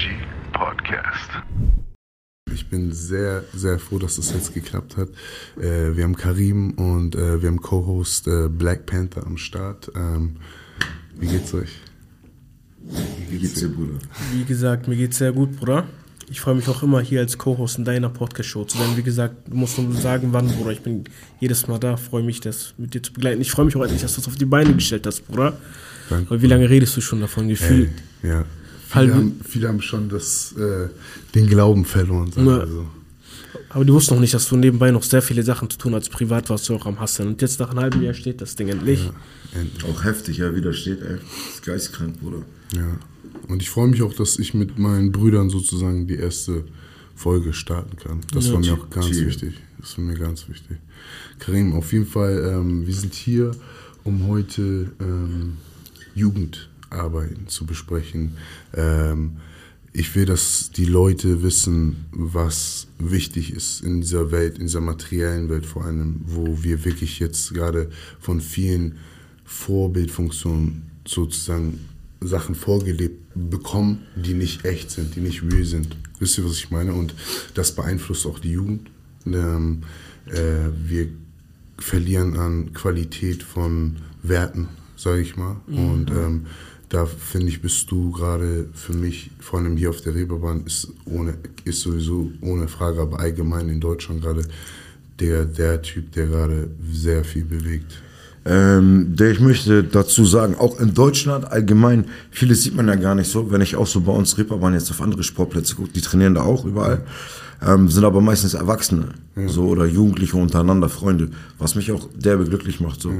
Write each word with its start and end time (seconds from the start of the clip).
G 0.00 0.06
Podcast. 0.54 1.30
Ich 2.50 2.70
bin 2.70 2.90
sehr, 2.90 3.44
sehr 3.52 3.78
froh, 3.78 3.98
dass 3.98 4.16
das 4.16 4.32
jetzt 4.32 4.54
geklappt 4.54 4.96
hat. 4.96 5.10
Äh, 5.60 5.94
wir 5.94 6.04
haben 6.04 6.16
Karim 6.16 6.70
und 6.70 7.14
äh, 7.16 7.42
wir 7.42 7.50
haben 7.50 7.60
Co-Host 7.60 8.26
äh, 8.26 8.48
Black 8.48 8.86
Panther 8.86 9.26
am 9.26 9.36
Start. 9.36 9.92
Ähm, 9.94 10.36
wie 11.18 11.26
geht's 11.26 11.52
euch? 11.52 11.68
Wie 13.28 13.38
geht's 13.40 13.60
dir, 13.60 13.68
Bruder? 13.68 13.98
Wie 14.32 14.44
gesagt, 14.44 14.88
mir 14.88 14.96
geht's 14.96 15.18
sehr 15.18 15.32
gut, 15.32 15.58
Bruder. 15.58 15.86
Ich 16.30 16.40
freue 16.40 16.54
mich 16.54 16.66
auch 16.68 16.82
immer 16.82 17.02
hier 17.02 17.20
als 17.20 17.36
Co-Host 17.36 17.76
in 17.76 17.84
deiner 17.84 18.08
Podcast-Show 18.08 18.64
zu 18.64 18.78
sein. 18.78 18.96
Wie 18.96 19.02
gesagt, 19.02 19.48
du 19.48 19.54
musst 19.54 19.78
nur 19.78 19.92
sagen, 19.92 20.28
wann, 20.32 20.48
Bruder. 20.48 20.70
Ich 20.70 20.80
bin 20.80 21.04
jedes 21.40 21.68
Mal 21.68 21.78
da, 21.78 21.98
freue 21.98 22.22
mich, 22.22 22.40
das 22.40 22.72
mit 22.78 22.94
dir 22.94 23.02
zu 23.02 23.12
begleiten. 23.12 23.42
Ich 23.42 23.50
freue 23.50 23.66
mich 23.66 23.76
auch 23.76 23.82
endlich, 23.82 24.00
dass 24.00 24.14
du 24.14 24.22
es 24.22 24.28
auf 24.28 24.36
die 24.36 24.46
Beine 24.46 24.72
gestellt 24.72 25.06
hast, 25.06 25.28
Bruder. 25.28 25.58
Danke. 26.08 26.30
Weil 26.30 26.40
wie 26.40 26.46
lange 26.46 26.70
redest 26.70 26.96
du 26.96 27.02
schon 27.02 27.20
davon 27.20 27.48
gefühlt? 27.48 27.90
Ey, 28.22 28.30
ja. 28.30 28.46
Viele, 28.92 29.14
haben, 29.14 29.40
viele 29.48 29.68
haben 29.68 29.80
schon 29.80 30.08
das, 30.08 30.52
äh, 30.52 30.88
den 31.34 31.46
Glauben 31.46 31.84
verloren. 31.84 32.32
Sagen 32.32 32.46
Ja. 32.46 32.66
so. 32.66 32.86
Aber 33.70 33.84
du 33.84 33.94
wusstest 33.94 34.12
noch 34.12 34.20
nicht, 34.20 34.34
dass 34.34 34.48
du 34.48 34.56
nebenbei 34.56 34.90
noch 34.90 35.02
sehr 35.04 35.22
viele 35.22 35.42
Sachen 35.44 35.70
zu 35.70 35.78
tun 35.78 35.94
hast. 35.94 36.10
Privat 36.10 36.50
warst 36.50 36.68
du 36.68 36.74
auch 36.74 36.86
am 36.86 36.98
Hasseln. 36.98 37.28
Und 37.28 37.42
jetzt 37.42 37.60
nach 37.60 37.70
einem 37.70 37.80
halben 37.80 38.02
Jahr 38.02 38.14
steht 38.14 38.40
das 38.40 38.56
Ding 38.56 38.68
endlich. 38.68 39.08
Endlich. 39.54 39.84
Auch 39.84 40.02
heftig, 40.04 40.38
ja, 40.38 40.54
wie 40.54 40.60
da 40.60 40.72
steht, 40.72 41.00
ey. 41.02 41.16
Das 41.18 41.54
ist 41.54 41.64
geistkrank, 41.64 42.18
Bruder. 42.20 42.42
Ja. 42.74 42.96
Und 43.48 43.62
ich 43.62 43.70
freue 43.70 43.88
mich 43.88 44.02
auch, 44.02 44.12
dass 44.14 44.38
ich 44.40 44.54
mit 44.54 44.78
meinen 44.78 45.12
Brüdern 45.12 45.50
sozusagen 45.50 46.06
die 46.08 46.16
erste 46.16 46.64
Folge 47.14 47.52
starten 47.52 47.96
kann. 47.96 48.20
Das 48.32 48.46
Ja, 48.46 48.54
war 48.54 48.60
mir 48.60 48.72
auch 48.74 48.90
ganz 48.90 49.06
chill. 49.08 49.26
wichtig. 49.26 49.54
Das 49.80 49.96
war 49.98 50.04
mir 50.04 50.14
ganz 50.14 50.48
wichtig. 50.48 50.78
Karim, 51.38 51.72
auf 51.74 51.92
jeden 51.92 52.06
Fall, 52.06 52.52
ähm, 52.52 52.86
wir 52.86 52.94
sind 52.94 53.14
hier, 53.14 53.52
um 54.04 54.26
heute 54.26 54.90
ähm, 55.00 55.56
Jugendarbeiten 56.90 57.48
zu 57.48 57.66
besprechen. 57.66 58.36
Ähm, 58.74 59.36
ich 59.92 60.14
will, 60.14 60.24
dass 60.24 60.70
die 60.70 60.84
Leute 60.84 61.42
wissen, 61.42 62.04
was 62.12 62.86
wichtig 62.98 63.52
ist 63.52 63.82
in 63.82 64.00
dieser 64.00 64.30
Welt, 64.30 64.58
in 64.58 64.66
dieser 64.66 64.80
materiellen 64.80 65.48
Welt 65.48 65.66
vor 65.66 65.84
allem, 65.84 66.20
wo 66.26 66.62
wir 66.62 66.84
wirklich 66.84 67.18
jetzt 67.18 67.52
gerade 67.54 67.90
von 68.20 68.40
vielen 68.40 68.98
Vorbildfunktionen 69.44 70.82
sozusagen 71.06 71.80
Sachen 72.20 72.54
vorgelebt 72.54 73.32
bekommen, 73.34 74.02
die 74.14 74.34
nicht 74.34 74.64
echt 74.64 74.92
sind, 74.92 75.16
die 75.16 75.20
nicht 75.20 75.42
real 75.42 75.64
sind. 75.64 75.96
Wisst 76.20 76.38
ihr, 76.38 76.44
was 76.44 76.56
ich 76.56 76.70
meine? 76.70 76.92
Und 76.92 77.14
das 77.54 77.74
beeinflusst 77.74 78.26
auch 78.26 78.38
die 78.38 78.52
Jugend. 78.52 78.90
Ähm, 79.26 79.82
äh, 80.26 80.68
wir 80.86 81.08
verlieren 81.78 82.36
an 82.36 82.72
Qualität 82.74 83.42
von 83.42 83.96
Werten, 84.22 84.68
sage 84.96 85.22
ich 85.22 85.36
mal. 85.36 85.56
Und 85.66 86.10
ähm, 86.10 86.46
da 86.90 87.06
finde 87.06 87.48
ich, 87.48 87.62
bist 87.62 87.90
du 87.90 88.10
gerade 88.10 88.68
für 88.74 88.92
mich, 88.92 89.30
vor 89.38 89.60
allem 89.60 89.76
hier 89.76 89.90
auf 89.90 90.00
der 90.00 90.14
Reeperbahn, 90.14 90.64
ist, 90.66 90.88
ohne, 91.06 91.34
ist 91.64 91.80
sowieso 91.80 92.30
ohne 92.40 92.66
Frage, 92.66 93.00
aber 93.00 93.20
allgemein 93.20 93.68
in 93.68 93.80
Deutschland 93.80 94.22
gerade 94.22 94.42
der, 95.20 95.44
der 95.44 95.80
Typ, 95.82 96.12
der 96.12 96.26
gerade 96.26 96.68
sehr 96.92 97.24
viel 97.24 97.44
bewegt. 97.44 98.02
Ähm, 98.44 99.14
der, 99.14 99.30
ich 99.30 99.38
möchte 99.38 99.84
dazu 99.84 100.24
sagen, 100.24 100.56
auch 100.56 100.80
in 100.80 100.92
Deutschland 100.92 101.44
allgemein, 101.52 102.06
vieles 102.32 102.64
sieht 102.64 102.74
man 102.74 102.88
ja 102.88 102.96
gar 102.96 103.14
nicht 103.14 103.30
so. 103.30 103.52
Wenn 103.52 103.60
ich 103.60 103.76
auch 103.76 103.86
so 103.86 104.00
bei 104.00 104.12
uns 104.12 104.36
Reeperbahn 104.36 104.74
jetzt 104.74 104.90
auf 104.90 105.00
andere 105.00 105.22
Sportplätze 105.22 105.76
gucke, 105.76 105.90
die 105.92 106.00
trainieren 106.00 106.34
da 106.34 106.42
auch 106.42 106.64
überall, 106.64 107.04
ähm, 107.64 107.88
sind 107.88 108.04
aber 108.04 108.20
meistens 108.20 108.54
Erwachsene, 108.54 109.10
so 109.46 109.68
oder 109.68 109.84
Jugendliche 109.86 110.36
untereinander, 110.36 110.88
Freunde, 110.88 111.30
was 111.58 111.76
mich 111.76 111.92
auch 111.92 112.08
derbe 112.16 112.46
glücklich 112.46 112.80
macht. 112.80 113.00
So. 113.00 113.10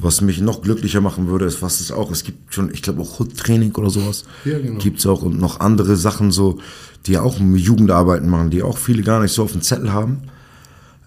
Was 0.00 0.20
mich 0.20 0.40
noch 0.40 0.62
glücklicher 0.62 1.00
machen 1.00 1.28
würde, 1.28 1.44
ist, 1.44 1.60
was 1.60 1.80
es 1.80 1.90
auch, 1.90 2.10
es 2.10 2.22
gibt 2.22 2.54
schon, 2.54 2.72
ich 2.72 2.82
glaube 2.82 3.02
auch 3.02 3.18
Hood-Training 3.18 3.74
oder 3.74 3.90
sowas. 3.90 4.24
Ja, 4.44 4.58
genau. 4.58 4.78
Gibt's 4.78 5.06
auch 5.06 5.22
und 5.22 5.40
noch 5.40 5.60
andere 5.60 5.96
Sachen 5.96 6.30
so, 6.30 6.58
die 7.06 7.18
auch 7.18 7.38
Jugendarbeiten 7.40 8.28
machen, 8.28 8.50
die 8.50 8.62
auch 8.62 8.78
viele 8.78 9.02
gar 9.02 9.20
nicht 9.20 9.32
so 9.32 9.42
auf 9.42 9.52
dem 9.52 9.62
Zettel 9.62 9.92
haben. 9.92 10.22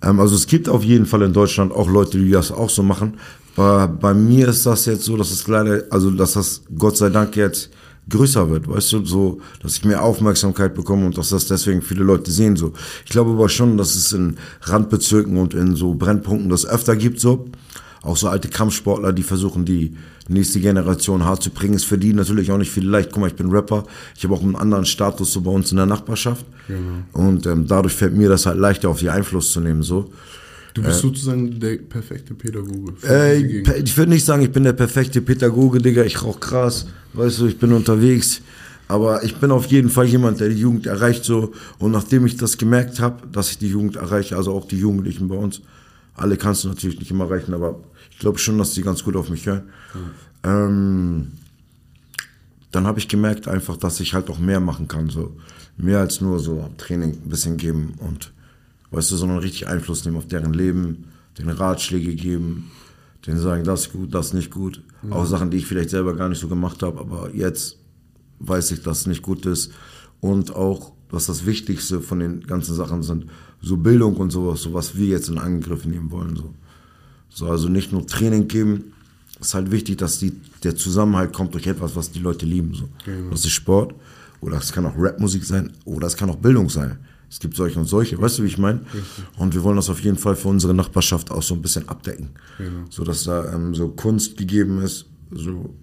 Ähm, 0.02 0.20
also 0.20 0.36
es 0.36 0.48
gibt 0.48 0.68
auf 0.68 0.84
jeden 0.84 1.06
Fall 1.06 1.22
in 1.22 1.34
Deutschland 1.34 1.72
auch 1.72 1.90
Leute, 1.90 2.18
die 2.18 2.32
das 2.32 2.52
auch 2.52 2.70
so 2.70 2.84
machen. 2.84 3.14
Bei, 3.56 3.88
bei 3.88 4.14
mir 4.14 4.48
ist 4.48 4.66
das 4.66 4.86
jetzt 4.86 5.04
so, 5.04 5.18
dass 5.18 5.32
es 5.32 5.48
leider, 5.48 5.84
also 5.90 6.12
dass 6.12 6.34
das 6.34 6.64
Gott 6.78 6.98
sei 6.98 7.10
Dank 7.10 7.36
jetzt 7.36 7.70
größer 8.10 8.50
wird, 8.50 8.68
weißt 8.68 8.94
du, 8.94 9.06
so, 9.06 9.42
dass 9.62 9.78
ich 9.78 9.86
mehr 9.86 10.04
Aufmerksamkeit 10.04 10.74
bekomme 10.74 11.06
und 11.06 11.18
dass 11.18 11.30
das 11.30 11.48
deswegen 11.48 11.82
viele 11.82 12.04
Leute 12.04 12.32
sehen 12.32 12.56
so. 12.56 12.74
Ich 13.06 13.12
glaube 13.12 13.32
aber 13.32 13.48
schon, 13.48 13.78
dass 13.78 13.96
es 13.96 14.12
in 14.12 14.38
Randbezirken 14.62 15.38
und 15.38 15.54
in 15.54 15.76
so 15.76 15.94
Brennpunkten 15.94 16.50
das 16.50 16.66
öfter 16.66 16.96
gibt 16.96 17.20
so. 17.20 17.48
Auch 18.04 18.18
so 18.18 18.30
alte 18.30 18.48
Kampfsportler, 18.48 19.14
die 19.14 19.22
versuchen, 19.22 19.64
die 19.64 19.96
nächste 20.28 20.60
Generation 20.60 21.24
hart 21.24 21.44
zu 21.44 21.52
bringen. 21.52 21.76
Ist 21.76 21.86
für 21.86 22.00
die 22.00 22.14
natürlich 22.14 22.52
auch 22.52 22.58
nicht 22.58 22.72
viel 22.72 22.88
leicht. 22.88 23.12
Guck 23.12 23.22
mal, 23.22 23.28
ich 23.28 23.36
bin 23.36 23.52
Rapper. 23.52 23.84
Ich 24.18 24.24
habe 24.24 24.34
auch 24.34 24.42
einen 24.42 24.56
anderen 24.56 24.86
Status 24.86 25.32
so 25.34 25.42
bei 25.42 25.52
uns 25.52 25.72
in 25.72 25.78
der 25.78 25.86
Nachbarschaft. 25.86 26.46
Und 27.14 27.46
ähm, 27.46 27.68
dadurch 27.68 27.94
fällt 27.94 28.16
mir 28.16 28.30
das 28.30 28.46
halt 28.46 28.58
leichter, 28.58 28.90
auf 28.90 29.00
die 29.00 29.10
Einfluss 29.10 29.52
zu 29.52 29.60
nehmen. 29.60 29.84
So. 29.84 30.12
Du 30.74 30.82
bist 30.82 31.02
sozusagen 31.02 31.60
der 31.60 31.78
perfekte 31.78 32.34
Pädagoge. 32.34 32.94
Äh, 33.08 33.82
ich 33.82 33.96
würde 33.98 34.12
nicht 34.12 34.26
sagen, 34.26 34.42
ich 34.42 34.52
bin 34.52 34.64
der 34.64 34.74
perfekte 34.74 35.22
Pädagoge, 35.22 35.80
Digga. 35.80 36.04
Ich 36.04 36.24
rauch 36.24 36.40
krass. 36.40 36.88
Weißt 37.14 37.40
du, 37.40 37.48
ich 37.48 37.60
bin 37.60 37.74
unterwegs. 37.74 38.42
Aber 38.88 39.24
ich 39.24 39.36
bin 39.36 39.52
auf 39.52 39.68
jeden 39.68 39.90
Fall 39.90 40.06
jemand, 40.06 40.40
der 40.40 40.50
die 40.50 40.60
Jugend 40.60 40.86
erreicht 40.88 41.24
so. 41.24 41.52
Und 41.78 41.92
nachdem 41.92 42.26
ich 42.26 42.36
das 42.36 42.58
gemerkt 42.58 43.00
habe, 43.00 43.28
dass 43.32 43.52
ich 43.52 43.58
die 43.58 43.70
Jugend 43.70 43.96
erreiche, 43.96 44.36
also 44.36 44.54
auch 44.54 44.68
die 44.68 44.78
Jugendlichen 44.78 45.28
bei 45.28 45.36
uns, 45.36 45.62
alle 46.16 46.36
kannst 46.36 46.64
du 46.64 46.68
natürlich 46.68 47.00
nicht 47.00 47.12
immer 47.12 47.26
erreichen, 47.26 47.54
aber 47.54 47.80
ich 48.12 48.20
glaube 48.20 48.38
schon, 48.38 48.58
dass 48.58 48.74
die 48.74 48.84
ganz 48.84 49.04
gut 49.04 49.16
auf 49.16 49.30
mich 49.30 49.46
hören. 49.46 49.64
Ähm, 50.44 51.32
dann 52.72 52.88
habe 52.88 53.00
ich 53.00 53.08
gemerkt 53.08 53.48
einfach, 53.48 53.78
dass 53.78 54.00
ich 54.00 54.14
halt 54.14 54.30
auch 54.30 54.40
mehr 54.40 54.60
machen 54.60 54.88
kann, 54.88 55.10
so 55.10 55.36
mehr 55.78 56.00
als 56.00 56.22
nur 56.22 56.40
so 56.40 56.70
Training 56.78 57.12
ein 57.12 57.30
bisschen 57.30 57.58
geben 57.58 57.96
und 57.98 58.32
weißt 58.92 59.12
du, 59.12 59.16
sondern 59.16 59.40
richtig 59.40 59.68
Einfluss 59.68 60.06
nehmen 60.06 60.18
auf 60.18 60.28
deren 60.28 60.54
Leben, 60.54 61.06
den 61.38 61.50
Ratschläge 61.50 62.16
geben, 62.16 62.72
denen 63.26 63.40
sagen, 63.40 63.64
das 63.64 63.88
ist 63.88 63.94
gut, 63.94 64.14
das 64.14 64.28
ist 64.28 64.34
nicht 64.34 64.52
gut, 64.52 64.82
auch 65.10 65.26
Sachen, 65.26 65.50
die 65.50 65.58
ich 65.58 65.66
vielleicht 65.66 65.90
selber 65.90 66.16
gar 66.16 66.30
nicht 66.30 66.40
so 66.40 66.48
gemacht 66.48 66.84
habe, 66.84 67.00
aber 67.00 67.34
jetzt 67.34 67.78
weiß 68.40 68.72
ich, 68.72 68.84
dass 68.84 69.02
es 69.02 69.08
nicht 69.08 69.22
gut 69.22 69.46
ist 69.46 69.72
und 70.20 70.56
auch, 70.56 70.94
was 71.10 71.26
das 71.26 71.46
Wichtigste 71.46 72.02
von 72.02 72.20
den 72.20 72.42
ganzen 72.42 72.76
Sachen 72.76 73.04
sind, 73.04 73.26
so 73.62 73.78
Bildung 73.78 74.16
und 74.18 74.32
sowas, 74.32 74.62
so 74.62 74.74
was 74.74 74.96
wir 74.96 75.08
jetzt 75.08 75.30
in 75.30 75.38
Angriff 75.38 75.86
nehmen 75.86 76.12
wollen, 76.12 76.36
so. 76.36 76.54
So, 77.34 77.48
also 77.48 77.70
nicht 77.70 77.92
nur 77.92 78.06
Training 78.06 78.48
geben, 78.48 78.94
ist 79.40 79.54
halt 79.54 79.72
wichtig, 79.72 79.98
dass 79.98 80.20
die, 80.20 80.34
der 80.64 80.76
Zusammenhalt 80.76 81.34
kommt 81.34 81.54
durch 81.54 81.66
etwas, 81.66 81.96
was 81.96 82.12
die 82.12 82.20
Leute 82.20 82.46
lieben. 82.46 82.74
So. 82.76 82.90
Das 83.32 83.40
ist 83.46 83.52
Sport, 83.52 83.96
oder 84.42 84.58
es 84.58 84.72
kann 84.72 84.86
auch 84.86 84.94
Rapmusik 84.98 85.44
sein, 85.44 85.72
oder 85.86 86.08
es 86.08 86.16
kann 86.16 86.30
auch 86.30 86.36
Bildung 86.36 86.70
sein. 86.70 86.98
Es 87.30 87.40
gibt 87.40 87.56
solche 87.56 87.80
und 87.80 87.86
solche, 87.86 88.22
weißt 88.22 88.40
du, 88.40 88.44
wie 88.44 88.48
ich 88.48 88.58
meine? 88.58 88.82
Und 89.38 89.54
wir 89.56 89.64
wollen 89.64 89.78
das 89.78 89.90
auf 89.90 90.02
jeden 90.02 90.18
Fall 90.18 90.36
für 90.36 90.50
unsere 90.50 90.74
Nachbarschaft 90.74 91.32
auch 91.32 91.42
so 91.42 91.56
ein 91.56 91.62
bisschen 91.62 91.88
abdecken. 91.88 92.30
So 92.90 93.04
dass 93.06 93.24
da 93.24 93.54
ähm, 93.54 93.74
so 93.74 93.88
Kunst 93.88 94.36
gegeben 94.38 94.82
ist, 94.82 95.06
so 95.32 95.74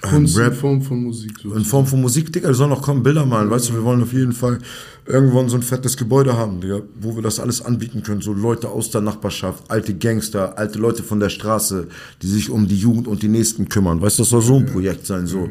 Kunst. 0.00 0.36
Rap. 0.38 0.52
in 0.52 0.58
Form 0.58 0.82
von 0.82 1.02
Musik. 1.02 1.32
So. 1.42 1.54
in 1.54 1.64
Form 1.64 1.86
von 1.86 2.00
Musik, 2.00 2.32
Digga, 2.32 2.48
wir 2.48 2.54
sollen 2.54 2.70
noch 2.70 2.82
kommen, 2.82 3.02
Bilder 3.02 3.24
malen, 3.24 3.50
weißt 3.50 3.70
du, 3.70 3.74
wir 3.74 3.84
wollen 3.84 4.02
auf 4.02 4.12
jeden 4.12 4.32
Fall 4.32 4.58
irgendwann 5.06 5.48
so 5.48 5.56
ein 5.56 5.62
fettes 5.62 5.96
Gebäude 5.96 6.36
haben, 6.36 6.60
Digga, 6.60 6.82
wo 7.00 7.14
wir 7.14 7.22
das 7.22 7.40
alles 7.40 7.64
anbieten 7.64 8.02
können, 8.02 8.20
so 8.20 8.32
Leute 8.32 8.68
aus 8.68 8.90
der 8.90 9.00
Nachbarschaft, 9.00 9.64
alte 9.68 9.94
Gangster, 9.94 10.58
alte 10.58 10.78
Leute 10.78 11.02
von 11.02 11.20
der 11.20 11.28
Straße, 11.28 11.88
die 12.22 12.26
sich 12.26 12.50
um 12.50 12.68
die 12.68 12.76
Jugend 12.76 13.08
und 13.08 13.22
die 13.22 13.28
Nächsten 13.28 13.68
kümmern, 13.68 14.00
weißt 14.00 14.18
du, 14.18 14.22
das 14.22 14.30
soll 14.30 14.42
so 14.42 14.56
ein 14.56 14.66
Projekt 14.66 15.06
sein, 15.06 15.26
so, 15.26 15.48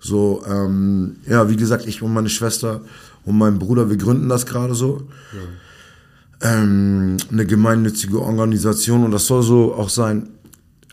so, 0.00 0.42
ähm, 0.46 1.16
ja, 1.28 1.48
wie 1.48 1.56
gesagt, 1.56 1.86
ich 1.86 2.02
und 2.02 2.12
meine 2.12 2.28
Schwester 2.28 2.82
und 3.24 3.36
mein 3.36 3.58
Bruder, 3.58 3.90
wir 3.90 3.96
gründen 3.96 4.28
das 4.28 4.46
gerade 4.46 4.74
so, 4.74 5.02
ähm, 6.40 7.16
eine 7.32 7.46
gemeinnützige 7.46 8.20
Organisation 8.20 9.04
und 9.04 9.10
das 9.10 9.26
soll 9.26 9.42
so 9.42 9.74
auch 9.74 9.88
sein, 9.88 10.28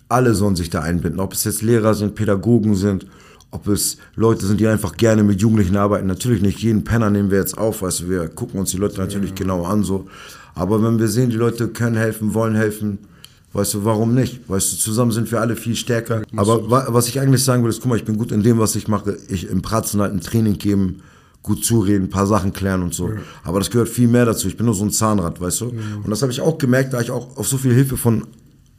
alle 0.10 0.36
sollen 0.36 0.56
sich 0.56 0.70
da 0.70 0.82
einbinden, 0.82 1.20
ob 1.20 1.34
es 1.34 1.44
jetzt 1.44 1.62
Lehrer 1.62 1.94
sind, 1.94 2.16
Pädagogen 2.16 2.76
sind, 2.76 3.08
ob 3.52 3.68
es 3.68 3.98
Leute 4.16 4.46
sind, 4.46 4.60
die 4.60 4.68
einfach 4.68 4.98
gerne 4.98 5.24
mit 5.24 5.42
Jugendlichen 5.42 5.78
arbeiten. 5.78 6.08
Natürlich 6.08 6.42
nicht 6.42 6.60
jeden 6.60 6.84
Penner 6.84 7.10
nehmen 7.10 7.32
wir 7.32 7.40
jetzt 7.40 7.58
auf, 7.58 7.82
weißt 7.82 8.02
du, 8.02 8.10
wir 8.10 8.28
gucken 8.28 8.60
uns 8.60 8.72
die 8.72 8.78
Leute 8.78 9.00
natürlich 9.00 9.34
genau 9.34 9.66
an, 9.66 9.84
so. 9.84 10.08
Aber 10.54 10.82
wenn 10.84 11.00
wir 11.00 11.08
sehen, 11.08 11.30
die 11.30 11.36
Leute 11.36 11.68
können 11.70 11.96
helfen, 11.96 12.34
wollen 12.34 12.56
helfen, 12.56 13.00
weißt 13.54 13.74
du, 13.74 13.86
warum 13.86 14.14
nicht? 14.14 14.48
Weißt 14.50 14.74
du, 14.74 14.78
zusammen 14.78 15.12
sind 15.12 15.32
wir 15.32 15.42
alle 15.42 15.56
viel 15.56 15.76
stärker. 15.76 16.22
Aber 16.36 16.70
wa 16.70 16.88
was 16.90 17.08
ich 17.08 17.20
eigentlich 17.20 17.44
sagen 17.44 17.64
will, 17.64 17.70
ist, 17.70 17.82
guck 17.82 17.90
mal, 17.90 17.98
ich 17.98 18.06
bin 18.06 18.18
gut 18.18 18.32
in 18.32 18.44
dem, 18.44 18.60
was 18.60 18.76
ich 18.76 18.88
mache. 18.88 19.18
Ich 19.28 19.50
im 19.50 19.62
Pratzen 19.62 20.02
halt 20.02 20.14
ein 20.14 20.22
Training 20.22 20.58
geben, 20.58 21.02
gut 21.42 21.64
zureden, 21.64 22.06
ein 22.06 22.10
paar 22.10 22.28
Sachen 22.28 22.54
klären 22.54 22.84
und 22.84 22.94
so. 22.94 23.08
Aber 23.44 23.60
das 23.60 23.70
gehört 23.70 23.90
viel 23.90 24.08
mehr 24.08 24.26
dazu. 24.26 24.48
Ich 24.48 24.58
bin 24.58 24.66
nur 24.66 24.76
so 24.76 24.84
ein 24.84 24.92
Zahnrad, 24.92 25.40
weißt 25.40 25.62
du? 25.62 25.66
Und 26.04 26.10
das 26.10 26.22
habe 26.22 26.32
ich 26.32 26.42
auch 26.42 26.58
gemerkt, 26.58 26.94
da 26.94 27.02
ich 27.02 27.12
auch 27.12 27.38
auf 27.38 27.48
so 27.48 27.58
viel 27.58 27.74
Hilfe 27.74 27.98
von 27.98 28.26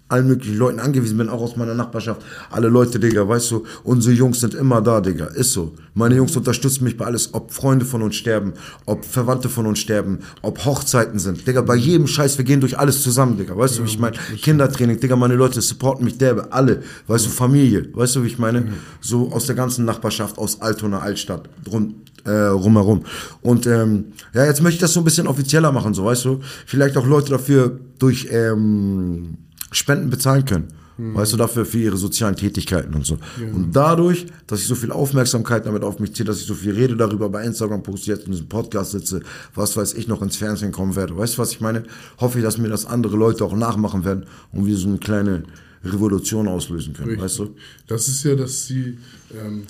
allen 0.09 0.29
möglichen 0.29 0.57
Leuten 0.57 0.79
angewiesen 0.79 1.19
bin, 1.19 1.29
auch 1.29 1.41
aus 1.41 1.57
meiner 1.57 1.75
Nachbarschaft. 1.75 2.23
Alle 2.51 2.69
Leute, 2.69 3.01
Digga, 3.01 3.27
weißt 3.29 3.51
du, 3.51 3.65
unsere 3.83 4.15
Jungs 4.15 4.41
sind 4.41 4.55
immer 4.55 4.81
da, 4.81 5.01
Digga, 5.01 5.27
ist 5.27 5.53
so. 5.53 5.75
Meine 5.95 6.15
Jungs 6.15 6.37
unterstützen 6.37 6.85
mich 6.85 6.97
bei 6.97 7.07
alles, 7.07 7.35
ob 7.35 7.51
Freunde 7.51 7.85
von 7.85 8.03
uns 8.03 8.15
sterben, 8.15 8.53
ob 8.85 9.05
Verwandte 9.05 9.49
von 9.49 9.67
uns 9.67 9.81
sterben, 9.81 10.21
ob 10.43 10.65
Hochzeiten 10.65 11.19
sind. 11.19 11.47
Digga, 11.47 11.63
bei 11.63 11.75
jedem 11.75 12.07
Scheiß, 12.07 12.39
wir 12.39 12.45
gehen 12.45 12.61
durch 12.61 12.79
alles 12.79 13.03
zusammen, 13.03 13.37
Digga, 13.37 13.57
weißt 13.57 13.79
du, 13.79 13.83
wie 13.83 13.89
ich 13.89 13.99
meine? 13.99 14.17
Kindertraining, 14.41 15.01
Digga, 15.01 15.17
meine 15.17 15.35
Leute 15.35 15.61
supporten 15.61 16.05
mich 16.05 16.19
derbe, 16.19 16.53
alle, 16.53 16.83
weißt 17.09 17.27
du, 17.27 17.31
Familie, 17.31 17.89
weißt 17.93 18.17
du, 18.17 18.23
wie 18.23 18.29
ich 18.29 18.39
meine? 18.39 18.75
So 19.01 19.33
aus 19.33 19.47
der 19.47 19.57
ganzen 19.57 19.85
Nachbarschaft, 19.85 20.39
aus 20.39 20.61
Altona, 20.63 21.01
Altstadt, 21.01 21.49
rund, 21.71 21.95
äh, 22.25 22.31
rumherum. 22.31 23.05
Und 23.43 23.67
ähm, 23.67 24.13
ja, 24.35 24.45
jetzt 24.45 24.63
möchte 24.63 24.77
ich 24.77 24.81
das 24.81 24.93
so 24.93 25.01
ein 25.01 25.05
bisschen 25.05 25.27
offizieller 25.27 25.73
machen, 25.73 25.95
so 25.95 26.05
weißt 26.05 26.25
du. 26.27 26.41
Vielleicht 26.67 26.97
auch 26.97 27.07
Leute 27.07 27.31
dafür 27.31 27.79
durch 27.99 28.29
ähm, 28.31 29.39
Spenden 29.71 30.11
bezahlen 30.11 30.45
können. 30.45 30.69
Weißt 30.99 31.35
du, 31.35 31.37
dafür 31.37 31.67
für 31.67 31.79
ihre 31.79 31.99
sozialen 31.99 32.37
Tätigkeiten 32.37 32.95
und 32.95 33.05
so. 33.05 33.19
Und 33.53 33.77
dadurch, 33.77 34.27
dass 34.47 34.61
ich 34.61 34.67
so 34.67 34.75
viel 34.75 34.91
Aufmerksamkeit 34.91 35.67
damit 35.67 35.83
auf 35.83 35.99
mich 35.99 36.15
ziehe, 36.15 36.25
dass 36.25 36.41
ich 36.41 36.47
so 36.47 36.55
viel 36.55 36.73
rede 36.73 36.97
darüber 36.97 37.29
bei 37.29 37.45
Instagram 37.45 37.83
poste, 37.83 38.13
jetzt 38.13 38.25
in 38.25 38.33
diesem 38.33 38.49
Podcast 38.49 38.93
sitze, 38.93 39.21
was 39.55 39.77
weiß 39.77 39.93
ich 39.93 40.09
noch 40.09 40.23
ins 40.23 40.37
Fernsehen 40.37 40.73
kommen 40.73 40.97
werde. 40.97 41.15
Weißt 41.15 41.35
du, 41.35 41.39
was 41.43 41.53
ich 41.53 41.61
meine? 41.61 41.83
Hoffe 42.19 42.39
ich, 42.39 42.45
dass 42.45 42.57
mir 42.57 42.69
das 42.69 42.87
andere 42.87 43.15
Leute 43.15 43.45
auch 43.45 43.55
nachmachen 43.55 44.07
werden 44.07 44.25
und 44.53 44.65
wir 44.65 44.77
so 44.79 44.89
eine 44.89 44.97
kleine 44.97 45.43
Revolution 45.85 46.49
auslösen 46.49 46.95
können. 46.95 47.11
Richtig. 47.11 47.25
Weißt 47.25 47.39
du? 47.41 47.55
Das 47.87 48.09
ist 48.09 48.25
ja 48.25 48.35
das 48.35 48.65
Ziel 48.65 48.97
ähm, 49.35 49.65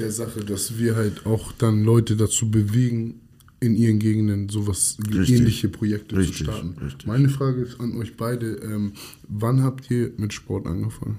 der 0.00 0.10
Sache, 0.10 0.40
dass 0.40 0.78
wir 0.78 0.96
halt 0.96 1.26
auch 1.26 1.52
dann 1.52 1.84
Leute 1.84 2.16
dazu 2.16 2.50
bewegen, 2.50 3.20
in 3.60 3.74
ihren 3.74 3.98
Gegenden 3.98 4.48
sowas 4.48 4.98
Richtig. 5.12 5.36
ähnliche 5.40 5.68
Projekte 5.68 6.16
Richtig, 6.16 6.38
zu 6.38 6.44
starten. 6.44 6.76
richtig. 6.82 7.06
Meine 7.06 7.28
Frage 7.28 7.62
ist 7.62 7.80
an 7.80 7.96
euch 7.96 8.16
beide: 8.16 8.56
ähm, 8.56 8.92
Wann 9.28 9.62
habt 9.62 9.90
ihr 9.90 10.12
mit 10.18 10.32
Sport 10.32 10.66
angefangen? 10.66 11.18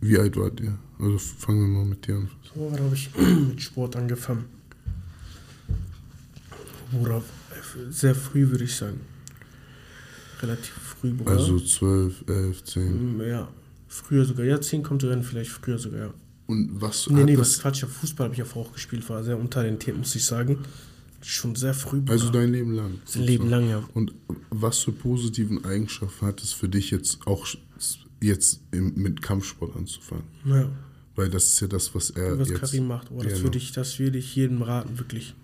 Wie 0.00 0.18
alt 0.18 0.36
wart 0.36 0.60
ihr? 0.60 0.78
Also 0.98 1.18
fangen 1.18 1.60
wir 1.60 1.68
mal 1.78 1.84
mit 1.84 2.06
dir 2.06 2.16
an. 2.16 2.28
So, 2.54 2.68
wann 2.70 2.80
habe 2.80 2.94
ich 2.94 3.10
mit 3.48 3.60
Sport 3.60 3.96
angefangen? 3.96 4.44
Bruder, 6.92 7.22
sehr 7.90 8.14
früh 8.14 8.48
würde 8.48 8.64
ich 8.64 8.74
sagen. 8.76 9.00
Relativ 10.40 10.72
früh, 10.74 11.10
Bruder. 11.12 11.32
Also 11.32 11.58
12, 11.58 12.24
11, 12.28 12.64
10. 12.64 13.16
Mm, 13.16 13.20
Ja, 13.22 13.48
früher 13.88 14.24
sogar. 14.24 14.44
Ja, 14.46 14.60
10 14.60 14.82
kommt 14.82 15.02
rein, 15.04 15.22
vielleicht 15.22 15.50
früher 15.50 15.78
sogar, 15.78 15.98
ja. 16.00 16.14
Und 16.46 16.80
was 16.80 17.08
Nee, 17.08 17.24
nee, 17.24 17.36
das, 17.36 17.56
was 17.56 17.60
Quatsch, 17.60 17.82
ja, 17.82 17.88
Fußball 17.88 18.26
habe 18.26 18.34
ich 18.34 18.38
ja 18.38 18.60
auch 18.60 18.72
gespielt, 18.72 19.08
war 19.08 19.22
sehr 19.24 19.38
untalentiert, 19.38 19.96
muss 19.96 20.14
ich 20.14 20.24
sagen. 20.24 20.58
Schon 21.20 21.56
sehr 21.56 21.74
früh, 21.74 21.98
Bruder. 21.98 22.12
Also 22.12 22.30
dein 22.30 22.52
Leben 22.52 22.74
lang. 22.74 23.00
Sein 23.04 23.22
Leben 23.24 23.48
lang, 23.48 23.68
ja. 23.68 23.82
Und 23.94 24.14
was 24.50 24.78
für 24.78 24.92
positiven 24.92 25.64
Eigenschaften 25.64 26.26
hat 26.26 26.40
es 26.42 26.52
für 26.52 26.68
dich 26.68 26.90
jetzt 26.90 27.26
auch 27.26 27.46
jetzt 28.20 28.60
im, 28.70 28.94
mit 28.94 29.22
Kampfsport 29.22 29.76
anzufangen? 29.76 30.24
ja. 30.44 30.70
Weil 31.16 31.30
das 31.30 31.44
ist 31.46 31.60
ja 31.60 31.66
das, 31.66 31.94
was 31.94 32.10
er 32.10 32.38
was 32.38 32.50
jetzt... 32.50 32.60
Karim 32.60 32.88
macht. 32.88 33.10
Oh, 33.10 33.22
das 33.22 33.42
würde 33.42 33.56
ich, 33.56 33.72
das 33.72 33.98
würde 33.98 34.18
ich 34.18 34.36
jedem 34.36 34.60
raten, 34.60 34.98
wirklich. 34.98 35.34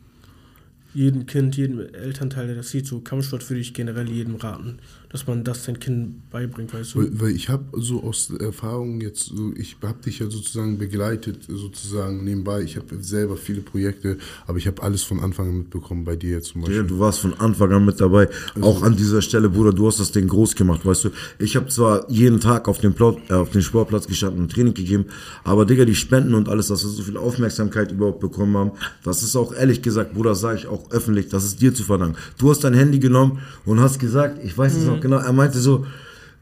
Jedem 0.92 1.24
Kind, 1.24 1.56
jedem 1.56 1.80
Elternteil, 1.80 2.46
der 2.46 2.56
das 2.56 2.68
sieht, 2.68 2.86
so 2.86 3.00
Kampfsport 3.00 3.48
würde 3.48 3.60
ich 3.60 3.72
generell 3.72 4.10
jedem 4.10 4.34
raten, 4.34 4.80
dass 5.12 5.26
man 5.26 5.44
das 5.44 5.64
sein 5.64 5.78
Kind 5.78 6.30
beibringt, 6.30 6.72
weißt 6.72 6.94
du? 6.94 7.00
Weil, 7.00 7.20
weil 7.20 7.30
ich 7.32 7.50
habe 7.50 7.64
so 7.78 8.02
aus 8.02 8.30
Erfahrung 8.30 9.02
jetzt, 9.02 9.26
so, 9.26 9.52
ich 9.56 9.76
habe 9.82 10.02
dich 10.02 10.20
ja 10.20 10.30
sozusagen 10.30 10.78
begleitet, 10.78 11.44
sozusagen 11.48 12.24
nebenbei. 12.24 12.62
Ich 12.62 12.76
habe 12.76 12.86
selber 13.02 13.36
viele 13.36 13.60
Projekte, 13.60 14.16
aber 14.46 14.56
ich 14.56 14.66
habe 14.66 14.82
alles 14.82 15.02
von 15.02 15.20
Anfang 15.20 15.50
an 15.50 15.58
mitbekommen, 15.58 16.04
bei 16.06 16.16
dir 16.16 16.30
jetzt 16.30 16.48
zum 16.48 16.62
Beispiel. 16.62 16.78
Ja, 16.78 16.82
du 16.82 16.98
warst 16.98 17.20
von 17.20 17.34
Anfang 17.34 17.70
an 17.72 17.84
mit 17.84 18.00
dabei. 18.00 18.28
Auch 18.62 18.82
an 18.82 18.96
dieser 18.96 19.20
Stelle, 19.20 19.50
Bruder, 19.50 19.74
du 19.74 19.86
hast 19.86 20.00
das 20.00 20.12
Ding 20.12 20.28
groß 20.28 20.54
gemacht, 20.54 20.86
weißt 20.86 21.04
du. 21.04 21.10
Ich 21.38 21.56
habe 21.56 21.68
zwar 21.68 22.10
jeden 22.10 22.40
Tag 22.40 22.66
auf 22.66 22.78
dem, 22.78 22.94
Plot, 22.94 23.18
äh, 23.28 23.34
auf 23.34 23.50
dem 23.50 23.60
Sportplatz 23.60 24.06
gestanden 24.06 24.40
und 24.40 24.52
Training 24.52 24.72
gegeben, 24.72 25.06
aber 25.44 25.66
Digga, 25.66 25.84
die 25.84 25.94
Spenden 25.94 26.34
und 26.34 26.48
alles, 26.48 26.68
dass 26.68 26.84
wir 26.84 26.90
so 26.90 27.02
viel 27.02 27.18
Aufmerksamkeit 27.18 27.92
überhaupt 27.92 28.20
bekommen 28.20 28.56
haben, 28.56 28.70
das 29.04 29.22
ist 29.22 29.36
auch 29.36 29.52
ehrlich 29.52 29.82
gesagt, 29.82 30.14
Bruder, 30.14 30.34
sage 30.34 30.60
ich 30.60 30.66
auch 30.66 30.90
öffentlich, 30.90 31.28
das 31.28 31.44
ist 31.44 31.60
dir 31.60 31.74
zu 31.74 31.84
verdanken. 31.84 32.16
Du 32.38 32.48
hast 32.48 32.64
dein 32.64 32.72
Handy 32.72 32.98
genommen 32.98 33.40
und 33.66 33.78
hast 33.80 33.98
gesagt, 33.98 34.42
ich 34.42 34.56
weiß 34.56 34.74
es 34.74 34.86
noch 34.86 35.01
genau, 35.02 35.18
er 35.18 35.32
meinte 35.32 35.58
so, 35.58 35.84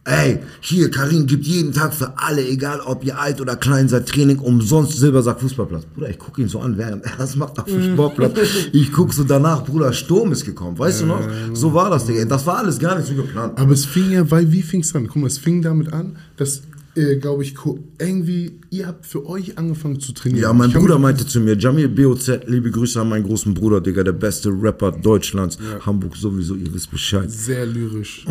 Ey, 0.05 0.39
hier, 0.61 0.91
Karin 0.91 1.27
gibt 1.27 1.45
jeden 1.45 1.75
Tag 1.75 1.93
für 1.93 2.15
alle, 2.17 2.43
egal 2.49 2.81
ob 2.81 3.05
ihr 3.05 3.19
alt 3.19 3.39
oder 3.39 3.55
klein 3.55 3.87
seid, 3.87 4.09
Training 4.09 4.39
umsonst 4.39 4.97
Silbersack 4.97 5.39
Fußballplatz. 5.41 5.85
Bruder, 5.95 6.09
ich 6.09 6.19
gucke 6.19 6.41
ihn 6.41 6.49
so 6.49 6.59
an, 6.61 6.79
während 6.79 7.05
er 7.05 7.13
das 7.19 7.37
macht 7.37 7.59
auf 7.59 7.67
dem 7.67 7.93
Sportplatz. 7.93 8.33
Ich 8.73 8.93
guck 8.93 9.13
so 9.13 9.25
danach, 9.25 9.63
Bruder, 9.63 9.93
Sturm 9.93 10.33
ist 10.33 10.47
gekommen, 10.47 10.79
weißt 10.79 11.03
du 11.03 11.07
noch? 11.07 11.21
So 11.53 11.75
war 11.75 11.91
das, 11.91 12.07
Digga. 12.07 12.25
Das 12.25 12.47
war 12.47 12.59
alles 12.59 12.79
gar 12.79 12.97
nicht 12.97 13.09
so 13.09 13.15
geplant. 13.15 13.59
Aber 13.59 13.73
es 13.73 13.85
fing 13.85 14.11
ja, 14.11 14.29
weil 14.31 14.51
wie 14.51 14.63
fing 14.63 14.81
es 14.81 14.95
an? 14.95 15.07
Guck 15.07 15.17
mal, 15.17 15.27
es 15.27 15.37
fing 15.37 15.61
damit 15.61 15.93
an, 15.93 16.17
dass, 16.39 16.63
äh, 16.97 17.17
glaube 17.17 17.43
ich, 17.43 17.55
irgendwie, 17.99 18.61
ihr 18.71 18.87
habt 18.87 19.07
für 19.07 19.27
euch 19.27 19.57
angefangen 19.59 20.01
zu 20.01 20.13
trainieren. 20.13 20.43
Ja, 20.43 20.53
mein 20.53 20.71
Ich 20.71 20.77
Bruder 20.77 20.99
meinte 20.99 21.27
zu 21.27 21.41
mir, 21.41 21.57
Jamil 21.57 21.89
BOZ, 21.89 22.41
liebe 22.47 22.71
Grüße 22.71 23.01
an 23.01 23.09
meinen 23.09 23.25
großen 23.25 23.55
Bruder, 23.55 23.81
Digga, 23.81 24.03
der 24.03 24.13
beste 24.13 24.51
Rapper 24.51 24.93
Deutschlands. 24.93 25.59
Hamburg 25.87 26.17
sowieso, 26.17 26.55
ihr 26.55 26.73
wisst 26.75 26.91
Bescheid. 26.91 27.31
Sehr 27.31 27.67
lyrisch. 27.67 28.25
Oh. 28.27 28.31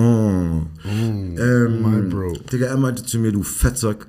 Ähm, 0.85 1.81
my 1.81 2.01
bro. 2.09 2.33
Digga, 2.51 2.67
er 2.67 2.77
meinte 2.77 3.05
zu 3.05 3.19
mir, 3.19 3.31
du 3.31 3.43
Fettsack. 3.43 4.07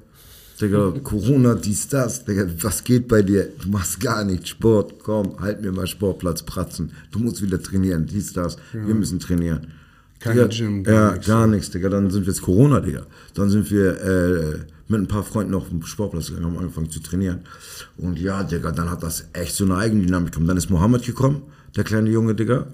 Digga, 0.61 0.93
Corona, 1.03 1.55
dies, 1.55 1.89
das. 1.89 2.25
Digga, 2.25 2.47
was 2.61 2.83
geht 2.85 3.09
bei 3.09 3.23
dir? 3.23 3.49
Du 3.63 3.71
machst 3.71 4.01
gar 4.01 4.25
nichts. 4.25 4.49
Sport, 4.51 4.99
komm, 5.03 5.39
halt 5.41 5.63
mir 5.63 5.73
mal 5.73 5.87
Sportplatz, 5.87 6.43
Pratzen. 6.43 6.93
Du 7.13 7.19
musst 7.21 7.41
wieder 7.41 7.63
trainieren, 7.63 8.07
dies, 8.07 8.33
das. 8.33 8.57
Wir 8.73 8.95
müssen 8.95 9.21
trainieren. 9.21 9.69
Kein 10.21 10.37
Digga, 10.37 10.49
Gym, 10.49 10.85
gar 10.85 10.95
Ja, 10.95 11.11
nichts, 11.13 11.27
gar 11.27 11.47
nichts, 11.47 11.71
Digga. 11.71 11.89
Dann 11.89 12.11
sind 12.11 12.27
wir 12.27 12.33
jetzt 12.33 12.43
Corona, 12.43 12.81
Digga. 12.81 13.03
Dann 13.35 13.49
sind 13.49 13.71
wir 13.71 14.01
äh, 14.01 14.59
mit 14.89 15.01
ein 15.01 15.09
paar 15.09 15.25
Freunden 15.25 15.55
auf 15.55 15.69
den 15.69 15.83
Sportplatz 15.83 16.29
gegangen, 16.29 16.47
haben 16.47 16.59
angefangen 16.59 16.91
zu 16.91 17.01
trainieren. 17.01 17.41
Und 17.97 18.19
ja, 18.19 18.43
Digga, 18.45 18.71
dann 18.71 18.91
hat 18.91 19.03
das 19.03 19.29
echt 19.33 19.55
so 19.55 19.65
eine 19.65 19.77
Eigendynamik 19.77 20.31
bekommen. 20.31 20.47
Dann 20.47 20.59
ist 20.59 20.69
Mohammed 20.71 21.05
gekommen, 21.05 21.43
der 21.75 21.85
kleine 21.85 22.11
Junge, 22.11 22.35
Digga. 22.35 22.67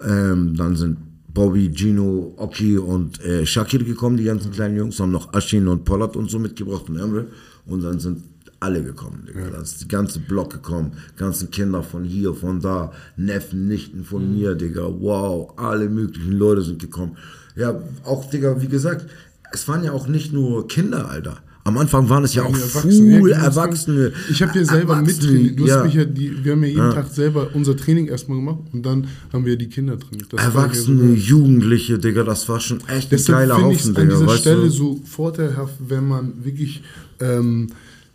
Ähm, 0.00 0.56
dann 0.56 0.76
sind 0.76 0.98
Bobby, 1.34 1.72
Gino, 1.74 2.34
Oki 2.36 2.78
und 2.78 3.20
äh, 3.24 3.46
Shakir 3.46 3.82
gekommen, 3.82 4.16
die 4.16 4.24
ganzen 4.24 4.52
kleinen 4.52 4.76
Jungs, 4.76 5.00
haben 5.00 5.12
noch 5.12 5.32
Ashin 5.32 5.66
und 5.66 5.84
Pollard 5.84 6.14
und 6.16 6.30
so 6.30 6.38
mitgebracht 6.38 6.88
und 6.88 6.98
Emre. 6.98 7.26
Und 7.66 7.82
dann 7.82 7.98
sind 7.98 8.22
alle 8.62 8.82
gekommen, 8.82 9.26
Digga. 9.28 9.50
Da 9.50 9.60
ist 9.60 9.80
die 9.82 9.88
ganze 9.88 10.20
Block 10.20 10.52
gekommen, 10.52 10.92
ganzen 11.16 11.50
Kinder 11.50 11.82
von 11.82 12.04
hier, 12.04 12.32
von 12.34 12.60
da, 12.60 12.92
Neffen, 13.16 13.66
Nichten 13.68 14.04
von 14.04 14.32
mir, 14.34 14.54
Digga. 14.54 14.82
Wow, 15.00 15.54
alle 15.56 15.88
möglichen 15.88 16.32
Leute 16.32 16.62
sind 16.62 16.80
gekommen. 16.80 17.16
Ja, 17.56 17.80
auch, 18.04 18.30
Digga, 18.30 18.60
wie 18.62 18.68
gesagt, 18.68 19.06
es 19.52 19.66
waren 19.68 19.84
ja 19.84 19.92
auch 19.92 20.06
nicht 20.06 20.32
nur 20.32 20.66
Kinder, 20.68 21.10
Alter. 21.10 21.38
Am 21.64 21.78
Anfang 21.78 22.08
waren 22.08 22.24
es 22.24 22.34
ja 22.34 22.42
auch 22.42 22.48
Erwachsene. 22.56 23.18
full 23.20 23.30
Ja, 23.30 23.36
genau, 23.36 23.46
das 23.46 23.56
war- 23.56 23.64
Erwachsene. 23.66 24.12
Ich 24.30 24.42
habe 24.42 24.58
ja 24.58 24.64
selber 24.64 24.94
Erwachsene, 24.94 25.32
mittrainiert. 25.32 25.58
Du 25.60 25.66
ja. 25.66 25.76
hast 25.76 25.84
mich 25.84 25.94
ja 25.94 26.04
die, 26.04 26.44
wir 26.44 26.52
haben 26.52 26.62
ja 26.64 26.68
jeden 26.70 26.90
Tag 26.90 27.06
selber 27.08 27.50
unser 27.54 27.76
Training 27.76 28.06
erstmal 28.08 28.38
gemacht 28.38 28.58
und 28.72 28.84
dann 28.84 29.06
haben 29.32 29.44
wir 29.44 29.56
die 29.56 29.68
Kinder 29.68 29.96
trainiert. 29.98 30.32
Das 30.32 30.40
ja 30.40 30.46
Erwachsene, 30.46 31.14
Jugendliche, 31.14 31.98
Digga, 32.00 32.24
das 32.24 32.48
war 32.48 32.58
schon 32.58 32.78
echt 32.88 33.06
ein 33.06 33.10
Deshalb 33.10 33.38
geiler 33.48 33.70
ich 33.70 33.78
es 33.78 33.82
Haufen, 33.84 33.96
an 33.96 34.02
Digga, 34.02 34.14
dieser 34.16 34.26
weißt 34.26 34.40
Stelle 34.40 34.62
du? 34.62 34.70
so 34.70 35.00
vorteilhaft, 35.04 35.74
wenn 35.86 36.08
man 36.08 36.44
wirklich 36.44 36.82
ähm, 37.20 37.68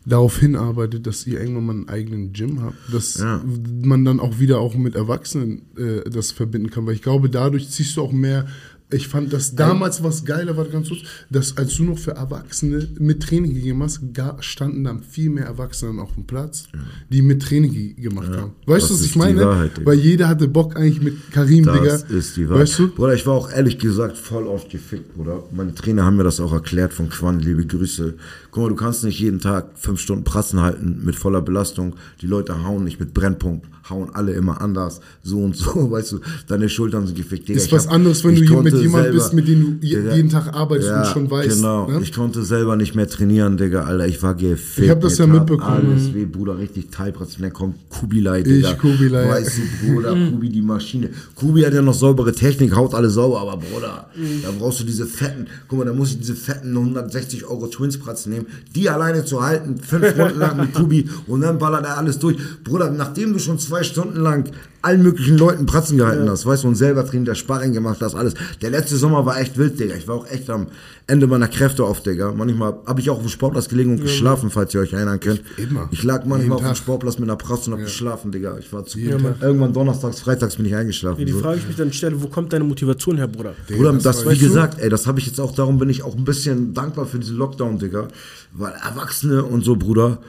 darauf 0.08 0.40
hinarbeitet, 0.40 1.06
dass 1.06 1.28
ihr 1.28 1.40
irgendwann 1.40 1.66
mal 1.66 1.74
einen 1.74 1.90
eigenen 1.90 2.32
Gym 2.34 2.62
habt, 2.62 2.78
dass 2.94 3.18
Ja. 3.20 3.44
man 3.84 4.06
dann 4.06 4.20
auch 4.20 4.40
wieder 4.40 4.60
auch 4.60 4.76
mit 4.76 4.96
Erwachsenen 4.96 5.64
äh, 5.78 6.10
das 6.10 6.32
verbinden 6.32 6.70
kann, 6.70 6.86
weil 6.86 6.94
ich 6.94 7.02
glaube, 7.02 7.30
dadurch 7.30 7.70
ziehst 7.70 7.98
du 7.98 8.02
auch 8.02 8.14
mehr. 8.14 8.48
Ich 8.90 9.10
fand 9.10 9.34
das 9.34 9.54
damals 9.54 10.02
was 10.02 10.24
geiler, 10.24 10.56
war 10.56 10.64
ganz 10.64 10.88
kurz, 10.88 11.02
dass 11.30 11.58
als 11.58 11.76
du 11.76 11.84
noch 11.84 12.00
für 12.00 12.12
Erwachsene 12.12 12.88
mit 13.00 13.22
Training 13.22 13.54
gegeben 13.54 13.84
hast, 13.84 14.00
standen 14.40 14.86
dann 14.86 15.04
viel 15.04 15.30
mehr 15.30 15.46
Erwachsene 15.46 16.02
auf 16.02 16.14
dem 16.14 16.26
Platz, 16.26 16.70
die 17.10 17.22
mit 17.22 17.42
Training 17.42 17.74
ge- 17.74 17.94
gemacht 17.96 18.30
haben. 18.32 18.54
Weißt 18.66 18.84
das 18.84 18.90
du, 18.90 18.94
was 18.96 19.02
ich 19.02 19.16
meine? 19.18 19.42
Wahrheit. 19.46 19.72
Weil 19.86 20.00
jeder 20.00 20.30
hatte 20.30 20.48
Bock 20.48 20.78
eigentlich 20.78 21.02
mit 21.02 21.32
Karim, 21.32 21.66
Digga. 21.66 21.84
Das 21.84 22.04
ist 22.04 22.38
die 22.38 22.48
Wahrheit. 22.48 22.62
Weißt 22.64 22.80
du? 22.80 22.88
Bruder, 22.88 23.14
ich 23.14 23.26
war 23.28 23.34
auch 23.34 23.52
ehrlich 23.52 23.78
gesagt 23.78 24.18
voll 24.18 24.48
oft 24.48 24.70
gefickt, 24.70 25.16
Bruder. 25.16 25.44
Meine 25.52 25.76
Trainer 25.76 26.06
haben 26.06 26.16
mir 26.16 26.24
das 26.24 26.40
auch 26.40 26.54
erklärt 26.54 26.94
von 26.94 27.10
Quan, 27.10 27.42
liebe 27.42 27.66
Grüße. 27.66 28.14
Guck 28.52 28.64
mal, 28.64 28.70
du 28.70 28.76
kannst 28.76 29.04
nicht 29.04 29.20
jeden 29.20 29.40
Tag 29.42 29.72
fünf 29.76 30.00
Stunden 30.00 30.24
Prassen 30.24 30.62
halten 30.62 31.02
mit 31.04 31.16
voller 31.18 31.42
Belastung. 31.42 31.98
Die 32.22 32.28
Leute 32.28 32.64
hauen 32.64 32.86
nicht 32.86 33.02
mit 33.02 33.14
Brennpunkt, 33.14 33.68
hauen 33.90 34.10
alle 34.14 34.34
immer 34.34 34.62
anders, 34.62 35.00
so 35.24 35.40
und 35.40 35.56
so, 35.56 35.90
weißt 35.92 36.14
du. 36.14 36.20
Deine 36.48 36.70
Schultern 36.70 37.06
sind 37.08 37.16
gefickt. 37.18 37.48
Digga, 37.48 37.58
Ist 37.58 37.68
ich 37.68 37.72
was 37.72 37.88
hab- 37.88 37.94
anderes, 37.94 38.24
wenn 38.24 38.36
du 38.36 38.62
mit 38.62 38.74
jemandem 38.76 39.14
bist, 39.14 39.34
mit 39.34 39.48
dem 39.48 39.80
du 39.80 39.86
je- 39.88 39.98
Digga, 39.98 40.16
jeden 40.16 40.30
Tag 40.30 40.54
arbeitest 40.54 40.92
und 40.92 41.06
schon 41.08 41.32
weißt. 41.32 41.56
Genau, 41.58 41.90
ne? 41.90 42.00
ich 42.02 42.14
konnte 42.14 42.44
selber 42.44 42.76
nicht 42.76 42.96
mehr 42.96 43.08
trainieren, 43.08 43.58
Digga, 43.58 43.84
Alter. 43.84 44.08
Ich 44.08 44.22
war 44.24 44.36
gefickt. 44.36 44.86
Ich 44.86 44.90
hab 44.90 45.02
das 45.02 45.18
ja 45.18 45.28
mitbekommen. 45.28 45.88
Alles 45.92 46.14
weh, 46.14 46.26
Bruder, 46.26 46.58
richtig 46.58 46.90
Teilpratz. 46.92 47.38
Dann 47.40 47.54
kommt 47.54 47.76
Kubilai, 47.90 48.44
Digga. 48.44 48.72
Ich, 48.72 48.78
Kubilai. 48.78 49.30
Weißt 49.30 49.58
du, 49.58 49.94
Bruder, 49.94 50.16
Kubi 50.32 50.50
die 50.50 50.62
Maschine. 50.62 51.10
Kubi 51.36 51.62
hat 51.64 51.74
ja 51.74 51.82
noch 51.82 51.94
saubere 51.94 52.32
Technik, 52.34 52.76
haut 52.76 52.94
alle 52.94 53.10
sauber, 53.10 53.42
aber 53.42 53.58
Bruder, 53.58 54.08
da 54.44 54.50
brauchst 54.58 54.80
du 54.80 54.84
diese 54.84 55.06
fetten, 55.06 55.48
guck 55.68 55.80
mal, 55.80 55.86
da 55.86 55.94
muss 55.94 56.12
ich 56.12 56.20
diese 56.20 56.36
fetten 56.36 56.76
160 56.76 57.46
Euro 57.46 57.68
Twins-Pratzen 57.68 58.32
nehmen, 58.34 58.48
die 58.76 58.90
alleine 58.90 59.24
zu 59.26 59.42
halten, 59.44 59.78
fünf 59.78 60.18
Runden 60.18 60.40
lang 60.40 60.58
mit 60.58 60.74
Kubi 60.74 61.10
und 61.28 61.42
dann 61.42 61.58
ballert 61.58 61.86
er 61.86 61.98
alles 61.98 62.20
durch. 62.20 62.38
Bruder, 62.64 62.90
nachdem 62.92 63.34
du 63.34 63.40
schon 63.40 63.60
zwei 63.60 63.77
Stunden 63.84 64.20
lang 64.20 64.52
allen 64.82 65.04
möglichen 65.04 65.38
Leuten 65.38 65.66
Pratzen 65.66 65.98
gehalten 65.98 66.30
hast, 66.30 66.46
weißt 66.46 66.64
du, 66.64 66.70
und 66.70 66.76
selber 66.76 67.04
drin 67.04 67.26
der 67.26 67.36
Sparring 67.36 67.74
gemacht 67.74 67.98
hast, 68.02 68.16
alles. 68.16 68.36
Der 68.62 68.70
letzte 68.70 68.96
Sommer 68.96 69.26
war 69.26 69.40
echt 69.40 69.58
wild, 69.58 69.80
Digga. 69.80 69.96
Ich 69.96 70.08
war 70.08 70.16
auch 70.16 70.28
echt 70.30 70.50
am 70.50 70.68
Ende 71.08 71.28
meiner 71.28 71.48
Kräfte 71.48 71.84
auf, 71.84 72.02
Digga. 72.04 72.32
Manchmal 72.32 72.76
habe 72.86 73.02
ich 73.02 73.10
auch 73.10 73.18
auf 73.18 73.24
dem 73.24 73.30
Sportplatz 73.30 73.68
gelegen 73.68 73.92
und 73.92 74.02
geschlafen, 74.02 74.50
falls 74.50 74.74
ihr 74.74 74.82
euch 74.82 74.94
erinnern 74.94 75.20
könnt. 75.20 75.42
Immer. 75.58 75.90
Ich 75.92 76.04
lag 76.04 76.20
manchmal 76.20 76.42
Jeden 76.42 76.52
auf 76.54 76.62
dem 76.62 76.68
Tag. 76.68 76.78
Sportplatz 76.78 77.18
mit 77.18 77.30
einer 77.30 77.38
Pratze 77.38 77.72
und 77.72 77.78
hab 77.78 77.84
geschlafen, 77.84 78.32
Digga. 78.32 78.58
Ich 78.60 78.72
war 78.72 78.86
zu 78.86 79.00
Tag. 79.00 79.42
Irgendwann 79.42 79.74
donnerstags, 79.74 80.22
freitags 80.22 80.56
bin 80.56 80.66
ich 80.66 80.76
eingeschlafen. 80.76 81.26
Die 81.26 81.32
so. 81.32 81.40
Frage 81.40 81.58
ich 81.58 81.68
mich 81.68 81.76
dann 81.76 81.92
stelle, 81.92 82.22
wo 82.22 82.28
kommt 82.28 82.54
deine 82.54 82.64
Motivation 82.64 83.18
her, 83.18 83.28
Bruder? 83.28 83.56
Bruder, 83.68 83.94
das 83.94 84.04
das, 84.04 84.26
wie 84.26 84.38
du? 84.38 84.46
gesagt, 84.48 84.80
ey, 84.80 84.90
das 84.90 85.08
habe 85.08 85.20
ich 85.20 85.26
jetzt 85.26 85.40
auch, 85.42 85.54
darum 85.54 85.80
bin 85.80 85.90
ich 85.90 86.04
auch 86.04 86.16
ein 86.16 86.24
bisschen 86.24 86.74
dankbar 86.74 87.06
für 87.06 87.20
diesen 87.20 87.38
Lockdown, 87.38 87.80
Digga. 87.80 88.08
Weil 88.54 88.74
Erwachsene 88.74 89.44
und 89.44 89.66
so, 89.66 89.76
Bruder, 89.76 90.20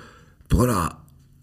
Bruder, 0.49 0.97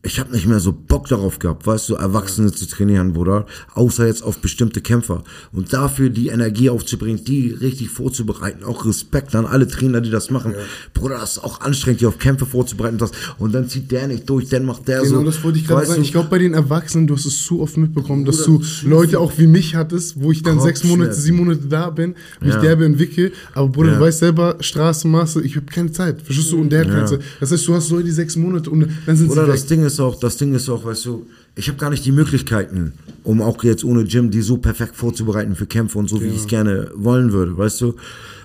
ich 0.06 0.20
habe 0.20 0.32
nicht 0.32 0.46
mehr 0.48 0.60
so 0.60 0.72
Bock 0.72 1.08
darauf 1.08 1.40
gehabt, 1.40 1.66
weißt 1.66 1.90
du, 1.90 1.96
Erwachsene 1.96 2.52
zu 2.52 2.68
trainieren, 2.68 3.14
Bruder, 3.14 3.46
außer 3.74 4.06
jetzt 4.08 4.24
auf 4.24 4.38
bestimmte 4.38 4.80
Kämpfer. 4.82 5.24
Und 5.52 5.74
dafür 5.74 6.10
die 6.10 6.28
Energie 6.28 6.70
aufzubringen, 6.70 7.24
die 7.26 7.50
richtig 7.52 7.90
vorzubereiten, 7.90 8.64
auch 8.64 8.86
Respekt 8.86 9.34
an 9.36 9.46
alle 9.46 9.68
Trainer, 9.68 10.02
die 10.02 10.12
das 10.12 10.30
machen. 10.30 10.54
Bruder, 10.94 11.18
das 11.20 11.34
ist 11.38 11.44
auch 11.44 11.62
anstrengend, 11.62 12.02
die 12.02 12.06
auf 12.06 12.20
Kämpfe 12.20 12.46
vorzubereiten. 12.46 12.98
Das, 12.98 13.12
und 13.40 13.54
dann 13.54 13.68
zieht 13.68 13.92
der 13.92 14.08
nicht 14.08 14.30
durch, 14.30 14.48
dann 14.50 14.66
macht 14.66 14.88
der 14.88 15.02
Genau, 15.02 15.20
so. 15.20 15.24
das 15.24 15.44
wollte 15.44 15.60
ich 15.60 15.68
gerade 15.68 15.86
sagen. 15.88 15.98
du, 16.00 16.06
Ich 16.06 16.12
glaube, 16.12 16.30
bei 16.30 16.38
den 16.38 16.54
Erwachsenen, 16.54 17.08
du 17.08 17.16
hast 17.16 17.26
es 17.26 17.44
zu 17.44 17.62
oft 17.62 17.76
mitbekommen, 17.78 18.26
dass 18.26 18.46
Bruder, 18.46 18.60
du 18.60 18.64
zu 18.64 18.88
Leute 18.88 19.20
auch 19.20 19.34
wie 19.38 19.48
mich 19.48 19.76
hattest, 19.76 20.22
wo 20.22 20.32
ich 20.32 20.44
dann 20.44 20.60
sechs 20.60 20.82
Kopfschmerzen. 20.82 21.00
Monate, 21.00 21.20
sieben 21.20 21.38
Monate 21.38 21.62
da 21.68 21.90
bin, 21.90 22.16
mich 22.42 22.54
Ja. 22.54 22.62
derbe 22.62 22.86
entwickle. 22.86 23.32
Aber 23.54 23.70
Bruder, 23.70 23.90
Ja. 23.94 23.96
du 23.98 24.02
weißt 24.02 24.20
selber, 24.20 24.58
Straßenmaße, 24.60 25.42
ich 25.42 25.56
habe 25.56 25.66
keine 25.66 25.92
Zeit. 25.92 26.22
Verstehst 26.22 26.52
du? 26.52 26.60
Und 26.62 26.70
der 26.70 26.82
hat 26.82 26.88
keine 26.90 27.00
Ja. 27.02 27.06
Zeit. 27.08 27.22
Das 27.40 27.52
heißt, 27.52 27.68
du 27.68 27.74
hast 27.74 27.88
so 27.88 28.00
die 28.02 28.12
sechs 28.12 28.36
Monate 28.36 28.70
und 28.70 28.88
dann 29.06 29.18
sind 29.18 29.30
Oder 29.32 29.46
sie 29.46 29.52
das 29.52 29.62
weg. 29.64 29.70
Ding 29.70 29.86
ist 29.86 29.95
auch, 30.00 30.20
das 30.20 30.38
Ding 30.38 30.54
ist 30.54 30.70
auch, 30.70 30.86
weißt 30.86 31.06
du, 31.06 31.26
ich 31.56 31.68
habe 31.68 31.78
gar 31.78 31.90
nicht 31.90 32.06
die 32.06 32.12
Möglichkeiten, 32.12 32.94
um 33.24 33.42
auch 33.42 33.64
jetzt 33.64 33.84
ohne 33.84 34.04
Gym 34.06 34.32
die 34.32 34.42
so 34.42 34.58
perfekt 34.58 34.96
vorzubereiten 34.96 35.56
für 35.56 35.66
Kämpfe 35.66 35.98
und 35.98 36.10
so, 36.10 36.22
wie 36.22 36.28
ich 36.28 36.38
es 36.38 36.48
gerne 36.48 36.92
wollen 36.96 37.32
würde, 37.32 37.58
weißt 37.58 37.82
du? 37.82 37.96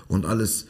Und 0.07 0.25
alles. 0.25 0.67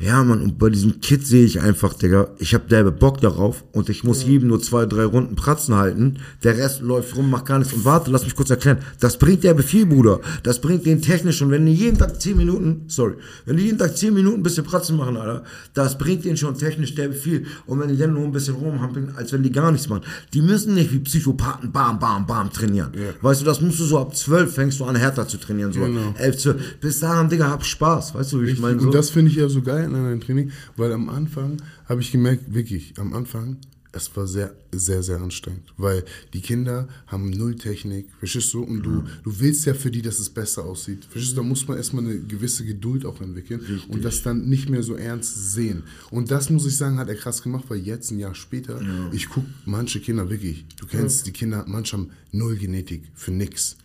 Ja, 0.00 0.22
Mann, 0.22 0.40
und 0.42 0.58
bei 0.60 0.70
diesem 0.70 1.00
Kid 1.00 1.26
sehe 1.26 1.44
ich 1.44 1.60
einfach, 1.60 1.92
Digga, 1.94 2.28
ich 2.38 2.54
habe 2.54 2.68
derbe 2.68 2.92
Bock 2.92 3.20
darauf 3.20 3.64
und 3.72 3.88
ich 3.88 4.04
muss 4.04 4.22
jedem 4.24 4.46
nur 4.48 4.60
zwei, 4.62 4.86
drei 4.86 5.04
Runden 5.04 5.34
Pratzen 5.34 5.74
halten. 5.74 6.18
Der 6.44 6.56
Rest 6.56 6.82
läuft 6.82 7.16
rum, 7.16 7.30
macht 7.30 7.46
gar 7.46 7.58
nichts. 7.58 7.74
Und 7.74 7.84
warte, 7.84 8.08
lass 8.12 8.22
mich 8.22 8.36
kurz 8.36 8.48
erklären. 8.50 8.78
Das 9.00 9.16
bringt 9.18 9.42
derbe 9.42 9.64
viel, 9.64 9.86
Bruder. 9.86 10.20
Das 10.44 10.60
bringt 10.60 10.86
den 10.86 11.02
technisch. 11.02 11.42
Und 11.42 11.50
wenn 11.50 11.66
die 11.66 11.74
jeden 11.74 11.98
Tag 11.98 12.20
zehn 12.22 12.36
Minuten, 12.36 12.84
sorry, 12.86 13.14
wenn 13.44 13.56
die 13.56 13.64
jeden 13.64 13.78
Tag 13.78 13.96
zehn 13.96 14.14
Minuten 14.14 14.36
ein 14.38 14.42
bisschen 14.44 14.64
Pratzen 14.64 14.96
machen, 14.96 15.16
Alter, 15.16 15.42
das 15.74 15.98
bringt 15.98 16.24
den 16.24 16.36
schon 16.36 16.56
technisch 16.56 16.94
derbe 16.94 17.14
viel. 17.14 17.46
Und 17.66 17.80
wenn 17.80 17.88
die 17.88 17.96
dann 17.96 18.14
nur 18.14 18.22
ein 18.22 18.30
bisschen 18.32 18.54
rumhampeln, 18.54 19.14
als 19.16 19.32
wenn 19.32 19.42
die 19.42 19.50
gar 19.50 19.72
nichts 19.72 19.88
machen. 19.88 20.02
Die 20.32 20.42
müssen 20.42 20.74
nicht 20.74 20.92
wie 20.92 21.00
Psychopathen 21.00 21.72
bam, 21.72 21.98
bam, 21.98 22.24
bam 22.24 22.52
trainieren. 22.52 22.92
Weißt 23.20 23.40
du, 23.40 23.44
das 23.44 23.60
musst 23.60 23.80
du 23.80 23.84
so 23.84 23.98
ab 23.98 24.14
zwölf 24.14 24.54
fängst 24.54 24.78
du 24.78 24.84
an, 24.84 24.94
härter 24.94 25.26
zu 25.26 25.38
trainieren. 25.38 25.72
So 25.72 25.80
Genau. 25.80 26.14
elf, 26.18 26.36
zwölf. 26.36 26.78
Bis 26.80 27.00
dahin, 27.00 27.28
Digga, 27.28 27.50
hab 27.50 27.64
Spaß. 27.64 28.14
Weißt 28.14 28.32
du, 28.32 28.42
wie 28.42 28.50
ich 28.50 28.60
meine? 28.60 28.78
So. 28.78 28.86
Und 28.86 28.94
das 28.94 29.10
finde 29.10 29.32
ich 29.32 29.36
ja 29.36 29.48
so 29.48 29.60
geil 29.60 29.87
an 29.94 30.06
einem 30.06 30.20
Training, 30.20 30.50
weil 30.76 30.92
am 30.92 31.08
Anfang 31.08 31.62
habe 31.88 32.00
ich 32.00 32.12
gemerkt, 32.12 32.52
wirklich, 32.54 32.94
am 32.98 33.12
Anfang, 33.12 33.58
es 33.90 34.14
war 34.16 34.26
sehr, 34.26 34.54
sehr, 34.70 35.02
sehr 35.02 35.18
anstrengend, 35.18 35.72
weil 35.78 36.04
die 36.34 36.42
Kinder 36.42 36.88
haben 37.06 37.30
null 37.30 37.56
Technik, 37.56 38.08
verstehst 38.18 38.52
du? 38.52 38.62
Und 38.62 38.82
du, 38.82 39.04
du 39.24 39.40
willst 39.40 39.64
ja 39.64 39.72
für 39.72 39.90
die, 39.90 40.02
dass 40.02 40.18
es 40.18 40.28
besser 40.28 40.64
aussieht. 40.64 41.06
Verstehst 41.06 41.32
du? 41.32 41.40
Da 41.40 41.42
muss 41.42 41.66
man 41.66 41.78
erstmal 41.78 42.04
eine 42.04 42.18
gewisse 42.20 42.66
Geduld 42.66 43.06
auch 43.06 43.20
entwickeln 43.22 43.60
und 43.88 44.04
das 44.04 44.22
dann 44.22 44.46
nicht 44.46 44.68
mehr 44.68 44.82
so 44.82 44.94
ernst 44.94 45.52
sehen. 45.54 45.84
Und 46.10 46.30
das 46.30 46.50
muss 46.50 46.66
ich 46.66 46.76
sagen, 46.76 46.98
hat 46.98 47.08
er 47.08 47.14
krass 47.14 47.42
gemacht, 47.42 47.64
weil 47.68 47.78
jetzt, 47.78 48.10
ein 48.10 48.18
Jahr 48.18 48.34
später, 48.34 48.80
ich 49.10 49.30
gucke 49.30 49.48
manche 49.64 50.00
Kinder 50.00 50.28
wirklich, 50.28 50.66
du 50.76 50.86
kennst 50.86 51.26
die 51.26 51.32
Kinder, 51.32 51.64
manche 51.66 51.96
haben 51.96 52.10
null 52.30 52.56
Genetik 52.56 53.04
für 53.14 53.30
nix. 53.30 53.78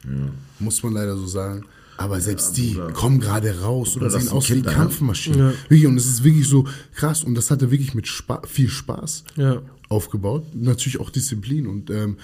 Muss 0.59 0.83
man 0.83 0.93
leider 0.93 1.15
so 1.15 1.27
sagen. 1.27 1.63
Aber 1.97 2.19
selbst 2.19 2.57
die 2.57 2.71
Bruder. 2.73 2.91
kommen 2.93 3.19
gerade 3.19 3.59
raus 3.61 3.95
oder 3.95 4.05
das 4.05 4.13
sehen 4.13 4.21
sind 4.23 4.31
aus 4.33 4.49
wie 4.49 4.53
Kinder, 4.53 4.71
ja. 4.71 4.77
Kampfmaschinen. 4.77 5.39
Ja. 5.39 5.53
Wirklich, 5.69 5.87
und 5.87 5.97
es 5.97 6.05
ist 6.05 6.23
wirklich 6.23 6.47
so 6.47 6.65
krass 6.95 7.23
und 7.23 7.35
das 7.35 7.51
hat 7.51 7.61
er 7.61 7.71
wirklich 7.71 7.93
mit 7.93 8.07
Spa 8.07 8.41
viel 8.47 8.69
Spaß 8.69 9.23
Ja. 9.35 9.61
aufgebaut. 9.89 10.43
Natürlich 10.55 10.99
auch 10.99 11.09
Disziplin. 11.11 11.67
Und 11.67 11.89
ähm, 11.91 12.17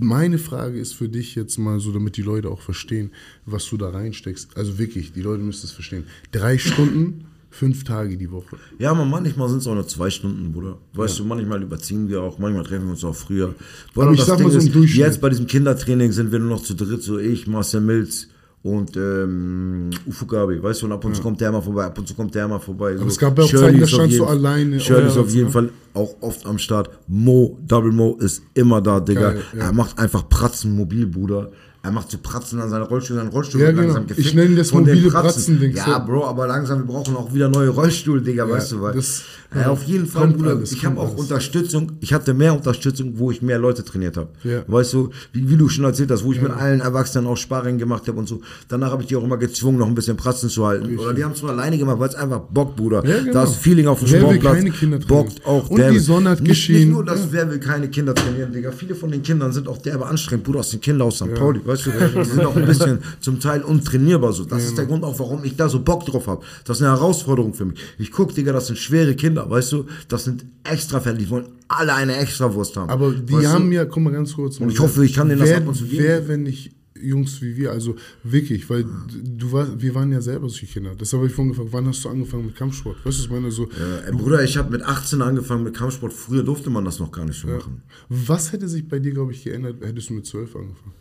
meine 0.00 0.38
Frage 0.38 0.78
ist 0.78 0.94
für 0.94 1.08
dich 1.08 1.34
jetzt 1.34 1.58
mal 1.58 1.80
so, 1.80 1.92
damit 1.92 2.16
die 2.16 2.22
Leute 2.22 2.48
auch 2.48 2.60
verstehen, 2.62 3.10
was 3.44 3.68
du 3.68 3.76
da 3.76 3.90
reinsteckst. 3.90 4.56
Also 4.56 4.78
wirklich, 4.78 5.12
die 5.12 5.20
Leute 5.22 5.42
müssen 5.42 5.66
es 5.66 5.72
verstehen. 5.72 6.04
Drei 6.32 6.56
Stunden, 6.56 7.26
fünf 7.50 7.84
Tage 7.84 8.16
die 8.16 8.30
Woche. 8.30 8.56
Ja, 8.78 8.94
man, 8.94 9.10
manchmal 9.10 9.48
sind 9.50 9.58
es 9.58 9.66
auch 9.66 9.74
nur 9.74 9.86
zwei 9.86 10.08
Stunden, 10.10 10.50
Bruder. 10.52 10.78
Weißt 10.94 11.18
du, 11.18 11.24
manchmal 11.24 11.62
überziehen 11.62 12.08
wir 12.08 12.22
auch, 12.22 12.38
manchmal 12.38 12.64
treffen 12.64 12.86
wir 12.86 12.92
uns 12.92 13.04
auch 13.04 13.14
früher. 13.14 13.54
Bruder, 13.92 14.06
Aber 14.06 14.14
ich 14.14 14.22
sag 14.22 14.38
mal 14.40 14.44
Ding 14.44 14.52
so 14.52 14.58
im 14.60 14.66
ist, 14.66 14.74
Durchschnitt. 14.74 15.00
Jetzt 15.06 15.20
bei 15.20 15.28
diesem 15.28 15.46
Kindertraining 15.46 16.10
sind 16.10 16.32
wir 16.32 16.38
nur 16.38 16.48
noch 16.48 16.62
zu 16.62 16.74
dritt, 16.74 17.02
so 17.02 17.18
ich, 17.18 17.46
Marcel 17.46 17.80
Mills 17.82 18.28
und 18.64 18.96
ähm, 18.96 19.90
Ufugabi, 20.06 20.62
weißt 20.62 20.82
du, 20.82 20.86
und 20.86 20.92
ab 20.92 21.04
und 21.04 21.14
zu 21.14 21.20
kommt 21.20 21.38
der 21.38 21.52
mal 21.52 21.60
vorbei, 21.60 21.84
ab 21.84 21.98
und 21.98 22.08
zu 22.08 22.14
kommt 22.14 22.34
der 22.34 22.48
mal 22.48 22.58
vorbei. 22.58 22.96
So. 22.96 23.04
es 23.04 23.18
gab 23.18 23.36
ja 23.36 23.44
auch 23.44 23.48
Shirley 23.48 23.66
Zeiten, 23.66 23.80
da 23.80 23.86
standst 23.86 24.18
du 24.18 24.24
alleine 24.24 24.80
Shirley 24.80 25.06
ist 25.06 25.18
auf 25.18 25.28
jeden 25.28 25.50
Platz, 25.50 25.66
Fall 25.66 25.70
auch 25.92 26.16
oft 26.22 26.46
am 26.46 26.56
Start. 26.58 26.88
Mo, 27.06 27.58
Double 27.60 27.92
Mo 27.92 28.16
ist 28.18 28.42
immer 28.54 28.80
da, 28.80 29.00
Digga. 29.00 29.32
Geil, 29.32 29.42
ja. 29.52 29.64
Er 29.64 29.72
macht 29.72 29.98
einfach 29.98 30.30
Pratzen 30.30 30.74
mobil, 30.74 31.06
Bruder. 31.06 31.50
Er 31.84 31.92
macht 31.92 32.10
so 32.10 32.16
Pratzen 32.22 32.58
an 32.60 32.70
seiner 32.70 32.86
Rollstuhl, 32.86 33.16
sein 33.16 33.28
Rollstuhl 33.28 33.60
Ja, 33.60 33.66
wird 33.66 33.76
genau. 33.76 33.88
langsam 33.88 34.06
gefickt 34.06 34.26
Ich 34.26 34.34
nenne 34.34 34.56
das 34.56 34.70
von 34.70 34.80
mobile 34.84 35.10
Pratzen. 35.10 35.58
Pratzen-Dings, 35.58 35.76
Ja, 35.76 35.86
ja. 35.88 35.98
Bro, 35.98 36.24
aber 36.26 36.46
langsam, 36.46 36.78
wir 36.78 36.86
brauchen 36.86 37.14
auch 37.14 37.32
wieder 37.34 37.48
neue 37.50 37.68
Rollstuhl, 37.68 38.22
Digga, 38.22 38.48
weißt 38.48 38.72
du, 38.72 38.80
weil. 38.80 38.94
das- 38.94 39.22
ja, 39.54 39.68
auf 39.68 39.84
jeden 39.84 40.06
Fall, 40.06 40.28
Bruder. 40.28 40.50
alles, 40.50 40.72
ich 40.72 40.84
habe 40.84 40.98
auch 40.98 41.10
alles. 41.10 41.20
Unterstützung. 41.20 41.92
Ich 42.00 42.12
hatte 42.12 42.34
mehr 42.34 42.52
Unterstützung, 42.54 43.12
wo 43.18 43.30
ich 43.30 43.40
mehr 43.40 43.56
Leute 43.58 43.84
trainiert 43.84 44.16
habe. 44.16 44.28
Ja. 44.42 44.64
Weißt 44.66 44.92
du, 44.94 45.10
wie, 45.32 45.48
wie 45.48 45.56
du 45.56 45.68
schon 45.68 45.84
erzählt 45.84 46.10
hast, 46.10 46.24
wo 46.24 46.32
ich 46.32 46.42
mit 46.42 46.50
allen 46.50 46.80
Erwachsenen 46.80 47.28
auch 47.28 47.36
Sparring 47.36 47.78
gemacht 47.78 48.08
habe 48.08 48.18
und 48.18 48.26
so. 48.28 48.40
Danach 48.66 48.90
habe 48.90 49.02
ich 49.02 49.08
die 49.08 49.14
auch 49.16 49.22
immer 49.22 49.36
gezwungen, 49.36 49.78
noch 49.78 49.86
ein 49.86 49.94
bisschen 49.94 50.16
Pratzen 50.16 50.48
zu 50.48 50.66
halten. 50.66 50.98
Oder 50.98 51.14
die 51.14 51.22
haben 51.22 51.32
es 51.32 51.42
nur 51.42 51.52
alleine 51.52 51.78
gemacht, 51.78 52.00
weil 52.00 52.08
es 52.08 52.16
einfach 52.16 52.40
Bock, 52.40 52.74
Bruder. 52.74 53.04
Ja, 53.06 53.20
genau. 53.20 53.32
Das 53.32 53.54
Feeling 53.54 53.86
auf 53.86 54.00
dem 54.00 54.10
Wer 54.10 54.20
will 54.22 54.26
Sportplatz 54.30 54.54
keine 54.56 54.70
Kinder 54.72 54.98
trainieren? 55.00 55.26
bockt 55.26 55.46
auch. 55.46 55.70
Und 55.70 55.78
derbe. 55.78 55.92
die 55.92 55.98
Sonne 56.00 56.30
hat 56.30 56.40
nicht, 56.40 56.48
geschienen. 56.48 56.80
Nicht 56.80 56.90
nur, 56.90 57.04
dass 57.04 57.20
Ja. 57.20 57.26
wer 57.30 57.50
will 57.50 57.60
keine 57.60 57.88
Kinder 57.90 58.14
trainieren, 58.14 58.52
Digga. 58.52 58.72
Viele 58.72 58.94
von 58.96 59.10
den 59.12 59.22
Kindern 59.22 59.52
sind 59.52 59.68
auch 59.68 59.78
derbe 59.78 60.06
anstrengend. 60.06 60.44
Bruder, 60.46 60.60
aus 60.60 60.70
den 60.70 60.80
Kindern 60.80 61.06
aus 61.06 61.18
St. 61.18 61.32
Pauli, 61.34 61.60
weißt 61.64 61.73
du, 61.82 61.90
die 61.90 62.24
sind 62.24 62.44
auch 62.44 62.56
ein 62.56 62.66
bisschen 62.66 62.98
zum 63.20 63.40
Teil 63.40 63.62
untrainierbar 63.62 64.32
so. 64.32 64.44
Das 64.44 64.64
ist 64.64 64.78
der 64.78 64.86
Grund 64.86 65.04
auch, 65.04 65.18
warum 65.18 65.44
ich 65.44 65.56
da 65.56 65.68
so 65.68 65.80
Bock 65.80 66.04
drauf 66.06 66.26
habe. 66.26 66.44
Das 66.64 66.78
ist 66.78 66.82
eine 66.82 66.92
Herausforderung 66.92 67.54
für 67.54 67.64
mich. 67.64 67.78
Ich 67.98 68.10
guck, 68.10 68.34
Digga, 68.34 68.52
das 68.52 68.66
sind 68.68 68.78
schwere 68.78 69.14
Kinder, 69.14 69.48
weißt 69.48 69.72
du, 69.72 69.86
das 70.08 70.24
sind 70.24 70.44
extra 70.64 71.00
Fälle, 71.00 71.18
die 71.18 71.28
wollen 71.30 71.46
alle 71.68 71.94
eine 71.94 72.16
Extrawurst 72.16 72.76
haben. 72.76 72.90
Aber 72.90 73.12
die 73.12 73.32
weißt 73.32 73.46
haben 73.48 73.70
du? 73.70 73.76
ja, 73.76 73.84
guck 73.84 74.02
mal 74.02 74.12
ganz 74.12 74.34
kurz. 74.34 74.58
Und 74.58 74.70
ich 74.70 74.78
hoffe, 74.80 75.04
ich 75.04 75.14
kann 75.14 75.28
denen 75.28 75.40
das 75.40 75.48
wer, 75.50 75.58
ab 75.58 75.68
und 75.68 75.74
zu 75.74 75.84
geben. 75.84 76.02
Wer, 76.02 76.28
wenn 76.28 76.42
nicht 76.44 76.72
Jungs 77.00 77.42
wie 77.42 77.56
wir, 77.56 77.72
also 77.72 77.96
wirklich, 78.22 78.70
weil 78.70 78.84
du 78.84 79.52
warst, 79.52 79.72
wir 79.82 79.94
waren 79.94 80.10
ja 80.12 80.22
selber 80.22 80.48
solche 80.48 80.66
Kinder. 80.66 80.92
Deshalb 80.98 81.20
habe 81.20 81.28
ich 81.28 81.34
vorhin 81.34 81.52
gefragt, 81.52 81.70
wann 81.72 81.86
hast 81.86 82.04
du 82.04 82.08
angefangen 82.08 82.46
mit 82.46 82.56
Kampfsport? 82.56 82.96
Weißt 83.04 83.18
du, 83.18 83.22
ich 83.24 83.30
meine? 83.30 83.50
So, 83.50 83.64
Äh, 83.64 84.12
Bruder, 84.12 84.42
ich 84.42 84.56
habe 84.56 84.70
mit 84.70 84.82
18 84.82 85.20
angefangen 85.20 85.64
mit 85.64 85.74
Kampfsport. 85.74 86.12
Früher 86.12 86.42
durfte 86.44 86.70
man 86.70 86.84
das 86.84 87.00
noch 87.00 87.10
gar 87.12 87.24
nicht 87.24 87.40
so 87.40 87.48
machen. 87.48 87.82
was 88.08 88.52
hätte 88.52 88.68
sich 88.68 88.88
bei 88.88 89.00
dir, 89.00 89.12
glaube 89.12 89.32
ich, 89.32 89.42
geändert, 89.44 89.76
hättest 89.82 90.08
du 90.10 90.14
mit 90.14 90.24
12 90.26 90.54
angefangen? 90.56 90.92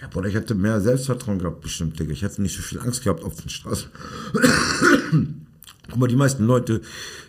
Ja, 0.00 0.08
Bruder, 0.08 0.28
ich 0.28 0.34
hätte 0.34 0.54
mehr 0.54 0.80
Selbstvertrauen 0.80 1.38
gehabt, 1.38 1.60
bestimmt, 1.60 1.98
Digga. 1.98 2.12
Ich 2.12 2.22
hätte 2.22 2.42
nicht 2.42 2.56
so 2.56 2.62
viel 2.62 2.80
Angst 2.80 3.04
gehabt 3.04 3.24
auf 3.24 3.36
den 3.36 3.48
Straßen. 3.48 3.88
Guck 5.90 5.96
mal, 5.98 6.08
die 6.08 6.16
meisten 6.16 6.46
Leute, 6.46 6.80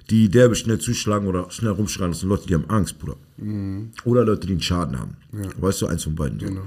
die 0.10 0.30
derbe 0.30 0.56
schnell 0.56 0.80
zuschlagen 0.80 1.28
oder 1.28 1.52
schnell 1.52 1.72
rumschreien, 1.72 2.12
das 2.12 2.22
sind 2.22 2.30
Leute, 2.30 2.48
die 2.48 2.54
haben 2.56 2.70
Angst, 2.70 2.98
Bruder. 3.00 3.18
Oder 4.06 4.26
Leute, 4.26 4.48
die 4.48 4.54
einen 4.54 4.62
Schaden 4.62 4.98
haben. 5.00 5.18
Weißt 5.60 5.82
du, 5.82 5.88
eins 5.88 6.04
von 6.04 6.16
beiden. 6.16 6.38
Genau. 6.40 6.62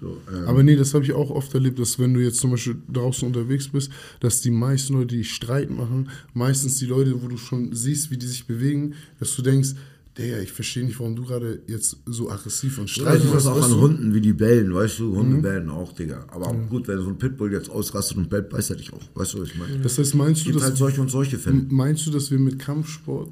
So, 0.00 0.20
äh, 0.30 0.46
Aber 0.46 0.62
nee, 0.62 0.76
das 0.76 0.92
habe 0.92 1.04
ich 1.04 1.12
auch 1.12 1.30
oft 1.30 1.54
erlebt, 1.54 1.78
dass 1.78 1.98
wenn 1.98 2.14
du 2.14 2.20
jetzt 2.20 2.38
zum 2.38 2.50
Beispiel 2.50 2.76
draußen 2.92 3.26
unterwegs 3.26 3.68
bist, 3.68 3.90
dass 4.20 4.40
die 4.40 4.50
meisten 4.50 4.94
Leute, 4.94 5.16
die 5.16 5.24
Streit 5.24 5.70
machen, 5.70 6.10
meistens 6.34 6.78
die 6.78 6.86
Leute, 6.86 7.22
wo 7.22 7.28
du 7.28 7.36
schon 7.36 7.74
siehst, 7.74 8.10
wie 8.10 8.18
die 8.18 8.26
sich 8.26 8.46
bewegen, 8.46 8.94
dass 9.18 9.34
du 9.34 9.42
denkst, 9.42 9.70
Digga, 10.16 10.38
ich 10.38 10.52
verstehe 10.52 10.84
nicht, 10.84 10.98
warum 11.00 11.16
du 11.16 11.24
gerade 11.24 11.60
jetzt 11.66 11.96
so 12.06 12.30
aggressiv 12.30 12.78
und 12.78 12.88
Streiten 12.88 13.22
streiten 13.22 13.34
das 13.34 13.46
auch 13.46 13.60
an 13.60 13.70
du? 13.70 13.80
Hunden, 13.80 14.14
wie 14.14 14.20
die 14.20 14.32
bellen, 14.32 14.72
weißt 14.72 15.00
du? 15.00 15.16
Hunde 15.16 15.38
bellen 15.38 15.68
auch, 15.68 15.92
Digga. 15.92 16.24
Aber 16.28 16.46
auch 16.46 16.68
gut, 16.68 16.86
wenn 16.86 17.00
so 17.00 17.08
ein 17.08 17.18
Pitbull 17.18 17.52
jetzt 17.52 17.68
ausrastet 17.68 18.16
und 18.18 18.30
bellt, 18.30 18.48
beißt 18.48 18.70
er 18.70 18.76
dich 18.76 18.92
auch. 18.92 19.02
Weißt 19.14 19.34
du, 19.34 19.40
was 19.40 19.48
ich 19.48 19.58
meine? 19.58 19.78
Das 19.80 19.98
heißt, 19.98 20.14
meinst 20.14 20.42
Es 20.42 20.46
du, 20.46 20.52
dass 20.52 20.62
halt 20.62 20.76
solche 20.76 21.00
und 21.00 21.10
solche 21.10 21.36
Fälle. 21.38 21.66
Meinst 21.68 22.06
du, 22.06 22.12
dass 22.12 22.30
wir 22.30 22.38
mit 22.38 22.60
Kampfsport 22.60 23.30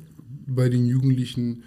bei 0.49 0.69
den 0.69 0.85
Jugendlichen 0.87 1.63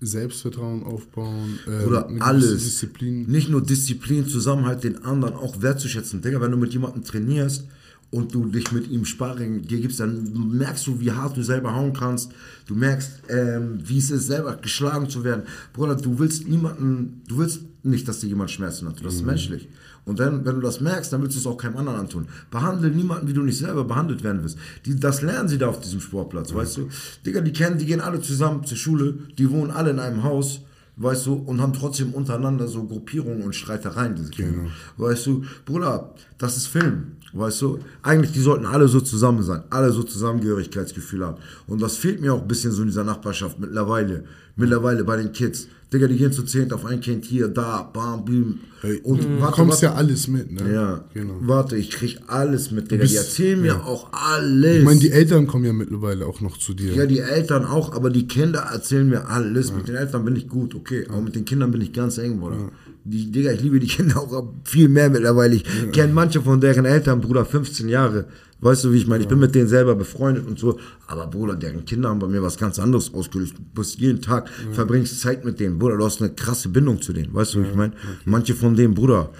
Selbstvertrauen 0.00 0.82
aufbauen? 0.82 1.60
ähm, 1.68 1.86
Oder 1.86 2.10
alles. 2.18 2.64
Disziplin? 2.64 3.26
Nicht 3.30 3.48
nur 3.48 3.62
Disziplin, 3.62 4.26
Zusammenhalt, 4.26 4.82
den 4.82 5.04
anderen 5.04 5.34
auch 5.34 5.62
wertzuschätzen. 5.62 6.22
Digga, 6.22 6.40
wenn 6.40 6.50
du 6.50 6.56
mit 6.56 6.72
jemandem 6.72 7.04
trainierst 7.04 7.66
und 8.10 8.34
du 8.34 8.46
dich 8.46 8.72
mit 8.72 8.88
ihm 8.88 9.04
Sparring 9.04 9.62
dir 9.62 9.80
gibst, 9.80 10.00
dann 10.00 10.56
merkst 10.56 10.86
du, 10.86 11.00
wie 11.00 11.10
hart 11.10 11.36
du 11.36 11.42
selber 11.42 11.74
hauen 11.74 11.92
kannst. 11.92 12.32
Du 12.66 12.74
merkst, 12.74 13.10
ähm, 13.28 13.78
wie 13.82 13.98
es 13.98 14.10
ist, 14.10 14.26
selber 14.26 14.56
geschlagen 14.56 15.08
zu 15.10 15.24
werden. 15.24 15.42
Bruder, 15.72 15.96
du 15.96 16.18
willst 16.18 16.48
niemanden, 16.48 17.22
du 17.28 17.38
willst 17.38 17.62
nicht, 17.82 18.06
dass 18.08 18.20
dir 18.20 18.28
jemand 18.28 18.50
Schmerzen 18.50 18.88
hat. 18.88 19.04
Das 19.04 19.14
ist 19.14 19.24
menschlich. 19.24 19.68
Und 20.04 20.20
dann, 20.20 20.44
wenn 20.44 20.54
du 20.54 20.60
das 20.60 20.80
merkst, 20.80 21.12
dann 21.12 21.22
willst 21.22 21.36
du 21.36 21.40
es 21.40 21.46
auch 21.46 21.56
keinem 21.56 21.76
anderen 21.76 21.98
antun. 21.98 22.28
Behandle 22.50 22.90
niemanden, 22.90 23.26
wie 23.28 23.32
du 23.32 23.42
nicht 23.42 23.58
selber 23.58 23.84
behandelt 23.84 24.22
werden 24.22 24.42
willst. 24.42 24.56
Die, 24.84 24.98
das 24.98 25.20
lernen 25.22 25.48
sie 25.48 25.58
da 25.58 25.68
auf 25.68 25.80
diesem 25.80 26.00
Sportplatz, 26.00 26.54
weißt 26.54 26.76
du? 26.76 26.88
Digga, 27.24 27.40
die 27.40 27.52
kennen, 27.52 27.78
die 27.78 27.86
gehen 27.86 28.00
alle 28.00 28.20
zusammen 28.20 28.64
zur 28.64 28.76
Schule, 28.76 29.18
die 29.36 29.50
wohnen 29.50 29.72
alle 29.72 29.90
in 29.90 29.98
einem 29.98 30.22
Haus, 30.22 30.60
weißt 30.96 31.26
du, 31.26 31.34
und 31.34 31.60
haben 31.60 31.72
trotzdem 31.72 32.14
untereinander 32.14 32.68
so 32.68 32.84
Gruppierungen 32.84 33.42
und 33.42 33.54
Streitereien, 33.54 34.14
diese 34.14 34.30
Kinder. 34.30 34.70
Weißt 34.96 35.26
du, 35.26 35.44
Bruder, 35.64 36.14
das 36.38 36.56
ist 36.56 36.68
Film, 36.68 37.15
weißt 37.32 37.62
du? 37.62 37.78
Eigentlich, 38.02 38.32
die 38.32 38.40
sollten 38.40 38.66
alle 38.66 38.88
so 38.88 39.00
zusammen 39.00 39.42
sein, 39.42 39.62
alle 39.70 39.92
so 39.92 40.02
Zusammengehörigkeitsgefühl 40.02 41.24
haben. 41.24 41.36
Und 41.66 41.80
das 41.82 41.96
fehlt 41.96 42.20
mir 42.20 42.32
auch 42.34 42.42
ein 42.42 42.48
bisschen 42.48 42.72
so 42.72 42.82
in 42.82 42.88
dieser 42.88 43.04
Nachbarschaft 43.04 43.58
mittlerweile, 43.58 44.24
mittlerweile 44.56 45.04
bei 45.04 45.16
den 45.16 45.32
Kids. 45.32 45.68
Digga, 45.92 46.08
die 46.08 46.16
gehen 46.16 46.32
zu 46.32 46.42
zehnt 46.42 46.72
auf 46.72 46.84
ein 46.84 46.98
Kind 47.00 47.24
hier, 47.24 47.46
da, 47.46 47.82
bam, 47.82 48.24
bim. 48.24 48.58
Hey, 48.80 49.00
Und 49.04 49.22
du 49.22 49.28
warte, 49.40 49.52
bekommst 49.52 49.82
warte. 49.82 49.86
ja 49.86 49.94
alles 49.94 50.26
mit, 50.26 50.50
ne? 50.50 50.72
Ja, 50.72 51.04
genau. 51.14 51.34
warte, 51.42 51.76
ich 51.76 51.90
krieg 51.90 52.18
alles 52.26 52.72
mit, 52.72 52.90
Digga. 52.90 53.02
bist- 53.02 53.12
die 53.12 53.16
erzählen 53.18 53.60
mir 53.60 53.68
ja. 53.68 53.82
auch 53.84 54.08
alles. 54.12 54.78
Ich 54.78 54.84
meine, 54.84 54.98
die 54.98 55.12
Eltern 55.12 55.46
kommen 55.46 55.64
ja 55.64 55.72
mittlerweile 55.72 56.26
auch 56.26 56.40
noch 56.40 56.58
zu 56.58 56.74
dir. 56.74 56.92
ja, 56.92 57.06
die 57.06 57.20
Eltern 57.20 57.64
auch, 57.64 57.92
aber 57.92 58.10
die 58.10 58.26
Kinder 58.26 58.66
erzählen 58.72 59.08
mir 59.08 59.28
alles. 59.28 59.72
Mit 59.72 59.86
den 59.86 59.94
Eltern 59.94 60.24
bin 60.24 60.34
ich 60.34 60.48
gut, 60.48 60.74
okay. 60.74 61.06
Aber 61.08 61.20
mit 61.20 61.36
den 61.36 61.44
Kindern 61.44 61.70
bin 61.70 61.80
ich 61.80 61.92
ganz 61.92 62.18
eng, 62.18 62.40
Bruder. 62.40 62.72
Die, 63.08 63.30
Digga, 63.30 63.52
ich 63.52 63.60
liebe 63.60 63.78
die 63.78 63.86
Kinder 63.96 64.18
auch 64.18 64.52
viel 64.64 64.88
mehr 64.88 65.08
mittlerweile. 65.08 65.54
Ich 65.54 65.64
kenne 65.92 66.12
manche 66.12 66.40
von 66.42 66.60
deren 66.60 66.84
Eltern, 66.84 67.20
Bruder, 67.20 67.44
15 67.44 67.88
Jahre. 67.88 68.26
Weißt 68.60 68.84
du, 68.84 68.92
wie 68.92 68.96
ich 68.96 69.06
meine? 69.06 69.22
Ich 69.22 69.28
bin 69.28 69.38
mit 69.38 69.54
denen 69.54 69.68
selber 69.68 69.94
befreundet 69.94 70.46
und 70.46 70.58
so. 70.58 70.78
Aber 71.06 71.26
Bruder, 71.26 71.54
deren 71.54 71.84
Kinder 71.84 72.08
haben 72.08 72.18
bei 72.18 72.26
mir 72.26 72.42
was 72.42 72.56
ganz 72.56 72.78
anderes 72.78 73.12
ausgelöst. 73.12 73.54
Du 73.56 73.62
bist 73.80 74.00
jeden 74.00 74.20
Tag, 74.22 74.48
verbringst 74.72 75.20
Zeit 75.20 75.44
mit 75.44 75.60
denen. 75.60 75.78
Bruder, 75.78 75.98
du 75.98 76.04
hast 76.04 76.20
eine 76.20 76.32
krasse 76.32 76.68
Bindung 76.70 77.00
zu 77.00 77.12
denen. 77.12 77.32
Weißt 77.34 77.54
du, 77.54 77.62
wie 77.62 77.68
ich 77.68 77.74
meine? 77.74 77.92
Manche 78.24 78.54
von 78.54 78.74
denen, 78.74 78.94
Bruder, 78.94 79.30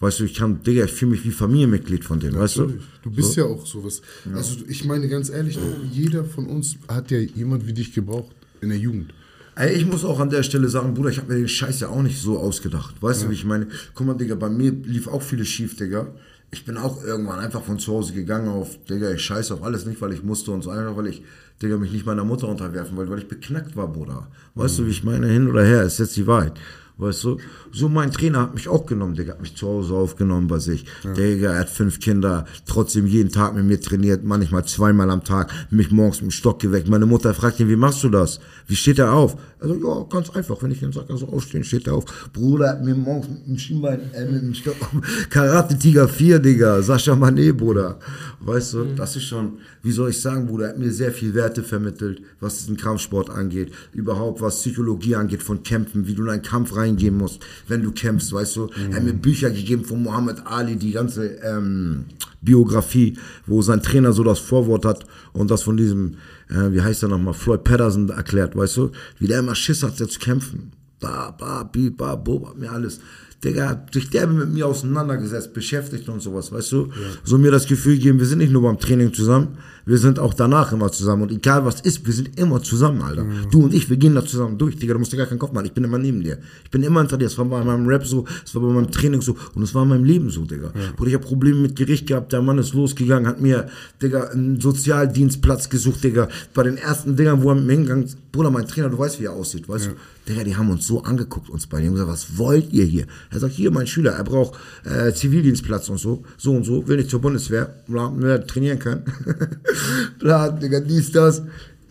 weißt 0.00 0.20
du, 0.20 0.24
ich 0.24 0.34
kann, 0.34 0.62
Digga, 0.62 0.84
ich 0.84 0.92
fühle 0.92 1.12
mich 1.12 1.24
wie 1.24 1.30
Familienmitglied 1.30 2.04
von 2.04 2.18
denen, 2.18 2.36
weißt 2.36 2.56
du? 2.56 2.62
Natürlich. 2.62 2.84
Du 3.02 3.10
bist 3.10 3.36
ja 3.36 3.44
auch 3.44 3.64
sowas. 3.64 4.02
Also 4.34 4.56
ich 4.68 4.84
meine 4.84 5.08
ganz 5.08 5.30
ehrlich, 5.30 5.58
jeder 5.92 6.24
von 6.24 6.46
uns 6.46 6.76
hat 6.88 7.10
ja 7.10 7.18
jemand 7.18 7.66
wie 7.66 7.72
dich 7.72 7.94
gebraucht 7.94 8.34
in 8.60 8.68
der 8.70 8.78
Jugend. 8.78 9.14
Ey, 9.56 9.72
ich 9.74 9.86
muss 9.86 10.04
auch 10.04 10.18
an 10.18 10.30
der 10.30 10.42
Stelle 10.42 10.68
sagen, 10.68 10.94
Bruder, 10.94 11.10
ich 11.10 11.18
habe 11.18 11.32
mir 11.32 11.38
den 11.38 11.48
Scheiß 11.48 11.78
ja 11.80 11.88
auch 11.88 12.02
nicht 12.02 12.20
so 12.20 12.38
ausgedacht. 12.38 13.00
Weißt 13.00 13.22
du, 13.22 13.30
wie 13.30 13.34
ich 13.34 13.44
meine? 13.44 13.68
Guck 13.94 14.06
mal, 14.06 14.14
Digga, 14.14 14.34
bei 14.34 14.48
mir 14.48 14.72
lief 14.72 15.06
auch 15.06 15.22
vieles 15.22 15.46
schief, 15.46 15.76
Digga. 15.76 16.08
Ich 16.50 16.64
bin 16.64 16.76
auch 16.76 17.04
irgendwann 17.04 17.38
einfach 17.38 17.62
von 17.62 17.78
zu 17.78 17.92
Hause 17.92 18.14
gegangen 18.14 18.48
auf, 18.48 18.76
Digga, 18.84 19.12
ich 19.12 19.22
scheiße 19.22 19.54
auf 19.54 19.62
alles 19.62 19.86
nicht, 19.86 20.00
weil 20.00 20.12
ich 20.12 20.24
musste 20.24 20.50
und 20.50 20.62
so, 20.62 20.70
einfach 20.70 20.96
weil 20.96 21.06
ich, 21.06 21.22
Digga, 21.62 21.76
mich 21.76 21.92
nicht 21.92 22.04
meiner 22.04 22.24
Mutter 22.24 22.48
unterwerfen 22.48 22.96
wollte, 22.96 23.12
weil 23.12 23.20
ich 23.20 23.28
beknackt 23.28 23.76
war, 23.76 23.86
Bruder. 23.86 24.26
Weißt 24.56 24.80
du, 24.80 24.86
wie 24.86 24.90
ich 24.90 25.04
meine? 25.04 25.28
Hin 25.28 25.48
oder 25.48 25.64
her, 25.64 25.82
ist 25.84 25.98
jetzt 26.00 26.16
die 26.16 26.26
Wahrheit. 26.26 26.54
Weißt 26.96 27.24
du? 27.24 27.38
So, 27.72 27.88
mein 27.88 28.12
Trainer 28.12 28.42
hat 28.42 28.54
mich 28.54 28.68
auch 28.68 28.86
genommen, 28.86 29.16
Digga, 29.16 29.32
hat 29.32 29.40
mich 29.40 29.56
zu 29.56 29.66
Hause 29.66 29.94
aufgenommen 29.94 30.46
bei 30.46 30.60
sich. 30.60 30.84
Digga, 31.16 31.52
er 31.52 31.60
hat 31.60 31.70
fünf 31.70 31.98
Kinder, 31.98 32.44
trotzdem 32.66 33.06
jeden 33.06 33.32
Tag 33.32 33.56
mit 33.56 33.64
mir 33.64 33.80
trainiert, 33.80 34.22
manchmal 34.22 34.64
zweimal 34.64 35.10
am 35.10 35.24
Tag, 35.24 35.52
mich 35.70 35.90
morgens 35.90 36.20
mit 36.20 36.30
dem 36.30 36.30
Stock 36.30 36.60
geweckt. 36.60 36.88
Meine 36.88 37.06
Mutter 37.06 37.34
fragt 37.34 37.58
ihn, 37.58 37.68
wie 37.68 37.74
machst 37.74 38.04
du 38.04 38.10
das? 38.10 38.38
Wie 38.68 38.76
steht 38.76 39.00
er 39.00 39.12
auf? 39.12 39.36
Also, 39.58 39.74
ja, 39.74 40.06
ganz 40.08 40.30
einfach, 40.30 40.62
wenn 40.62 40.70
ich 40.70 40.82
ihm 40.82 40.92
sage, 40.92 41.16
so 41.16 41.26
aufstehen, 41.26 41.64
steht 41.64 41.88
er 41.88 41.94
auf. 41.94 42.04
Bruder 42.32 42.68
hat 42.68 42.84
mir 42.84 42.94
morgens 42.94 43.28
mit 43.28 43.46
dem 43.48 43.58
Schienbein, 43.58 44.12
äh, 44.12 44.26
mit 44.26 44.42
dem 44.42 44.54
Stock, 44.54 44.76
Karate 45.30 45.76
Tiger 45.76 46.06
4, 46.06 46.38
Digga, 46.38 46.80
Sascha 46.80 47.14
Mané, 47.14 47.52
Bruder. 47.52 47.98
Weißt 48.40 48.74
du, 48.74 48.84
das 48.94 49.16
ist 49.16 49.24
schon, 49.24 49.58
wie 49.82 49.90
soll 49.90 50.10
ich 50.10 50.20
sagen, 50.20 50.46
Bruder, 50.46 50.66
er 50.66 50.70
hat 50.70 50.78
mir 50.78 50.92
sehr 50.92 51.10
viel 51.10 51.34
Werte 51.34 51.62
vermittelt, 51.62 52.22
was 52.40 52.58
diesen 52.58 52.76
Kampfsport 52.76 53.30
angeht, 53.30 53.72
überhaupt 53.92 54.40
was 54.40 54.60
Psychologie 54.60 55.16
angeht 55.16 55.42
von 55.42 55.62
Kämpfen, 55.62 56.06
wie 56.06 56.14
du 56.14 56.22
in 56.24 56.30
einen 56.30 56.42
Kampf 56.42 56.76
reingehen 56.84 57.16
musst, 57.16 57.40
wenn 57.68 57.82
du 57.82 57.92
kämpfst, 57.92 58.32
weißt 58.32 58.56
du. 58.56 58.70
Er 58.90 58.96
hat 58.96 59.04
mir 59.04 59.14
Bücher 59.14 59.50
gegeben 59.50 59.84
von 59.84 60.02
Muhammad 60.02 60.42
Ali, 60.46 60.76
die 60.76 60.92
ganze 60.92 61.26
ähm, 61.42 62.04
Biografie, 62.40 63.18
wo 63.46 63.62
sein 63.62 63.82
Trainer 63.82 64.12
so 64.12 64.22
das 64.22 64.38
Vorwort 64.38 64.84
hat 64.84 65.06
und 65.32 65.50
das 65.50 65.62
von 65.62 65.76
diesem, 65.76 66.16
äh, 66.50 66.72
wie 66.72 66.82
heißt 66.82 67.02
er 67.02 67.08
nochmal, 67.08 67.34
Floyd 67.34 67.64
Patterson 67.64 68.08
erklärt, 68.10 68.56
weißt 68.56 68.76
du, 68.76 68.90
wie 69.18 69.26
der 69.26 69.40
immer 69.40 69.54
Schiss 69.54 69.82
hat, 69.82 69.98
der 69.98 70.08
zu 70.08 70.18
kämpfen. 70.18 70.72
Ba, 71.00 71.32
ba, 71.32 71.64
bi, 71.64 71.90
ba, 71.90 72.14
bo, 72.16 72.48
hat 72.48 72.58
mir 72.58 72.70
alles. 72.70 73.00
Digga, 73.42 73.68
hat 73.68 73.92
sich 73.92 74.08
derbe 74.08 74.32
mit 74.32 74.52
mir 74.52 74.66
auseinandergesetzt, 74.66 75.52
beschäftigt 75.52 76.08
und 76.08 76.22
sowas, 76.22 76.50
weißt 76.50 76.72
du? 76.72 76.88
So 77.24 77.36
mir 77.36 77.50
das 77.50 77.66
Gefühl 77.66 77.96
gegeben, 77.96 78.18
wir 78.18 78.26
sind 78.26 78.38
nicht 78.38 78.52
nur 78.52 78.62
beim 78.62 78.78
Training 78.78 79.12
zusammen, 79.12 79.58
wir 79.86 79.98
sind 79.98 80.18
auch 80.18 80.34
danach 80.34 80.72
immer 80.72 80.90
zusammen. 80.90 81.22
Und 81.22 81.32
egal 81.32 81.64
was 81.64 81.80
ist, 81.80 82.06
wir 82.06 82.12
sind 82.12 82.38
immer 82.38 82.62
zusammen, 82.62 83.02
Alter. 83.02 83.26
Du 83.50 83.64
und 83.64 83.74
ich, 83.74 83.90
wir 83.90 83.96
gehen 83.96 84.14
da 84.14 84.24
zusammen 84.24 84.58
durch, 84.58 84.76
Digga, 84.76 84.94
du 84.94 84.98
musst 84.98 85.12
dir 85.12 85.16
gar 85.16 85.26
keinen 85.26 85.38
Kopf 85.38 85.52
machen, 85.52 85.66
ich 85.66 85.72
bin 85.72 85.84
immer 85.84 85.98
neben 85.98 86.22
dir. 86.22 86.38
Ich 86.64 86.70
bin 86.70 86.82
immer 86.82 87.00
hinter 87.00 87.18
dir, 87.18 87.26
es 87.26 87.38
war 87.38 87.44
bei 87.44 87.62
meinem 87.62 87.86
Rap 87.86 88.06
so, 88.06 88.24
es 88.44 88.54
war 88.54 88.62
bei 88.62 88.68
meinem 88.68 88.90
Training 88.90 89.20
so 89.20 89.36
und 89.54 89.62
es 89.62 89.74
war 89.74 89.82
in 89.82 89.90
meinem 89.90 90.04
Leben 90.04 90.30
so, 90.30 90.44
Digga. 90.44 90.72
Bruder, 90.96 91.08
ich 91.08 91.14
habe 91.14 91.24
Probleme 91.24 91.60
mit 91.60 91.76
Gericht 91.76 92.06
gehabt, 92.06 92.32
der 92.32 92.42
Mann 92.42 92.58
ist 92.58 92.74
losgegangen, 92.74 93.26
hat 93.26 93.40
mir, 93.40 93.68
Digga, 94.02 94.28
einen 94.28 94.60
Sozialdienstplatz 94.60 95.68
gesucht, 95.68 96.02
Digga. 96.04 96.28
Bei 96.54 96.62
den 96.62 96.76
ersten 96.76 97.16
Dingern, 97.16 97.42
wo 97.42 97.50
er 97.50 97.56
mit 97.56 97.66
mir 97.66 97.72
hingegangen 97.72 98.04
ist, 98.04 98.18
Bruder, 98.32 98.50
mein 98.50 98.66
Trainer, 98.66 98.88
du 98.88 98.98
weißt, 98.98 99.20
wie 99.20 99.26
er 99.26 99.32
aussieht, 99.32 99.68
weißt 99.68 99.86
du? 99.86 99.90
Digga, 100.28 100.42
die 100.42 100.56
haben 100.56 100.70
uns 100.70 100.86
so 100.86 101.02
angeguckt, 101.02 101.50
uns 101.50 101.66
beide. 101.66 101.82
Die 101.82 101.88
haben 101.88 101.94
gesagt, 101.94 102.10
was 102.10 102.38
wollt 102.38 102.72
ihr 102.72 102.84
hier? 102.84 103.06
Er 103.30 103.38
sagt, 103.38 103.54
hier, 103.54 103.70
mein 103.70 103.86
Schüler, 103.86 104.12
er 104.12 104.24
braucht 104.24 104.58
äh, 104.84 105.12
Zivildienstplatz 105.12 105.88
und 105.90 105.98
so, 105.98 106.24
so 106.36 106.52
und 106.52 106.64
so, 106.64 106.88
will 106.88 106.96
nicht 106.96 107.10
zur 107.10 107.20
Bundeswehr, 107.20 107.74
bla, 107.86 108.12
will 108.16 108.42
trainieren 108.46 108.78
können. 108.78 109.04
bla, 110.18 110.50
Digga, 110.50 110.80
dies, 110.80 111.12
das. 111.12 111.42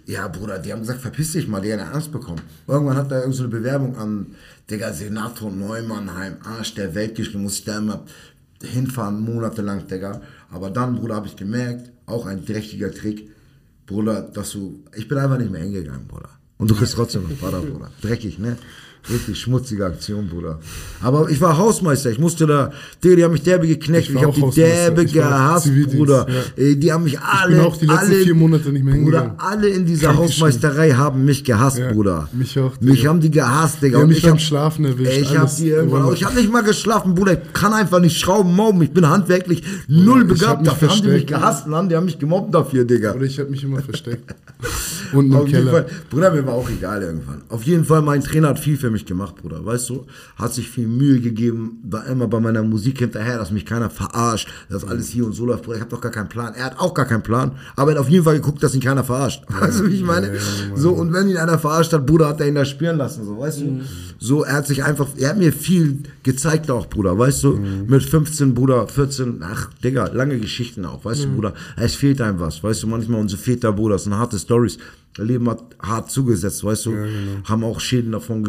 Ja, 0.06 0.28
Bruder, 0.28 0.60
die 0.60 0.72
haben 0.72 0.82
gesagt, 0.82 1.02
verpiss 1.02 1.32
dich 1.32 1.48
mal, 1.48 1.62
die 1.62 1.72
haben 1.72 1.80
Angst 1.80 2.12
bekommen. 2.12 2.42
Irgendwann 2.68 2.98
hat 2.98 3.12
er 3.12 3.20
irgendeine 3.20 3.46
so 3.46 3.50
Bewerbung 3.50 3.96
an, 3.98 4.36
Digga, 4.70 4.92
Senator 4.92 5.50
Neumannheim, 5.50 6.38
Arsch 6.44 6.76
der 6.76 6.94
Welt 6.94 7.16
geschrieben, 7.16 7.44
muss 7.44 7.60
ich 7.60 7.66
da 7.66 7.78
immer 7.78 8.04
hinfahren, 8.62 9.22
monatelang, 9.22 9.88
Digga. 9.88 10.22
Aber 10.52 10.70
dann, 10.70 10.96
Bruder, 10.96 11.16
habe 11.16 11.28
ich 11.28 11.36
gemerkt, 11.36 11.92
auch 12.06 12.26
ein 12.26 12.46
dreckiger 12.46 12.92
Trick, 12.92 13.30
Bruder, 13.86 14.22
dass 14.22 14.52
du, 14.52 14.84
ich 14.96 15.08
bin 15.08 15.18
einfach 15.18 15.38
nicht 15.38 15.52
mehr 15.52 15.62
hingegangen, 15.62 16.08
Bruder. 16.08 16.30
Und 16.64 16.72
du 16.72 16.76
kriegst 16.76 16.94
trotzdem 16.96 17.24
noch 17.24 17.32
Vater, 17.38 17.60
Bruder. 17.60 17.92
Dreckig, 18.02 18.40
ne? 18.40 18.56
Richtig 19.12 19.38
schmutzige 19.38 19.86
Aktion, 19.86 20.30
Bruder. 20.30 20.60
Aber 21.02 21.30
ich 21.30 21.42
war 21.42 21.58
Hausmeister, 21.58 22.10
ich 22.10 22.20
musste 22.20 22.48
da, 22.48 22.72
Digga, 23.04 23.16
die 23.18 23.24
haben 23.26 23.34
mich 23.34 23.42
derbe 23.44 23.68
gekneckt, 23.68 24.04
Ich 24.06 24.10
ich, 24.12 24.16
war 24.16 24.22
hab 24.22 24.30
auch 24.42 24.50
die 24.54 24.62
derbe 24.62 25.04
ich 25.04 25.12
gehasst, 25.12 25.70
Bruder. 25.92 26.26
ja. 26.56 26.74
Die 26.76 26.90
haben 26.90 27.04
mich 27.04 27.20
alle, 27.20 27.64
auch 27.66 27.76
die 27.76 27.86
letzten 27.86 28.00
alle, 28.00 28.16
vier 28.24 28.34
Monate 28.34 28.70
nicht 28.70 28.86
mehr 28.86 28.94
Bruder, 28.96 29.20
hingegangen. 29.24 29.40
alle 29.40 29.68
in 29.68 29.86
dieser 29.86 30.08
Krank 30.08 30.20
Hausmeisterei 30.20 30.92
haben 30.94 31.26
mich 31.26 31.44
gehasst, 31.44 31.80
Ja, 31.80 31.92
Bruder. 31.92 32.30
mich 32.32 32.58
auch, 32.58 32.80
Mich 32.80 33.00
Digga. 33.00 33.10
haben 33.10 33.20
die 33.20 33.30
gehasst, 33.30 33.82
Digga. 33.82 34.00
Und 34.00 34.08
mich 34.08 34.20
ich 34.20 34.26
hab- 34.30 34.40
Schlafen 34.40 34.86
erwischt, 34.86 35.12
Ey, 35.12 35.22
ich 35.24 35.38
hab 35.38 35.54
die 35.54 35.68
irgendwann, 35.68 36.14
ich 36.14 36.24
hab 36.24 36.34
nicht 36.34 36.50
mal 36.50 36.64
geschlafen, 36.64 37.14
Bruder. 37.14 37.34
Ich 37.34 37.52
kann 37.52 37.74
einfach 37.74 38.00
nicht 38.00 38.18
schrauben, 38.18 38.56
mauben. 38.56 38.82
Ich 38.84 38.92
bin 38.92 39.10
handwerklich 39.10 39.64
null 39.90 40.20
ich 40.34 40.44
hab 40.46 40.62
begabt. 40.62 40.62
mich 40.62 40.70
Dafür 40.70 40.90
haben 40.92 41.02
die 41.02 41.08
mich 41.10 41.28
gehasst, 41.28 41.68
Mann. 41.68 41.90
Die 41.90 41.98
haben 41.98 42.06
mich 42.06 42.20
gemobbt 42.20 42.56
dafür, 42.56 42.86
Digga. 42.86 43.14
Oder 43.16 43.26
ich 43.26 43.38
habe 43.38 43.50
mich 43.52 43.66
immer 43.66 43.82
versteckt. 43.82 44.34
Unten 45.14 45.34
Auf 45.34 45.42
im 45.42 45.48
jeden 45.48 45.66
Keller. 45.66 45.72
Fall, 45.72 45.86
Bruder, 46.10 46.32
mir 46.32 46.46
war 46.46 46.54
auch 46.54 46.70
egal 46.70 47.02
irgendwann. 47.02 47.42
Auf 47.50 47.64
jeden 47.64 47.86
Fall, 47.86 48.02
mein 48.02 48.22
Trainer 48.22 48.50
hat 48.50 48.60
viel 48.60 48.78
für 48.78 48.90
mich 48.90 49.06
gemacht, 49.06 49.36
Bruder. 49.36 49.66
Weißt 49.66 49.90
du, 49.90 50.06
hat 50.36 50.54
sich 50.54 50.70
viel 50.70 50.88
Mühe 50.88 51.20
gegeben, 51.20 51.80
war 51.84 52.06
immer 52.08 52.28
bei 52.28 52.40
meiner 52.40 52.64
Musik 52.64 53.00
hinterher, 53.00 53.38
dass 53.38 53.52
mich 53.52 53.66
keiner 53.66 53.90
verarscht, 53.90 54.48
dass 54.70 54.84
alles 54.86 55.10
hier 55.10 55.26
und 55.26 55.34
so 55.34 55.46
läuft. 55.46 55.64
Bruder, 55.64 55.78
ich 55.78 55.82
habe 55.82 55.92
doch 55.92 56.02
gar 56.02 56.12
keinen 56.12 56.30
Plan. 56.30 56.54
Er 56.56 56.66
hat 56.66 56.80
auch 56.80 56.94
gar 56.94 57.06
keinen 57.06 57.24
Plan, 57.24 57.52
aber 57.76 57.92
er 57.92 57.96
hat 57.96 58.02
auf 58.02 58.10
jeden 58.10 58.24
Fall 58.24 58.36
geguckt, 58.36 58.62
dass 58.64 58.76
ihn 58.76 58.82
keiner 58.82 59.04
verarscht. 59.04 59.44
Weißt 59.60 59.80
du, 59.80 59.88
wie 59.88 59.96
ich 59.96 60.04
meine? 60.04 60.32
so, 60.76 60.92
und 60.92 61.14
wenn 61.14 61.28
ihn 61.28 61.38
einer 61.38 61.60
verarscht 61.60 61.94
hat, 61.94 62.06
Bruder, 62.06 62.28
hat 62.28 62.42
er 62.42 62.48
ihn 62.48 62.56
da 62.56 62.66
spüren 62.66 62.98
lassen, 62.98 63.26
so, 63.26 63.38
weißt 63.40 63.62
du? 63.62 63.82
So, 64.20 64.44
er 64.44 64.54
hat 64.54 64.68
sich 64.68 64.84
einfach, 64.84 65.08
er 65.18 65.30
hat 65.30 65.38
mir 65.38 65.52
viel 65.54 66.00
gezeigt 66.24 66.72
auch, 66.72 66.88
Bruder, 66.88 67.18
weißt 67.18 67.44
du? 67.44 67.60
Mit 67.88 68.04
15, 68.04 68.54
Bruder, 68.54 68.88
14, 68.88 69.42
ach, 69.44 69.70
Digga, 69.84 70.08
lange 70.08 70.40
Geschichten 70.40 70.86
auch, 70.86 71.04
weißt 71.06 71.26
du, 71.26 71.30
Bruder? 71.36 71.54
Es 71.76 71.96
fehlt 71.96 72.22
einem 72.22 72.40
was, 72.40 72.64
weißt 72.64 72.84
du? 72.84 72.88
Manchmal 72.88 73.20
unsere 73.20 73.42
Väter, 73.42 73.72
Bruder, 73.74 73.96
das 73.96 74.06
sind 74.06 74.16
harte 74.16 74.40
Stories. 74.40 74.78
Leben 75.18 75.50
hat 75.50 75.64
hart 75.82 76.12
zugesetzt, 76.12 76.64
weißt 76.64 76.86
du? 76.88 76.96
Haben 77.46 77.64
auch 77.64 77.80
Schäden 77.80 78.12
davon 78.12 78.44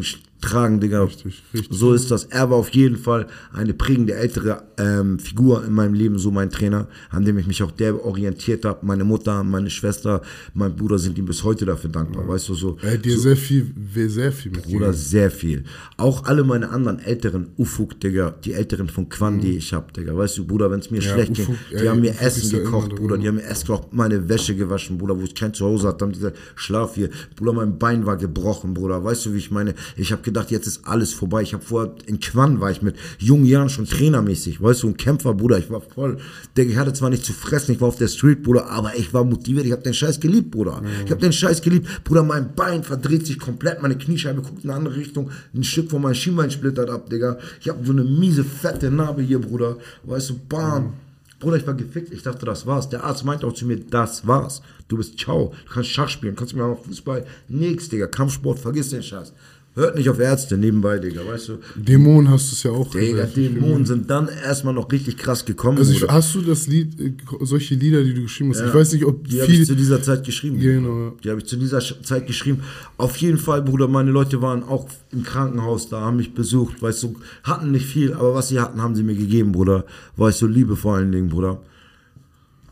getragen, 0.45 0.81
Digga. 0.81 1.03
Richtig, 1.05 1.43
richtig. 1.53 1.77
So 1.77 1.93
ist 1.93 2.11
das. 2.11 2.25
Er 2.27 2.51
war 2.51 2.57
auf 2.59 2.71
jeden 2.71 2.97
Fall 2.97 3.27
eine 3.53 3.75
prägende 3.75 4.15
ältere 4.15 4.63
ähm, 4.79 5.19
Figur 5.19 5.65
in 5.65 5.73
meinem 5.73 5.95
Leben, 5.95 6.19
so 6.19 6.31
mein 6.31 6.51
Trainer, 6.51 6.89
an 7.11 7.25
dem 7.25 7.39
ich 7.39 7.47
mich 7.47 7.63
auch 7.63 7.71
der 7.71 8.05
orientiert 8.05 8.65
habe. 8.65 8.85
Meine 8.85 9.05
Mutter, 9.05 9.43
meine 9.45 9.71
Schwester, 9.71 10.23
mein 10.55 10.77
Bruder 10.77 10.99
sind 10.99 11.19
ihm 11.19 11.25
bis 11.27 11.43
heute 11.45 11.65
dafür 11.65 11.91
dankbar, 11.91 12.27
weißt 12.29 12.49
du 12.49 12.55
so. 12.55 12.77
Er 12.83 12.93
hat 12.95 13.05
dir 13.05 13.19
sehr 13.19 13.37
viel, 13.37 13.73
sehr 14.09 14.33
viel 14.33 14.53
mit 14.53 14.65
Bruder, 14.65 14.93
sehr 14.93 15.31
viel. 15.31 15.65
Auch 15.97 16.25
alle 16.25 16.45
meine 16.45 16.71
anderen 16.71 16.99
älteren 16.99 17.49
Ufuk, 17.59 18.01
Digga, 18.01 18.35
die 18.45 18.53
älteren 18.53 18.89
von 18.89 19.09
Quan, 19.09 19.41
die 19.41 19.57
ich 19.57 19.73
hab, 19.73 19.93
Digga. 19.95 20.17
Weißt 20.17 20.39
du, 20.39 20.47
Bruder, 20.47 20.71
wenn 20.71 20.81
es 20.81 20.91
mir 20.91 20.95
Mhm. 20.95 21.05
Ja, 21.05 21.13
schlecht 21.13 21.35
ging, 21.35 21.45
Ufuk, 21.47 21.57
die 21.71 21.75
ey, 21.77 21.87
haben 21.87 22.01
mir 22.01 22.11
Ufuk 22.13 22.23
Essen 22.23 22.51
ja 22.51 22.59
gekocht, 22.59 22.89
Bruder. 22.95 23.09
drin. 23.15 23.21
Die 23.23 23.29
haben 23.29 23.35
mir 23.37 23.45
Essen 23.45 23.67
gekocht, 23.67 23.93
meine 23.93 24.29
Wäsche 24.29 24.55
gewaschen, 24.55 24.99
Bruder, 24.99 25.19
wo 25.19 25.23
ich 25.25 25.35
kein 25.35 25.53
Zuhause 25.53 25.89
hatte. 25.89 26.05
Haben 26.05 26.13
dieser 26.13 26.33
Schlaf 26.55 26.95
hier. 26.95 27.11
Bruder, 27.37 27.53
mein 27.53 27.79
Bein 27.79 28.07
war 28.07 28.17
gebrochen, 28.17 28.75
Bruder. 28.75 29.03
Weißt 29.05 29.27
du, 29.27 29.35
wie 29.35 29.39
ich 29.39 29.51
meine? 29.51 29.75
Ich 29.97 30.13
habe 30.13 30.23
gedacht, 30.35 30.51
jetzt 30.51 30.67
ist 30.67 30.87
alles 30.87 31.15
vorbei. 31.15 31.43
Ich 31.43 31.55
habe 31.55 31.65
vorher, 31.65 31.95
in 32.07 32.21
Quan 32.21 32.61
war 32.61 32.71
ich 32.71 32.83
mit 32.83 32.97
jungen 33.19 33.47
Jahren 33.47 33.69
schon 33.69 33.87
trainermäßig. 33.87 34.61
Weißt 34.61 34.83
du, 34.83 34.89
ein 34.89 34.97
Kämpfer, 34.97 35.33
Bruder. 35.33 35.59
Ich 35.59 35.71
war 35.71 35.81
voll, 35.81 36.19
Digga, 36.57 36.71
ich 36.71 36.77
hatte 36.77 36.93
zwar 36.93 37.11
nicht 37.11 37.25
zu 37.25 37.33
fressen, 37.33 37.73
ich 37.73 37.81
war 37.81 37.89
auf 37.89 37.97
der 37.97 38.09
Street, 38.09 38.43
Bruder, 38.43 38.69
aber 38.69 38.97
ich 38.97 39.15
war 39.15 39.25
motiviert. 39.25 39.65
Ich 39.65 39.73
habe 39.73 39.83
den 39.83 39.95
Scheiß 39.95 40.21
geliebt, 40.21 40.51
Bruder. 40.51 40.83
Ich 41.05 41.11
habe 41.11 41.21
den 41.21 41.33
Scheiß 41.33 41.63
geliebt. 41.63 42.05
Bruder, 42.05 42.25
mein 42.25 42.55
Bein 42.55 42.83
verdreht 42.83 43.27
sich 43.27 43.39
komplett, 43.39 43.81
meine 43.81 43.97
Kniescheibe 43.97 44.43
guckt 44.43 44.65
in 44.65 44.71
eine 44.71 44.79
andere 44.79 44.97
Richtung. 44.97 45.31
Ein 45.55 45.65
Stück 45.65 45.91
von 45.91 46.03
meinem 46.03 46.15
Schienbein 46.15 46.51
splittert 46.51 46.91
ab, 46.91 47.09
Digga. 47.09 47.39
Ich 47.61 47.69
habe 47.69 47.85
so 47.87 47.93
eine 47.93 48.05
miese, 48.05 48.45
fette 48.45 48.91
Narbe 48.91 49.23
hier, 49.23 49.41
Bruder. 49.41 49.79
Weißt 50.03 50.31
du, 50.31 50.39
bam. 50.49 50.95
Bruder, 51.39 51.57
ich 51.59 51.67
war 51.67 51.75
gefickt. 51.75 52.13
Ich 52.13 52.23
dachte, 52.23 52.47
das 52.47 52.67
war's. 52.67 52.89
Der 52.89 53.05
Arzt 53.05 53.25
meinte 53.25 53.47
auch 53.47 53.53
zu 53.53 53.67
mir, 53.67 53.79
das 53.79 54.27
war's. 54.27 54.63
Du 54.89 54.97
bist 54.97 55.19
ciao. 55.19 55.53
Du 55.67 55.75
kannst 55.75 55.91
Schach 55.91 56.09
spielen, 56.09 56.37
kannst 56.37 56.55
mir 56.55 56.65
auch 56.65 56.85
Fußball. 56.85 57.27
Nix, 57.49 57.89
Digga. 57.89 58.07
Kampfsport, 58.07 58.59
vergiss 58.59 58.91
den 58.91 59.03
Scheiß. 59.03 59.33
Hört 59.77 59.97
nicht 59.97 60.09
auf 60.09 60.21
Ärzte 60.21 60.57
nebenbei, 60.57 61.01
Digga, 61.01 61.27
weißt 61.27 61.49
du? 61.49 61.59
Dämonen 61.75 62.31
hast 62.31 62.53
du 62.53 62.55
es 62.55 62.63
ja 62.63 62.71
auch 62.71 62.93
Digga. 62.93 63.25
Dämonen 63.25 63.85
sind 63.85 64.09
dann 64.09 64.29
erstmal 64.29 64.73
noch 64.73 64.91
richtig 64.93 65.17
krass 65.17 65.45
gekommen. 65.45 65.79
Also 65.79 65.93
ich, 65.93 66.07
hast 66.07 66.33
du 66.37 66.43
das 66.43 66.69
Lied, 66.69 67.01
äh, 67.01 67.13
solche 67.41 67.75
Lieder, 67.75 68.05
die 68.05 68.15
du 68.15 68.23
geschrieben 68.23 68.51
hast? 68.51 68.61
Ja. 68.61 68.69
Ich 68.69 68.75
weiß 68.75 68.93
nicht, 68.93 69.05
ob 69.05 69.27
Die 69.27 69.43
habe 69.43 69.51
ich 69.51 69.67
zu 69.67 69.75
dieser 69.75 70.01
Zeit 70.01 70.23
geschrieben. 70.23 70.61
Genau. 70.61 71.17
Die 71.25 71.29
habe 71.29 71.41
ich 71.41 71.47
zu 71.47 71.57
dieser 71.57 71.81
Zeit 71.81 72.29
geschrieben. 72.29 72.63
Auf 72.99 73.17
jeden 73.17 73.39
Fall, 73.39 73.63
Bruder, 73.63 73.89
meine 73.89 74.13
Leute 74.13 74.41
waren 74.41 74.63
auch 74.63 74.89
im 75.11 75.25
Krankenhaus 75.25 75.89
da, 75.89 76.03
haben 76.03 76.19
mich 76.19 76.35
besucht, 76.35 76.81
weißt 76.81 77.03
du, 77.03 77.17
hatten 77.43 77.73
nicht 77.73 77.87
viel, 77.87 78.15
aber 78.15 78.33
was 78.33 78.51
sie 78.51 78.61
hatten, 78.61 78.81
haben 78.81 78.95
sie 78.95 79.03
mir 79.03 79.17
gegeben, 79.17 79.51
Bruder. 79.51 79.87
Weißt 80.17 80.41
du, 80.41 80.47
Liebe 80.47 80.77
vor 80.77 80.95
allen 80.95 81.11
Dingen, 81.11 81.31
Bruder. 81.31 81.61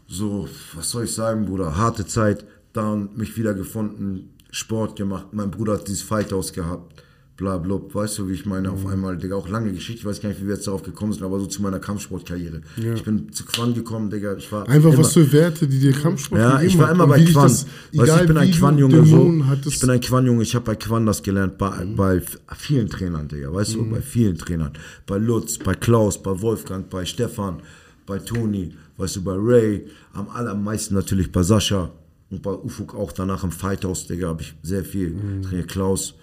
So, 0.07 0.49
was 0.75 0.91
soll 0.91 1.05
ich 1.05 1.13
sagen, 1.13 1.47
Bruder? 1.47 1.77
Harte 1.77 2.07
Zeit, 2.07 2.45
dann 2.73 3.11
mich 3.17 3.37
wieder 3.37 3.55
gefunden, 3.55 4.31
Sport 4.53 4.95
gemacht. 4.97 5.27
Mein 5.33 5.51
Bruder 5.51 5.73
hat 5.75 5.89
dieses 5.89 6.03
Fighthaus 6.03 6.53
gehabt. 6.53 7.03
Bla, 7.39 7.57
bla, 7.57 7.81
weißt 7.93 8.19
du, 8.19 8.29
wie 8.29 8.35
ich 8.35 8.45
meine, 8.45 8.69
Mhm. 8.69 8.75
auf 8.75 8.87
einmal, 8.87 9.17
Digga, 9.17 9.35
auch 9.35 9.49
lange 9.49 9.73
Geschichte, 9.73 10.01
ich 10.01 10.05
weiß 10.05 10.21
gar 10.21 10.29
nicht, 10.29 10.41
wie 10.43 10.47
wir 10.47 10.55
jetzt 10.55 10.67
darauf 10.67 10.83
gekommen 10.83 11.13
sind, 11.15 11.23
aber 11.25 11.41
so 11.41 11.47
zu 11.47 11.63
meiner 11.63 11.79
Kampfsportkarriere. 11.81 12.61
Ich 12.95 13.03
bin 13.03 13.33
zu 13.33 13.47
Quan 13.47 13.73
gekommen, 13.73 14.11
Digga, 14.11 14.37
ich 14.37 14.53
war 14.53 14.69
Einfach 14.69 14.91
immer, 14.93 14.99
was 14.99 15.15
für 15.15 15.33
Werte, 15.33 15.67
die 15.67 15.79
dir 15.81 15.93
Kampfsport 15.93 16.39
ja, 16.41 16.61
ich 16.61 16.77
war 16.79 16.93
immer 16.93 17.07
bei 17.07 17.25
Quan. 17.25 17.35
weißt, 17.45 17.67
du, 17.93 18.03
ich 18.05 18.27
bin 18.27 18.37
ein 18.37 18.51
Quan-Junge 18.53 19.07
so. 19.07 19.33
Ich 19.67 19.81
bin 19.81 19.91
ein 19.91 20.01
Quan-Junge, 20.01 20.43
ich 20.43 20.55
habe 20.55 20.67
bei 20.67 20.77
Quan 20.77 21.07
das 21.07 21.23
gelernt, 21.23 21.57
bei, 21.57 21.71
bei 21.97 22.17
f- 22.17 22.39
vielen 22.59 22.89
Trainern, 22.91 23.27
Digga, 23.29 23.53
weißt 23.53 23.75
du, 23.77 23.91
bei 23.91 24.03
vielen 24.03 24.37
Trainern. 24.37 24.73
Bei 25.07 25.17
Lutz, 25.17 25.57
bei 25.59 25.75
Klaus, 25.75 26.23
bei 26.23 26.39
Wolfgang, 26.43 26.89
bei 26.91 27.07
Stefan, 27.07 27.61
bei 28.07 28.19
Toni, 28.19 28.75
weißt 28.99 29.17
du, 29.17 29.23
bei 29.25 29.35
Ray, 29.37 29.87
am 30.13 30.29
allermeisten 30.29 30.95
natürlich 30.95 31.33
bei 31.33 31.43
Sascha 31.43 31.91
und 32.33 32.43
bei 32.43 32.53
Ufuk 32.53 32.95
auch 32.95 33.13
danach 33.13 33.45
im 33.45 33.53
Fighthouse, 33.53 34.07
Digga, 34.07 34.29
habe 34.29 34.43
ich 34.43 34.55
sehr 34.63 34.85
viel 34.85 35.15
trainiert. 35.43 35.69
Klaus, 35.69 36.15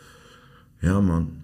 ja, 0.81 0.99
Mann. 0.99 1.43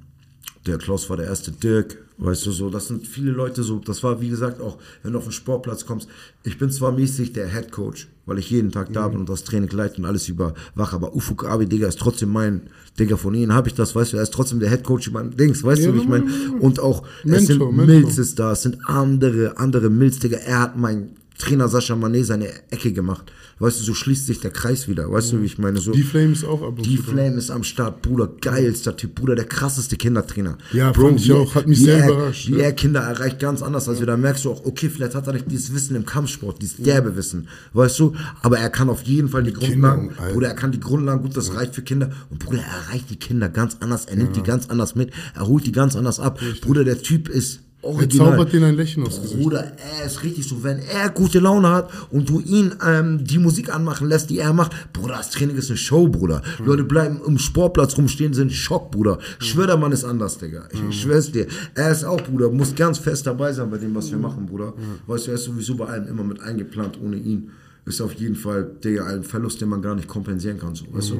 Der 0.66 0.80
Klaus 0.80 1.08
war 1.12 1.18
der 1.18 1.28
erste 1.28 1.52
Dirk, 1.52 1.98
weißt 2.18 2.48
du 2.48 2.52
so, 2.52 2.72
das 2.72 2.88
sind 2.88 3.06
viele 3.06 3.30
Leute 3.30 3.62
so, 3.62 3.78
das 3.78 4.02
war 4.02 4.20
wie 4.20 4.30
gesagt 4.30 4.60
auch, 4.60 4.80
wenn 5.04 5.14
du 5.14 5.20
auf 5.20 5.26
den 5.26 5.32
Sportplatz 5.32 5.86
kommst, 5.86 6.08
ich 6.44 6.58
bin 6.58 6.72
zwar 6.72 6.92
mäßig 6.92 7.34
der 7.34 7.48
Head 7.48 7.72
Coach, 7.72 8.08
weil 8.26 8.40
ich 8.40 8.50
jeden 8.50 8.72
Tag 8.72 8.92
da 8.92 9.08
bin 9.08 9.20
und 9.20 9.30
das 9.30 9.44
Training 9.44 9.70
leite 9.70 9.98
und 10.00 10.06
alles 10.06 10.28
überwache, 10.28 10.96
aber 10.96 11.16
Ufuk 11.16 11.46
Abi, 11.46 11.68
Digga, 11.68 11.88
ist 11.88 12.00
trotzdem 12.00 12.30
mein, 12.30 12.62
Digga, 12.98 13.16
von 13.16 13.36
ihnen 13.36 13.54
habe 13.54 13.68
ich 13.68 13.76
das, 13.76 13.94
weißt 13.96 14.14
du, 14.14 14.18
er 14.18 14.24
ist 14.24 14.34
trotzdem 14.34 14.60
der 14.60 14.72
Head 14.72 14.84
Coach 14.84 15.08
über 15.08 15.24
Dings, 15.24 15.64
weißt 15.64 15.84
Ja, 15.84 15.92
du, 15.92 15.98
wie 15.98 16.02
ich 16.02 16.08
meine, 16.08 16.26
und 16.60 16.80
auch, 16.80 17.04
es 17.20 17.26
Mentor, 17.26 17.46
sind 17.46 17.60
Mentor. 17.60 17.86
Mills 17.86 18.18
ist 18.18 18.40
da, 18.40 18.54
es 18.54 18.64
sind 18.64 18.80
andere, 18.88 19.58
andere 19.60 19.92
Mills, 19.92 20.18
Digga, 20.18 20.38
er 20.38 20.62
hat 20.62 20.78
mein 20.78 21.12
Trainer 21.38 21.68
Sascha 21.68 21.96
Manet 21.96 22.26
seine 22.26 22.48
Ecke 22.72 22.94
gemacht, 22.94 23.32
weißt 23.60 23.80
du, 23.80 23.84
so 23.84 23.94
schließt 23.94 24.26
sich 24.26 24.40
der 24.40 24.52
Kreis 24.52 24.88
wieder, 24.88 25.12
weißt 25.12 25.34
du, 25.34 25.42
wie 25.42 25.46
ich 25.46 25.58
meine, 25.58 25.80
so. 25.80 25.92
Die 25.92 26.04
Flame 26.04 26.32
ist 26.32 26.46
auch 26.46 26.62
ab 26.62 26.78
und 26.78 26.86
Die. 26.86 26.98
Flame 26.98 27.36
ist 27.36 27.52
am 27.52 27.64
Start, 27.64 28.02
Bruder, 28.02 28.30
geilster 28.42 28.96
Typ, 28.96 29.16
Bruder, 29.16 29.36
der 29.36 29.46
krasseste 29.46 29.98
Kindertrainer. 29.98 30.58
Ja, 30.72 30.94
fand 30.94 31.20
ich 31.20 31.32
auch, 31.32 31.56
hat 31.56 31.68
mich 31.68 31.80
sehr 31.80 31.98
er, 31.98 32.10
überrascht, 32.10 32.48
Wie 32.48 32.56
ja. 32.56 32.66
er 32.66 32.74
Kinder 32.74 33.02
erreicht, 33.02 33.40
ganz 33.40 33.62
anders. 33.62 33.90
Also 33.90 34.06
da 34.06 34.16
merkst 34.16 34.46
du 34.46 34.52
auch, 34.52 34.66
okay, 34.66 34.90
vielleicht 34.90 35.16
hat 35.16 35.28
er 35.28 35.34
nicht 35.34 35.52
dieses 35.52 35.74
Wissen 35.74 35.96
im 35.96 36.06
Kampfsport, 36.06 36.62
dieses 36.62 36.78
derbe 36.78 37.16
Wissen, 37.16 37.48
weißt 37.74 38.00
du, 38.00 38.14
aber 38.42 38.60
er 38.60 38.70
kann 38.70 38.90
auf 38.90 39.04
jeden 39.04 39.28
Fall 39.28 39.44
die 39.44 39.54
Grundlagen, 39.54 40.12
Alter. 40.18 40.34
Bruder, 40.34 40.48
er 40.48 40.56
kann 40.56 40.72
die 40.72 40.80
Grundlagen, 40.80 41.22
gut, 41.22 41.36
das 41.36 41.54
reicht 41.54 41.76
für 41.76 41.82
Kinder 41.82 42.12
und 42.30 42.40
Bruder, 42.40 42.60
er 42.60 42.88
erreicht 42.88 43.10
die 43.10 43.18
Kinder 43.18 43.50
ganz 43.50 43.78
anders, 43.82 44.06
er 44.06 44.16
nimmt 44.16 44.36
die 44.36 44.44
ganz 44.44 44.70
anders 44.70 44.96
mit, 44.96 45.12
er 45.36 45.48
holt 45.48 45.66
die 45.66 45.72
ganz 45.72 45.96
anders 45.96 46.20
ab. 46.20 46.40
Bruder, 46.62 46.84
der 46.84 47.02
Typ 47.02 47.28
ist 47.28 47.60
Er 47.86 47.92
original. 47.92 48.32
zaubert 48.32 48.54
denen 48.54 48.66
ein 48.66 48.76
Lächeln 48.76 49.06
aufs 49.06 49.22
Gesicht. 49.22 49.42
Bruder, 49.42 49.72
er 50.00 50.06
ist 50.06 50.24
richtig 50.24 50.48
so, 50.48 50.64
wenn 50.64 50.80
er 50.80 51.10
gute 51.10 51.40
Laune 51.40 51.70
hat 51.70 51.90
und 52.12 52.28
du 52.28 52.40
ihn 52.40 52.74
ähm, 52.86 53.24
die 53.24 53.38
Musik 53.38 53.74
anmachen 53.74 54.08
lässt, 54.08 54.30
die 54.30 54.40
er 54.40 54.54
macht, 54.54 54.92
Bruder, 54.94 55.16
das 55.18 55.30
Training 55.30 55.56
ist 55.56 55.70
eine 55.70 55.78
Show, 55.78 56.08
Bruder. 56.08 56.42
Leute 56.64 56.84
bleiben 56.84 57.22
im 57.26 57.38
Sportplatz 57.38 57.98
rumstehen, 57.98 58.34
sind 58.34 58.52
Schock, 58.52 58.92
Bruder. 58.92 59.20
Schwör, 59.40 59.68
der 59.68 59.78
Mann 59.78 59.92
ist 59.92 60.04
anders, 60.04 60.38
Digga. 60.38 60.68
Ich, 60.72 60.80
ich 60.90 61.02
schwör's 61.02 61.32
dir. 61.32 61.48
Er 61.76 61.92
ist 61.92 62.04
auch, 62.04 62.22
Bruder, 62.22 62.50
muss 62.50 62.74
ganz 62.76 62.98
fest 62.98 63.28
dabei 63.28 63.54
sein 63.54 63.70
bei 63.70 63.78
dem, 63.78 63.94
was 63.96 64.10
wir 64.12 64.18
machen, 64.18 64.46
Bruder. 64.46 64.74
Weißt 65.08 65.28
du, 65.28 65.32
er 65.32 65.36
ist 65.36 65.44
sowieso 65.46 65.76
bei 65.76 65.86
allem 65.86 66.08
immer 66.08 66.24
mit 66.24 66.42
eingeplant, 66.42 67.00
ohne 67.02 67.18
ihn. 67.18 67.52
Ist 67.86 68.02
auf 68.02 68.14
jeden 68.14 68.36
Fall, 68.36 68.68
Digga, 68.84 69.06
ein 69.06 69.24
Verlust, 69.24 69.62
den 69.62 69.70
man 69.70 69.82
gar 69.82 69.94
nicht 69.94 70.08
kompensieren 70.08 70.58
kann, 70.60 70.74
so, 70.74 70.86
weißt 70.92 71.12
du? 71.12 71.16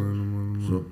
So. 0.68 0.86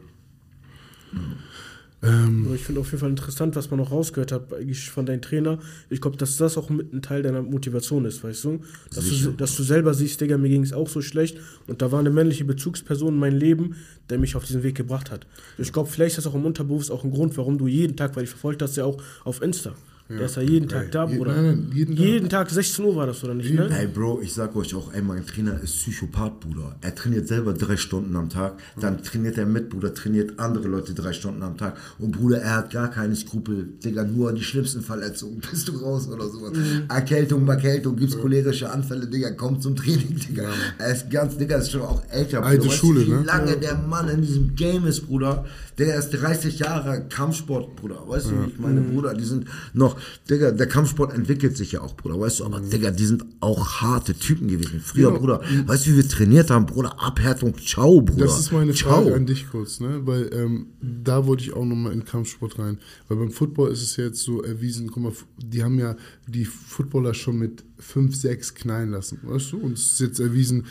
Ähm, 2.03 2.51
ich 2.53 2.61
finde 2.61 2.81
auf 2.81 2.87
jeden 2.87 2.99
Fall 2.99 3.09
interessant, 3.09 3.55
was 3.55 3.71
man 3.71 3.79
noch 3.79 3.91
rausgehört 3.91 4.31
hat 4.33 4.53
eigentlich 4.53 4.89
von 4.89 5.05
deinem 5.05 5.21
Trainer. 5.21 5.59
Ich 5.89 6.01
glaube, 6.01 6.17
dass 6.17 6.35
das 6.35 6.57
auch 6.57 6.69
mit 6.69 6.93
ein 6.93 7.01
Teil 7.01 7.23
deiner 7.23 7.41
Motivation 7.41 8.03
ist, 8.05 8.23
weißt 8.23 8.43
du? 8.43 8.59
Dass, 8.93 9.05
du, 9.07 9.31
dass 9.31 9.55
du 9.55 9.63
selber 9.63 9.93
siehst, 9.93 10.19
Digga, 10.19 10.37
mir 10.37 10.49
ging 10.49 10.63
es 10.63 10.73
auch 10.73 10.89
so 10.89 11.01
schlecht 11.01 11.37
und 11.67 11.81
da 11.81 11.91
war 11.91 11.99
eine 11.99 12.09
männliche 12.09 12.43
Bezugsperson 12.43 13.13
in 13.13 13.19
meinem 13.19 13.39
Leben, 13.39 13.75
der 14.09 14.19
mich 14.19 14.35
auf 14.35 14.43
diesen 14.43 14.63
Weg 14.63 14.75
gebracht 14.75 15.11
hat. 15.11 15.25
Ich 15.57 15.71
glaube, 15.71 15.89
vielleicht 15.89 16.17
ist 16.17 16.25
das 16.25 16.31
auch 16.31 16.35
im 16.35 16.45
Unterbewusst 16.45 16.91
auch 16.91 17.05
ein 17.05 17.11
Grund, 17.11 17.37
warum 17.37 17.57
du 17.57 17.67
jeden 17.67 17.95
Tag, 17.95 18.15
weil 18.15 18.25
ich 18.25 18.29
verfolgt 18.29 18.61
hast, 18.61 18.75
ja 18.75 18.83
auch 18.83 19.01
auf 19.23 19.41
Insta. 19.41 19.73
Der 20.09 20.25
ist 20.25 20.35
ja 20.35 20.41
jeden 20.41 20.67
Tag 20.67 20.91
da, 20.91 21.05
Bruder. 21.05 21.33
nein, 21.33 21.45
nein, 21.45 21.71
jeden 21.73 21.95
Tag. 21.95 22.05
jeden 22.05 22.29
Tag 22.29 22.49
16 22.49 22.83
Uhr 22.83 22.95
war 22.97 23.07
das, 23.07 23.23
oder 23.23 23.33
nicht, 23.33 23.53
ne? 23.53 23.69
Ey, 23.71 23.87
Bro, 23.87 24.19
ich 24.21 24.33
sag 24.33 24.53
euch 24.55 24.75
auch, 24.75 24.93
ey, 24.93 25.01
mein 25.01 25.25
Trainer 25.25 25.59
ist 25.61 25.77
Psychopath, 25.77 26.41
Bruder. 26.41 26.75
Er 26.81 26.93
trainiert 26.93 27.29
selber 27.29 27.53
drei 27.53 27.77
Stunden 27.77 28.13
am 28.17 28.29
Tag, 28.29 28.59
dann 28.79 29.01
trainiert 29.01 29.37
er 29.37 29.45
mit, 29.45 29.69
Bruder, 29.69 29.93
trainiert 29.93 30.39
andere 30.39 30.67
Leute 30.67 30.93
drei 30.93 31.13
Stunden 31.13 31.41
am 31.41 31.57
Tag. 31.57 31.77
Und 31.99 32.11
Bruder, 32.11 32.41
er 32.41 32.57
hat 32.57 32.71
gar 32.71 32.91
keine 32.91 33.15
Skrupel, 33.15 33.69
Digga, 33.83 34.03
nur 34.03 34.33
die 34.33 34.43
schlimmsten 34.43 34.81
Verletzungen. 34.81 35.41
Bist 35.51 35.69
du 35.69 35.77
raus 35.77 36.09
oder 36.09 36.27
sowas? 36.27 36.51
Erkältung, 36.89 37.47
Erkältung, 37.47 37.95
gibt's 37.95 38.17
cholerische 38.19 38.69
Anfälle, 38.69 39.07
Digga, 39.07 39.31
kommt 39.31 39.63
zum 39.63 39.75
Training, 39.75 40.19
Digga. 40.19 40.49
Er 40.79 40.91
ist 40.91 41.09
ganz, 41.09 41.37
Digga, 41.37 41.55
ist 41.57 41.71
schon 41.71 41.81
auch 41.81 42.03
älter, 42.09 42.41
Bruder. 42.41 42.49
Alte 42.49 42.69
Schule, 42.69 43.05
du, 43.05 43.07
wie 43.07 43.11
ne? 43.11 43.23
lange 43.23 43.55
der 43.55 43.75
Mann 43.75 44.09
in 44.09 44.21
diesem 44.21 44.53
Game 44.55 44.85
ist, 44.85 45.07
Bruder. 45.07 45.45
Der 45.77 45.95
ist 45.95 46.11
30 46.11 46.59
Jahre 46.59 47.05
Kampfsport, 47.09 47.75
Bruder. 47.77 48.03
Weißt 48.05 48.27
du, 48.27 48.33
ich 48.47 48.59
meine, 48.59 48.81
Bruder, 48.81 49.13
die 49.15 49.23
sind 49.23 49.47
noch, 49.73 49.97
Digga, 50.29 50.51
der 50.51 50.67
Kampfsport 50.67 51.13
entwickelt 51.13 51.57
sich 51.57 51.73
ja 51.73 51.81
auch, 51.81 51.95
Bruder. 51.95 52.19
Weißt 52.19 52.39
du, 52.39 52.45
aber 52.45 52.59
Digga, 52.59 52.91
die 52.91 53.05
sind 53.05 53.25
auch 53.39 53.81
harte 53.81 54.13
Typen 54.13 54.47
gewesen. 54.47 54.79
Früher, 54.79 55.07
Genau. 55.09 55.19
Bruder, 55.19 55.41
weißt 55.67 55.85
du, 55.87 55.91
wie 55.91 55.95
wir 55.97 56.07
trainiert 56.07 56.49
haben, 56.49 56.65
Bruder? 56.65 56.95
Abhärtung, 57.01 57.57
ciao, 57.57 58.01
Bruder. 58.01 58.25
Das 58.25 58.39
ist 58.39 58.51
meine 58.51 58.73
ciao. 58.73 59.03
Frage 59.03 59.15
an 59.15 59.25
dich 59.25 59.49
kurz, 59.49 59.79
ne? 59.79 60.01
Weil 60.05 60.29
ähm, 60.33 60.67
da 60.81 61.25
wollte 61.25 61.43
ich 61.43 61.53
auch 61.53 61.65
nochmal 61.65 61.93
in 61.93 62.05
Kampfsport 62.05 62.57
rein. 62.59 62.77
Weil 63.07 63.17
beim 63.17 63.31
Football 63.31 63.71
ist 63.71 63.81
es 63.81 63.97
ja 63.97 64.05
jetzt 64.05 64.21
so 64.21 64.41
erwiesen, 64.41 64.89
guck 64.91 65.03
mal, 65.03 65.13
die 65.37 65.63
haben 65.63 65.79
ja 65.79 65.95
die 66.27 66.45
Footballer 66.45 67.13
schon 67.13 67.37
mit 67.39 67.63
5, 67.79 68.15
6 68.15 68.55
knallen 68.55 68.91
lassen, 68.91 69.19
weißt 69.23 69.51
du? 69.51 69.57
Und 69.59 69.73
es 69.73 69.93
ist 69.93 69.99
jetzt 69.99 70.19
erwiesen, 70.19 70.65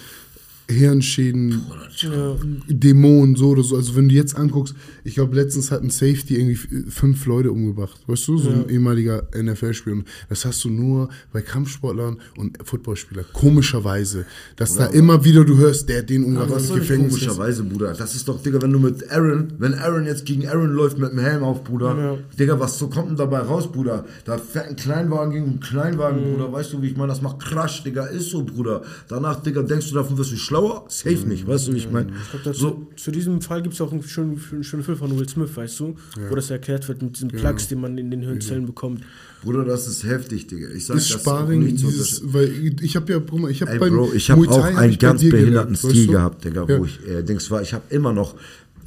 Hirnschäden, 0.71 1.63
Ja. 1.99 2.37
Dämonen, 2.69 3.37
so 3.37 3.51
oder 3.51 3.63
so. 3.63 3.77
Also 3.77 3.95
wenn 3.97 4.09
du 4.09 4.15
jetzt 4.15 4.37
anguckst, 4.37 4.75
ich 5.05 5.15
glaube 5.15 5.35
letztens 5.37 5.71
hat 5.71 5.83
ein 5.83 5.91
Safety 5.91 6.37
irgendwie 6.37 6.57
fünf 6.91 7.27
Leute 7.27 7.53
umgebracht, 7.53 8.01
weißt 8.07 8.27
du? 8.29 8.39
So 8.39 8.51
ein 8.51 8.69
ehemaliger 8.69 9.25
NFL-Spieler. 9.35 10.03
Das 10.29 10.45
hast 10.45 10.65
du 10.65 10.71
nur 10.71 11.09
bei 11.33 11.43
Kampfsportlern 11.43 12.17
und 12.37 12.59
Footballspielern. 12.65 13.27
Komischerweise. 13.33 14.25
Dass 14.57 14.75
da 14.77 14.87
immer 14.87 15.25
wieder 15.25 15.45
du 15.45 15.57
hörst, 15.59 15.89
der 15.89 15.99
hat 15.99 16.11
den 16.11 16.25
umgebracht 16.25 16.61
ist 16.61 16.75
Gefängnis. 16.75 17.13
komischerweise, 17.15 17.63
Bruder. 17.65 17.93
Das 17.95 18.15
ist 18.15 18.27
doch, 18.27 18.43
Digga, 18.43 18.61
wenn 18.63 18.73
du 18.73 18.79
mit 18.79 19.11
Aaron, 19.11 19.53
wenn 19.59 19.75
Aaron 19.75 20.07
jetzt 20.07 20.25
gegen 20.25 20.47
Aaron 20.49 20.71
läuft 20.73 20.99
mit 20.99 21.13
dem 21.13 21.19
Helm 21.19 21.43
auf, 21.43 21.63
Bruder. 21.65 21.97
Ja. 21.99 22.19
Digga, 22.39 22.59
was 22.59 22.79
so 22.79 22.89
kommt 22.89 23.11
denn 23.11 23.17
dabei 23.17 23.41
raus, 23.41 23.71
Bruder? 23.71 24.07
Da 24.25 24.39
fährt 24.39 24.69
ein 24.71 24.77
Kleinwagen 24.77 25.33
gegen 25.33 25.45
einen 25.47 25.61
Kleinwagen, 25.61 26.21
Mhm. 26.31 26.33
Bruder. 26.37 26.53
Weißt 26.53 26.73
du, 26.73 26.81
wie 26.83 26.89
ich 26.89 26.97
meine? 26.97 27.09
Das 27.09 27.21
macht 27.23 27.41
Crash, 27.41 27.83
Digga. 27.85 28.07
Ist 28.07 28.31
so, 28.31 28.43
Bruder. 28.45 28.83
Danach, 29.09 29.43
Digga, 29.43 29.63
denkst 29.63 29.89
du, 29.91 29.95
davon 29.95 30.17
wirst 30.19 30.33
du 30.33 30.37
schlauer? 30.53 30.85
Safe 30.89 31.27
nicht, 31.29 31.47
weißt 31.47 31.69
du, 31.69 31.73
wie 31.75 31.79
ich 31.79 31.91
meine? 31.91 32.11
Mhm. 32.11 32.17
Ich 32.23 32.31
glaube, 32.31 32.45
dazu- 32.45 32.59
So, 32.61 32.87
zu 32.97 33.11
diesem 33.11 33.41
Fall 33.41 33.63
gibt 33.63 33.75
es 33.75 33.81
auch 33.81 33.91
einen 33.93 34.03
schönen, 34.03 34.39
schönen, 34.39 34.63
schönen 34.65 34.83
Film 34.83 34.99
von 34.99 35.19
Will 35.19 35.29
Smith, 35.29 35.51
weißt 35.55 35.81
du? 35.81 35.97
Wo 36.29 36.35
das 36.35 36.51
erklärt 36.51 36.87
wird 36.89 37.03
mit 37.03 37.17
diesen 37.17 37.31
Plugs, 37.31 37.69
die 37.69 37.75
man 37.77 37.97
in 37.99 38.11
den 38.11 38.21
Hirnzellen 38.23 38.67
bekommt. 38.67 39.03
Bruder, 39.43 39.65
das 39.65 39.89
ist 39.89 40.05
heftig, 40.05 40.47
Digga. 40.47 40.69
Ich 40.71 40.87
sag, 40.87 40.95
Das 40.97 41.09
das 41.09 41.21
Sparring, 41.21 41.65
nicht 41.65 41.81
dieses, 41.83 42.23
weil 42.33 42.75
ich 42.81 42.95
habe 42.97 43.13
ja, 43.13 43.19
guck 43.19 43.41
mal, 43.41 43.51
ich 43.51 43.61
habe 43.63 43.79
beim 43.79 43.93
Bro, 43.95 44.13
ich 44.15 44.31
habe 44.31 44.41
Muay 44.41 44.49
Thai 44.55 44.73
auch 44.75 44.77
einen 44.79 44.99
ganz 44.99 45.21
behinderten 45.21 45.75
gelernt, 45.75 45.79
Stil 45.79 45.91
weißt 45.91 46.07
du? 46.09 46.13
gehabt, 46.13 46.45
Digga, 46.45 46.65
Ja. 46.69 46.79
wo 46.79 46.85
ich, 46.85 47.07
äh, 47.09 47.23
Dings 47.25 47.51
war, 47.51 47.61
ich 47.63 47.73
habe 47.75 47.83
immer 47.91 48.13
noch 48.13 48.37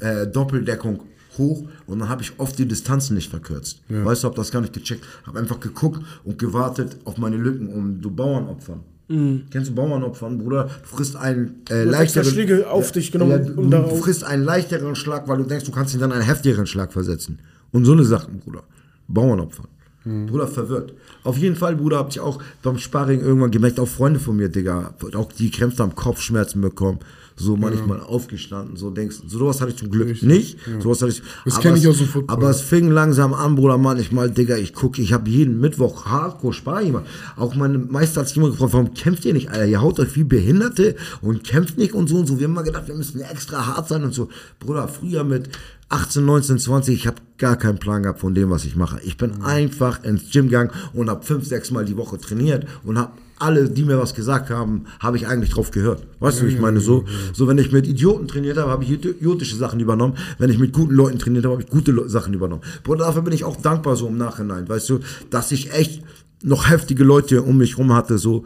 äh, 0.00 0.26
Doppeldeckung 0.26 1.00
hoch 1.38 1.68
und 1.86 1.98
dann 1.98 2.08
habe 2.08 2.22
ich 2.22 2.32
oft 2.38 2.58
die 2.58 2.66
Distanzen 2.66 3.14
nicht 3.14 3.28
verkürzt. 3.28 3.82
Weißt 3.90 4.22
du, 4.24 4.28
hab 4.28 4.34
das 4.36 4.50
gar 4.50 4.62
nicht 4.62 4.72
gecheckt. 4.72 5.04
Habe 5.26 5.38
einfach 5.38 5.60
geguckt 5.60 6.00
und 6.24 6.38
gewartet 6.38 6.96
auf 7.04 7.18
meine 7.18 7.36
Lücken, 7.36 7.68
um 7.68 8.00
so 8.02 8.10
Bauernopfern. 8.10 8.80
Kennst 9.08 9.70
du 9.70 9.74
Bauernopfern, 9.74 10.38
Bruder? 10.38 10.64
Du 10.82 10.88
frisst 10.96 11.14
einen 11.16 11.62
äh, 11.70 11.84
Mhm. 11.84 11.90
leichteren... 11.90 12.24
Schläge 12.28 12.68
auf 12.68 12.90
dich 12.90 13.12
genommen, 13.12 13.46
du, 13.46 13.60
um 13.60 13.70
du 13.70 13.76
darauf- 13.76 14.00
frisst 14.00 14.24
einen 14.24 14.42
leichteren 14.44 14.96
Schlag, 14.96 15.28
weil 15.28 15.38
du 15.38 15.44
denkst, 15.44 15.64
du 15.64 15.70
kannst 15.70 15.94
ihn 15.94 16.00
dann 16.00 16.10
einen 16.12 16.22
heftigeren 16.24 16.66
Schlag 16.66 16.92
versetzen. 16.92 17.38
Und 17.70 17.84
so 17.84 17.92
eine 17.92 18.04
Sachen, 18.04 18.40
Bruder. 18.40 18.64
Bauernopfern. 19.06 19.68
Mhm. 20.04 20.26
Bruder, 20.26 20.48
verwirrt. 20.48 20.92
Auf 21.22 21.36
jeden 21.38 21.54
Fall, 21.54 21.76
Bruder, 21.76 21.98
hab 21.98 22.08
ich 22.10 22.18
auch 22.18 22.42
beim 22.62 22.78
Sparring 22.78 23.20
irgendwann 23.20 23.50
gemerkt, 23.52 23.78
auch 23.78 23.86
Freunde 23.88 24.18
von 24.18 24.36
mir, 24.36 24.48
Digga, 24.48 24.94
auch 25.14 25.32
die 25.32 25.50
Krämpfe 25.52 25.82
am 25.84 25.94
Kopfschmerzen 25.94 26.60
bekommen, 26.60 26.98
so 27.38 27.56
manchmal 27.56 28.00
aufgestanden, 28.00 28.76
so 28.76 28.90
denkst, 28.90 29.16
so 29.26 29.38
sowas 29.38 29.60
hatte 29.60 29.72
ich 29.72 29.76
zum 29.76 29.90
Glück 29.90 30.08
Richtig, 30.08 30.28
nicht. 30.28 30.58
ja. 30.66 30.80
Sowas 30.80 31.02
hatte 31.02 31.12
ich, 31.12 31.22
Das 31.44 31.54
aber 31.54 31.62
kenn 31.62 31.76
ich 31.76 31.86
aus 31.86 31.98
dem 31.98 32.06
Football. 32.06 32.34
Aber 32.34 32.50
es 32.50 32.62
fing 32.62 32.90
langsam 32.90 33.34
an, 33.34 33.56
Bruder, 33.56 33.76
manchmal, 33.76 34.30
Digga, 34.30 34.56
ich 34.56 34.72
gucke, 34.72 35.02
ich 35.02 35.12
habe 35.12 35.28
jeden 35.28 35.60
Mittwoch 35.60 36.06
Hardcore 36.06 36.54
Sparring 36.54 36.88
gemacht. 36.92 37.06
Auch 37.36 37.54
meine 37.54 37.78
Meister 37.78 38.20
hat 38.20 38.28
sich 38.28 38.38
immer 38.38 38.50
gefragt, 38.50 38.72
warum 38.72 38.94
kämpft 38.94 39.24
ihr 39.26 39.34
nicht, 39.34 39.50
Alter? 39.50 39.66
Ihr 39.66 39.82
haut 39.82 40.00
euch 40.00 40.16
wie 40.16 40.24
Behinderte 40.24 40.96
und 41.20 41.44
kämpft 41.44 41.76
nicht 41.76 41.92
und 41.92 42.08
so 42.08 42.16
und 42.16 42.26
so. 42.26 42.38
Wir 42.38 42.44
haben 42.44 42.52
immer 42.52 42.62
gedacht, 42.62 42.88
wir 42.88 42.94
müssen 42.94 43.20
extra 43.20 43.66
hart 43.66 43.88
sein 43.88 44.02
und 44.02 44.14
so. 44.14 44.28
Bruder, 44.58 44.88
früher 44.88 45.22
mit 45.22 45.50
18, 45.88 46.24
19, 46.24 46.58
20, 46.58 46.94
ich 46.94 47.06
habe 47.06 47.18
gar 47.38 47.56
keinen 47.56 47.78
Plan 47.78 48.02
gehabt 48.02 48.20
von 48.20 48.34
dem, 48.34 48.50
was 48.50 48.64
ich 48.64 48.76
mache. 48.76 48.98
Ich 49.04 49.16
bin 49.18 49.42
einfach 49.42 50.02
ins 50.04 50.30
Gym 50.32 50.46
gegangen 50.46 50.70
und 50.94 51.08
habe 51.10 51.24
fünf, 51.24 51.46
sechs 51.46 51.70
Mal 51.70 51.84
die 51.84 51.96
Woche 51.96 52.18
trainiert 52.18 52.66
und 52.82 52.98
habe 52.98 53.12
alle, 53.38 53.68
die 53.68 53.84
mir 53.84 53.98
was 53.98 54.14
gesagt 54.14 54.50
haben, 54.50 54.84
habe 55.00 55.16
ich 55.16 55.26
eigentlich 55.26 55.50
drauf 55.50 55.70
gehört. 55.70 56.06
Weißt 56.20 56.40
du, 56.40 56.46
wie 56.46 56.50
ich 56.50 56.60
meine? 56.60 56.80
So, 56.80 57.04
so 57.32 57.46
wenn 57.46 57.58
ich 57.58 57.72
mit 57.72 57.86
Idioten 57.86 58.28
trainiert 58.28 58.56
habe, 58.56 58.70
habe 58.70 58.84
ich 58.84 58.90
idiotische 58.90 59.56
Sachen 59.56 59.80
übernommen. 59.80 60.14
Wenn 60.38 60.50
ich 60.50 60.58
mit 60.58 60.72
guten 60.72 60.94
Leuten 60.94 61.18
trainiert 61.18 61.44
habe, 61.44 61.54
habe 61.54 61.62
ich 61.62 61.70
gute 61.70 61.92
Le 61.92 62.08
Sachen 62.08 62.32
übernommen. 62.32 62.62
Bruder, 62.82 63.06
dafür 63.06 63.22
bin 63.22 63.34
ich 63.34 63.44
auch 63.44 63.56
dankbar 63.56 63.96
so 63.96 64.08
im 64.08 64.16
Nachhinein, 64.16 64.68
weißt 64.68 64.88
du, 64.88 65.00
dass 65.30 65.52
ich 65.52 65.72
echt 65.72 66.02
noch 66.42 66.68
heftige 66.68 67.04
Leute 67.04 67.42
um 67.42 67.58
mich 67.58 67.78
rum 67.78 67.92
hatte, 67.92 68.18
so, 68.18 68.44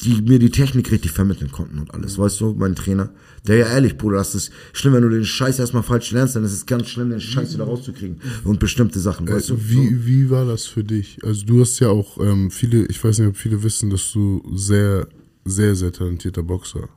die 0.00 0.22
mir 0.22 0.38
die 0.38 0.50
Technik 0.50 0.90
richtig 0.90 1.12
vermitteln 1.12 1.52
konnten 1.52 1.78
und 1.78 1.92
alles, 1.92 2.18
weißt 2.18 2.40
du, 2.40 2.54
mein 2.54 2.74
Trainer. 2.74 3.10
Der 3.46 3.56
ja 3.56 3.66
ehrlich, 3.66 3.98
Bruder, 3.98 4.18
das 4.18 4.34
ist 4.34 4.52
schlimm, 4.72 4.94
wenn 4.94 5.02
du 5.02 5.10
den 5.10 5.24
Scheiß 5.24 5.58
erstmal 5.58 5.82
falsch 5.82 6.12
lernst, 6.12 6.36
dann 6.36 6.44
ist 6.44 6.52
es 6.52 6.64
ganz 6.64 6.88
schlimm, 6.88 7.10
den 7.10 7.20
Scheiß 7.20 7.52
wieder 7.54 7.64
rauszukriegen 7.64 8.20
und 8.44 8.58
bestimmte 8.58 9.00
Sachen, 9.00 9.28
weißt 9.28 9.50
du. 9.50 9.54
Äh, 9.54 9.68
wie, 9.68 10.06
wie 10.06 10.30
war 10.30 10.46
das 10.46 10.66
für 10.66 10.84
dich? 10.84 11.18
Also 11.22 11.44
du 11.44 11.60
hast 11.60 11.78
ja 11.80 11.88
auch 11.88 12.18
ähm, 12.18 12.50
viele, 12.50 12.86
ich 12.86 13.02
weiß 13.02 13.18
nicht, 13.18 13.28
ob 13.28 13.36
viele 13.36 13.62
wissen, 13.62 13.90
dass 13.90 14.12
du 14.12 14.42
sehr, 14.54 15.08
sehr, 15.44 15.74
sehr 15.74 15.92
talentierter 15.92 16.42
Boxer 16.42 16.88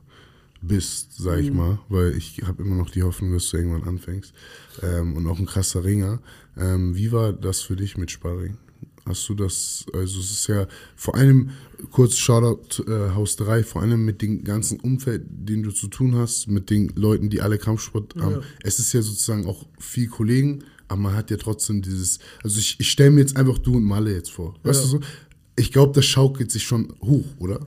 bist, 0.62 1.16
sag 1.18 1.40
ich 1.40 1.52
mal, 1.52 1.78
weil 1.88 2.16
ich 2.16 2.42
habe 2.44 2.62
immer 2.62 2.76
noch 2.76 2.90
die 2.90 3.02
Hoffnung, 3.02 3.32
dass 3.32 3.50
du 3.50 3.58
irgendwann 3.58 3.84
anfängst 3.84 4.32
ähm, 4.82 5.16
und 5.16 5.26
auch 5.26 5.38
ein 5.38 5.46
krasser 5.46 5.84
Ringer. 5.84 6.20
Ähm, 6.56 6.96
wie 6.96 7.12
war 7.12 7.32
das 7.32 7.60
für 7.60 7.76
dich 7.76 7.96
mit 7.96 8.10
Sparring? 8.10 8.56
Hast 9.06 9.28
du 9.28 9.34
das, 9.34 9.86
also 9.92 10.18
es 10.20 10.30
ist 10.32 10.46
ja 10.48 10.66
vor 10.96 11.14
allem, 11.14 11.50
kurz 11.92 12.16
Shoutout 12.16 12.82
äh, 12.90 13.14
Haus 13.14 13.36
3, 13.36 13.62
vor 13.62 13.82
allem 13.82 14.04
mit 14.04 14.20
dem 14.20 14.42
ganzen 14.42 14.80
Umfeld, 14.80 15.22
den 15.28 15.62
du 15.62 15.70
zu 15.70 15.86
tun 15.86 16.16
hast, 16.16 16.48
mit 16.48 16.70
den 16.70 16.88
Leuten, 16.96 17.30
die 17.30 17.40
alle 17.40 17.58
Kampfsport 17.58 18.16
haben. 18.16 18.42
Es 18.62 18.78
ist 18.78 18.92
ja 18.92 19.02
sozusagen 19.02 19.46
auch 19.46 19.64
viel 19.78 20.08
Kollegen, 20.08 20.64
aber 20.88 21.00
man 21.00 21.14
hat 21.14 21.30
ja 21.30 21.36
trotzdem 21.36 21.82
dieses, 21.82 22.18
also 22.42 22.58
ich, 22.58 22.76
ich 22.80 22.90
stelle 22.90 23.10
mir 23.10 23.20
jetzt 23.20 23.36
einfach 23.36 23.58
du 23.58 23.76
und 23.76 23.84
Malle 23.84 24.12
jetzt 24.12 24.30
vor. 24.30 24.54
Weißt 24.64 24.84
du 24.84 24.88
so? 24.88 25.00
Ich 25.56 25.72
glaube, 25.72 25.92
das 25.94 26.04
schaukelt 26.04 26.50
sich 26.50 26.64
schon 26.64 26.94
hoch, 27.00 27.24
oder? 27.38 27.66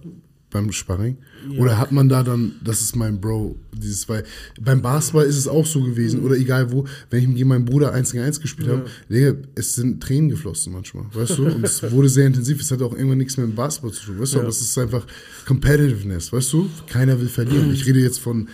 Beim 0.51 0.71
Sparring? 0.71 1.17
Oder 1.57 1.77
hat 1.77 1.91
man 1.91 2.09
da 2.09 2.23
dann, 2.23 2.53
das 2.63 2.81
ist 2.81 2.95
mein 2.95 3.21
Bro, 3.21 3.55
dieses, 3.71 4.09
weil 4.09 4.23
beim 4.59 4.81
Basketball 4.81 5.25
ist 5.25 5.37
es 5.37 5.47
auch 5.47 5.65
so 5.65 5.81
gewesen, 5.81 6.21
oder 6.21 6.35
egal 6.35 6.71
wo, 6.71 6.85
wenn 7.09 7.21
ich 7.21 7.27
mit 7.27 7.45
meinem 7.45 7.65
Bruder 7.65 7.93
1 7.93 8.11
gegen 8.11 8.23
1 8.23 8.41
gespielt 8.41 8.69
habe, 8.69 8.85
Digga, 9.09 9.35
es 9.55 9.75
sind 9.75 10.01
Tränen 10.01 10.29
geflossen 10.29 10.73
manchmal, 10.73 11.05
weißt 11.13 11.37
du? 11.37 11.45
Und 11.45 11.63
es 11.63 11.83
wurde 11.91 12.09
sehr 12.09 12.27
intensiv, 12.27 12.59
es 12.61 12.71
hat 12.71 12.81
auch 12.81 12.93
irgendwann 12.93 13.19
nichts 13.19 13.37
mehr 13.37 13.45
mit 13.45 13.55
Basketball 13.55 13.91
zu 13.91 14.07
tun, 14.07 14.19
weißt 14.19 14.33
du? 14.33 14.39
Aber 14.39 14.49
es 14.49 14.61
ist 14.61 14.77
einfach 14.77 15.05
Competitiveness, 15.45 16.33
weißt 16.33 16.53
du? 16.53 16.69
Keiner 16.87 17.19
will 17.19 17.29
verlieren. 17.29 17.71
Ich 17.71 17.85
rede 17.85 17.99
jetzt 17.99 18.19
von 18.19 18.49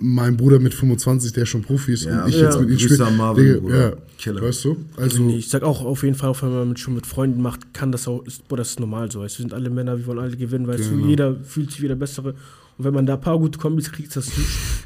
meinem 0.00 0.36
Bruder 0.36 0.58
mit 0.58 0.74
25, 0.74 1.32
der 1.32 1.46
schon 1.46 1.62
Profi 1.62 1.92
ist, 1.92 2.04
Ja, 2.04 2.24
und 2.24 2.30
ich 2.30 2.36
ja. 2.36 2.46
jetzt 2.46 2.60
mit 2.60 2.70
ihm 2.70 2.78
spiele. 2.78 3.10
Marvin, 3.10 3.44
Digga, 3.44 3.60
Bruder. 3.60 3.90
ja, 3.90 3.96
Killer. 4.18 4.42
weißt 4.42 4.64
du? 4.64 4.76
Also, 4.96 5.28
ich 5.28 5.48
sag 5.48 5.62
auch 5.62 5.84
auf 5.84 6.02
jeden 6.02 6.14
Fall, 6.16 6.30
auch 6.30 6.42
wenn 6.42 6.50
man 6.52 6.68
mit, 6.70 6.78
schon 6.78 6.94
mit 6.94 7.06
Freunden 7.06 7.40
macht, 7.42 7.72
kann 7.74 7.92
das 7.92 8.08
auch, 8.08 8.24
ist, 8.26 8.46
boah, 8.48 8.56
das 8.56 8.70
ist 8.70 8.80
normal 8.80 9.10
so. 9.10 9.20
weißt 9.20 9.36
du, 9.36 9.38
Wir 9.38 9.42
sind 9.44 9.54
alle 9.54 9.70
Männer, 9.70 9.98
wir 9.98 10.06
wollen 10.06 10.18
alle 10.18 10.36
gewinnen, 10.36 10.66
weißt 10.66 10.90
Genau. 10.90 11.02
du, 11.04 11.08
jeder 11.08 11.36
fühlt 11.42 11.70
sich 11.70 11.82
wie 11.82 11.88
der 11.88 11.94
Bessere. 11.96 12.34
Und 12.80 12.84
wenn 12.86 12.94
man 12.94 13.04
da 13.04 13.12
ein 13.14 13.20
paar 13.20 13.38
gute 13.38 13.58
Kombis 13.58 13.92
kriegt, 13.92 14.16
das, 14.16 14.28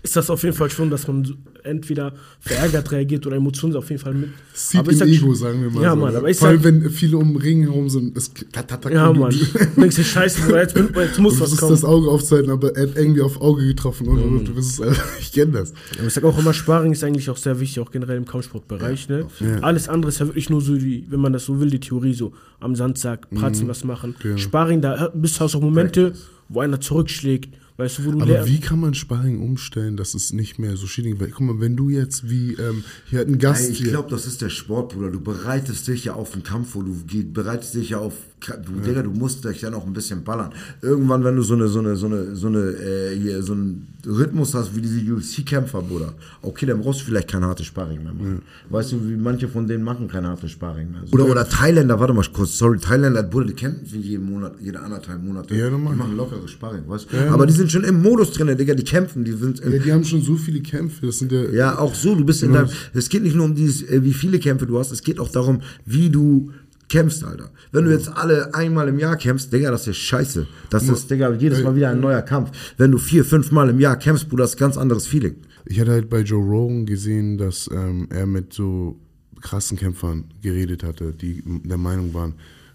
ist 0.02 0.16
das 0.16 0.28
auf 0.28 0.42
jeden 0.42 0.56
Fall 0.56 0.68
schon, 0.68 0.90
dass 0.90 1.06
man 1.06 1.32
entweder 1.62 2.12
verärgert 2.40 2.90
reagiert 2.90 3.24
oder 3.24 3.36
Emotionen 3.36 3.76
auf 3.76 3.88
jeden 3.88 4.02
Fall 4.02 4.14
mit. 4.14 4.30
Sieht 4.52 4.80
Aber 4.80 4.90
im 4.90 4.98
sag- 4.98 5.06
Ego, 5.08 5.32
sagen 5.32 5.62
wir 5.62 5.70
mal. 5.70 5.82
Ja, 5.84 5.90
so. 5.94 5.96
Mann, 6.00 6.16
aber 6.16 6.28
ich 6.28 6.36
Vor 6.36 6.48
allem, 6.48 6.56
sag- 6.60 6.64
wenn 6.82 6.90
viele 6.90 7.16
um 7.18 7.28
den 7.34 7.36
Ring 7.36 7.60
herum 7.62 7.88
sind. 7.88 8.16
Es, 8.16 8.32
tat, 8.50 8.66
tat, 8.66 8.82
tat, 8.82 8.92
Ja, 8.92 9.12
du- 9.12 9.20
Mann. 9.20 9.30
Du 9.30 9.80
denkst 9.80 9.94
dir, 9.94 10.02
scheiße, 10.02 10.52
jetzt, 10.56 10.76
jetzt 10.76 11.18
muss 11.20 11.34
Du 11.36 11.40
was 11.42 11.56
kommen. 11.56 11.70
das 11.70 11.84
Auge 11.84 12.08
aufzuhalten, 12.10 12.50
aber 12.50 12.74
er 12.76 12.88
hat 12.88 12.96
irgendwie 12.96 13.20
auf 13.22 13.40
Auge 13.40 13.64
getroffen. 13.64 14.08
Und, 14.08 14.18
und, 14.24 14.44
du 14.48 14.54
bist, 14.54 14.82
also, 14.82 15.00
ich 15.20 15.30
kenne 15.30 15.52
das. 15.52 15.72
Aber 15.96 16.08
ich 16.08 16.12
sag 16.12 16.24
auch 16.24 16.36
immer, 16.36 16.52
Sparring 16.52 16.90
ist 16.90 17.04
eigentlich 17.04 17.30
auch 17.30 17.36
sehr 17.36 17.60
wichtig, 17.60 17.78
auch 17.78 17.92
generell 17.92 18.16
im 18.16 18.24
Kampfsportbereich. 18.26 19.08
Ne? 19.08 19.26
Alles 19.62 19.88
andere 19.88 20.08
ist 20.08 20.18
ja 20.18 20.26
wirklich 20.26 20.50
nur 20.50 20.60
so, 20.60 20.74
die, 20.76 21.06
wenn 21.10 21.20
man 21.20 21.32
das 21.32 21.44
so 21.44 21.60
will, 21.60 21.70
die 21.70 21.78
Theorie 21.78 22.12
so 22.14 22.32
am 22.58 22.74
Sandsack, 22.74 23.30
Mhm. 23.30 23.36
pratzen, 23.38 23.68
was 23.68 23.84
machen. 23.84 24.16
Genau. 24.20 24.36
Sparring, 24.36 24.80
da 24.80 25.12
bist 25.14 25.38
du 25.38 25.44
auch 25.44 25.60
Momente, 25.60 26.12
wo 26.48 26.58
einer 26.60 26.80
zurückschlägt, 26.80 27.54
weißt 27.76 27.98
du, 27.98 28.04
wo 28.04 28.10
du 28.12 28.22
Aber 28.22 28.46
wie 28.46 28.60
kann 28.60 28.80
man 28.80 28.94
Sparring 28.94 29.40
umstellen, 29.40 29.96
dass 29.96 30.14
es 30.14 30.32
nicht 30.32 30.58
mehr 30.58 30.76
so 30.76 30.86
schädigend 30.86 31.20
wird? 31.20 31.32
Guck 31.32 31.46
mal, 31.46 31.60
wenn 31.60 31.76
du 31.76 31.88
jetzt 31.88 32.28
wie, 32.30 32.52
ähm, 32.54 32.84
hier 33.06 33.20
hat 33.20 33.28
ein 33.28 33.38
Gast 33.38 33.64
Ey, 33.64 33.72
ich 33.72 33.84
glaube, 33.84 34.10
das 34.10 34.26
ist 34.26 34.42
der 34.42 34.50
Sport, 34.50 34.94
Bruder. 34.94 35.10
Du 35.10 35.20
bereitest 35.20 35.88
dich 35.88 36.04
ja 36.04 36.14
auf 36.14 36.32
einen 36.34 36.42
Kampf 36.42 36.70
vor. 36.70 36.84
Du 36.84 36.94
bereitest 37.32 37.74
dich 37.74 37.90
ja 37.90 37.98
auf. 37.98 38.14
Du, 38.40 38.72
Digga, 38.80 39.02
du 39.02 39.10
musst 39.10 39.44
dich 39.44 39.60
dann 39.60 39.72
auch 39.72 39.86
ein 39.86 39.94
bisschen 39.94 40.22
ballern. 40.22 40.52
Irgendwann, 40.82 41.24
wenn 41.24 41.34
du 41.34 41.42
so 41.42 41.54
eine, 41.54 41.66
so 41.68 41.78
eine, 41.78 41.96
so 41.96 42.06
eine, 42.06 42.36
so 42.36 42.48
eine, 42.48 42.58
äh, 42.58 43.18
hier, 43.18 43.42
so 43.42 43.54
einen 43.54 43.88
Rhythmus 44.06 44.54
hast 44.54 44.74
wie 44.74 44.80
diese 44.80 45.00
UFC-Kämpfer, 45.12 45.82
Bruder. 45.82 46.12
Okay, 46.42 46.66
dann 46.66 46.80
brauchst 46.80 47.00
du 47.00 47.04
vielleicht 47.06 47.28
kein 47.28 47.44
hartes 47.44 47.66
Sparring 47.66 48.02
mehr 48.02 48.12
machen. 48.12 48.42
Weißt 48.68 48.92
du, 48.92 49.08
wie 49.08 49.16
manche 49.16 49.48
von 49.48 49.66
denen 49.66 49.82
machen 49.82 50.08
kein 50.08 50.26
hartes 50.26 50.50
Sparring 50.50 50.90
mehr. 50.90 51.02
Oder, 51.12 51.26
oder 51.26 51.48
Thailänder, 51.48 51.98
warte 51.98 52.12
mal 52.12 52.24
kurz, 52.32 52.58
sorry, 52.58 52.78
Thailänder, 52.78 53.22
Bruder, 53.22 53.46
die 53.46 53.54
kämpfen 53.54 53.86
für 53.86 53.96
jeden 53.96 54.30
Monat, 54.30 54.54
jede 54.60 54.80
anderthalb 54.80 55.22
Monate. 55.22 55.54
Ja, 55.54 55.70
die 55.70 55.76
machen 55.76 56.16
lockeres 56.16 56.50
Sparring, 56.50 56.82
weißt 56.86 57.06
du. 57.10 57.30
Aber 57.30 57.46
die 57.46 57.52
sind 57.64 57.82
schon 57.82 57.84
im 57.84 58.02
Modus 58.02 58.32
drin, 58.32 58.56
Digga, 58.56 58.74
die 58.74 58.84
kämpfen, 58.84 59.24
die 59.24 59.32
sind 59.32 59.60
ja, 59.60 59.70
die 59.70 59.92
haben 59.92 60.04
schon 60.04 60.22
so 60.22 60.36
viele 60.36 60.60
Kämpfe. 60.60 61.06
Das 61.06 61.18
sind 61.18 61.32
ja, 61.32 61.50
ja, 61.50 61.78
auch 61.78 61.94
so, 61.94 62.14
du 62.14 62.24
bist 62.24 62.42
in 62.42 62.52
deinem. 62.52 62.68
Es 62.92 63.08
geht 63.08 63.22
nicht 63.22 63.34
nur 63.34 63.46
um 63.46 63.54
dieses, 63.54 63.88
äh, 63.88 64.02
wie 64.04 64.12
viele 64.12 64.38
Kämpfe 64.38 64.66
du 64.66 64.78
hast, 64.78 64.90
es 64.90 65.02
geht 65.02 65.18
auch 65.18 65.30
darum, 65.30 65.60
wie 65.86 66.10
du 66.10 66.50
kämpfst, 66.88 67.24
Alter. 67.24 67.50
Wenn 67.72 67.86
du 67.86 67.90
jetzt 67.90 68.08
alle 68.08 68.54
einmal 68.54 68.88
im 68.88 68.98
Jahr 68.98 69.16
kämpfst, 69.16 69.52
Digga, 69.52 69.70
das 69.70 69.88
ist 69.88 69.96
scheiße. 69.96 70.46
Das 70.70 70.88
ist, 70.88 71.10
Digga, 71.10 71.32
jedes 71.32 71.62
Mal 71.62 71.74
wieder 71.74 71.90
ein 71.90 72.00
neuer 72.00 72.22
Kampf. 72.22 72.50
Wenn 72.76 72.90
du 72.90 72.98
vier, 72.98 73.24
fünf 73.24 73.50
Mal 73.50 73.70
im 73.70 73.80
Jahr 73.80 73.96
kämpfst, 73.96 74.28
Bruder, 74.28 74.44
ist 74.44 74.56
ein 74.56 74.58
ganz 74.58 74.76
anderes 74.76 75.06
Feeling. 75.06 75.36
Ich 75.64 75.80
hatte 75.80 75.92
halt 75.92 76.10
bei 76.10 76.20
Joe 76.20 76.44
Rogan 76.44 76.84
gesehen, 76.84 77.38
dass 77.38 77.70
ähm, 77.72 78.06
er 78.10 78.26
mit 78.26 78.52
so 78.52 78.98
krassen 79.40 79.78
Kämpfern 79.78 80.24
geredet 80.42 80.82
hatte, 80.84 81.12
die 81.12 81.42
der 81.64 81.78
Meinung 81.78 82.12
waren, 82.12 82.34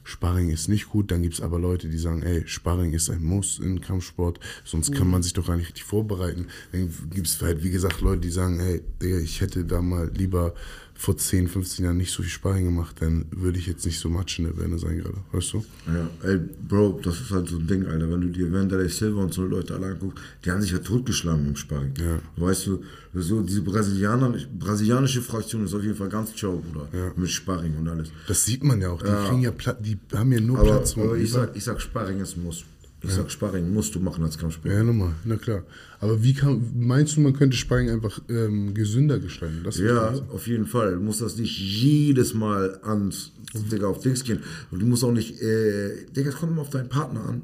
Sparring 0.09 0.49
ist 0.49 0.67
nicht 0.67 0.89
gut. 0.89 1.11
Dann 1.11 1.21
gibt 1.21 1.35
es 1.35 1.41
aber 1.41 1.59
Leute, 1.59 1.87
die 1.87 1.97
sagen, 1.97 2.23
ey, 2.23 2.43
Sparring 2.47 2.93
ist 2.93 3.09
ein 3.09 3.23
Muss 3.23 3.59
in 3.59 3.79
Kampfsport, 3.79 4.39
sonst 4.65 4.91
kann 4.91 5.09
man 5.09 5.23
sich 5.23 5.33
doch 5.33 5.47
gar 5.47 5.55
nicht 5.55 5.67
richtig 5.67 5.83
vorbereiten. 5.83 6.47
Dann 6.71 6.93
gibt 7.11 7.27
es 7.27 7.41
halt, 7.41 7.63
wie 7.63 7.69
gesagt, 7.69 8.01
Leute, 8.01 8.21
die 8.21 8.31
sagen, 8.31 8.81
Digga, 9.01 9.19
ich 9.19 9.41
hätte 9.41 9.65
da 9.65 9.81
mal 9.81 10.11
lieber 10.13 10.53
vor 10.99 11.15
10, 11.15 11.47
15 11.47 11.85
Jahren 11.85 11.95
nicht 11.95 12.11
so 12.11 12.21
viel 12.21 12.29
Sparring 12.29 12.65
gemacht, 12.65 12.97
dann 12.99 13.25
würde 13.31 13.57
ich 13.57 13.67
jetzt 13.67 13.85
nicht 13.85 13.97
so 13.97 14.09
matsch 14.09 14.37
in 14.37 14.45
der 14.45 14.51
Birne 14.51 14.77
sein 14.77 14.97
gerade, 14.97 15.15
weißt 15.31 15.53
du? 15.53 15.65
Ja, 15.87 16.09
ey, 16.29 16.39
Bro, 16.67 16.99
das 17.01 17.21
ist 17.21 17.31
halt 17.31 17.47
so 17.47 17.55
ein 17.57 17.67
Ding, 17.67 17.85
Alter. 17.85 18.11
Wenn 18.11 18.19
du 18.19 18.27
dir 18.27 18.51
Wanderlei 18.51 18.89
Silva 18.89 19.21
und 19.23 19.33
so 19.33 19.45
Leute 19.45 19.75
alle 19.75 19.87
anguckst, 19.87 20.21
die 20.43 20.51
haben 20.51 20.61
sich 20.61 20.71
ja 20.71 20.79
totgeschlagen 20.79 21.47
im 21.47 21.55
Sparring. 21.55 21.93
Ja. 21.97 22.19
Weißt 22.35 22.67
du, 22.67 22.83
so 23.13 23.41
diese 23.41 23.61
Brasilianer, 23.61 24.35
brasilianische 24.59 25.21
Fraktion 25.21 25.63
ist 25.63 25.73
auf 25.73 25.83
jeden 25.83 25.95
Fall 25.95 26.09
ganz 26.09 26.35
ciao, 26.35 26.57
Bruder. 26.57 26.89
Mit 27.15 27.29
Sparring 27.29 27.77
und 27.77 27.87
alles. 27.87 28.11
Das 28.27 28.43
sieht 28.43 28.65
man 28.65 28.81
ja 28.81 28.89
auch. 28.89 29.01
Die 29.01 29.27
kriegen 29.29 29.41
ja 29.41 29.51
Platz, 29.51 29.77
die 29.81 29.97
haben 30.13 30.33
ja 30.33 30.41
nur 30.41 30.59
Aber, 30.59 30.67
Platz. 30.67 30.97
aber 30.97 31.15
ich, 31.15 31.31
sag, 31.31 31.55
ich 31.55 31.63
sag, 31.63 31.79
Sparring 31.79 32.19
ist 32.19 32.35
ein 32.35 32.43
Muss. 32.43 32.65
Ich 33.01 33.11
sag, 33.11 33.31
Sparring 33.31 33.73
musst 33.73 33.95
du 33.95 33.99
machen 33.99 34.23
als 34.25 34.37
Kampfspieler. 34.37 34.75
Ja, 34.75 34.83
nochmal, 34.83 35.13
na 35.23 35.37
klar. 35.37 35.63
Aber 36.01 36.21
wie 36.21 36.33
kann, 36.33 36.61
meinst 36.77 37.15
du, 37.15 37.21
man 37.21 37.33
könnte 37.33 37.55
Sparring 37.55 37.89
einfach 37.89 38.19
ähm, 38.29 38.73
gesünder 38.73 39.19
gestalten? 39.19 39.61
Das 39.63 39.77
Ja, 39.79 40.13
auf 40.33 40.47
jeden 40.47 40.65
Fall. 40.65 40.95
Du 40.95 40.99
musst 40.99 41.21
das 41.21 41.37
nicht 41.37 41.57
jedes 41.57 42.33
Mal 42.33 42.77
ans, 42.83 43.31
Digga, 43.71 43.87
auf 43.87 44.01
Dings 44.01 44.23
gehen. 44.23 44.39
Und 44.71 44.81
du 44.81 44.85
musst 44.85 45.03
auch 45.05 45.13
nicht, 45.13 45.41
äh, 45.41 46.05
Digga, 46.15 46.29
es 46.29 46.35
kommt 46.35 46.51
immer 46.51 46.61
auf 46.61 46.69
deinen 46.71 46.89
Partner 46.89 47.21
an. 47.25 47.41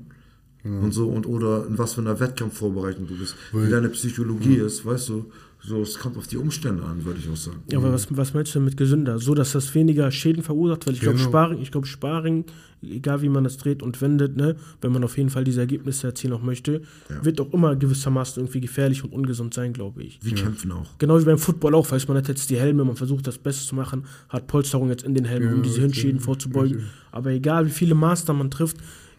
Und 0.65 0.95
so, 0.95 1.07
und 1.09 1.27
oder 1.27 1.67
in 1.67 1.77
was 1.77 1.93
für 1.93 2.01
einer 2.01 2.19
Wettkampfvorbereitung 2.19 3.07
du 3.07 3.15
bist. 3.15 3.35
Wie 3.53 3.69
deine 3.69 3.87
Psychologie 3.89 4.55
ist, 4.55 4.83
weißt 4.83 5.09
du. 5.09 5.31
So, 5.61 5.81
es 5.83 5.99
kommt 5.99 6.17
auf 6.17 6.25
die 6.25 6.37
Umstände 6.37 6.83
an, 6.83 7.05
würde 7.05 7.19
ich 7.19 7.29
auch 7.29 7.35
sagen. 7.37 7.57
Ja, 7.71 7.77
aber 7.77 7.93
was, 7.93 8.07
was 8.09 8.33
meinst 8.33 8.53
du 8.53 8.59
denn 8.59 8.65
mit 8.65 8.75
gesünder? 8.75 9.19
So, 9.19 9.35
dass 9.35 9.51
das 9.51 9.73
weniger 9.75 10.09
Schäden 10.11 10.41
verursacht? 10.41 10.87
Weil 10.87 10.95
ich 10.95 11.01
glaube, 11.01 11.17
Genau. 11.17 11.29
Sparring, 11.29 11.61
ich 11.61 11.71
glaube, 11.71 11.85
Sparring, 11.85 12.45
egal 12.91 13.21
wie 13.21 13.29
man 13.29 13.43
das 13.43 13.57
dreht 13.57 13.83
und 13.83 14.01
wendet, 14.01 14.35
ne, 14.35 14.55
wenn 14.81 14.91
man 14.91 15.03
auf 15.03 15.17
jeden 15.17 15.29
Fall 15.29 15.43
diese 15.43 15.61
Ergebnisse 15.61 16.07
erzielen 16.07 16.33
auch 16.33 16.41
möchte, 16.41 16.81
wird 17.21 17.39
auch 17.41 17.53
immer 17.53 17.75
gewissermaßen 17.75 18.41
irgendwie 18.41 18.61
gefährlich 18.61 19.03
und 19.03 19.13
ungesund 19.13 19.53
sein, 19.53 19.73
glaube 19.73 20.03
ich. 20.03 20.19
Wir 20.21 20.35
kämpfen 20.35 20.71
auch. 20.71 20.97
Genau 20.97 21.19
wie 21.19 21.25
beim 21.25 21.37
Football 21.37 21.75
auch, 21.75 21.89
weiß 21.89 22.07
man 22.07 22.17
hat 22.17 22.27
jetzt 22.27 22.49
die 22.49 22.57
Helme, 22.57 22.83
man 22.83 22.95
versucht 22.95 23.27
das 23.27 23.37
Beste 23.37 23.65
zu 23.65 23.75
machen, 23.75 24.05
hat 24.29 24.47
Polsterung 24.47 24.89
jetzt 24.89 25.03
in 25.03 25.13
den 25.13 25.25
Helmen, 25.25 25.53
um 25.53 25.63
diese 25.63 25.79
Hirnschäden 25.79 26.19
vorzubeugen. 26.19 26.85
Aber 27.11 27.31
egal 27.31 27.65
wie 27.65 27.71
viele 27.71 27.95
Maßnahmen 27.95 28.39
man 28.39 28.51
trifft, 28.51 28.77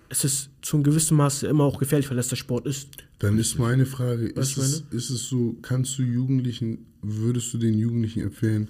es 0.09 0.24
ist 0.24 0.50
zu 0.62 0.76
einem 0.76 0.85
gewissen 0.85 1.16
Maße 1.16 1.46
immer 1.46 1.64
auch 1.64 1.79
gefährlich, 1.79 2.09
weil 2.11 2.16
das 2.16 2.29
der 2.29 2.37
Sport 2.37 2.66
ist. 2.66 2.88
Dann 3.18 3.38
ist 3.38 3.59
meine 3.59 3.87
Frage, 3.87 4.26
ist 4.26 4.52
ich 4.52 4.59
es, 4.59 4.85
ist 4.90 5.11
es 5.11 5.29
so, 5.29 5.57
kannst 5.62 5.98
du 5.98 6.02
Jugendlichen, 6.02 6.87
würdest 7.02 7.52
du 7.55 7.59
den 7.59 7.79
Jugendlichen 7.79 8.22
empfehlen, 8.22 8.68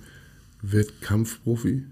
werd 0.62 1.00
Kampfprofi? 1.00 1.84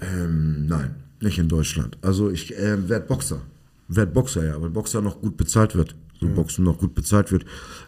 Ähm, 0.00 0.66
nein, 0.66 0.96
nicht 1.20 1.38
in 1.38 1.48
Deutschland. 1.48 1.98
Also 2.02 2.30
ich 2.30 2.56
äh, 2.56 2.88
werde 2.88 3.06
Boxer. 3.06 3.40
Werd 3.88 4.12
Boxer, 4.12 4.44
ja, 4.44 4.60
weil 4.60 4.70
Boxer 4.70 5.00
noch 5.00 5.20
gut 5.20 5.36
bezahlt 5.36 5.74
wird. 5.74 5.94
So 6.20 6.28
Boxen 6.28 6.64
noch 6.64 6.78
gut 6.78 6.94
bezahlt 6.94 7.30
wird. 7.32 7.44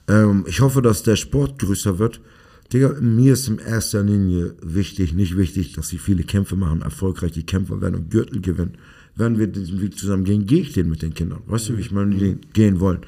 Ähm, 0.09 0.45
ich 0.47 0.61
hoffe, 0.61 0.83
dass 0.83 1.03
der 1.03 1.17
Sport 1.17 1.59
größer 1.59 1.99
wird. 1.99 2.21
Digga, 2.73 2.95
mir 3.01 3.33
ist 3.33 3.49
in 3.49 3.59
erster 3.59 4.03
Linie 4.03 4.55
wichtig, 4.63 5.13
nicht 5.13 5.37
wichtig, 5.37 5.73
dass 5.73 5.89
sie 5.89 5.99
viele 5.99 6.23
Kämpfe 6.23 6.55
machen, 6.55 6.83
erfolgreich 6.83 7.33
die 7.33 7.43
Kämpfer 7.43 7.81
werden 7.81 7.97
und 7.97 8.11
Gürtel 8.11 8.41
gewinnen. 8.41 8.79
Wenn 9.17 9.39
wir 9.39 9.49
diesen 9.49 9.81
Weg 9.81 9.99
zusammen 9.99 10.25
gehen, 10.25 10.47
gehe 10.47 10.61
ich 10.61 10.73
den 10.73 10.89
mit 10.89 11.03
den 11.03 11.13
Kindern. 11.13 11.41
Weißt 11.47 11.69
du, 11.69 11.77
wie 11.77 11.81
ich 11.81 11.91
meine, 11.91 12.15
die 12.15 12.39
gehen 12.53 12.79
wollen. 12.79 13.01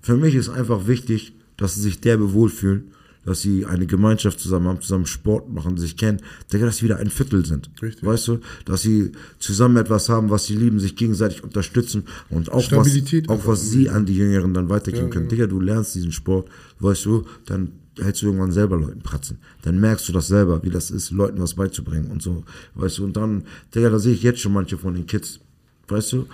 Für 0.00 0.16
mich 0.16 0.34
ist 0.34 0.48
einfach 0.48 0.86
wichtig, 0.86 1.34
dass 1.58 1.74
sie 1.74 1.82
sich 1.82 2.00
derbe 2.00 2.32
wohlfühlen, 2.32 2.92
dass 3.24 3.42
sie 3.42 3.66
eine 3.66 3.86
Gemeinschaft 3.86 4.40
zusammen 4.40 4.68
haben, 4.68 4.80
zusammen 4.80 5.06
Sport 5.06 5.48
machen, 5.52 5.76
sich 5.76 5.96
kennen, 5.96 6.20
Digga, 6.52 6.66
dass 6.66 6.78
sie 6.78 6.84
wieder 6.84 6.96
ein 6.98 7.10
Viertel 7.10 7.44
sind. 7.44 7.70
Richtig. 7.82 8.04
Weißt 8.04 8.28
du, 8.28 8.40
dass 8.64 8.82
sie 8.82 9.12
zusammen 9.38 9.76
etwas 9.76 10.08
haben, 10.08 10.30
was 10.30 10.46
sie 10.46 10.56
lieben, 10.56 10.80
sich 10.80 10.96
gegenseitig 10.96 11.44
unterstützen 11.44 12.04
und 12.30 12.50
auch 12.50 12.62
Stabilität 12.62 13.28
was, 13.28 13.40
auch 13.40 13.46
was 13.46 13.70
sie 13.70 13.90
an 13.90 14.06
die 14.06 14.14
Jüngeren 14.16 14.54
dann 14.54 14.68
weitergeben 14.68 15.06
Ja, 15.06 15.10
können. 15.10 15.24
ja. 15.26 15.30
Digga, 15.30 15.46
du 15.46 15.60
lernst 15.60 15.94
diesen 15.94 16.12
Sport, 16.12 16.48
weißt 16.78 17.04
du, 17.06 17.26
dann 17.46 17.72
hältst 17.98 18.22
du 18.22 18.26
irgendwann 18.26 18.52
selber 18.52 18.78
Leuten 18.78 19.00
Pratzen. 19.02 19.38
Dann 19.62 19.78
merkst 19.80 20.08
du 20.08 20.12
das 20.12 20.28
selber, 20.28 20.62
wie 20.62 20.70
das 20.70 20.90
ist, 20.90 21.10
Leuten 21.10 21.40
was 21.40 21.54
beizubringen 21.54 22.10
und 22.10 22.22
so, 22.22 22.44
weißt 22.74 22.98
du, 22.98 23.04
und 23.04 23.16
dann, 23.16 23.44
Digga, 23.74 23.90
da 23.90 23.98
sehe 23.98 24.14
ich 24.14 24.22
jetzt 24.22 24.40
schon 24.40 24.52
manche 24.54 24.78
von 24.78 24.94
den 24.94 25.06
Kids, 25.06 25.40
weißt 25.88 26.12
du, 26.14 26.26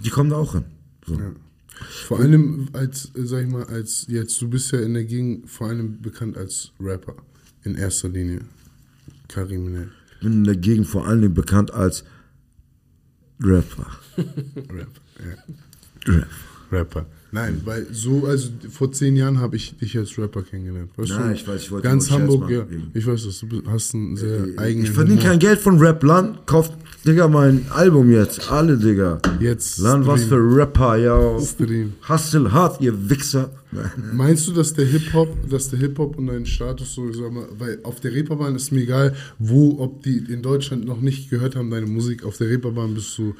die 0.00 0.10
kommen 0.10 0.30
da 0.30 0.36
auch 0.36 0.52
hin. 0.52 0.64
So. 1.06 1.18
Vor 2.06 2.20
allem 2.20 2.68
als, 2.72 3.10
äh, 3.14 3.24
sag 3.24 3.44
ich 3.44 3.50
mal, 3.50 3.64
als 3.64 4.06
jetzt, 4.08 4.40
du 4.40 4.48
bist 4.48 4.72
ja 4.72 4.80
in 4.80 4.94
der 4.94 5.04
Gegend 5.04 5.50
vor 5.50 5.68
allem 5.68 6.00
bekannt 6.00 6.36
als 6.36 6.72
Rapper. 6.80 7.14
In 7.64 7.76
erster 7.76 8.08
Linie. 8.08 8.40
Karim 9.28 9.72
ne? 9.72 9.88
bin 10.24 10.32
in 10.32 10.44
der 10.44 10.56
Gegend 10.56 10.86
vor 10.86 11.06
Dingen 11.08 11.34
bekannt 11.34 11.72
als 11.72 12.04
Rapper. 13.40 13.86
Rap. 14.16 14.88
Ja. 15.18 16.12
Rap. 16.12 16.28
Rapper. 16.72 17.06
Nein, 17.30 17.60
weil 17.64 17.86
so, 17.92 18.26
also 18.26 18.50
vor 18.70 18.92
zehn 18.92 19.16
Jahren 19.16 19.38
habe 19.40 19.56
ich 19.56 19.76
dich 19.76 19.96
als 19.98 20.16
Rapper 20.18 20.42
kennengelernt. 20.42 20.90
Weißt 20.96 21.10
Nein, 21.10 21.28
du? 21.28 21.34
ich 21.34 21.46
weiß, 21.46 21.62
ich 21.62 21.70
wollte 21.70 21.88
Ganz 21.88 22.10
Hamburg, 22.10 22.48
ja. 22.48 22.64
Ich 22.94 23.06
weiß 23.06 23.24
das, 23.24 23.40
du 23.40 23.62
hast 23.66 23.94
einen 23.94 24.16
sehr 24.16 24.46
eigenen 24.56 24.86
Ich 24.86 24.92
verdiene 24.92 25.20
kein 25.20 25.38
Geld 25.38 25.58
von 25.58 25.78
Rap 25.78 26.02
Land. 26.04 26.46
Kauft, 26.46 26.72
Digga, 27.06 27.28
mein 27.28 27.66
Album 27.68 28.10
jetzt. 28.10 28.50
Alle, 28.50 28.78
Digga. 28.78 29.20
Jetzt 29.38 29.76
Land, 29.78 30.06
was 30.06 30.24
für. 30.24 30.36
Rapper, 30.36 30.96
ja. 30.96 31.38
Stream. 31.38 31.92
Hustle 32.08 32.50
hart, 32.50 32.80
ihr 32.80 33.10
Wichser. 33.10 33.50
Meinst 34.14 34.48
du, 34.48 34.52
dass 34.52 34.72
der 34.72 34.86
Hip-Hop, 34.86 35.28
dass 35.50 35.68
der 35.68 35.80
Hip-Hop 35.80 36.16
und 36.16 36.28
dein 36.28 36.46
Status 36.46 36.94
so, 36.94 37.12
sag 37.12 37.30
mal, 37.30 37.46
weil 37.58 37.78
auf 37.82 38.00
der 38.00 38.14
Reeperbahn 38.14 38.56
ist 38.56 38.72
mir 38.72 38.84
egal, 38.84 39.14
wo, 39.38 39.80
ob 39.80 40.02
die 40.02 40.16
in 40.16 40.40
Deutschland 40.40 40.86
noch 40.86 41.02
nicht 41.02 41.28
gehört 41.28 41.56
haben, 41.56 41.68
deine 41.70 41.86
Musik, 41.86 42.24
auf 42.24 42.38
der 42.38 42.48
Reeperbahn 42.48 42.94
bist 42.94 43.18
du 43.18 43.34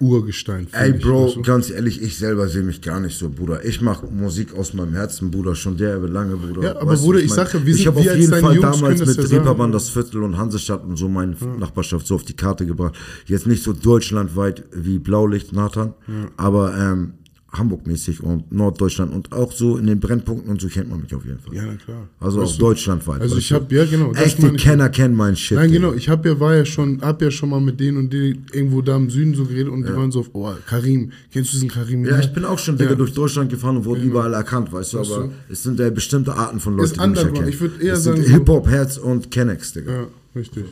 Urgestein. 0.00 0.68
Ey, 0.72 0.92
ich, 0.92 1.02
Bro, 1.02 1.32
du? 1.34 1.42
ganz 1.42 1.70
ehrlich, 1.70 2.00
ich 2.00 2.16
selber 2.16 2.48
sehe 2.48 2.62
mich 2.62 2.80
gar 2.80 3.00
nicht 3.00 3.18
so, 3.18 3.28
Bruder. 3.28 3.64
Ich 3.64 3.80
mache 3.80 4.06
Musik 4.06 4.54
aus 4.54 4.72
meinem 4.72 4.94
Herzen, 4.94 5.30
Bruder, 5.30 5.56
schon 5.56 5.76
derbe 5.76 6.06
lange, 6.06 6.36
Bruder. 6.36 6.62
Ja, 6.62 6.76
aber 6.76 6.92
Weißt 6.92 7.02
Bruder, 7.02 7.18
ich 7.18 7.30
mein, 7.30 7.36
sag 7.36 7.54
ja, 7.54 7.66
wir 7.66 7.74
ich 7.74 7.78
sind 7.78 7.86
habe 7.88 8.04
wie 8.04 8.10
auf 8.10 8.16
jeden 8.16 8.30
Fall 8.30 8.54
Jungs 8.54 8.78
damals 8.80 9.00
das 9.00 9.08
mit 9.08 9.16
ja 9.16 9.22
sagen. 9.22 9.36
Reeperbahn 9.38 9.72
das 9.72 9.88
Viertel 9.90 10.22
und 10.22 10.38
Hansestadt 10.38 10.84
und 10.84 10.96
so 10.96 11.08
meine 11.08 11.34
Nachbarschaft 11.58 12.06
so 12.06 12.14
auf 12.14 12.24
die 12.24 12.36
Karte 12.36 12.64
gebracht. 12.64 12.94
Jetzt 13.26 13.48
nicht 13.48 13.64
so 13.64 13.72
deutschlandweit 13.72 14.64
wie 14.72 14.98
Blaulicht, 14.98 15.52
Nathan, 15.52 15.94
aber 16.36 16.76
ähm, 16.76 17.14
Hamburg-mäßig 17.50 18.22
und 18.22 18.52
Norddeutschland 18.52 19.10
und 19.14 19.32
auch 19.32 19.52
so 19.52 19.78
in 19.78 19.86
den 19.86 19.98
Brennpunkten 20.00 20.50
und 20.50 20.60
so 20.60 20.68
kennt 20.68 20.90
man 20.90 21.00
mich 21.00 21.14
auf 21.14 21.24
jeden 21.24 21.38
Fall. 21.38 21.54
Ja, 21.54 21.62
na 21.66 21.76
klar. 21.76 22.06
Also 22.20 22.40
Weißt 22.42 22.52
auch 22.52 22.56
du, 22.56 22.60
deutschlandweit. 22.60 23.22
Also 23.22 23.38
ich 23.38 23.50
habe, 23.52 23.74
ja 23.74 23.86
genau. 23.86 24.12
das 24.12 24.22
Echte. 24.22 24.52
Kenner 24.52 24.90
kennen 24.90 25.16
meinen 25.16 25.34
Shit. 25.34 25.56
Nein, 25.56 25.72
genau. 25.72 25.94
Ich 25.94 26.10
habe 26.10 26.28
ja, 26.28 26.38
war 26.40 26.54
ja 26.54 26.66
schon, 26.66 27.00
hab 27.00 27.22
ja 27.22 27.30
schon 27.30 27.48
mal 27.48 27.60
mit 27.60 27.80
denen 27.80 27.96
und 27.96 28.12
denen 28.12 28.44
irgendwo 28.52 28.82
da 28.82 28.96
im 28.96 29.08
Süden 29.08 29.34
so 29.34 29.46
geredet 29.46 29.72
und 29.72 29.86
die 29.86 29.94
waren 29.94 30.12
so 30.12 30.20
auf, 30.20 30.30
oh, 30.34 30.52
Karim, 30.66 31.10
kennst 31.32 31.52
du 31.52 31.56
diesen 31.56 31.70
Karim? 31.70 32.04
Ja, 32.04 32.18
ich 32.18 32.32
bin 32.34 32.44
auch 32.44 32.58
schon 32.58 32.76
Digga, 32.76 32.90
Ja. 32.90 32.96
durch 32.96 33.14
Deutschland 33.14 33.48
gefahren 33.50 33.78
und 33.78 33.84
wurde 33.86 34.02
überall 34.02 34.34
erkannt, 34.34 34.70
weißt 34.70 34.92
du, 34.92 34.98
Weißt 34.98 35.10
aber 35.12 35.24
du? 35.24 35.30
es 35.50 35.62
sind 35.62 35.78
ja 35.80 35.88
bestimmte 35.88 36.34
Arten 36.34 36.60
von 36.60 36.76
Leuten, 36.76 37.00
die 37.02 37.08
mich 37.08 37.18
erkennen. 37.18 37.48
Ich 37.48 37.60
würd 37.60 37.80
eher 37.80 37.94
es 37.94 38.04
sagen, 38.04 38.22
so- 38.22 38.28
Hip-Hop, 38.28 38.68
Herz 38.68 38.98
und 38.98 39.30
Kennex, 39.30 39.72
Digga. 39.72 39.92
Ja, 39.92 40.06
richtig. 40.36 40.64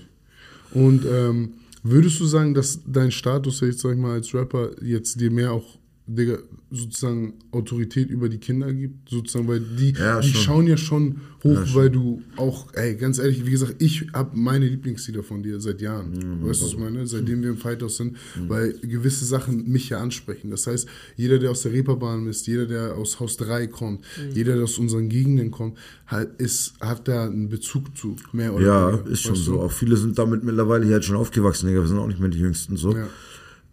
Und 0.72 1.04
ähm, 1.10 1.54
würdest 1.82 2.20
du 2.20 2.26
sagen, 2.26 2.52
dass 2.52 2.80
dein 2.86 3.10
Status 3.10 3.60
jetzt, 3.60 3.80
sag 3.80 3.92
ich 3.92 3.98
mal, 3.98 4.12
als 4.12 4.34
Rapper 4.34 4.70
jetzt 4.82 5.18
dir 5.20 5.30
mehr 5.30 5.52
auch, 5.52 5.64
Digga, 6.08 6.38
sozusagen 6.70 7.34
Autorität 7.50 8.10
über 8.10 8.28
die 8.28 8.38
Kinder 8.38 8.72
gibt? 8.72 9.08
Sozusagen, 9.10 9.48
weil 9.48 9.58
die, 9.60 9.92
Ja, 9.92 10.20
die 10.20 10.28
schon. 10.28 10.40
schauen 10.42 10.66
ja 10.68 10.76
schon 10.76 11.16
hoch, 11.42 11.60
weil 11.74 11.90
du 11.90 12.22
auch, 12.36 12.72
ey, 12.74 12.94
ganz 12.94 13.18
ehrlich, 13.18 13.44
wie 13.44 13.50
gesagt, 13.50 13.82
ich 13.82 14.06
habe 14.12 14.36
meine 14.38 14.68
Lieblingslieder 14.68 15.24
von 15.24 15.42
dir 15.42 15.60
seit 15.60 15.80
Jahren. 15.80 16.12
weißt 16.44 16.60
du, 16.60 16.64
was 16.66 16.72
ich 16.72 16.78
meine? 16.78 17.06
Seitdem 17.08 17.42
wir 17.42 17.50
im 17.50 17.56
Fighthouse 17.56 17.96
sind, 17.96 18.16
weil 18.46 18.72
gewisse 18.82 19.24
Sachen 19.24 19.68
mich 19.68 19.88
ja 19.88 19.98
ansprechen. 20.00 20.50
Das 20.50 20.66
heißt, 20.68 20.86
jeder, 21.16 21.38
der 21.40 21.50
aus 21.50 21.62
der 21.62 21.72
Reeperbahn 21.72 22.26
ist, 22.28 22.46
jeder, 22.46 22.66
der 22.66 22.94
aus 22.96 23.18
Haus 23.18 23.36
3 23.38 23.66
kommt, 23.66 24.04
jeder, 24.32 24.54
der 24.54 24.64
aus 24.64 24.78
unseren 24.78 25.08
Gegenden 25.08 25.50
kommt, 25.50 25.76
hat, 26.06 26.40
ist, 26.40 26.74
hat 26.80 27.08
da 27.08 27.24
einen 27.26 27.48
Bezug 27.48 27.96
zu, 27.96 28.14
mehr 28.32 28.54
oder 28.54 28.64
Ja, 28.64 28.92
weniger. 28.92 29.10
ist 29.10 29.22
schon 29.22 29.34
so. 29.34 29.52
du? 29.54 29.60
Auch 29.62 29.72
viele 29.72 29.96
sind 29.96 30.16
damit 30.18 30.44
mittlerweile 30.44 30.84
hier 30.84 30.94
halt 30.94 31.04
schon 31.04 31.16
aufgewachsen, 31.16 31.66
Digga. 31.66 31.80
Wir 31.80 31.88
sind 31.88 31.98
auch 31.98 32.06
nicht 32.06 32.20
mehr 32.20 32.28
die 32.28 32.38
Jüngsten 32.38 32.76
so. 32.76 32.94
Ja. 32.94 33.08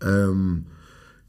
Ähm, 0.01 0.63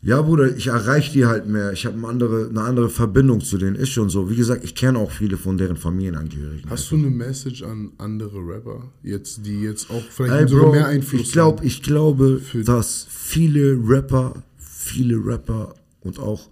ja, 0.05 0.21
Bruder, 0.21 0.55
ich 0.55 0.67
erreiche 0.67 1.13
die 1.13 1.25
halt 1.25 1.47
mehr. 1.49 1.73
Ich 1.73 1.87
habe 1.87 1.97
eine 1.97 2.07
andere, 2.07 2.49
eine 2.51 2.61
andere 2.61 2.91
Verbindung 2.91 3.41
zu 3.41 3.57
denen. 3.57 3.75
Ist 3.75 3.89
schon 3.89 4.11
so. 4.11 4.29
Wie 4.29 4.37
gesagt, 4.37 4.63
ich 4.63 4.75
kenne 4.75 4.99
auch 4.99 5.11
viele 5.11 5.39
von 5.39 5.57
deren 5.57 5.77
Familienangehörigen. 5.77 6.69
Hast 6.69 6.91
du 6.91 6.97
eine 6.97 7.09
Message 7.09 7.63
an 7.63 7.93
andere 7.97 8.39
Rapper, 8.39 8.93
jetzt, 9.03 9.47
die 9.47 9.63
jetzt 9.63 9.91
auch 9.91 10.03
vielleicht 10.11 10.35
Ey, 10.35 10.49
sogar 10.49 10.67
Bro, 10.67 10.73
mehr 10.73 10.87
Einfluss 10.89 11.23
ich 11.23 11.33
glaube, 11.33 11.59
haben? 11.59 11.67
ich 11.67 11.83
glaube, 11.83 12.41
dass 12.65 13.07
viele 13.09 13.79
Rapper, 13.83 14.43
viele 14.59 15.17
Rapper 15.25 15.75
und 16.03 16.19
auch 16.19 16.51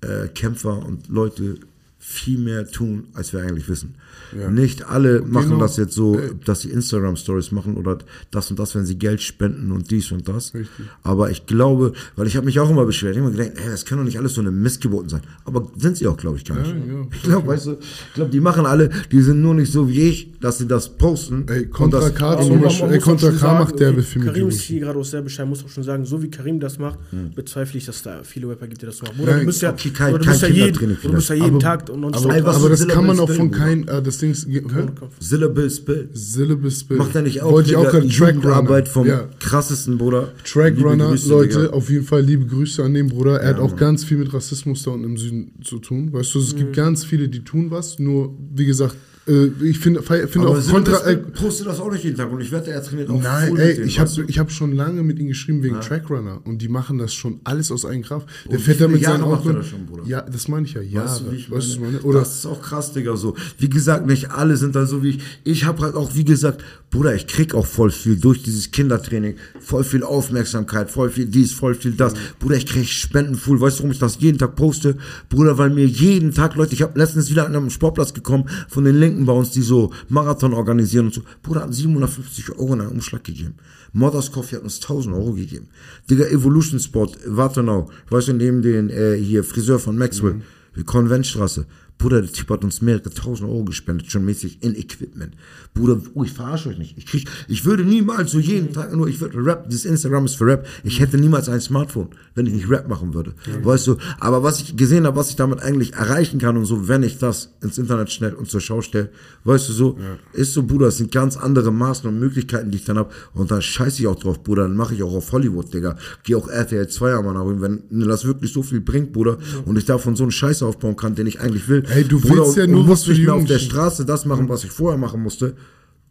äh, 0.00 0.28
Kämpfer 0.28 0.84
und 0.86 1.08
Leute 1.08 1.58
viel 1.98 2.38
mehr 2.38 2.66
tun, 2.66 3.08
als 3.12 3.32
wir 3.32 3.40
eigentlich 3.40 3.68
wissen. 3.68 3.96
Ja. 4.38 4.50
Nicht 4.50 4.84
alle 4.88 5.22
machen 5.22 5.50
Genau. 5.50 5.60
das 5.60 5.76
jetzt 5.76 5.94
so, 5.94 6.18
Ey. 6.18 6.30
dass 6.44 6.62
sie 6.62 6.70
Instagram-Stories 6.70 7.52
machen 7.52 7.76
oder 7.76 7.98
das 8.30 8.50
und 8.50 8.58
das, 8.58 8.74
wenn 8.74 8.84
sie 8.84 8.96
Geld 8.98 9.22
spenden 9.22 9.70
und 9.72 9.90
dies 9.90 10.10
und 10.12 10.28
das. 10.28 10.54
Richtig. 10.54 10.86
Aber 11.02 11.30
ich 11.30 11.46
glaube, 11.46 11.92
weil 12.16 12.26
ich 12.26 12.36
habe 12.36 12.46
mich 12.46 12.58
auch 12.60 12.70
immer 12.70 12.84
beschwert, 12.84 13.14
ich 13.16 13.20
habe 13.22 13.30
immer 13.30 13.36
gedacht, 13.44 13.56
ey, 13.64 13.70
das 13.70 13.84
kann 13.84 13.98
doch 13.98 14.04
nicht 14.04 14.18
alles 14.18 14.34
so 14.34 14.40
eine 14.40 14.50
Missgeboten 14.50 15.08
sein. 15.08 15.20
Aber 15.44 15.70
sind 15.76 15.96
sie 15.96 16.06
auch, 16.06 16.16
glaube 16.16 16.36
ich, 16.38 16.44
gar 16.44 16.58
nicht. 16.58 16.70
Ja, 16.70 16.94
ja. 16.94 17.06
Ich 17.12 17.22
glaube, 17.22 17.46
weißt 17.48 17.66
du, 17.66 17.72
ich 17.80 18.14
glaube, 18.14 18.30
die 18.30 18.40
machen 18.40 18.66
alle, 18.66 18.90
die 19.12 19.20
sind 19.22 19.40
nur 19.42 19.54
nicht 19.54 19.70
so 19.72 19.88
wie 19.88 20.00
ich, 20.08 20.32
dass 20.40 20.58
sie 20.58 20.66
das 20.66 20.88
posten. 20.96 21.44
Ey, 21.48 21.64
und 21.64 21.70
Contra 21.70 22.00
das- 22.00 22.14
K 22.14 22.42
zum 22.42 22.60
Beispiel, 22.60 22.90
ey, 22.92 22.98
Contra 22.98 23.30
K 23.30 23.36
sagen, 23.38 23.58
macht 23.60 23.78
derbe 23.80 24.02
viel 24.02 24.22
mit 24.22 24.32
Karim 24.32 24.48
ist 24.48 24.60
hier 24.62 24.80
gerade 24.80 24.98
aus 24.98 25.10
Serbischheim, 25.10 25.48
muss 25.48 25.64
auch 25.64 25.68
schon 25.68 25.84
sagen, 25.84 26.04
so 26.04 26.22
wie 26.22 26.30
Karim 26.30 26.60
das 26.60 26.78
macht, 26.78 26.98
bezweifle 27.34 27.78
ich, 27.78 27.86
dass 27.86 28.02
da 28.02 28.20
viele 28.22 28.48
Rapper 28.48 28.66
gibt, 28.66 28.82
die 28.82 28.86
das 28.86 29.00
machen. 29.00 29.14
Bruder, 29.16 29.32
Nein, 29.32 29.40
du 29.40 29.46
bist 29.46 29.62
ja, 29.62 29.72
okay, 29.72 29.90
kein- 29.90 30.14
oder 30.14 30.18
du 30.18 30.24
kein 30.24 30.32
bist 30.32 30.42
ja 30.42 30.48
jeden, 30.48 30.76
oder 30.78 30.94
du 31.02 31.12
bist 31.12 31.28
ja 31.28 31.34
jeden 31.34 31.48
Aber- 31.50 31.58
Tag 31.60 31.88
und 31.90 32.04
Aber, 32.04 32.54
aber 32.54 32.68
das 32.68 32.86
kann 32.88 33.06
man 33.06 33.18
auch 33.20 33.30
von 33.30 33.50
Bill, 33.50 33.58
kein, 33.58 33.88
äh, 33.88 34.02
das 34.02 34.18
Ding 34.24 34.32
ist, 34.32 34.46
hä? 34.46 34.86
Syllabus 35.20 35.80
Bill. 35.84 36.08
Syllabus 36.12 36.84
Bill. 36.84 36.96
Macht 36.98 37.14
er 37.14 37.22
nicht 37.22 37.42
auch, 37.42 37.52
Wollte 37.52 37.70
ich 37.70 37.76
auch 37.76 37.84
gerade 37.84 38.08
Trackrunner. 38.08 38.34
Jugendarbeit 38.34 38.88
vom 38.88 39.06
Ja. 39.06 39.28
krassesten, 39.38 39.98
Bruder. 39.98 40.22
Liebe 40.32 40.42
Trackrunner, 40.44 41.08
Grüße, 41.10 41.28
Leute, 41.28 41.58
Digga. 41.62 41.72
auf 41.72 41.90
jeden 41.90 42.04
Fall 42.04 42.22
liebe 42.22 42.46
Grüße 42.46 42.82
an 42.82 42.94
den 42.94 43.08
Bruder. 43.08 43.40
Er 43.40 43.50
hat 43.50 43.58
auch 43.58 43.76
ganz 43.76 44.04
viel 44.04 44.16
mit 44.18 44.32
Rassismus 44.32 44.82
da 44.82 44.92
unten 44.92 45.04
im 45.04 45.16
Süden 45.16 45.52
zu 45.62 45.78
tun. 45.78 46.12
Weißt 46.12 46.34
du, 46.34 46.38
es 46.40 46.52
Mhm. 46.54 46.58
gibt 46.58 46.76
ganz 46.76 47.04
viele, 47.04 47.28
die 47.28 47.40
tun 47.44 47.70
was. 47.70 47.98
Nur, 47.98 48.34
wie 48.54 48.66
gesagt, 48.66 48.96
ich 49.26 49.78
finde 49.78 50.00
Aber 50.00 50.48
auch. 50.48 50.60
Syllabus 50.60 51.02
Äh, 51.02 51.16
postet 51.16 51.66
das 51.66 51.80
auch 51.80 51.90
nicht 51.90 52.04
jeden 52.04 52.16
Tag 52.16 52.30
und 52.30 52.40
ich 52.40 52.52
wette, 52.52 52.70
er 52.70 52.82
trainiert 52.82 53.08
auch 53.08 53.22
Nein, 53.22 53.48
full 53.48 53.60
ey, 53.60 53.82
ich 53.82 53.98
habe 53.98 54.10
ich 54.26 54.38
hab 54.38 54.50
schon 54.50 54.72
lange 54.72 55.02
mit 55.02 55.18
ihm 55.18 55.28
geschrieben 55.28 55.62
wegen 55.62 55.80
Trackrunner 55.80 56.40
und 56.44 56.60
die 56.60 56.68
machen 56.68 56.98
das 56.98 57.14
schon 57.14 57.40
alles 57.44 57.70
aus 57.72 57.86
eigener 57.86 58.06
Kraft. 58.06 58.28
Der 58.50 58.58
wie 58.58 58.62
fährt 58.62 58.80
da 58.80 58.86
viele 58.86 58.98
mit 58.98 59.04
seinen 59.04 59.24
Autos. 59.24 59.54
das 59.54 59.66
schon? 59.68 59.88
Ja, 60.04 60.20
das 60.22 60.48
meine 60.48 60.66
ich 60.66 60.74
ja, 60.74 60.82
Jahre. 60.82 61.08
Weißt 61.08 61.20
du, 61.20 61.32
wie 61.32 61.36
ich 61.36 61.50
Weißt 61.50 61.50
du, 61.50 61.56
was 61.56 61.66
ich 61.68 61.80
meine? 61.80 61.92
meine? 61.92 62.04
Oder 62.04 62.18
das 62.20 62.36
ist 62.36 62.46
auch 62.46 62.60
krass, 62.60 62.92
Digga, 62.92 63.16
so. 63.16 63.34
Wie 63.58 63.70
gesagt, 63.70 64.06
nicht 64.06 64.30
alle 64.30 64.56
sind 64.56 64.74
da 64.74 64.84
so 64.86 65.02
wie 65.02 65.10
ich. 65.10 65.20
Ich 65.44 65.64
habe 65.64 65.82
halt 65.82 65.94
auch, 65.94 66.14
wie 66.14 66.24
gesagt, 66.24 66.62
Bruder, 66.90 67.14
ich 67.14 67.26
krieg 67.26 67.54
auch 67.54 67.66
voll 67.66 67.90
viel 67.90 68.16
durch 68.16 68.42
dieses 68.42 68.70
Kindertraining. 68.70 69.36
Voll 69.58 69.84
viel 69.84 70.04
Aufmerksamkeit, 70.04 70.90
voll 70.90 71.10
viel 71.10 71.26
dies, 71.26 71.52
voll 71.52 71.74
viel 71.74 71.92
das. 71.92 72.14
Bruder, 72.38 72.56
ich 72.56 72.66
krieg 72.66 72.86
Spenden 72.86 73.36
full. 73.36 73.60
Weißt 73.60 73.78
du, 73.78 73.82
warum 73.82 73.92
ich 73.92 73.98
das 73.98 74.18
jeden 74.20 74.38
Tag 74.38 74.54
poste? 74.54 74.96
Bruder, 75.28 75.58
weil 75.58 75.70
mir 75.70 75.86
jeden 75.86 76.32
Tag, 76.32 76.54
Leute, 76.56 76.74
ich 76.74 76.82
habe 76.82 76.98
letztens 76.98 77.30
wieder 77.30 77.46
an 77.46 77.56
einem 77.56 77.70
Sportplatz 77.70 78.14
gekommen 78.14 78.48
von 78.68 78.84
den 78.84 78.98
Linken 78.98 79.13
bei 79.24 79.32
uns, 79.32 79.50
die 79.50 79.62
so 79.62 79.92
Marathon 80.08 80.54
organisieren 80.54 81.06
und 81.06 81.14
so. 81.14 81.22
Bruder, 81.42 81.62
hat 81.62 81.74
750 81.74 82.50
Euro 82.58 82.74
in 82.74 82.80
einen 82.80 82.90
Umschlag 82.90 83.24
gegeben. 83.24 83.54
Modders 83.92 84.32
Coffee 84.32 84.56
hat 84.56 84.64
uns 84.64 84.76
1000 84.76 85.14
Euro 85.14 85.32
gegeben. 85.32 85.68
Digga, 86.10 86.26
Evolution 86.26 86.80
Sport, 86.80 87.18
Wartenau, 87.26 87.90
weißt 88.10 88.28
du, 88.28 88.32
neben 88.34 88.62
den, 88.62 88.90
äh, 88.90 89.16
hier, 89.16 89.44
Friseur 89.44 89.78
von 89.78 89.96
Maxwell, 89.96 90.42
mhm. 90.74 90.84
Konventstraße. 90.84 91.66
Bruder, 91.98 92.20
der 92.20 92.32
Typ 92.32 92.50
hat 92.50 92.64
uns 92.64 92.82
mehrere 92.82 93.08
tausend 93.10 93.48
Euro 93.48 93.64
gespendet, 93.64 94.10
schon 94.10 94.24
mäßig 94.24 94.62
in 94.62 94.74
Equipment. 94.74 95.34
Bruder, 95.72 96.00
oh, 96.14 96.24
ich 96.24 96.32
verarsche 96.32 96.68
euch 96.68 96.78
nicht. 96.78 96.98
Ich, 96.98 97.06
krieg, 97.06 97.28
ich 97.48 97.64
würde 97.64 97.84
niemals 97.84 98.32
so 98.32 98.38
jeden 98.38 98.72
Tag 98.72 98.94
nur, 98.94 99.08
ich 99.08 99.20
würde 99.20 99.38
Rap, 99.44 99.70
dieses 99.70 99.86
Instagram 99.86 100.26
ist 100.26 100.36
für 100.36 100.46
Rap. 100.46 100.66
Ich 100.82 101.00
hätte 101.00 101.16
niemals 101.16 101.48
ein 101.48 101.60
Smartphone, 101.60 102.08
wenn 102.34 102.46
ich 102.46 102.52
nicht 102.52 102.68
Rap 102.68 102.88
machen 102.88 103.14
würde. 103.14 103.34
Weißt 103.62 103.86
du, 103.86 103.96
aber 104.18 104.42
was 104.42 104.60
ich 104.60 104.76
gesehen 104.76 105.06
habe, 105.06 105.16
was 105.16 105.30
ich 105.30 105.36
damit 105.36 105.62
eigentlich 105.62 105.94
erreichen 105.94 106.38
kann 106.38 106.56
und 106.56 106.66
so, 106.66 106.88
wenn 106.88 107.02
ich 107.02 107.18
das 107.18 107.54
ins 107.62 107.78
Internet 107.78 108.10
schnell 108.10 108.34
und 108.34 108.50
zur 108.50 108.60
Schau 108.60 108.82
stelle, 108.82 109.10
weißt 109.44 109.68
du 109.68 109.72
so, 109.72 109.98
ist 110.32 110.52
so, 110.52 110.62
Bruder, 110.64 110.88
es 110.88 110.98
sind 110.98 111.10
ganz 111.12 111.36
andere 111.36 111.72
Maßen 111.72 112.08
und 112.08 112.18
Möglichkeiten, 112.18 112.70
die 112.70 112.78
ich 112.78 112.84
dann 112.84 112.98
habe. 112.98 113.10
Und 113.32 113.50
da 113.50 113.60
scheiße 113.60 114.02
ich 114.02 114.08
auch 114.08 114.18
drauf, 114.18 114.42
Bruder, 114.42 114.64
dann 114.64 114.76
mache 114.76 114.94
ich 114.94 115.02
auch 115.02 115.14
auf 115.14 115.32
Hollywood, 115.32 115.72
Digga. 115.72 115.96
Geh 116.24 116.34
auch 116.34 116.48
RTL 116.48 116.88
2 116.88 117.16
einmal 117.16 117.34
nach, 117.34 117.46
wenn 117.46 117.82
das 117.90 118.24
wirklich 118.24 118.52
so 118.52 118.62
viel 118.62 118.80
bringt, 118.80 119.12
Bruder, 119.12 119.38
und 119.64 119.78
ich 119.78 119.84
davon 119.84 120.16
so 120.16 120.24
einen 120.24 120.32
Scheiß 120.32 120.62
aufbauen 120.62 120.96
kann, 120.96 121.14
den 121.14 121.26
ich 121.26 121.40
eigentlich 121.40 121.68
will. 121.68 121.83
Ey, 121.88 122.04
du 122.04 122.20
Bruder, 122.20 122.42
willst 122.42 122.56
ja 122.56 122.66
nur 122.66 122.80
und 122.80 122.88
was 122.88 123.00
muss 123.00 123.04
für 123.04 123.12
nicht 123.12 123.24
mehr 123.24 123.34
auf 123.34 123.44
der. 123.44 123.58
Straße 123.58 124.04
das 124.04 124.24
machen, 124.24 124.48
was 124.48 124.64
ich 124.64 124.70
vorher 124.70 124.98
machen 124.98 125.22
musste. 125.22 125.56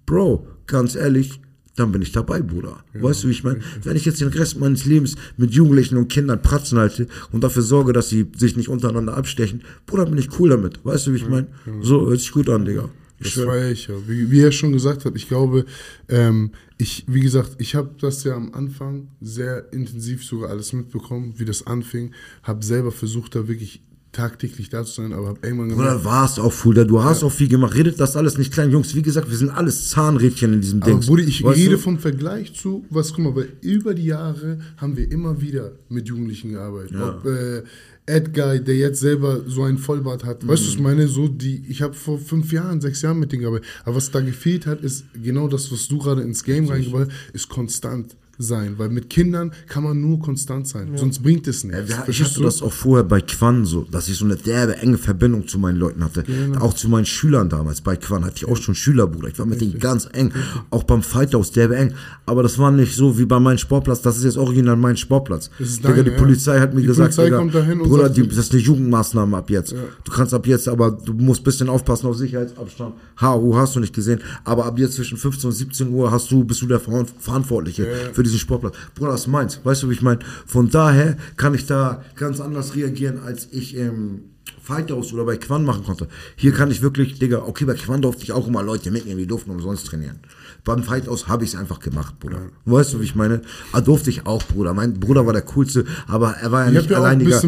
Bro, 0.06 0.48
ganz 0.68 0.96
ehrlich, 0.96 1.40
dann 1.76 1.92
bin 1.92 2.02
ich 2.02 2.12
dabei, 2.12 2.42
Bruder. 2.42 2.84
Weißt 2.94 3.24
du, 3.24 3.28
wie 3.28 3.32
ich 3.32 3.44
meine? 3.44 3.60
Wenn 3.82 3.96
ich 3.96 4.06
jetzt 4.06 4.22
den 4.22 4.28
Rest 4.28 4.60
meines 4.60 4.86
Lebens 4.86 5.16
mit 5.38 5.54
Jugendlichen 5.54 5.98
und 5.98 6.08
Kindern 6.08 6.42
Pratzen 6.42 6.78
halte 6.78 7.08
und 7.32 7.44
dafür 7.44 7.64
sorge, 7.64 7.94
dass 7.94 8.10
sie 8.10 8.28
sich 8.38 8.56
nicht 8.56 8.70
untereinander 8.70 9.18
abstechen, 9.18 9.64
Bruder, 9.86 10.06
bin 10.06 10.20
ich 10.20 10.40
cool 10.40 10.50
damit. 10.50 10.84
Weißt 10.86 11.08
du, 11.08 11.14
wie 11.14 11.18
ich 11.18 11.28
meine? 11.28 11.48
So, 11.82 12.08
hört 12.08 12.20
sich 12.20 12.32
gut 12.32 12.50
an, 12.50 12.66
Digga. 12.66 12.90
Das 13.20 13.34
feiere 13.34 13.72
ich 13.72 13.88
ja. 13.88 13.96
Wie, 14.08 14.30
wie 14.32 14.42
er 14.42 14.52
schon 14.52 14.74
gesagt 14.74 15.06
hat, 15.06 15.16
ich 15.16 15.28
glaube, 15.28 15.66
ähm, 16.10 16.52
ich, 16.78 17.06
wie 17.08 17.22
gesagt, 17.22 17.56
ich 17.60 17.76
habe 17.76 17.96
das 18.00 18.24
ja 18.24 18.36
am 18.36 18.54
Anfang 18.54 19.08
sehr 19.22 19.72
intensiv 19.72 20.26
sogar 20.26 20.50
alles 20.50 20.74
mitbekommen, 20.74 21.34
wie 21.38 21.46
das 21.46 21.66
anfing. 21.66 22.12
Habe 22.44 22.66
selber 22.66 22.92
versucht, 22.92 23.36
da 23.36 23.48
wirklich 23.48 23.82
tagtäglich 24.14 24.70
da 24.70 24.86
zu 24.86 25.02
sein, 25.02 25.12
aber 25.12 25.30
habe 25.30 25.40
irgendwann 25.44 25.70
gemerkt, 25.70 25.92
Bruder, 25.98 26.06
warst 26.06 26.40
auch 26.40 26.54
Fulda, 26.54 26.84
du 26.86 27.04
hast 27.04 27.24
auch 27.24 27.32
viel 27.32 27.50
gemacht. 27.50 27.76
Redet 27.76 28.00
das 28.00 28.16
alles 28.16 28.38
nicht 28.38 28.54
klein, 28.54 28.72
Jungs. 28.72 28.96
Wie 28.96 29.02
gesagt, 29.02 29.30
wir 29.30 29.38
sind 29.38 29.50
alles 29.50 29.90
Zahnrädchen 29.90 30.54
in 30.54 30.62
diesem 30.62 30.82
aber 30.82 30.92
Ding. 30.92 31.00
Bruder, 31.02 31.24
ich 31.24 31.44
Weißt 31.44 31.58
rede 31.58 31.72
du? 31.72 31.78
vom 31.78 32.00
Vergleich 32.00 32.54
zu, 32.54 32.86
was, 32.90 33.14
guck 33.14 33.26
mal, 33.26 33.36
weil 33.36 33.50
über 33.62 33.94
die 33.94 34.06
Jahre 34.06 34.60
haben 34.78 34.96
wir 34.96 35.12
immer 35.12 35.42
wieder 35.42 35.74
mit 35.90 36.08
Jugendlichen 36.08 36.54
gearbeitet. 36.54 36.96
Ob 37.02 37.26
äh, 37.26 37.64
Edgar, 38.06 38.60
der 38.60 38.76
jetzt 38.76 39.00
selber 39.00 39.42
so 39.48 39.64
einen 39.64 39.78
Vollbart 39.78 40.26
hat, 40.26 40.48
weißt 40.48 40.64
du, 40.64 40.68
was 40.68 40.74
ich 40.74 40.80
meine? 40.80 41.08
So 41.08 41.28
die, 41.28 41.64
ich 41.68 41.82
habe 41.82 41.94
vor 41.94 42.20
fünf 42.20 42.52
Jahren, 42.52 42.82
sechs 42.82 43.02
Jahren 43.02 43.20
mit 43.20 43.32
denen 43.32 43.42
gearbeitet. 43.42 43.68
Aber 43.84 43.96
was 43.96 44.12
da 44.12 44.22
gefehlt 44.22 44.66
hat, 44.66 44.82
ist 44.82 45.06
genau 45.22 45.48
das, 45.48 45.72
was 45.72 45.88
du 45.88 45.98
gerade 45.98 46.22
ins 46.22 46.44
Game 46.44 46.68
reingebracht 46.68 47.10
hast, 47.10 47.36
ist 47.36 47.50
konstant 47.50 48.16
sein. 48.38 48.76
Weil 48.78 48.90
mit 48.90 49.10
Kindern 49.10 49.52
kann 49.68 49.84
man 49.84 50.00
nur 50.02 50.20
konstant 50.20 50.68
sein. 50.68 50.92
Sonst 50.96 51.20
bringt 51.22 51.48
es 51.48 51.64
nichts. 51.64 51.90
Ja, 51.92 52.04
ich 52.08 52.22
hatte 52.24 52.36
du? 52.36 52.44
das 52.44 52.62
auch 52.62 52.72
vorher 52.74 53.04
bei 53.04 53.22
Quan 53.22 53.66
so, 53.66 53.84
dass 53.90 54.08
ich 54.08 54.18
so 54.18 54.26
eine 54.26 54.36
derbe 54.36 54.78
enge 54.78 54.98
Verbindung 54.98 55.48
zu 55.48 55.60
meinen 55.60 55.78
Leuten 55.78 56.04
hatte. 56.04 56.24
Genau. 56.24 56.60
Auch 56.62 56.74
zu 56.74 56.90
meinen 56.90 57.06
Schülern 57.06 57.50
damals. 57.50 57.82
Bei 57.82 57.96
Quan 57.96 58.26
hatte 58.26 58.38
ich 58.38 58.46
auch 58.48 58.58
schon 58.58 58.76
Schülerbruder. 58.76 59.28
Ich 59.30 59.40
war 59.40 59.46
mit 59.46 59.62
denen 59.62 59.78
ganz 59.80 60.08
eng. 60.14 60.32
Auch 60.70 60.84
beim 60.84 61.04
Fighthouse 61.04 61.52
derbe 61.52 61.76
eng. 61.76 61.94
Aber 62.26 62.44
das 62.44 62.58
war 62.58 62.72
nicht 62.72 62.96
so 62.96 63.18
wie 63.20 63.26
bei 63.26 63.40
meinem 63.40 63.58
Sportplatz. 63.58 64.02
Das 64.02 64.18
ist 64.18 64.24
jetzt 64.24 64.38
original 64.38 64.76
mein 64.78 64.98
Sportplatz. 64.98 65.50
Digga, 65.60 65.90
deine, 65.90 66.04
die 66.06 66.10
ja. 66.12 66.18
Polizei 66.18 66.60
hat 66.60 66.74
mir 66.74 66.82
Die 66.82 66.88
gesagt, 66.88 67.18
Digga, 67.18 67.38
kommt 67.38 67.54
dahin 67.54 67.82
und 67.82 67.88
Bruder, 67.90 68.04
sagt- 68.06 68.18
die, 68.18 68.28
das 68.28 68.38
ist 68.38 68.52
eine 68.54 68.62
Jugendmaßnahme 68.62 69.38
ab 69.38 69.50
jetzt. 69.50 69.74
Du 70.04 70.12
kannst 70.12 70.34
ab 70.34 70.48
jetzt, 70.48 70.68
aber 70.68 70.92
du 70.92 71.14
musst 71.14 71.42
ein 71.42 71.44
bisschen 71.44 71.70
aufpassen 71.70 72.08
auf 72.08 72.18
Sicherheitsabstand. 72.18 72.96
HU 73.22 73.56
hast 73.56 73.76
du 73.76 73.80
nicht 73.80 73.94
gesehen. 73.94 74.20
Aber 74.44 74.66
ab 74.66 74.80
jetzt 74.80 74.96
zwischen 74.96 75.18
15 75.18 75.50
und 75.50 75.56
17 75.56 75.90
Uhr 75.90 76.12
hast 76.12 76.32
du, 76.32 76.44
bist 76.44 76.62
du 76.62 76.68
der 76.68 76.80
Ver- 76.80 77.06
Verantwortliche 77.20 77.88
für 78.14 78.23
diesen 78.24 78.40
Sportplatz. 78.40 78.76
Bruder, 78.96 79.12
das 79.12 79.22
ist 79.22 79.28
meins. 79.28 79.60
Weißt 79.64 79.84
du, 79.84 79.90
wie 79.90 79.94
ich 79.94 80.02
meine? 80.02 80.20
Von 80.46 80.70
daher 80.70 81.18
kann 81.38 81.54
ich 81.54 81.66
da 81.66 82.04
ganz 82.16 82.40
anders 82.40 82.76
reagieren, 82.76 83.20
als 83.26 83.48
ich 83.52 83.76
im 83.76 84.22
Fighthouse 84.62 85.14
oder 85.14 85.26
bei 85.26 85.38
Quan 85.38 85.66
machen 85.66 85.84
konnte. 85.84 86.08
Hier 86.36 86.54
kann 86.54 86.72
ich 86.72 86.82
wirklich, 86.82 87.20
Digga, 87.20 87.44
okay, 87.46 87.66
bei 87.66 87.74
Quan 87.74 88.02
durfte 88.02 88.24
ich 88.24 88.32
auch 88.32 88.48
immer 88.48 88.64
Leute 88.64 88.92
mitnehmen, 88.92 89.20
die 89.20 89.28
durften 89.28 89.52
umsonst 89.52 89.88
trainieren. 89.88 90.20
Beim 90.64 90.84
Fighthouse 90.84 91.28
habe 91.28 91.44
ich 91.44 91.54
es 91.54 91.60
einfach 91.60 91.82
gemacht, 91.82 92.20
Bruder. 92.20 92.38
Weißt 92.66 92.94
du, 92.94 93.02
wie 93.02 93.04
ich 93.04 93.16
meine? 93.16 93.42
Ah, 93.74 93.82
durfte 93.82 94.10
ich 94.10 94.26
auch, 94.26 94.42
Bruder. 94.44 94.74
Mein 94.74 95.00
Bruder 95.00 95.26
war 95.26 95.34
der 95.34 95.42
coolste, 95.42 95.84
aber 96.08 96.36
er 96.42 96.52
war 96.54 96.62
ja 96.64 96.72
Ich 96.72 96.78
nicht 96.78 96.90
ja 96.92 96.98
alleiniger. 96.98 97.42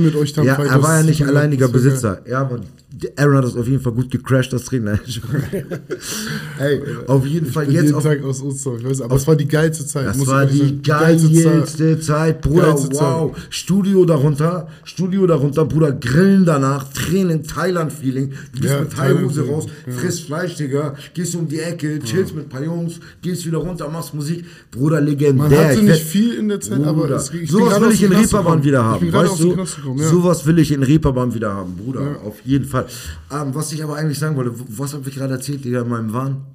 ja, 0.43 0.55
er 0.55 0.83
war 0.83 0.97
ja 0.97 1.03
nicht 1.03 1.25
alleiniger 1.25 1.69
Besitzer. 1.69 2.21
Ja, 2.27 2.41
aber 2.41 2.59
Aaron 3.17 3.37
hat 3.37 3.43
das 3.43 3.55
auf 3.55 3.67
jeden 3.67 3.81
Fall 3.81 3.91
gut 3.93 4.09
gecrashed, 4.09 4.53
das 4.53 4.65
Training. 4.65 4.97
Ey, 6.59 6.81
auf 7.07 7.25
jeden 7.25 7.45
Fall 7.47 7.63
Ich 7.63 7.69
bin 7.69 7.75
jetzt 7.75 7.85
jeden 7.85 7.95
auf 7.95 8.03
Tag 8.03 8.23
aus 8.23 8.41
Osterhof, 8.41 8.79
ich 8.79 8.85
weiß, 8.89 9.01
aber 9.01 9.15
es 9.15 9.27
war 9.27 9.35
die 9.35 9.47
geilste 9.47 9.85
Zeit. 9.85 10.07
das 10.07 10.27
war 10.27 10.45
die 10.45 10.57
sagen. 10.59 10.81
geilste 10.83 11.99
Zeit, 11.99 12.41
Bruder. 12.41 12.67
Geilste 12.67 12.89
Zeit. 12.89 13.01
wow. 13.01 13.37
Studio 13.49 14.05
darunter, 14.05 14.67
Studio 14.83 15.27
darunter, 15.27 15.65
Bruder. 15.65 15.91
Grillen 15.91 16.45
danach, 16.45 16.91
Training, 16.93 17.43
Thailand-Feeling. 17.43 18.31
Du 18.53 18.61
gehst 18.61 18.73
Ja, 18.73 18.79
mit 18.81 18.93
Thai-Hose 18.93 19.47
raus, 19.47 19.65
frisst 19.87 20.25
Fleisch, 20.25 20.55
Digga. 20.55 20.95
Gehst 21.13 21.35
um 21.35 21.47
die 21.47 21.59
Ecke, 21.59 21.99
chillst 21.99 22.35
mit 22.35 22.45
ein 22.45 22.49
paar 22.49 22.63
Jungs, 22.63 22.99
gehst 23.21 23.45
wieder 23.45 23.57
runter, 23.57 23.89
machst 23.89 24.13
Musik. 24.13 24.45
Bruder, 24.71 25.01
legendär. 25.01 25.33
Man 25.49 25.57
hatte 25.57 25.73
Ich 25.79 25.81
nicht 25.81 26.01
viel 26.03 26.35
in 26.35 26.47
der 26.47 26.61
Zeit, 26.61 26.81
aber 26.83 27.01
Bruder. 27.01 27.17
es, 27.17 27.31
ich 27.31 27.49
sowas 27.51 27.81
will 27.81 27.91
ich 27.91 28.03
in 28.03 28.13
Reeperbahn 28.13 28.63
wieder 28.63 28.83
haben, 28.83 29.11
weißt 29.11 29.39
du? 29.39 29.55
Ja. 29.97 30.09
Sowas 30.09 30.45
will 30.45 30.59
ich 30.59 30.71
in 30.71 30.83
Reeperbahn 30.83 31.33
wieder 31.33 31.53
haben, 31.53 31.75
Bruder. 31.75 32.17
Auf 32.25 32.35
jeden 32.45 32.65
Fall. 32.65 32.84
Ähm, 33.31 33.53
was 33.55 33.71
ich 33.71 33.83
aber 33.83 33.95
eigentlich 33.95 34.19
sagen 34.19 34.35
wollte, 34.35 34.53
was 34.69 34.93
habe 34.93 35.07
ich 35.09 35.15
gerade 35.15 35.33
erzählt, 35.33 35.63
Digga, 35.65 35.81
in 35.81 35.89
meinem 35.89 36.13
Wahn? 36.13 36.45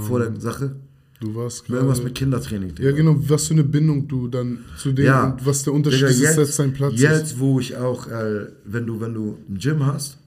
Vor 0.00 0.18
der 0.20 0.38
Sache? 0.40 0.76
Du 1.20 1.34
warst 1.34 1.68
Irgendwas 1.68 1.96
gerade- 1.98 2.04
mit 2.08 2.14
Kindertraining, 2.14 2.74
Digga. 2.74 2.90
Ja, 2.90 2.94
genau, 2.96 3.16
was 3.28 3.48
für 3.48 3.54
eine 3.54 3.64
Bindung 3.64 4.06
du 4.06 4.28
dann 4.28 4.58
zu 4.76 4.92
denen 4.92 5.06
Ja. 5.08 5.24
und 5.30 5.44
was 5.44 5.62
der 5.64 5.72
Unterschied 5.72 6.00
Digga, 6.02 6.10
ist, 6.10 6.20
jetzt, 6.20 6.38
dass 6.38 6.56
dein 6.56 6.72
Platz 6.72 6.92
jetzt, 6.96 7.22
ist. 7.32 7.38
wo 7.40 7.58
ich 7.60 7.76
auch, 7.76 8.06
äh, 8.06 8.46
wenn 8.64 8.86
du, 8.86 9.00
wenn 9.00 9.14
du 9.14 9.36
ein 9.48 9.58
Gym 9.58 9.84
hast, 9.84 10.17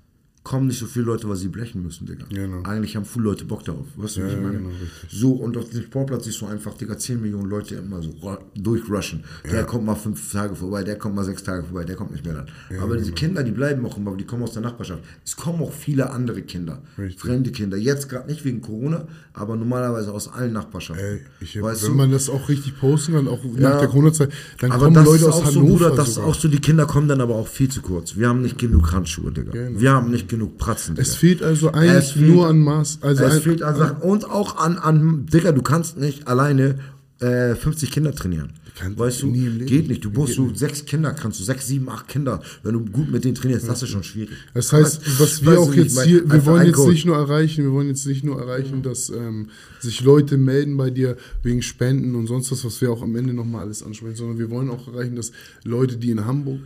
kommen 0.43 0.67
nicht 0.67 0.79
so 0.79 0.87
viele 0.87 1.05
Leute, 1.05 1.29
weil 1.29 1.35
sie 1.35 1.49
blechen 1.49 1.83
müssen, 1.83 2.07
Digga. 2.07 2.25
Genau. 2.29 2.63
Eigentlich 2.63 2.95
haben 2.95 3.05
viele 3.05 3.25
Leute 3.25 3.45
Bock 3.45 3.63
darauf. 3.63 3.85
Weißt 3.95 4.17
du, 4.17 4.21
Ja, 4.21 4.25
wie 4.25 4.29
ich 4.31 4.35
ja, 4.37 4.41
meine? 4.41 4.57
genau, 4.57 4.69
so, 5.07 5.33
und 5.33 5.55
auf 5.55 5.69
dem 5.69 5.83
Sportplatz 5.83 6.23
siehst 6.25 6.41
du 6.41 6.47
einfach, 6.47 6.73
Digga, 6.73 6.97
10 6.97 7.21
Millionen 7.21 7.47
Leute 7.47 7.75
immer 7.75 8.01
so 8.01 8.09
ru- 8.09 8.39
durchrushen. 8.55 9.23
Der 9.51 9.65
kommt 9.65 9.85
mal 9.85 9.93
fünf 9.93 10.31
Tage 10.31 10.55
vorbei, 10.55 10.83
der 10.83 10.97
kommt 10.97 11.13
mal 11.15 11.23
sechs 11.25 11.43
Tage 11.43 11.63
vorbei, 11.63 11.83
der 11.83 11.95
kommt 11.95 12.11
nicht 12.11 12.25
mehr 12.25 12.33
dann. 12.33 12.79
Aber 12.81 12.97
diese 12.97 13.11
Kinder, 13.11 13.43
die 13.43 13.51
bleiben 13.51 13.85
auch 13.85 13.97
immer, 13.97 14.15
die 14.15 14.25
kommen 14.25 14.41
aus 14.41 14.53
der 14.53 14.63
Nachbarschaft. 14.63 15.03
Es 15.23 15.35
kommen 15.35 15.61
auch 15.61 15.71
viele 15.71 16.09
andere 16.09 16.41
Kinder, 16.41 16.81
Richtig. 16.97 17.19
fremde 17.21 17.51
Kinder. 17.51 17.77
Jetzt 17.77 18.09
gerade 18.09 18.27
nicht 18.27 18.43
wegen 18.43 18.61
Corona, 18.61 19.07
aber 19.33 19.55
normalerweise 19.55 20.11
aus 20.11 20.27
allen 20.27 20.53
Nachbarschaften. 20.53 21.05
Ey, 21.05 21.21
ich 21.39 21.61
weißt 21.61 21.83
wenn 21.83 21.91
du? 21.91 21.97
man 21.97 22.11
das 22.11 22.29
auch 22.29 22.49
richtig 22.49 22.79
posten 22.79 23.13
kann, 23.13 23.27
auch 23.27 23.43
Ja. 23.43 23.69
nach 23.69 23.79
der 23.79 23.89
Corona-Zeit, 23.89 24.31
dann 24.59 24.71
aber 24.71 24.85
kommen 24.85 24.95
das 24.95 25.05
Leute 25.05 25.17
ist 25.19 25.25
aus 25.25 25.33
auch 25.35 25.45
so, 25.51 25.59
Hannover 25.61 25.67
Bruder, 25.77 25.95
das 25.95 26.07
ist 26.09 26.15
sogar. 26.15 26.29
auch 26.29 26.35
so, 26.35 26.47
die 26.47 26.59
Kinder 26.59 26.85
kommen 26.87 27.07
dann 27.07 27.21
aber 27.21 27.35
auch 27.35 27.47
viel 27.47 27.69
zu 27.69 27.81
kurz. 27.83 28.15
Wir 28.17 28.27
haben 28.27 28.41
nicht 28.41 28.57
genug 28.57 28.91
Handschuhe, 28.91 29.31
Digga. 29.31 29.51
Genau. 29.51 29.79
Wir 29.79 29.91
haben 29.91 30.09
nicht 30.09 30.30
genug 30.31 30.57
Pratzen, 30.57 30.95
Digga. 30.95 31.07
es 31.07 31.15
fehlt 31.15 31.43
also 31.43 31.71
eigentlich 31.71 32.13
fehlt- 32.13 32.27
nur 32.33 32.47
an 32.47 32.59
Maß. 32.59 32.97
Also 33.01 33.23
es 33.23 33.35
ein, 33.35 33.41
fehlt 33.41 33.61
an 33.61 33.75
Sachen. 33.75 33.97
Und 33.97 34.25
auch 34.27 34.57
an, 34.57 34.77
an, 34.79 35.27
Digga, 35.31 35.51
du 35.51 35.61
kannst 35.61 35.97
nicht 35.97 36.27
alleine 36.27 36.79
äh, 37.19 37.53
50 37.53 37.91
Kinder 37.91 38.15
trainieren. 38.15 38.53
Kann- 38.73 38.97
weißt 38.97 39.21
du, 39.23 39.27
nie 39.27 39.45
im 39.45 39.57
Leben. 39.57 39.65
geht 39.67 39.89
nicht. 39.89 40.03
Du 40.03 40.09
musst 40.09 40.33
so 40.35 40.49
sechs 40.55 40.85
Kinder, 40.85 41.11
kannst 41.13 41.39
du 41.39 41.43
sechs, 41.43 41.67
sieben, 41.67 41.87
acht 41.89 42.07
Kinder. 42.07 42.41
Wenn 42.63 42.73
du 42.73 42.79
gut 42.85 43.11
mit 43.11 43.23
denen 43.25 43.35
trainierst, 43.35 43.67
das 43.67 43.83
ist 43.83 43.89
schon 43.89 44.01
schwierig. 44.03 44.35
Das 44.55 44.71
heißt, 44.73 45.19
was 45.19 45.41
wir 45.43 45.51
Weißt 45.51 45.59
auch 45.59 45.73
jetzt 45.75 46.01
hier, 46.03 46.27
wir 46.31 46.45
wollen 46.45 46.65
jetzt 46.65 46.87
nicht 46.87 47.05
nur 47.05 47.17
erreichen, 47.17 47.63
wir 47.65 47.71
wollen 47.73 47.89
jetzt 47.89 48.07
nicht 48.07 48.23
nur 48.23 48.39
erreichen, 48.39 48.81
dass 48.81 49.09
ähm, 49.09 49.49
sich 49.81 50.01
Leute 50.01 50.37
melden 50.37 50.77
bei 50.77 50.89
dir 50.89 51.17
wegen 51.43 51.61
Spenden 51.61 52.15
und 52.15 52.27
sonst 52.27 52.49
was, 52.51 52.63
was 52.65 52.79
wir 52.81 52.89
auch 52.91 53.01
am 53.03 53.15
Ende 53.17 53.33
nochmal 53.33 53.65
alles 53.65 53.83
ansprechen, 53.83 54.15
sondern 54.15 54.39
wir 54.39 54.49
wollen 54.49 54.69
auch 54.69 54.87
erreichen, 54.87 55.15
dass 55.17 55.31
Leute, 55.65 55.97
die 55.97 56.09
in 56.11 56.25
Hamburg 56.25 56.59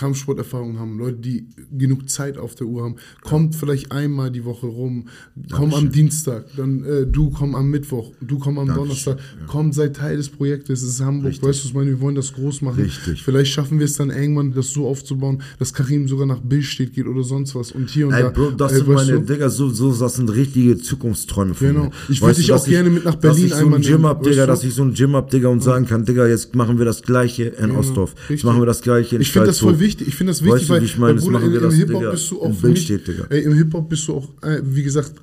Kampfsporterfahrung 0.00 0.78
haben, 0.78 0.98
Leute, 0.98 1.18
die 1.18 1.46
genug 1.76 2.08
Zeit 2.08 2.38
auf 2.38 2.54
der 2.54 2.66
Uhr 2.66 2.82
haben, 2.84 2.96
kommt 3.22 3.54
vielleicht 3.54 3.92
einmal 3.92 4.30
die 4.30 4.46
Woche 4.46 4.66
rum, 4.66 5.08
komm 5.52 5.74
am 5.74 5.92
Dienstag, 5.92 6.46
dann 6.56 6.84
äh, 6.84 7.06
du 7.06 7.28
komm 7.28 7.54
am 7.54 7.68
Mittwoch, 7.68 8.12
du 8.22 8.38
komm 8.38 8.58
am 8.58 8.68
Donnerstag, 8.74 9.18
komm, 9.46 9.72
sei 9.72 9.88
Teil 9.88 10.16
des 10.16 10.30
Projektes, 10.30 10.82
es 10.82 10.94
ist 10.94 11.04
Hamburg, 11.04 11.34
weißt 11.34 11.42
du, 11.42 11.48
was 11.48 11.64
ich 11.64 11.74
meine, 11.74 11.90
wir 11.90 12.00
wollen 12.00 12.14
das 12.14 12.32
groß 12.32 12.62
machen. 12.62 12.82
Richtig. 12.82 13.22
Vielleicht 13.22 13.52
schaffen 13.52 13.78
wir 13.78 13.84
es 13.84 13.94
dann 13.96 14.08
irgendwann, 14.08 14.52
das 14.54 14.70
so 14.70 14.86
aufzubauen, 14.88 15.42
dass 15.58 15.74
Karim 15.74 16.08
sogar 16.08 16.26
nach 16.26 16.40
Billstedt 16.40 16.94
geht 16.94 17.06
oder 17.06 17.22
sonst 17.22 17.54
was 17.54 17.70
und 17.72 17.90
hier 17.90 18.06
und 18.08 18.14
Ey, 18.14 18.22
da. 18.22 18.30
Bro, 18.30 18.52
das 18.52 18.72
Ey, 18.72 18.78
sind 18.78 18.88
weißt 18.88 19.06
meine, 19.08 19.20
du? 19.20 19.34
Digga, 19.34 19.50
so, 19.50 19.68
so, 19.68 19.92
das 19.94 20.16
sind 20.16 20.30
richtige 20.30 20.78
Zukunftsträume 20.78 21.52
von 21.54 21.66
Genau. 21.66 21.84
mir. 21.84 21.90
Ich 22.08 22.22
würd 22.22 22.30
Weißt 22.30 22.38
dich 22.38 22.52
auch 22.52 22.64
gerne 22.64 22.88
mit 22.88 23.04
nach 23.04 23.16
Berlin 23.16 23.42
dass 23.50 23.52
ich 23.52 23.58
so 23.58 23.64
einmal 23.64 23.78
ein 23.78 23.82
Gym 23.82 23.92
nehmen, 23.92 24.06
hab, 24.06 24.22
Digga, 24.22 24.46
dass 24.46 24.64
ich 24.64 24.74
so 24.74 24.82
ein 24.82 24.94
Gym 24.94 25.14
hab, 25.14 25.30
Digga, 25.30 25.48
und 25.48 25.62
sagen 25.62 25.84
kann, 25.86 26.06
Digga, 26.06 26.26
jetzt 26.26 26.54
machen 26.54 26.78
wir 26.78 26.86
das 26.86 27.02
Gleiche 27.02 27.44
in 27.44 27.72
Ostdorf. 27.72 28.14
Jetzt 28.14 28.30
Richtig. 28.30 28.44
machen 28.44 28.62
wir 28.62 28.66
das 28.66 28.80
Gleiche 28.80 29.16
in 29.16 29.22
Ich 29.22 29.30
finde 29.30 29.48
das 29.48 29.58
voll 29.58 29.78
wichtig. 29.78 29.89
Ich 30.00 30.14
finde 30.14 30.32
das 30.32 30.42
wichtig, 30.42 30.68
Weißt 30.68 30.68
du, 30.68 31.00
weil, 31.00 31.10
ich 31.12 31.14
Jetzt 31.14 31.24
Bruder, 31.24 31.52
wir 31.52 31.62
im, 31.62 31.70
Hip-Hop 31.70 32.10
bist 32.10 32.30
du 32.30 32.36
in 32.36 32.42
auch 32.42 32.54
für 32.54 32.68
mich, 32.68 32.86
Digga. 32.86 33.26
ey, 33.30 33.42
im 33.42 33.54
Hip-Hop 33.54 33.88
bist 33.88 34.08
du 34.08 34.14
auch, 34.14 34.42
äh, 34.42 34.60
wie 34.62 34.82
gesagt, 34.82 35.14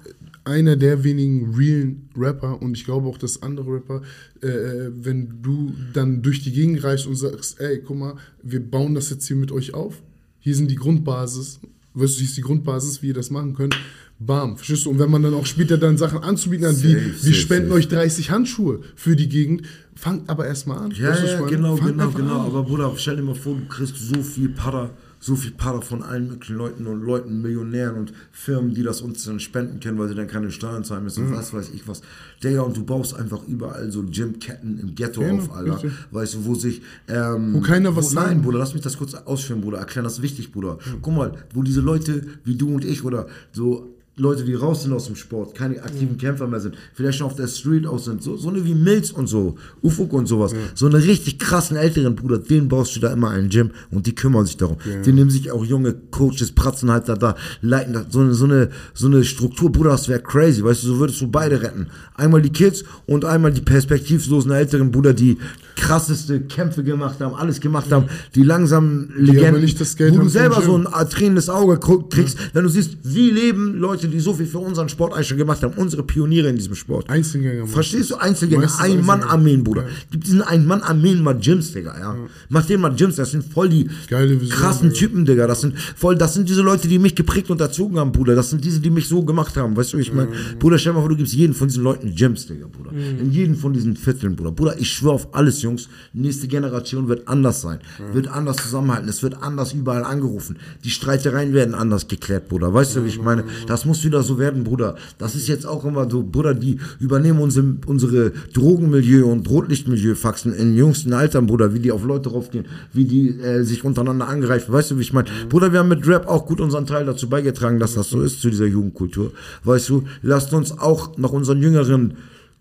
einer 0.47 0.75
der 0.75 1.03
wenigen 1.03 1.53
realen 1.53 2.09
Rapper 2.15 2.61
und 2.61 2.77
ich 2.77 2.85
glaube 2.85 3.07
auch, 3.07 3.17
dass 3.17 3.43
andere 3.43 3.75
Rapper, 3.75 4.01
äh, 4.41 4.89
wenn 4.91 5.41
du 5.41 5.73
dann 5.93 6.21
durch 6.21 6.41
die 6.41 6.51
Gegend 6.51 6.83
reist 6.83 7.05
und 7.05 7.15
sagst, 7.15 7.59
ey, 7.59 7.81
guck 7.85 7.97
mal, 7.97 8.15
wir 8.43 8.59
bauen 8.59 8.95
das 8.95 9.09
jetzt 9.09 9.27
hier 9.27 9.35
mit 9.35 9.51
euch 9.51 9.73
auf. 9.73 10.01
Hier 10.39 10.55
sind 10.55 10.71
die 10.71 10.75
Grundbasis, 10.75 11.59
weißt 11.93 12.13
du, 12.13 12.17
hier 12.19 12.27
ist 12.27 12.37
die 12.37 12.41
Grundbasis, 12.41 13.01
wie 13.01 13.07
ihr 13.07 13.13
das 13.13 13.29
machen 13.29 13.53
könnt. 13.53 13.77
Bam, 14.19 14.57
verstehst 14.57 14.85
du? 14.85 14.89
Und 14.89 14.99
wenn 14.99 15.11
man 15.11 15.21
dann 15.21 15.33
auch 15.35 15.45
später 15.45 15.77
dann 15.77 15.97
Sachen 15.97 16.19
anzubieten 16.23 16.65
hat, 16.67 16.81
wie, 16.81 16.95
wir 17.21 17.33
spenden 17.33 17.67
safe. 17.69 17.77
euch 17.79 17.87
30 17.87 18.31
Handschuhe 18.31 18.79
für 18.95 19.15
die 19.15 19.29
Gegend, 19.29 19.61
fangt 19.95 20.27
aber 20.29 20.47
erstmal 20.47 20.79
an. 20.79 20.91
Ja, 20.91 21.15
ja, 21.15 21.41
genau, 21.45 21.77
Fangt 21.77 21.91
genau, 21.97 22.09
genau. 22.09 22.39
an. 22.41 22.45
Aber 22.47 22.63
Bruder, 22.63 22.91
stell 22.97 23.17
dir 23.17 23.21
mal 23.21 23.35
vor, 23.35 23.55
du 23.55 23.65
kriegst 23.67 23.95
so 23.97 24.23
viel 24.23 24.49
Para, 24.49 24.89
so 25.19 25.35
viel 25.35 25.51
Para 25.51 25.81
von 25.81 26.01
allen 26.01 26.29
möglichen 26.29 26.55
Leuten 26.55 26.87
und 26.87 27.01
Leuten, 27.03 27.43
Millionären 27.43 27.95
und 27.95 28.13
Firmen, 28.31 28.73
die 28.73 28.81
das 28.81 29.01
uns 29.01 29.23
dann 29.23 29.39
spenden 29.39 29.79
können, 29.79 29.99
weil 29.99 30.07
sie 30.07 30.15
dann 30.15 30.27
keine 30.27 30.49
Steuern 30.49 30.83
zahlen 30.83 31.03
müssen 31.03 31.25
Mhm. 31.25 31.33
und 31.33 31.37
was 31.37 31.53
weiß 31.53 31.69
ich 31.75 31.87
was. 31.87 32.01
Digga, 32.43 32.61
und 32.61 32.75
du 32.75 32.83
baust 32.83 33.15
einfach 33.15 33.41
überall 33.47 33.91
so 33.91 34.03
Gymketten 34.03 34.79
im 34.79 34.95
Ghetto 34.95 35.21
Genau, 35.21 35.43
auf, 35.43 35.55
Alter. 35.55 35.73
richtig. 35.75 35.91
Weißt 36.09 36.33
du, 36.33 36.45
wo 36.45 36.55
sich... 36.55 36.81
Ähm, 37.07 37.53
Wo 37.53 37.61
keiner 37.61 37.95
was 37.95 38.11
wo, 38.11 38.15
Nein, 38.15 38.25
sagen. 38.29 38.41
Bruder, 38.41 38.57
lass 38.57 38.73
mich 38.73 38.81
das 38.81 38.97
kurz 38.97 39.13
ausführen, 39.13 39.61
Bruder. 39.61 39.77
Erklären, 39.77 40.05
das 40.05 40.13
ist 40.13 40.21
wichtig, 40.23 40.51
Bruder. 40.51 40.79
Guck 41.03 41.15
mal, 41.15 41.33
wo 41.53 41.61
diese 41.61 41.81
Leute 41.81 42.25
wie 42.43 42.55
du 42.55 42.73
und 42.73 42.83
ich 42.83 43.03
oder 43.03 43.27
so 43.51 43.93
Leute, 44.19 44.43
die 44.43 44.55
raus 44.55 44.81
sind 44.81 44.93
aus 44.93 45.05
dem 45.05 45.15
Sport, 45.15 45.53
keine 45.53 45.81
aktiven 45.83 46.17
Kämpfer 46.17 46.47
mehr 46.47 46.59
sind, 46.59 46.75
vielleicht 46.93 47.19
schon 47.19 47.27
auf 47.27 47.35
der 47.35 47.47
Street 47.47 47.85
aus 47.85 48.05
sind, 48.05 48.23
so, 48.23 48.35
so 48.35 48.49
eine 48.49 48.65
wie 48.65 48.73
Mills 48.73 49.11
und 49.11 49.27
so, 49.27 49.55
Ufuk 49.83 50.11
und 50.13 50.25
sowas, 50.25 50.53
so 50.73 50.87
eine 50.87 50.97
richtig 50.97 51.37
krassen 51.37 51.77
älteren 51.77 52.15
Bruder, 52.15 52.39
den 52.39 52.67
baust 52.67 52.95
du 52.95 52.99
da 52.99 53.13
immer 53.13 53.29
ein 53.29 53.49
Gym 53.49 53.69
und 53.91 54.07
die 54.07 54.15
kümmern 54.15 54.45
sich 54.45 54.57
darum. 54.57 54.77
Die 55.05 55.11
nehmen 55.11 55.29
sich 55.29 55.51
auch 55.51 55.63
junge 55.63 55.93
Coaches, 55.93 56.51
pratzen 56.51 56.89
halt 56.89 57.07
da, 57.07 57.15
da, 57.15 57.35
leiten 57.61 57.93
da, 57.93 58.05
so 58.09 58.21
eine, 58.21 58.33
so 58.33 58.45
eine, 58.45 58.69
so 58.95 59.05
eine 59.05 59.23
Struktur, 59.23 59.71
Bruder, 59.71 59.91
das 59.91 60.09
wäre 60.09 60.21
crazy, 60.21 60.63
weißt 60.63 60.83
du, 60.83 60.87
so 60.87 60.99
würdest 60.99 61.21
du 61.21 61.27
beide 61.27 61.61
retten. 61.61 61.87
Einmal 62.15 62.41
die 62.41 62.51
Kids 62.51 62.83
und 63.05 63.23
einmal 63.23 63.53
die 63.53 63.61
perspektivlosen 63.61 64.51
älteren 64.51 64.91
Brüder, 64.91 65.13
die 65.13 65.37
krasseste 65.77 66.41
Kämpfe 66.41 66.83
gemacht 66.83 67.21
haben, 67.21 67.35
alles 67.35 67.61
gemacht 67.61 67.91
haben, 67.91 68.05
die 68.35 68.43
langsam 68.43 69.09
Legenden, 69.15 69.61
nicht 69.61 69.79
das 69.79 69.95
Geld 69.95 70.15
wo 70.15 70.21
du 70.21 70.27
selber 70.27 70.61
so 70.61 70.75
ein 70.75 71.09
tränendes 71.09 71.49
Auge 71.49 71.77
guck- 71.79 72.09
kriegst, 72.09 72.37
wenn 72.53 72.63
du 72.63 72.69
siehst, 72.69 72.97
wie 73.03 73.29
leben 73.29 73.75
Leute, 73.75 74.07
die 74.07 74.19
so 74.19 74.33
viel 74.33 74.47
für 74.47 74.57
unseren 74.59 74.89
Sport 74.89 75.13
eigentlich 75.13 75.27
schon 75.27 75.37
gemacht 75.37 75.61
haben, 75.63 75.73
unsere 75.77 76.03
Pioniere 76.03 76.49
in 76.49 76.55
diesem 76.55 76.75
Sport. 76.75 77.09
Einzelgänger. 77.09 77.67
Verstehst 77.67 78.09
du? 78.11 78.15
Einzelgänger, 78.15 78.69
Ein-Mann-Armeen, 78.79 79.63
Bruder. 79.63 79.85
Gibt 80.11 80.25
diesen 80.25 80.41
Ein-Mann-Armeen 80.41 81.21
mal 81.23 81.37
Gyms, 81.39 81.71
Digga, 81.73 81.95
ja. 81.99 82.15
Mach 82.49 82.65
den 82.65 82.81
mal 82.81 82.93
Gyms, 82.95 83.15
das 83.15 83.31
sind 83.31 83.43
voll 83.43 83.69
die 83.69 83.87
Vision, 84.09 84.49
krassen 84.49 84.89
Digga. 84.89 84.99
Typen, 84.99 85.25
Digga. 85.25 85.47
Das 85.47 85.61
sind 85.61 85.77
voll, 85.95 86.15
das 86.17 86.33
sind 86.33 86.49
diese 86.49 86.63
Leute, 86.63 86.87
die 86.87 86.97
mich 86.97 87.13
geprägt 87.15 87.49
und 87.51 87.61
erzogen 87.61 87.99
haben, 87.99 88.11
Bruder. 88.11 88.35
Das 88.35 88.49
sind 88.49 88.65
diese, 88.65 88.79
die 88.79 88.89
mich 88.89 89.07
so 89.07 89.23
gemacht 89.23 89.55
haben, 89.57 89.77
weißt 89.77 89.93
du, 89.93 89.97
ich 89.99 90.11
meine, 90.11 90.29
Bruder, 90.59 90.79
stell 90.79 90.93
mal 90.93 91.01
vor, 91.01 91.09
du 91.09 91.15
gibst 91.15 91.33
jeden 91.33 91.53
von 91.53 91.67
diesen 91.67 91.83
Leuten 91.83 92.15
Gyms, 92.15 92.47
Digga, 92.47 92.65
Bruder. 92.67 92.91
In 92.91 93.31
jeden 93.31 93.55
von 93.55 93.73
diesen 93.73 93.95
Vierteln, 93.95 94.35
Bruder. 94.35 94.51
Bruder, 94.51 94.79
ich 94.79 94.89
schwöre 94.91 95.13
auf 95.13 95.35
alles, 95.35 95.61
Jungs. 95.67 95.89
Nächste 96.13 96.47
Generation 96.47 97.07
wird 97.07 97.27
anders 97.27 97.61
sein, 97.61 97.79
wird 98.13 98.27
anders 98.27 98.57
zusammenhalten, 98.57 99.09
es 99.09 99.21
wird 99.21 99.41
anders 99.41 99.73
überall 99.73 100.03
angerufen. 100.03 100.57
Die 100.83 100.89
Streitereien 100.89 101.53
werden 101.53 101.75
anders 101.75 102.07
geklärt, 102.07 102.47
Bruder. 102.47 102.73
Weißt 102.73 102.95
du, 102.95 103.03
wie 103.03 103.09
ich 103.09 103.21
meine? 103.21 103.43
Das 103.67 103.85
muss 103.85 104.03
wieder 104.03 104.23
so 104.23 104.39
werden, 104.39 104.63
Bruder. 104.63 104.95
Das 105.17 105.35
ist 105.35 105.47
jetzt 105.47 105.65
auch 105.65 105.83
immer 105.85 106.09
so, 106.09 106.23
Bruder, 106.23 106.53
die 106.53 106.79
übernehmen 106.99 107.39
unsere, 107.39 107.75
unsere 107.85 108.31
Drogenmilieu 108.53 109.25
und 109.25 109.49
Rotlichtmilieu-Faxen 109.49 110.53
in 110.53 110.75
jüngsten 110.75 111.13
Altern, 111.13 111.47
Bruder, 111.47 111.73
wie 111.73 111.79
die 111.79 111.91
auf 111.91 112.03
Leute 112.03 112.29
raufgehen, 112.29 112.65
wie 112.93 113.05
die 113.05 113.29
äh, 113.39 113.63
sich 113.63 113.83
untereinander 113.83 114.27
angreifen. 114.27 114.71
Weißt 114.71 114.91
du, 114.91 114.97
wie 114.97 115.01
ich 115.01 115.13
meine? 115.13 115.29
Bruder, 115.49 115.71
wir 115.71 115.79
haben 115.79 115.89
mit 115.89 116.07
Rap 116.07 116.27
auch 116.27 116.45
gut 116.45 116.61
unseren 116.61 116.85
Teil 116.85 117.05
dazu 117.05 117.29
beigetragen, 117.29 117.79
dass 117.79 117.93
das 117.93 118.09
so 118.09 118.21
ist 118.21 118.41
zu 118.41 118.49
dieser 118.49 118.65
Jugendkultur. 118.65 119.31
Weißt 119.63 119.89
du, 119.89 120.03
lasst 120.21 120.53
uns 120.53 120.77
auch 120.77 121.17
nach 121.17 121.31
unseren 121.31 121.61
Jüngeren 121.61 122.13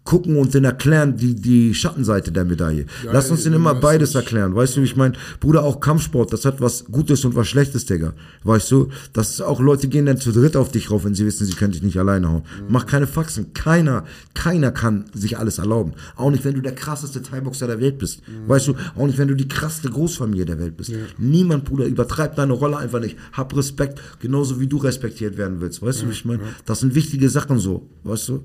gucken 0.06 0.36
und 0.36 0.54
denen 0.54 0.64
erklären 0.64 1.16
die, 1.16 1.34
die 1.34 1.74
Schattenseite 1.74 2.32
der 2.32 2.46
Medaille. 2.46 2.86
Lass 3.12 3.30
uns 3.30 3.42
denen 3.42 3.56
immer 3.56 3.74
beides 3.74 4.14
erklären. 4.14 4.54
Weißt 4.54 4.76
du, 4.76 4.80
wie 4.80 4.84
ich 4.86 4.96
meine? 4.96 5.14
Bruder, 5.40 5.64
auch 5.64 5.80
Kampfsport, 5.80 6.32
das 6.32 6.46
hat 6.46 6.60
was 6.60 6.86
Gutes 6.86 7.24
und 7.24 7.34
was 7.34 7.48
Schlechtes, 7.48 7.84
Digga. 7.84 8.14
Weißt 8.44 8.70
du, 8.70 8.88
dass 9.12 9.40
auch 9.40 9.60
Leute 9.60 9.88
gehen 9.88 10.06
dann 10.06 10.18
zu 10.18 10.32
dritt 10.32 10.56
auf 10.56 10.70
dich 10.70 10.90
rauf, 10.90 11.04
wenn 11.04 11.14
sie 11.14 11.26
wissen, 11.26 11.46
sie 11.46 11.52
können 11.52 11.72
dich 11.72 11.82
nicht 11.82 11.98
alleine 11.98 12.28
hauen. 12.28 12.42
Mach 12.68 12.86
keine 12.86 13.06
Faxen. 13.06 13.52
Keiner, 13.52 14.04
keiner 14.34 14.70
kann 14.70 15.04
sich 15.12 15.38
alles 15.38 15.58
erlauben. 15.58 15.92
Auch 16.14 16.30
nicht, 16.30 16.44
wenn 16.44 16.54
du 16.54 16.62
der 16.62 16.74
krasseste 16.74 17.20
Thai-Boxer 17.20 17.66
der 17.66 17.80
Welt 17.80 17.98
bist. 17.98 18.22
Weißt 18.46 18.68
du, 18.68 18.74
auch 18.96 19.06
nicht, 19.06 19.18
wenn 19.18 19.28
du 19.28 19.34
die 19.34 19.48
krasseste 19.48 19.90
Großfamilie 19.90 20.46
der 20.46 20.58
Welt 20.58 20.76
bist. 20.76 20.92
Niemand, 21.18 21.64
Bruder, 21.64 21.86
übertreib 21.86 22.36
deine 22.36 22.52
Rolle 22.52 22.76
einfach 22.78 23.00
nicht. 23.00 23.16
Hab 23.32 23.56
Respekt, 23.56 24.00
genauso 24.20 24.60
wie 24.60 24.68
du 24.68 24.76
respektiert 24.76 25.36
werden 25.36 25.60
willst. 25.60 25.82
Weißt 25.82 26.02
du, 26.02 26.06
wie 26.06 26.12
ich 26.12 26.24
meine? 26.24 26.42
Das 26.64 26.80
sind 26.80 26.94
wichtige 26.94 27.28
Sachen 27.28 27.58
so. 27.58 27.88
Weißt 28.04 28.28
du? 28.28 28.44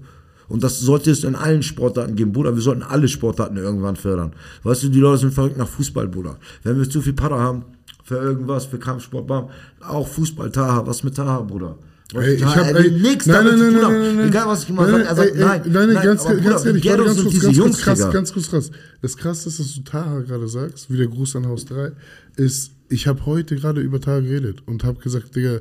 Und 0.51 0.63
das 0.63 0.79
sollte 0.79 1.11
es 1.11 1.23
in 1.23 1.35
allen 1.35 1.63
Sportarten 1.63 2.15
geben, 2.15 2.31
Bruder. 2.33 2.53
Wir 2.55 2.61
sollten 2.61 2.83
alle 2.83 3.07
Sportarten 3.07 3.57
irgendwann 3.57 3.95
fördern. 3.95 4.33
Weißt 4.63 4.83
du, 4.83 4.89
die 4.89 4.99
Leute 4.99 5.19
sind 5.21 5.33
verrückt 5.33 5.57
nach 5.57 5.67
Fußball, 5.67 6.07
Bruder. 6.07 6.37
Wenn 6.63 6.77
wir 6.77 6.89
zu 6.89 7.01
viel 7.01 7.13
Para 7.13 7.39
haben 7.39 7.63
für 8.03 8.17
irgendwas, 8.17 8.65
für 8.65 8.77
Kampfsport, 8.79 9.27
bam, 9.27 9.49
auch 9.87 10.07
Fußball, 10.07 10.51
Taha, 10.51 10.85
was 10.85 11.03
mit 11.03 11.15
Taha, 11.15 11.39
Bruder? 11.41 11.77
Ey, 12.13 12.35
ich 12.35 12.43
hab- 12.45 12.75
ey, 12.75 12.91
nichts 12.91 13.25
nein, 13.25 13.45
damit 13.45 13.57
nein, 13.57 13.71
zu 13.71 13.71
nein, 13.71 13.81
tun 13.83 13.91
nein, 13.91 14.01
nein, 14.01 14.15
nein. 14.17 14.27
Egal, 14.27 14.47
was 14.47 14.63
ich 14.63 14.69
Nein, 14.69 15.01
er 15.01 15.15
sagt, 15.15 15.29
ey, 15.29 15.37
ey, 15.37 15.45
nein, 15.45 15.61
nein, 15.65 15.93
nein, 15.93 16.03
ganz, 16.03 16.25
aber 16.25 16.35
ganz 16.35 16.65
ehrlich, 16.65 16.83
ganz 16.83 17.15
sind 17.15 17.23
kurz, 17.23 17.39
ganz 17.39 17.57
Jungs, 17.57 17.71
kurz 17.71 17.99
krass, 17.99 18.11
ganz 18.11 18.33
kurz 18.33 18.49
krass. 18.49 18.71
Das 19.01 19.15
krasse 19.15 19.47
ist, 19.47 19.59
dass 19.61 19.73
du 19.75 19.81
Taha 19.83 20.19
gerade 20.19 20.47
sagst, 20.49 20.91
wie 20.91 20.97
der 20.97 21.07
Gruß 21.07 21.37
an 21.37 21.47
Haus 21.47 21.63
3, 21.65 21.93
ist, 22.35 22.71
ich 22.89 23.07
habe 23.07 23.25
heute 23.25 23.55
gerade 23.55 23.79
über 23.79 24.01
Taha 24.01 24.19
geredet 24.19 24.61
und 24.65 24.83
habe 24.83 24.99
gesagt, 24.99 25.33
Digga, 25.37 25.59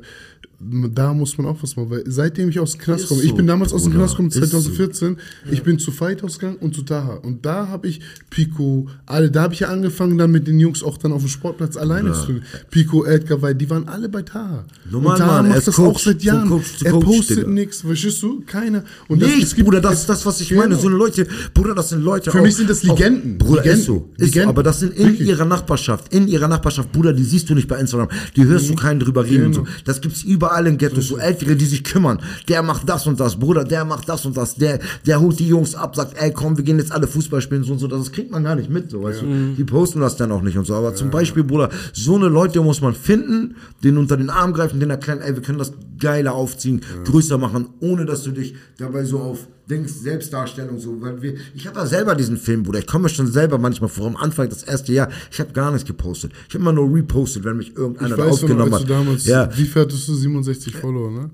da 0.93 1.13
muss 1.13 1.37
man 1.37 1.47
auch 1.47 1.57
was 1.61 1.75
machen, 1.75 1.89
weil 1.89 2.03
seitdem 2.05 2.49
ich 2.49 2.59
aus 2.59 2.73
dem 2.73 2.81
Knast 2.81 3.07
komme, 3.07 3.21
ich 3.21 3.29
so, 3.29 3.35
bin 3.35 3.47
damals 3.47 3.73
aus 3.73 3.83
dem 3.83 3.93
Knast 3.93 4.13
gekommen, 4.13 4.29
ist 4.29 4.35
so. 4.35 4.41
2014, 4.45 5.17
ich 5.51 5.63
bin 5.63 5.79
zu 5.79 5.91
Fighthouse 5.91 6.39
gegangen 6.39 6.57
und 6.59 6.75
zu 6.75 6.83
Taha 6.83 7.15
und 7.15 7.45
da 7.45 7.67
habe 7.67 7.87
ich 7.87 8.01
Pico, 8.29 8.87
alle, 9.05 9.31
da 9.31 9.43
habe 9.43 9.53
ich 9.53 9.61
ja 9.61 9.69
angefangen 9.69 10.17
dann 10.17 10.31
mit 10.31 10.47
den 10.47 10.59
Jungs 10.59 10.83
auch 10.83 10.97
dann 10.97 11.11
auf 11.11 11.21
dem 11.21 11.29
Sportplatz 11.29 11.77
alleine 11.77 12.13
zu 12.13 12.25
tun. 12.27 12.41
Pico, 12.69 13.05
Edgar, 13.05 13.41
weil 13.41 13.55
die 13.55 13.69
waren 13.69 13.87
alle 13.87 14.09
bei 14.09 14.21
Taha. 14.21 14.65
Normal, 14.89 15.13
und 15.13 15.19
Taha 15.19 15.41
Mann, 15.41 15.49
macht 15.49 15.67
das 15.67 15.75
Coach, 15.75 15.95
auch 15.95 15.99
seit 15.99 16.23
Jahren. 16.23 16.49
Coach 16.49 16.77
zu 16.77 16.85
er 16.85 16.91
Coach, 16.91 17.05
postet 17.05 17.47
nichts, 17.47 17.81
verstehst 17.81 18.21
du? 18.21 18.41
Keiner. 18.45 18.83
Und 19.07 19.21
das, 19.21 19.29
Nichts, 19.29 19.55
Bruder, 19.55 19.81
das 19.81 20.01
ist 20.01 20.09
das, 20.09 20.25
was 20.25 20.41
ich 20.41 20.51
meine. 20.51 20.69
Genau. 20.69 20.81
So 20.81 20.87
eine 20.87 20.97
Leute, 20.97 21.27
Bruder, 21.53 21.73
das 21.73 21.89
sind 21.89 22.03
Leute. 22.03 22.31
Für 22.31 22.39
auch, 22.39 22.43
mich 22.43 22.55
sind 22.55 22.69
das 22.69 22.83
Legenden. 22.83 23.35
Auch, 23.35 23.45
Bruder, 23.45 23.63
Legenden. 23.63 23.79
ist 23.79 23.85
so. 23.85 23.93
Ist 23.93 24.19
so. 24.19 24.25
Legenden. 24.25 24.49
Aber 24.49 24.63
das 24.63 24.79
sind 24.79 24.93
in 24.93 25.07
Wirklich. 25.07 25.27
ihrer 25.27 25.45
Nachbarschaft, 25.45 26.13
in 26.13 26.27
ihrer 26.27 26.47
Nachbarschaft, 26.47 26.91
Bruder, 26.91 27.13
die 27.13 27.23
siehst 27.23 27.49
du 27.49 27.55
nicht 27.55 27.67
bei 27.67 27.79
Instagram. 27.79 28.09
Die 28.35 28.45
hörst 28.45 28.69
du 28.69 28.75
keinen 28.75 28.99
drüber 28.99 29.25
reden 29.25 29.47
und 29.47 29.53
so. 29.53 29.63
Genau. 29.63 29.73
Das 29.85 30.01
gibt's 30.01 30.23
überall 30.23 30.50
in 30.59 30.77
Ghettos. 30.77 31.07
So 31.07 31.17
Ältere, 31.17 31.55
die 31.55 31.65
sich 31.65 31.83
kümmern. 31.83 32.19
Der 32.47 32.61
macht 32.63 32.87
das 32.87 33.07
und 33.07 33.19
das, 33.19 33.35
Bruder, 33.37 33.63
der 33.63 33.85
macht 33.85 34.07
das 34.09 34.25
und 34.25 34.37
das. 34.37 34.55
Der, 34.55 34.79
der 35.05 35.19
holt 35.19 35.39
die 35.39 35.47
Jungs 35.47 35.75
ab, 35.75 35.95
sagt, 35.95 36.15
ey, 36.21 36.31
komm, 36.31 36.57
wir 36.57 36.63
gehen 36.63 36.77
jetzt 36.77 36.91
alle 36.91 37.07
Fußball 37.07 37.41
spielen 37.41 37.63
so 37.63 37.73
und 37.73 37.79
so. 37.79 37.87
Das 37.87 38.11
kriegt 38.11 38.31
man 38.31 38.43
gar 38.43 38.55
nicht 38.55 38.69
mit, 38.69 38.91
so, 38.91 39.03
weißt 39.03 39.21
du. 39.21 39.53
Die 39.57 39.63
posten 39.63 39.99
das 39.99 40.15
dann 40.15 40.31
auch 40.31 40.41
nicht 40.41 40.57
und 40.57 40.65
so. 40.65 40.75
Aber 40.75 40.93
zum 40.95 41.09
Beispiel, 41.09 41.43
Bruder, 41.43 41.69
so 41.93 42.15
eine 42.15 42.27
Leute 42.27 42.61
muss 42.61 42.81
man 42.81 42.93
finden, 42.93 43.55
den 43.83 43.97
unter 43.97 44.17
den 44.17 44.29
Arm 44.29 44.53
greifen, 44.53 44.79
den 44.79 44.89
erklären, 44.89 45.21
ey, 45.21 45.35
wir 45.35 45.41
können 45.41 45.57
das 45.57 45.73
geiler 45.99 46.33
aufziehen, 46.33 46.81
größer 47.05 47.37
machen, 47.37 47.69
ohne 47.79 48.05
dass 48.05 48.23
du 48.23 48.31
dich 48.31 48.55
dabei 48.77 49.03
so 49.03 49.19
auf 49.19 49.47
denkst, 49.71 49.93
Selbstdarstellung 49.93 50.77
so, 50.79 51.01
weil 51.01 51.21
wir, 51.21 51.35
ich 51.55 51.65
habe 51.65 51.79
ja 51.79 51.85
selber 51.85 52.15
diesen 52.15 52.37
Film, 52.37 52.63
Bruder, 52.63 52.79
ich 52.79 52.87
komme 52.87 53.09
schon 53.09 53.27
selber 53.27 53.57
manchmal 53.57 53.89
vor, 53.89 54.07
am 54.07 54.17
Anfang, 54.17 54.49
das 54.49 54.63
erste 54.63 54.93
Jahr, 54.93 55.09
ich 55.31 55.39
habe 55.39 55.53
gar 55.53 55.71
nichts 55.71 55.87
gepostet, 55.87 56.33
ich 56.47 56.53
habe 56.53 56.61
immer 56.63 56.73
nur 56.73 56.93
repostet, 56.93 57.43
wenn 57.43 57.57
mich 57.57 57.75
irgendeiner 57.75 58.15
Ich 58.15 58.17
weiß 58.17 58.33
aufgenommen 58.33 58.73
hat. 58.75 58.89
damals, 58.89 59.25
ja, 59.25 59.49
wie 59.57 59.67
hattest 59.73 60.07
du? 60.07 60.13
67 60.13 60.75
Follower, 60.75 61.09
ne? 61.09 61.29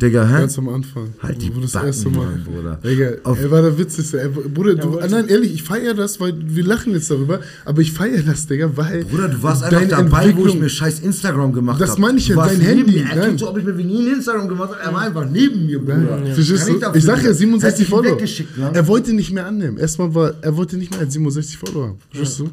Digga, 0.00 0.24
hä? 0.28 0.32
Ganz 0.40 0.56
am 0.58 0.68
Anfang. 0.68 1.08
Halt 1.20 1.42
die 1.42 1.52
Wo 1.54 1.58
das 1.60 1.72
Backen, 1.72 1.86
erste 1.88 2.08
Mal. 2.08 2.26
Mann, 2.26 2.44
Bruder. 2.44 2.78
Digga, 2.84 3.10
Auf- 3.24 3.40
er 3.40 3.50
war 3.50 3.62
der 3.62 3.76
Witzigste. 3.76 4.20
Er, 4.20 4.28
Bruder, 4.28 4.76
du, 4.76 4.92
wollte- 4.92 5.10
nein, 5.10 5.26
ehrlich, 5.26 5.52
ich 5.54 5.64
feiere 5.64 5.92
das, 5.94 6.20
weil 6.20 6.34
wir 6.38 6.64
lachen 6.64 6.92
jetzt 6.92 7.10
darüber, 7.10 7.40
aber 7.64 7.80
ich 7.82 7.92
feiere 7.92 8.22
das, 8.22 8.46
Digga, 8.46 8.70
weil. 8.76 9.04
Bruder, 9.04 9.26
du 9.28 9.42
warst 9.42 9.64
einfach 9.64 9.88
dabei, 9.88 10.32
wo 10.36 10.46
ich 10.46 10.54
mir 10.54 10.68
scheiß 10.68 11.00
Instagram 11.00 11.52
gemacht 11.52 11.80
habe. 11.80 11.86
Das 11.86 11.98
meine 11.98 12.18
ich 12.18 12.28
ja, 12.28 12.36
Du 12.36 12.42
dein 12.42 12.58
neben 12.58 12.68
Handy, 12.78 12.92
Mir. 12.92 13.06
Er 13.10 13.16
nein. 13.16 13.30
tut 13.30 13.40
so, 13.40 13.50
ob 13.50 13.58
ich 13.58 13.64
mir 13.64 13.76
wie 13.76 13.82
nie 13.84 14.06
ein 14.08 14.14
Instagram 14.18 14.48
gemacht 14.48 14.70
habe. 14.70 14.82
Er 14.82 14.92
war 14.94 15.00
einfach 15.00 15.28
neben 15.28 15.66
mir, 15.66 15.80
Bruder. 15.80 15.96
Nein, 16.22 16.32
verstehst 16.32 16.66
Kann 16.80 16.92
du? 16.92 16.98
Ich 16.98 17.04
sag 17.04 17.16
ja 17.16 17.22
Digga. 17.22 17.34
67 17.34 17.64
Hätte 17.72 17.82
ich 17.82 17.88
ihn 17.88 17.90
Follower. 17.90 18.12
weggeschickt, 18.16 18.56
ne? 18.56 18.70
Er 18.74 18.86
wollte 18.86 19.12
nicht 19.12 19.32
mehr 19.32 19.46
annehmen. 19.46 19.78
Erstmal 19.78 20.14
war, 20.14 20.32
er 20.40 20.56
wollte 20.56 20.76
nicht 20.76 20.92
mehr 20.92 21.00
als 21.00 21.12
67 21.12 21.58
Follower 21.58 21.88
haben. 21.88 21.98
Verstehst 22.12 22.38
du? 22.38 22.50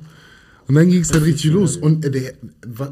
Und 0.68 0.76
dann 0.76 0.90
ging 0.90 1.02
es 1.02 1.12
halt 1.14 1.24
richtig 1.24 1.52
los. 1.52 1.78
Und 1.78 2.04
äh, 2.06 2.12
der 2.12 2.34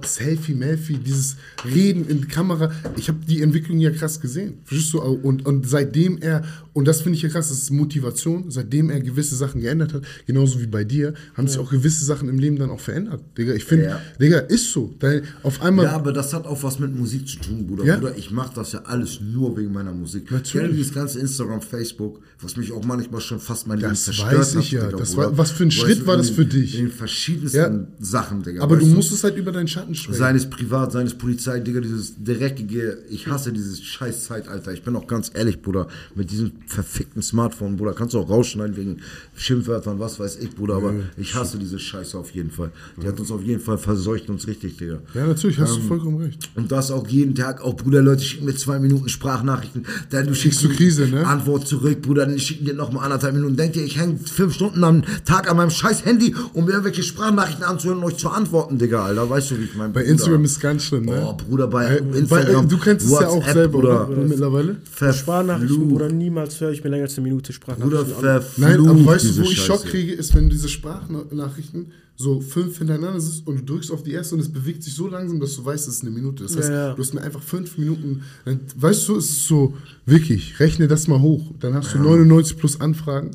Selfie, 0.05 0.53
Melfie, 0.53 0.97
dieses 0.97 1.38
Reden 1.65 2.07
in 2.07 2.21
die 2.21 2.28
Kamera. 2.28 2.71
Ich 2.97 3.07
habe 3.09 3.19
die 3.28 3.41
Entwicklung 3.41 3.80
ja 3.80 3.89
krass 3.89 4.21
gesehen. 4.21 4.59
Verstehst 4.63 4.93
du? 4.93 5.01
Und, 5.01 5.45
und 5.45 5.67
seitdem 5.67 6.19
er, 6.19 6.43
und 6.74 6.88
das 6.88 7.01
finde 7.01 7.17
ich 7.17 7.24
ja 7.24 7.30
krass, 7.30 7.49
das 7.49 7.57
ist 7.57 7.71
Motivation, 7.71 8.45
seitdem 8.51 8.89
er 8.91 8.99
gewisse 8.99 9.36
Sachen 9.36 9.61
geändert 9.61 9.93
hat, 9.93 10.03
genauso 10.28 10.61
wie 10.61 10.67
bei 10.67 10.84
dir, 10.84 11.13
haben 11.36 11.47
sich 11.47 11.57
auch 11.57 11.71
gewisse 11.71 12.05
Sachen 12.05 12.30
im 12.30 12.38
Leben 12.38 12.57
dann 12.57 12.69
auch 12.69 12.80
verändert. 12.80 13.21
Digga, 13.38 13.53
ich 13.53 13.65
finde, 13.65 13.86
Ja. 13.86 14.01
Digga, 14.21 14.38
ist 14.39 14.71
so. 14.71 14.93
Dein, 14.99 15.24
auf 15.41 15.61
einmal. 15.63 15.86
Ja, 15.86 15.93
aber 15.93 16.13
das 16.13 16.32
hat 16.34 16.45
auch 16.45 16.61
was 16.61 16.78
mit 16.80 16.95
Musik 16.95 17.28
zu 17.28 17.38
tun, 17.39 17.65
Bruder. 17.65 17.86
Ja. 17.86 17.97
Bruder, 17.97 18.15
ich 18.17 18.30
mache 18.30 18.53
das 18.55 18.71
ja 18.74 18.82
alles 18.86 19.19
nur 19.19 19.57
wegen 19.57 19.71
meiner 19.74 19.93
Musik. 19.93 20.30
Natürlich. 20.32 20.67
Ja, 20.69 20.74
dieses 20.76 20.93
ganze 20.93 21.19
Instagram, 21.19 21.61
Facebook, 21.61 22.21
was 22.39 22.55
mich 22.55 22.71
auch 22.71 22.84
manchmal 22.86 23.21
schon 23.21 23.39
fast 23.39 23.65
mein 23.67 23.80
Leben 23.80 23.89
Das 23.91 24.03
zerstört 24.05 24.38
weiß 24.38 24.55
ich 24.55 24.71
ja. 24.71 24.86
Digga, 24.86 24.97
Das 24.97 25.17
war- 25.17 25.36
was 25.38 25.49
für 25.51 25.63
ein 25.63 25.71
Schritt 25.71 26.05
war 26.05 26.17
das 26.17 26.30
für 26.30 26.45
dich? 26.45 26.76
In 26.78 26.86
den 26.86 26.91
verschiedensten 26.91 27.62
Ja. 27.72 27.88
Sachen, 27.99 28.43
Digga. 28.43 28.61
aber 28.64 28.76
du 28.78 28.84
weißt 28.86 28.95
musstest 28.95 29.24
halt 29.24 29.38
über 29.38 29.51
deinen 29.51 29.68
Schatten 29.68 29.95
springen. 29.95 30.18
Seien 30.18 30.36
es 30.36 30.49
privat, 30.49 30.91
seien 30.91 31.07
es 31.07 31.14
Polizei, 31.14 31.59
Digga, 31.59 31.80
dieses 31.82 32.14
dreckige, 32.24 32.99
ich 33.09 33.28
hasse 33.28 33.51
dieses 33.53 33.82
scheiß 33.84 34.26
Zeitalter. 34.26 34.74
Ich 34.74 34.84
bin 34.84 34.95
auch 34.95 35.07
ganz 35.07 35.32
ehrlich, 35.34 35.61
Bruder, 35.61 35.88
mit 36.16 36.32
diesem 36.32 36.51
verfickten 36.68 37.22
Smartphone, 37.22 37.78
Bruder, 37.78 37.93
kannst 37.93 38.14
du 38.14 38.20
auch 38.20 38.30
rausschneiden 38.30 38.76
wegen 38.78 38.97
Schimpfwörtern, 39.36 39.99
was 39.99 40.20
weiß 40.20 40.38
ich, 40.41 40.51
Bruder, 40.55 40.76
aber 40.76 40.93
ich 41.18 41.34
hasse 41.36 41.57
diese 41.57 41.80
Scheiße 41.80 42.18
auf 42.18 42.32
jeden 42.32 42.51
Fall. 42.51 42.72
Die 43.01 43.07
hat 43.07 43.20
uns 43.20 43.32
auf 43.32 43.41
jeden 43.43 43.59
Fall 43.61 43.78
verseucht 43.78 44.30
uns 44.30 44.47
richtig, 44.47 44.78
Digga. 44.78 44.99
ja, 45.14 45.26
natürlich, 45.28 45.59
hast 45.59 45.76
Ähm, 45.76 45.82
du 45.82 45.88
vollkommen 45.88 46.18
recht. 46.22 46.49
Und 46.55 46.72
das 46.72 46.91
auch 46.91 47.07
jeden 47.07 47.36
Tag, 47.36 47.61
auch 47.61 47.76
Bruder, 47.76 48.01
Leute 48.01 48.24
schicken 48.24 48.45
mir 48.45 48.55
zwei 48.55 48.80
Minuten 48.80 49.09
Sprachnachrichten, 49.09 49.86
dann 50.09 50.28
du 50.28 50.36
schickst 50.36 50.64
du 50.64 50.70
Krise, 50.70 51.07
ne? 51.07 51.26
Antwort 51.26 51.68
zurück, 51.68 52.01
Bruder, 52.01 52.26
dann 52.26 52.39
schicken 52.39 52.66
dir 52.66 52.74
nochmal 52.74 53.05
anderthalb 53.05 53.34
Minuten. 53.36 53.55
Denkt 53.55 53.76
ihr, 53.76 53.84
ich 53.84 53.97
hänge 53.97 54.18
fünf 54.18 54.53
Stunden 54.53 54.84
am 54.84 55.03
Tag 55.26 55.49
an 55.49 55.57
meinem 55.57 55.70
scheiß 55.70 56.05
Handy, 56.05 56.36
um 56.53 56.66
mir 56.66 56.72
irgendwelche 56.72 57.03
Sprachnachrichten 57.03 57.53
Nachrichten 57.60 57.64
anzuhören 57.72 57.99
und 57.99 58.06
euch 58.06 58.18
zu 58.18 58.30
antworten, 58.30 58.78
Digga, 58.78 59.06
Alter. 59.06 59.30
Weißt 59.30 59.51
du, 59.51 59.60
wie 59.60 59.64
ich 59.66 59.76
meine? 59.76 59.93
Bei 59.93 60.04
Instagram 60.04 60.43
ist 60.45 60.60
ganz 60.60 60.84
schlimm, 60.84 61.06
ne? 61.06 61.24
Oh, 61.26 61.34
Bruder, 61.34 61.68
bei 61.68 61.86
Äh, 61.86 61.97
Instagram. 62.18 62.66
äh, 62.66 62.68
du 62.68 62.78
kennst 62.78 63.06
es 63.06 63.12
ja 63.12 63.28
auch 63.28 63.36
WhatsApp, 63.38 63.54
selber, 63.54 63.80
Bruder. 63.80 64.10
oder? 64.10 64.22
Mittlerweile? 64.22 64.78
Sprachnachrichten. 65.14 65.89
Bruder, 65.89 66.10
niemals 66.10 66.60
höre 66.60 66.72
ich 66.72 66.84
mir 66.84 66.89
länger 66.89 67.04
als 67.04 67.18
eine 67.18 67.24
Minute 67.28 67.54
Bruder, 67.54 67.76
Sprachnachrichten 67.76 68.16
an. 68.16 68.22
verflucht. 68.41 68.58
Nein, 68.60 68.80
aber 68.88 69.06
weißt 69.06 69.26
du, 69.26 69.38
wo 69.38 69.41
ich 69.43 69.62
Schock 69.62 69.84
kriege, 69.86 70.14
ist, 70.14 70.36
wenn 70.36 70.49
diese 70.49 70.70
Sprachnachrichten 70.70 71.88
so 72.16 72.41
fünf 72.41 72.78
hintereinander 72.78 73.20
sind 73.20 73.47
und 73.47 73.62
du 73.62 73.74
drückst 73.74 73.91
auf 73.91 74.04
die 74.04 74.12
erste 74.12 74.36
und 74.36 74.41
es 74.41 74.51
bewegt 74.51 74.84
sich 74.84 74.93
so 74.93 75.08
langsam, 75.08 75.39
dass 75.39 75.56
du 75.56 75.66
weißt, 75.66 75.88
es 75.88 75.95
ist 75.95 76.01
eine 76.04 76.12
Minute. 76.12 76.43
Das 76.43 76.56
heißt, 76.56 76.70
Ja, 76.70 76.88
ja. 76.89 76.93
du 76.93 77.01
hast 77.01 77.14
mir 77.14 77.22
einfach 77.22 77.41
fünf 77.41 77.78
Minuten, 77.78 78.22
weißt 78.78 79.10
du, 79.10 79.18
es 79.18 79.30
ist 79.30 79.47
so, 79.47 79.74
wirklich, 80.06 80.60
rechne 80.60 80.88
das 80.88 81.08
mal 81.08 81.20
hoch. 81.22 81.51
Dann 81.60 81.74
hast 81.74 81.93
du 81.95 81.99
99 81.99 82.58
plus 82.58 82.80
Anfragen 82.80 83.32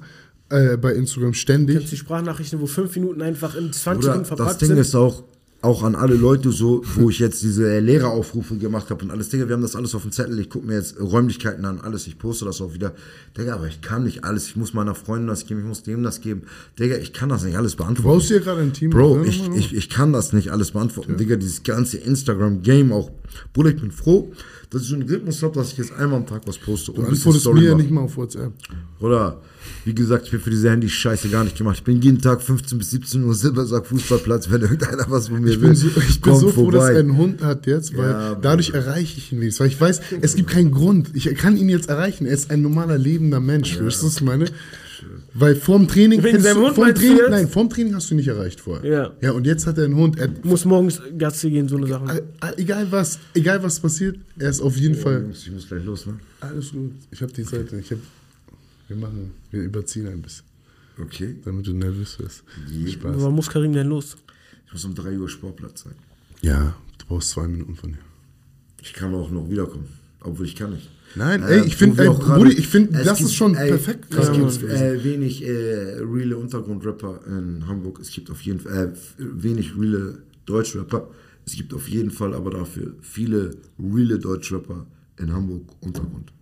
äh, 0.50 0.76
bei 0.76 0.94
Instagram 0.94 1.34
ständig. 1.34 1.76
Kennst 1.76 1.92
du 1.92 1.96
die 1.96 2.00
Sprachnachrichten, 2.00 2.60
wo 2.60 2.66
fünf 2.66 2.94
Minuten 2.96 3.22
einfach 3.22 3.54
in 3.54 3.72
20 3.72 3.84
Bruder, 3.84 4.00
Sekunden 4.00 4.20
das 4.20 4.28
verpackt 4.28 4.60
Ding 4.62 4.68
sind? 4.68 4.78
ist 4.78 4.94
auch, 4.94 5.24
auch 5.60 5.82
an 5.82 5.94
alle 5.94 6.14
Leute 6.14 6.52
so, 6.52 6.82
wo 6.94 7.10
ich 7.10 7.18
jetzt 7.18 7.42
diese 7.42 7.68
äh, 7.68 7.80
Lehreraufrufe 7.80 8.56
gemacht 8.56 8.90
habe 8.90 9.04
und 9.04 9.10
alles, 9.10 9.28
Digga, 9.28 9.48
wir 9.48 9.54
haben 9.54 9.62
das 9.62 9.74
alles 9.74 9.94
auf 9.94 10.02
dem 10.02 10.12
Zettel, 10.12 10.38
ich 10.38 10.48
gucke 10.48 10.66
mir 10.66 10.74
jetzt 10.74 11.00
Räumlichkeiten 11.00 11.64
an, 11.64 11.80
alles, 11.80 12.06
ich 12.06 12.18
poste 12.18 12.44
das 12.44 12.60
auch 12.60 12.74
wieder. 12.74 12.94
Digga, 13.36 13.54
aber 13.54 13.66
ich 13.66 13.80
kann 13.80 14.04
nicht 14.04 14.24
alles, 14.24 14.46
ich 14.46 14.56
muss 14.56 14.72
meiner 14.72 14.94
Freundin 14.94 15.26
das 15.26 15.46
geben, 15.46 15.60
ich 15.60 15.66
muss 15.66 15.82
dem 15.82 16.02
das 16.02 16.20
geben. 16.20 16.42
Digga, 16.78 16.96
ich 16.96 17.12
kann 17.12 17.28
das 17.28 17.42
nicht 17.42 17.56
alles 17.56 17.74
beantworten. 17.74 18.18
Brauchst 18.18 18.30
du 18.30 18.34
ja 18.34 18.40
gerade 18.40 18.60
ein 18.60 18.72
Team? 18.72 18.90
Bro, 18.90 19.18
ne? 19.18 19.26
ich, 19.26 19.48
ich, 19.48 19.74
ich 19.74 19.90
kann 19.90 20.12
das 20.12 20.32
nicht 20.32 20.50
alles 20.50 20.70
beantworten. 20.70 21.16
Digga, 21.16 21.36
dieses 21.36 21.62
ganze 21.64 21.98
Instagram-Game 21.98 22.92
auch. 22.92 23.10
Bruder, 23.52 23.70
ich 23.70 23.80
bin 23.80 23.90
froh, 23.90 24.32
dass 24.70 24.82
ich 24.82 24.88
so 24.88 24.94
einen 24.96 25.08
Rhythmus 25.08 25.42
habe, 25.42 25.54
dass 25.54 25.72
ich 25.72 25.78
jetzt 25.78 25.92
einmal 25.92 26.18
am 26.18 26.26
Tag 26.26 26.42
was 26.46 26.58
poste. 26.58 26.92
Du 26.92 27.02
antwortest 27.02 27.46
mir 27.52 27.62
ja 27.62 27.74
nicht 27.74 27.90
mal 27.90 28.02
auf 28.02 28.16
WhatsApp. 28.16 28.52
Oder, 29.00 29.40
wie 29.84 29.94
gesagt, 29.94 30.26
ich 30.26 30.30
bin 30.30 30.40
für 30.40 30.50
diese 30.50 30.70
Handy-Scheiße 30.70 31.28
gar 31.30 31.44
nicht 31.44 31.56
gemacht. 31.56 31.76
Ich 31.78 31.84
bin 31.84 32.02
jeden 32.02 32.20
Tag 32.20 32.42
15 32.42 32.76
bis 32.78 32.90
17 32.90 33.24
Uhr 33.24 33.34
Silbersack 33.34 33.86
Fußballplatz, 33.86 34.50
wenn 34.50 34.60
irgendeiner 34.62 35.06
was 35.08 35.28
von 35.28 35.40
mir 35.40 35.50
Ich 35.52 35.60
will. 35.60 35.68
bin 35.68 35.74
so, 35.76 35.88
ich 35.88 36.20
bin 36.20 36.34
so 36.34 36.48
froh, 36.50 36.70
dass 36.70 36.82
vorbei. 36.82 36.92
er 36.94 37.00
einen 37.00 37.16
Hund 37.16 37.42
hat 37.42 37.66
jetzt, 37.66 37.96
weil 37.96 38.10
Ja, 38.10 38.34
dadurch 38.34 38.70
erreiche 38.70 39.16
ich 39.18 39.32
ihn 39.32 39.40
wenigstens. 39.40 39.60
Weil 39.60 39.68
ich 39.68 39.80
weiß, 39.80 40.00
es 40.20 40.34
gibt 40.36 40.50
keinen 40.50 40.70
Grund. 40.70 41.10
Ich 41.14 41.24
kann 41.36 41.56
ihn 41.56 41.68
jetzt 41.70 41.88
erreichen. 41.88 42.26
Er 42.26 42.34
ist 42.34 42.50
ein 42.50 42.60
normaler, 42.60 42.98
lebender 42.98 43.40
Mensch. 43.40 43.80
Weißt 43.80 44.02
du, 44.02 44.06
was 44.06 44.16
ich 44.16 44.22
meine? 44.22 44.46
Weil 45.40 45.56
vorm 45.56 45.86
Training, 45.86 46.22
Wegen 46.22 46.40
seinem 46.40 46.56
du- 46.56 46.66
Hund 46.66 46.74
vorm 46.74 46.94
Training, 46.94 47.16
jetzt? 47.18 47.30
nein, 47.30 47.48
vorm 47.48 47.68
Training 47.70 47.94
hast 47.94 48.10
du 48.10 48.14
nicht 48.14 48.28
erreicht 48.28 48.60
vorher. 48.60 48.90
Ja. 48.90 49.12
Ja, 49.20 49.32
und 49.32 49.46
jetzt 49.46 49.66
hat 49.66 49.78
er 49.78 49.84
einen 49.84 49.94
Hund. 49.96 50.18
Er, 50.18 50.28
Muss 50.42 50.64
morgens 50.64 51.00
Gassi 51.16 51.50
gehen, 51.50 51.68
so 51.68 51.76
eine 51.76 51.86
Sache. 51.86 52.24
egal 52.56 52.90
was, 52.90 53.18
egal 53.34 53.62
was 53.62 53.78
passiert, 53.80 54.18
er 54.38 54.50
ist 54.50 54.60
auf 54.60 54.76
jeden 54.76 54.94
Fall. 54.94 55.22
Jungs, 55.22 55.46
ich 55.46 55.52
muss 55.52 55.68
gleich 55.68 55.84
los, 55.84 56.06
ne? 56.06 56.18
Alles 56.40 56.72
gut. 56.72 56.92
Ich 57.10 57.22
habe 57.22 57.32
die 57.32 57.42
Seite. 57.44 57.78
Ich 57.78 57.90
hab, 57.92 57.98
wir 58.88 58.96
machen, 58.96 59.32
wir 59.50 59.62
überziehen 59.62 60.08
ein 60.08 60.22
bisschen, 60.22 60.44
Okay. 61.00 61.36
damit 61.44 61.66
du 61.66 61.72
nervös 61.72 62.18
wirst. 62.18 62.42
Spaß. 62.92 63.14
Wann 63.18 63.34
muss 63.34 63.48
Karim 63.48 63.72
denn 63.72 63.86
los? 63.88 64.16
Ich 64.66 64.72
muss 64.72 64.84
um 64.84 64.94
3 64.94 65.18
Uhr 65.18 65.28
Sportplatz 65.28 65.84
sein. 65.84 65.94
Ja, 66.42 66.74
du 66.98 67.06
brauchst 67.06 67.30
zwei 67.30 67.46
Minuten 67.46 67.74
von 67.76 67.92
dir. 67.92 67.98
Ich 68.82 68.92
kann 68.92 69.14
auch 69.14 69.30
noch 69.30 69.48
wiederkommen. 69.48 69.88
Obwohl 70.20 70.46
ich 70.46 70.56
kann 70.56 70.72
nicht. 70.72 70.88
Nein, 71.14 71.42
ey, 71.42 71.64
ich 71.66 71.80
wir 71.80 71.98
ey, 71.98 72.08
auch 72.08 72.20
gerade- 72.20 72.40
Brudi, 72.44 72.56
ich 72.56 72.68
find, 72.68 72.94
es 72.94 73.04
das 73.04 73.18
gibt- 73.18 73.30
ist 73.30 73.34
schon 73.36 73.54
ey, 73.54 73.68
perfekt 73.70 74.06
Es 74.10 74.16
gerade 74.16 74.38
gibt 74.40 74.62
äh, 74.72 75.04
wenig 75.04 75.42
äh, 75.44 75.96
reale 76.00 76.36
Untergrundrapper 76.36 77.20
in 77.26 77.66
Hamburg. 77.66 77.98
Es 78.00 78.10
gibt 78.10 78.30
auf 78.30 78.40
jeden 78.42 78.60
Fall 78.60 78.72
äh, 78.76 78.92
f- 78.92 79.14
wenig 79.18 79.72
reale 79.78 80.18
Deutschrapper. 80.46 81.08
Es 81.46 81.54
gibt 81.54 81.72
auf 81.74 81.88
jeden 81.88 82.10
Fall 82.10 82.34
aber 82.34 82.50
dafür 82.50 82.94
viele 83.00 83.52
reale 83.78 84.18
Deutschrapper 84.18 84.86
in 85.18 85.32
Hamburg 85.32 85.62
Untergrund. 85.80 86.32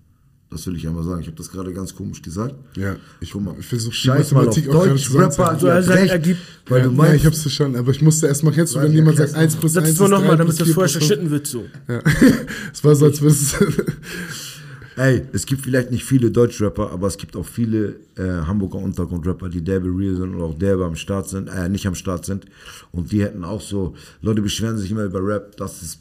Das 0.49 0.65
will 0.67 0.77
ich 0.77 0.87
einmal 0.87 1.03
sagen. 1.03 1.21
Ich 1.21 1.27
habe 1.27 1.37
das 1.37 1.51
gerade 1.51 1.73
ganz 1.73 1.93
komisch 1.95 2.23
gesagt. 2.23 2.55
Ja, 2.77 2.97
ich 3.21 3.33
Guck 3.33 3.43
mal, 3.45 3.55
versuche 3.61 3.91
die 3.91 3.97
scheiß 3.97 4.31
mal 4.33 4.47
auf 4.47 4.55
zusammenzuhalten. 4.55 4.97
Deutschrapper. 4.97 5.49
Also, 5.51 5.69
also, 5.69 5.93
recht, 5.93 6.13
ergibt- 6.13 6.39
weil 6.69 6.79
ja, 6.83 6.85
du 6.87 6.93
meinst, 6.93 7.17
ich 7.17 7.27
hab's 7.27 7.43
verstanden, 7.43 7.77
aber 7.79 7.91
ich 7.91 8.01
musste 8.01 8.29
erstmal, 8.29 8.53
kennst 8.53 8.73
du, 8.75 8.77
Warte, 8.79 8.89
wenn 8.89 8.95
jemand 8.97 9.17
sagt 9.17 9.35
1 9.35 9.55
noch. 9.55 9.61
plus 9.61 9.77
1 9.77 9.87
Sag's 9.87 9.91
ist 9.95 10.01
mal 10.01 10.09
3 10.09 10.17
nochmal, 10.19 10.37
damit 10.37 10.59
das 10.61 10.67
4 10.67 10.75
vorher 10.75 10.93
plus 10.93 11.07
5. 11.09 11.09
geschnitten 11.09 11.31
wird 11.33 11.47
so. 11.49 11.65
Ja. 11.89 12.01
Es 12.73 12.85
war 12.85 12.95
so, 12.95 13.07
als 13.07 13.21
würdest 13.21 13.61
du... 13.61 13.65
Ey, 14.97 15.27
es 15.35 15.45
gibt 15.45 15.61
vielleicht 15.61 15.91
nicht 15.91 16.05
viele 16.05 16.31
Deutschrapper, 16.31 16.91
aber 16.91 17.07
es 17.07 17.19
gibt 17.19 17.37
auch 17.37 17.45
viele 17.45 17.97
äh, 18.17 18.23
Hamburger 18.47 18.79
Untergrundrapper, 18.79 19.51
die 19.51 19.63
derbe 19.63 19.89
real 19.89 20.15
sind 20.15 20.35
und 20.35 20.41
auch 20.41 20.59
derbe 20.59 20.87
am 20.87 20.97
Start 20.97 21.29
sind, 21.29 21.49
äh, 21.49 21.69
nicht 21.69 21.87
am 21.87 21.95
Start 21.95 22.25
sind. 22.25 22.47
Und 22.93 23.13
die 23.13 23.23
hätten 23.23 23.45
auch 23.45 23.61
so, 23.61 23.95
Leute 24.23 24.41
beschweren 24.41 24.79
sich 24.79 24.91
immer 24.91 25.05
über 25.05 25.21
Rap, 25.23 25.55
das 25.59 25.83
ist 25.83 26.01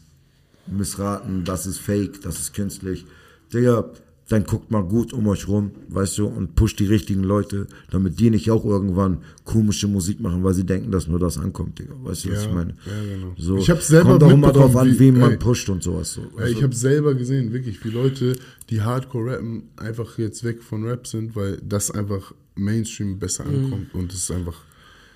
missraten, 0.67 1.43
das 1.43 1.65
ist 1.65 1.79
fake, 1.79 2.21
das 2.21 2.39
ist 2.39 2.53
künstlich. 2.53 3.05
Digga, 3.53 3.91
dann 4.27 4.43
guckt 4.43 4.71
mal 4.71 4.81
gut 4.81 5.13
um 5.13 5.27
euch 5.27 5.47
rum, 5.47 5.69
weißt 5.89 6.17
du, 6.17 6.25
und 6.25 6.55
pusht 6.55 6.79
die 6.79 6.85
richtigen 6.87 7.23
Leute, 7.23 7.67
damit 7.91 8.19
die 8.19 8.31
nicht 8.31 8.49
auch 8.49 8.65
irgendwann 8.65 9.19
komische 9.43 9.87
Musik 9.87 10.19
machen, 10.19 10.43
weil 10.43 10.53
sie 10.55 10.65
denken, 10.65 10.89
dass 10.91 11.07
nur 11.07 11.19
das 11.19 11.37
ankommt, 11.37 11.77
Digga. 11.77 11.93
Weißt 12.03 12.25
du, 12.25 12.31
was 12.31 12.43
Ja, 12.43 12.49
ich 12.49 12.55
meine? 12.55 12.71
ja, 12.87 13.15
genau. 13.15 13.33
So, 13.37 13.57
Ich 13.57 13.69
hab's 13.69 13.87
selber 13.87 14.09
kommt 14.11 14.23
auch 14.23 14.31
immer 14.31 14.51
drauf 14.51 14.75
an, 14.75 14.89
wie- 14.91 14.99
wen 14.99 15.19
man 15.19 15.31
ey. 15.33 15.37
pusht 15.37 15.69
und 15.69 15.83
sowas. 15.83 16.13
So. 16.13 16.21
Ja, 16.39 16.47
ich 16.47 16.63
habe 16.63 16.73
selber 16.73 17.13
gesehen, 17.13 17.53
wirklich, 17.53 17.83
wie 17.85 17.89
Leute, 17.89 18.35
die 18.71 18.81
Hardcore 18.81 19.33
rappen, 19.33 19.63
einfach 19.77 20.17
jetzt 20.17 20.43
weg 20.43 20.63
von 20.63 20.83
Rap 20.85 21.05
sind, 21.05 21.35
weil 21.35 21.57
das 21.63 21.91
einfach 21.91 22.33
Mainstream 22.55 23.19
besser 23.19 23.45
Mhm. 23.45 23.65
ankommt 23.65 23.93
und 23.93 24.11
es 24.11 24.19
ist 24.23 24.31
einfach... 24.31 24.55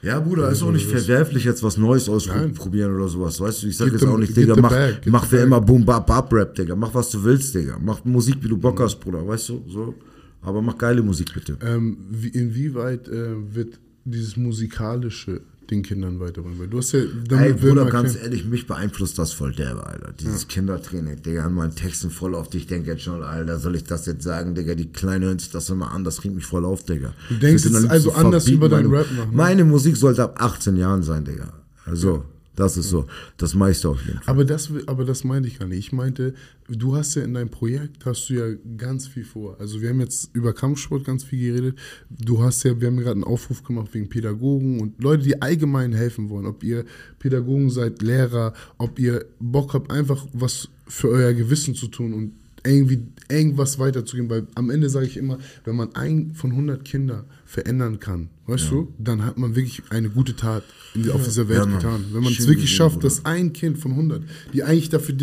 Ja, 0.02 0.20
Bruder, 0.20 0.50
ist 0.50 0.64
auch 0.64 0.72
nicht 0.72 0.86
verwerflich, 0.86 1.44
jetzt 1.44 1.62
was 1.62 1.78
Neues 1.78 2.08
ausprobieren 2.08 2.96
oder 2.96 3.08
sowas. 3.10 3.40
Weißt 3.40 3.64
du, 3.64 3.68
ich 3.68 3.78
sag 3.78 3.86
Gib 3.86 3.96
jetzt 3.96 4.06
auch 4.08 4.18
nicht, 4.18 4.36
Digga, 4.36 4.56
mach, 4.56 4.74
gib 5.02 5.12
mach 5.12 5.26
bag. 5.28 5.44
immer 5.44 5.60
Boom 5.60 5.86
Bap 5.86 6.08
Bap 6.08 6.32
Rap, 6.32 6.56
Digga. 6.56 6.76
Mach 6.76 6.94
was 6.94 7.10
du 7.10 7.24
willst, 7.24 7.54
Digga. 7.54 7.78
Mach 7.82 8.04
Musik, 8.06 8.38
wie 8.42 8.48
du 8.48 8.58
Bock 8.58 8.80
hast, 8.80 9.00
Bruder, 9.00 9.28
weißt 9.28 9.50
du, 9.50 9.64
so. 9.68 9.96
Aber 10.42 10.62
mach 10.62 10.78
geile 10.78 11.02
Musik, 11.02 11.34
bitte. 11.34 11.58
Ähm, 11.62 11.98
wie, 12.10 12.30
inwieweit 12.30 13.10
äh, 13.10 13.36
wird 13.54 13.78
dieses 14.06 14.38
Musikalische 14.38 15.42
den 15.72 15.84
Kindern 15.84 16.20
weiterbringen? 16.20 16.60
Weil 16.60 16.68
du 16.68 16.80
hast 16.80 16.92
ja... 16.92 17.00
Ey, 17.00 17.08
damit 17.28 17.62
will 17.62 17.76
Bruder, 17.76 17.86
ganz 17.86 18.16
ehrlich, 18.16 18.46
mich 18.46 18.68
beeinflusst 18.68 19.18
das 19.18 19.34
voll 19.34 19.54
derbe, 19.54 19.86
Alter. 19.86 20.14
Dieses 20.20 20.48
Kindertraining, 20.48 21.22
Digga, 21.22 21.46
an 21.46 21.54
meinen 21.54 21.76
Texten 21.76 22.10
voll 22.10 22.36
auf 22.36 22.50
dich. 22.50 22.64
Ich 22.64 22.68
denke 22.68 22.92
jetzt 22.92 23.04
schon, 23.04 23.24
Alter, 23.24 23.60
soll 23.60 23.76
ich 23.76 23.84
das 23.84 24.06
jetzt 24.06 24.24
sagen, 24.24 24.56
Digga? 24.56 24.76
Die 24.76 24.92
Kleine 24.92 25.28
hört 25.28 25.42
sich 25.42 25.52
das 25.52 25.70
immer 25.70 25.92
an, 25.92 26.04
das 26.04 26.24
regt 26.24 26.36
mich 26.36 26.46
voll 26.46 26.66
auf, 26.66 26.84
Digga. 26.84 27.14
Du 27.30 27.36
denkst 27.36 27.66
am 27.68 27.90
also 27.90 28.12
anders 28.14 28.48
über 28.48 28.70
deinen 28.70 28.92
Rap 28.92 29.12
machen, 29.12 29.32
ne? 29.32 29.36
Meine 29.36 29.66
Musik 29.66 29.98
sollte 29.98 30.24
ab 30.24 30.42
18 30.42 30.76
Jahren 30.78 31.04
sein, 31.04 31.26
Digga. 31.26 31.54
Also, 31.86 32.26
das 32.60 32.78
ist 32.78 32.90
so. 32.90 33.06
Das 33.38 33.56
meiste 33.56 33.90
auf 33.90 34.06
jeden 34.06 34.20
Fall. 34.20 34.34
Aber 34.34 34.46
das, 34.46 34.70
aber 34.86 35.06
das 35.06 35.24
meinte 35.24 35.48
ich 35.48 35.60
gar 35.60 35.68
nicht. 35.68 35.80
Ich 35.80 35.92
meinte, 35.92 36.34
du 36.68 36.96
hast 36.96 37.16
ja 37.16 37.24
in 37.24 37.34
deinem 37.34 37.50
Projekt 37.50 38.06
hast 38.06 38.30
du 38.30 38.34
ja 38.34 38.56
ganz 38.78 39.08
viel 39.08 39.24
vor. 39.24 39.56
Also 39.60 39.82
wir 39.82 39.90
haben 39.90 40.02
jetzt 40.02 40.30
über 40.34 40.54
Kampfsport 40.54 41.06
ganz 41.06 41.24
viel 41.24 41.54
geredet. 41.54 41.80
Du 42.10 42.44
hast 42.44 42.64
ja, 42.64 42.80
wir 42.80 42.88
haben 42.88 42.98
gerade 42.98 43.12
einen 43.12 43.24
Aufruf 43.24 43.64
gemacht 43.64 43.94
wegen 43.94 44.10
Pädagogen 44.10 44.82
und 44.82 45.02
Leute, 45.02 45.24
die 45.24 45.42
allgemein 45.42 45.94
helfen 45.94 46.30
wollen. 46.30 46.46
Ob 46.46 46.64
ihr 46.64 46.86
Pädagogen 47.18 47.70
seid, 47.70 48.02
Lehrer, 48.02 48.54
ob 48.78 49.00
ihr 49.00 49.26
Bock 49.40 49.74
habt, 49.74 49.90
einfach 49.92 50.28
was 50.34 50.68
für 50.88 51.10
euer 51.10 51.34
Gewissen 51.34 51.76
zu 51.76 51.88
tun 51.88 52.14
und 52.14 52.34
irgendwie 52.66 53.08
irgendwas 53.30 53.80
weiterzugeben. 53.80 54.30
Weil 54.30 54.48
am 54.56 54.70
Ende 54.70 54.90
sage 54.90 55.06
ich 55.06 55.18
immer, 55.18 55.38
wenn 55.64 55.76
man 55.76 55.96
ein 55.96 56.34
von 56.34 56.52
100 56.52 56.84
Kinder 56.84 57.26
verändern 57.46 58.00
kann, 58.00 58.30
weißt 58.48 58.72
du, 58.72 58.94
dann 58.98 59.24
hat 59.26 59.38
man 59.38 59.56
wirklich 59.56 59.84
eine 59.90 60.10
gute 60.10 60.36
Tat 60.36 60.64
in, 60.94 61.10
auf 61.12 61.24
dieser 61.24 61.48
Welt 61.48 61.66
Ja, 61.66 61.78
getan. 61.78 62.06
Wenn 62.12 62.24
man 62.24 62.34
es 62.34 62.40
wirklich 62.40 62.62
gesehen, 62.66 62.78
schafft, 62.78 62.96
Bruder. 62.96 63.08
dass 63.08 63.26
ein 63.26 63.54
Kind 63.54 63.78
von 63.78 63.92
100, 63.92 64.24
die 64.54 64.64
eigentlich 64.64 64.90
dafür, 64.90 65.16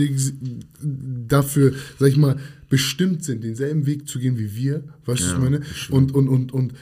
dafür, 0.82 1.72
sag 1.98 2.08
ich 2.08 2.16
mal, 2.16 2.36
bestimmt 2.68 3.24
sind, 3.24 3.44
denselben 3.44 3.86
Weg 3.86 4.08
zu 4.08 4.18
gehen 4.18 4.38
wie 4.38 4.54
wir, 4.54 4.84
weißt 5.04 5.20
du, 5.20 5.24
was 5.26 5.32
ich 5.32 5.38
meine? 5.38 5.60
Und, 5.90 6.14
und, 6.14 6.28
und, 6.28 6.52
und 6.52 6.72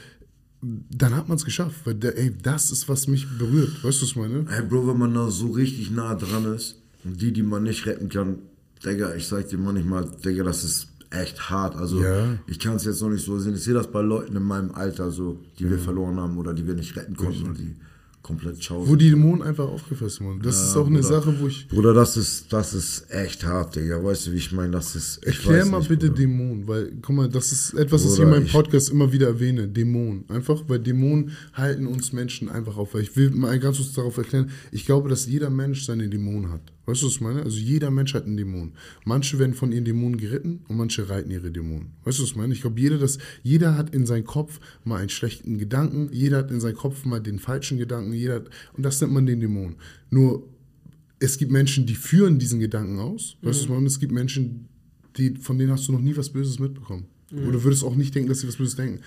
dann 0.61 1.15
hat 1.15 1.27
man 1.27 1.37
es 1.37 1.45
geschafft, 1.45 1.81
weil 1.85 1.95
der, 1.95 2.17
ey, 2.17 2.33
das 2.41 2.71
ist, 2.71 2.89
was 2.89 3.07
mich 3.07 3.27
berührt, 3.37 3.83
weißt 3.83 3.99
du, 3.99 4.03
was 4.03 4.09
ich 4.09 4.15
meine? 4.15 4.45
Ey, 4.49 4.63
Bro, 4.63 4.87
wenn 4.87 4.97
man 4.97 5.13
da 5.13 5.29
so 5.29 5.51
richtig 5.51 5.91
nah 5.91 6.15
dran 6.15 6.45
ist 6.55 6.81
und 7.03 7.21
die, 7.21 7.31
die 7.31 7.43
man 7.43 7.63
nicht 7.63 7.85
retten 7.85 8.09
kann, 8.09 8.37
Digga, 8.83 9.15
ich 9.15 9.27
sag 9.27 9.47
dir 9.49 9.57
manchmal, 9.57 10.09
Digga, 10.23 10.43
das 10.43 10.63
ist 10.63 10.87
echt 11.15 11.49
hart. 11.49 11.75
Also, 11.75 12.01
Ja. 12.01 12.37
ich 12.47 12.59
kann 12.59 12.75
es 12.75 12.85
jetzt 12.85 13.01
noch 13.01 13.09
nicht 13.09 13.23
so 13.25 13.37
sehen. 13.39 13.55
Ich 13.55 13.63
sehe 13.63 13.73
das 13.73 13.91
bei 13.91 14.01
Leuten 14.01 14.35
in 14.35 14.43
meinem 14.43 14.71
Alter, 14.71 15.11
so, 15.11 15.39
die 15.59 15.69
wir 15.69 15.79
verloren 15.79 16.19
haben 16.19 16.37
oder 16.37 16.53
die 16.53 16.65
wir 16.67 16.73
nicht 16.75 16.95
retten 16.95 17.15
konnten 17.15 17.43
und 17.45 17.57
die 17.57 17.75
komplett 18.21 18.63
schauen. 18.63 18.87
Wo 18.87 18.95
die 18.95 19.11
Dämonen 19.11 19.43
einfach 19.43 19.65
aufgefressen 19.67 20.25
wurden. 20.25 20.41
Das 20.41 20.59
ist 20.59 20.75
auch 20.75 20.87
eine 20.87 20.99
Bruder. 20.99 21.21
Sache, 21.21 21.35
wo 21.39 21.45
ich. 21.47 21.67
Bruder, 21.67 21.93
das 21.93 22.17
ist, 22.17 22.51
das 22.51 22.73
ist 22.73 23.05
echt 23.11 23.45
hart, 23.45 23.75
Digga. 23.75 24.03
Weißt 24.03 24.25
du, 24.25 24.31
wie 24.31 24.37
ich 24.37 24.51
meine? 24.51 24.71
Das 24.71 24.95
ist. 24.95 25.19
ich 25.21 25.35
Erklär 25.45 25.63
mal 25.67 25.77
nicht, 25.77 25.89
bitte 25.89 26.07
Bruder. 26.07 26.21
Dämonen, 26.21 26.67
weil, 26.67 26.91
guck 27.03 27.15
mal, 27.15 27.29
das 27.29 27.51
ist 27.51 27.73
etwas, 27.75 28.03
was 28.03 28.13
ich 28.13 28.19
Bruder, 28.23 28.37
in 28.37 28.43
meinem 28.43 28.51
Podcast 28.51 28.89
immer 28.89 29.11
wieder 29.13 29.27
erwähne. 29.27 29.67
Dämonen. 29.67 30.25
Einfach, 30.29 30.63
weil 30.67 30.79
Dämonen 30.79 31.31
halten 31.53 31.85
uns 31.85 32.13
Menschen 32.13 32.49
einfach 32.49 32.77
auf. 32.77 32.95
Weil 32.95 33.03
ich 33.03 33.15
will 33.15 33.29
mal 33.29 33.59
ganz 33.59 33.77
kurz 33.77 33.93
darauf 33.93 34.17
erklären, 34.17 34.49
ich 34.71 34.87
glaube, 34.87 35.07
dass 35.07 35.27
jeder 35.27 35.51
Mensch 35.51 35.85
seine 35.85 36.09
Dämonen 36.09 36.51
hat. 36.51 36.61
Weißt 36.85 37.01
du, 37.01 37.07
was 37.07 37.13
ich 37.13 37.21
meine? 37.21 37.43
Also 37.43 37.57
jeder 37.57 37.89
Mensch 37.91 38.13
hat 38.13 38.25
einen 38.25 38.37
Dämon. 38.37 38.73
Manche 39.05 39.39
werden 39.39 39.53
von 39.53 39.71
ihren 39.71 39.85
Dämonen 39.85 40.17
geritten 40.17 40.61
und 40.67 40.77
manche 40.77 41.09
reiten 41.09 41.31
ihre 41.31 41.51
Dämonen. 41.51 41.93
Weißt 42.03 42.19
du, 42.19 42.23
was 42.23 42.29
ich 42.29 42.35
meine? 42.35 42.53
Ich 42.53 42.61
glaube, 42.61 42.79
jeder, 42.79 42.97
das, 42.97 43.17
jeder 43.43 43.75
hat 43.75 43.93
in 43.95 44.05
seinem 44.05 44.25
Kopf 44.25 44.59
mal 44.83 44.97
einen 44.97 45.09
schlechten 45.09 45.57
Gedanken, 45.57 46.09
jeder 46.11 46.37
hat 46.37 46.51
in 46.51 46.59
seinem 46.59 46.75
Kopf 46.75 47.05
mal 47.05 47.19
den 47.19 47.39
falschen 47.39 47.77
Gedanken, 47.77 48.13
jeder 48.13 48.35
hat, 48.35 48.49
und 48.73 48.83
das 48.83 49.01
nennt 49.01 49.13
man 49.13 49.25
den 49.25 49.39
Dämon. 49.39 49.75
Nur 50.09 50.47
es 51.19 51.37
gibt 51.37 51.51
Menschen, 51.51 51.85
die 51.85 51.95
führen 51.95 52.39
diesen 52.39 52.59
Gedanken 52.59 52.99
aus. 52.99 53.37
Weißt 53.41 53.43
du, 53.43 53.49
was 53.49 53.61
ich 53.61 53.69
meine? 53.69 53.87
Es 53.87 53.99
gibt 53.99 54.11
Menschen, 54.11 54.67
die, 55.17 55.35
von 55.35 55.57
denen 55.57 55.71
hast 55.71 55.87
du 55.87 55.91
noch 55.91 56.01
nie 56.01 56.15
was 56.15 56.29
Böses 56.29 56.59
mitbekommen. 56.59 57.05
Oder 57.31 57.63
würdest 57.63 57.83
auch 57.83 57.95
nicht 57.95 58.13
denken, 58.13 58.29
dass 58.29 58.41
sie 58.41 58.47
was 58.47 58.57
Böses 58.57 58.75
denken. 58.75 59.01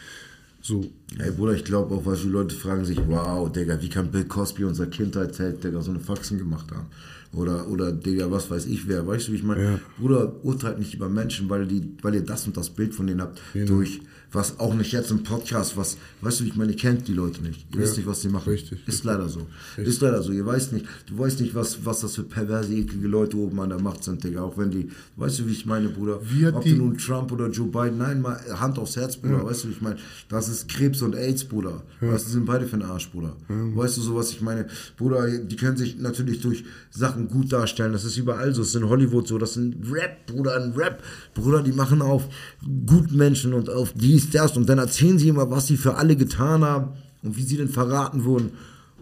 So, 0.68 0.84
Ey, 1.18 1.30
Bruder, 1.30 1.54
ich 1.54 1.64
glaube 1.64 1.94
auch, 1.94 2.04
was 2.04 2.20
die 2.20 2.28
Leute 2.28 2.54
fragen 2.54 2.84
sich, 2.84 3.00
wow, 3.06 3.50
Digga, 3.50 3.80
wie 3.80 3.88
kann 3.88 4.10
Bill 4.10 4.24
Cosby 4.24 4.64
unserer 4.64 4.88
Kindheitsheld, 4.88 5.64
Digga, 5.64 5.80
so 5.80 5.90
eine 5.90 5.98
Faxen 5.98 6.36
gemacht 6.36 6.70
haben? 6.72 6.88
Oder, 7.32 7.66
oder, 7.68 7.90
Digga, 7.90 8.30
was 8.30 8.50
weiß 8.50 8.66
ich 8.66 8.86
wer, 8.86 9.06
weißt 9.06 9.28
du, 9.28 9.32
wie 9.32 9.36
ich 9.36 9.42
meine? 9.42 9.64
Ja. 9.64 9.80
Bruder, 9.98 10.44
urteilt 10.44 10.78
nicht 10.78 10.92
über 10.92 11.08
Menschen, 11.08 11.48
weil, 11.48 11.66
die, 11.66 11.96
weil 12.02 12.16
ihr 12.16 12.20
das 12.20 12.46
und 12.46 12.54
das 12.58 12.68
Bild 12.68 12.94
von 12.94 13.06
denen 13.06 13.22
habt, 13.22 13.40
durch, 13.54 14.02
was 14.30 14.58
auch 14.60 14.74
nicht 14.74 14.92
jetzt 14.92 15.10
im 15.10 15.22
Podcast, 15.22 15.76
was, 15.76 15.96
weißt 16.20 16.40
du, 16.40 16.44
ich 16.44 16.54
meine, 16.54 16.72
ihr 16.72 16.76
kennt 16.78 17.08
die 17.08 17.14
Leute 17.14 17.42
nicht. 17.42 17.66
Ihr 17.74 17.80
wisst 17.80 17.96
nicht, 17.96 18.06
was 18.06 18.20
sie 18.20 18.28
machen. 18.28 18.50
Richtig, 18.50 18.86
Ist 18.86 19.04
leider 19.04 19.26
so. 19.28 19.46
Ist 19.78 20.02
leider 20.02 20.22
so. 20.22 20.32
Ihr 20.32 20.44
weißt 20.44 20.72
nicht, 20.74 20.84
du 21.06 21.18
weißt 21.18 21.40
nicht, 21.40 21.54
was, 21.54 21.84
was 21.86 22.00
das 22.00 22.14
für 22.16 22.24
perverse, 22.24 22.74
eklige 22.74 23.08
Leute 23.08 23.36
oben 23.38 23.58
an 23.60 23.70
der 23.70 23.80
Macht 23.80 24.04
sind, 24.04 24.22
Digga. 24.22 24.42
Auch 24.42 24.58
wenn 24.58 24.70
die, 24.70 24.90
weißt 25.16 25.38
du, 25.38 25.46
wie 25.46 25.52
ich 25.52 25.64
meine, 25.64 25.88
Bruder? 25.88 26.20
Hat 26.44 26.54
Ob 26.56 26.62
die- 26.64 26.70
du 26.72 26.76
nun 26.76 26.98
Trump 26.98 27.32
oder 27.32 27.48
Joe 27.48 27.68
Biden, 27.68 27.96
nein, 27.98 28.20
mal 28.20 28.38
Hand 28.60 28.78
aufs 28.78 28.96
Herz, 28.96 29.16
Bruder, 29.16 29.44
weißt 29.46 29.64
du, 29.64 29.68
wie 29.68 29.72
ich 29.72 29.80
meine? 29.80 29.96
Das 30.28 30.48
ist 30.48 30.68
Krebs 30.68 31.00
und 31.00 31.14
AIDS, 31.14 31.44
Bruder. 31.44 31.82
Weißt 32.00 32.24
du, 32.24 32.28
die 32.28 32.32
sind 32.34 32.44
beide 32.44 32.66
für 32.66 32.76
den 32.76 32.82
Arsch, 32.86 33.10
Bruder. 33.10 33.34
Weißt 33.48 33.96
du, 33.96 34.02
so 34.02 34.14
was 34.14 34.30
ich 34.30 34.42
meine? 34.42 34.66
Bruder, 34.98 35.26
die 35.38 35.56
können 35.56 35.76
sich 35.78 35.98
natürlich 35.98 36.40
durch 36.42 36.64
Sachen 36.90 37.28
gut 37.28 37.50
darstellen. 37.52 37.92
Das 37.92 38.04
ist 38.04 38.16
überall 38.18 38.54
so. 38.54 38.60
Das 38.60 38.68
ist 38.68 38.74
in 38.76 38.88
Hollywood 38.88 39.26
so. 39.26 39.38
Das 39.38 39.52
ist 39.52 39.56
ein 39.56 39.82
Rap, 39.90 40.26
Bruder, 40.26 40.56
ein 40.62 40.72
Rap. 40.72 41.02
Bruder, 41.34 41.62
die 41.62 41.72
machen 41.72 42.02
auf 42.02 42.28
Gutmenschen 42.86 43.54
und 43.54 43.70
auf 43.70 43.94
dies, 44.18 44.30
das. 44.30 44.56
Und 44.56 44.68
dann 44.68 44.78
erzählen 44.78 45.18
sie 45.18 45.28
immer, 45.28 45.50
was 45.50 45.66
sie 45.66 45.76
für 45.76 45.96
alle 45.96 46.16
getan 46.16 46.64
haben 46.64 46.90
und 47.22 47.36
wie 47.36 47.42
sie 47.42 47.56
denn 47.56 47.68
verraten 47.68 48.24
wurden. 48.24 48.52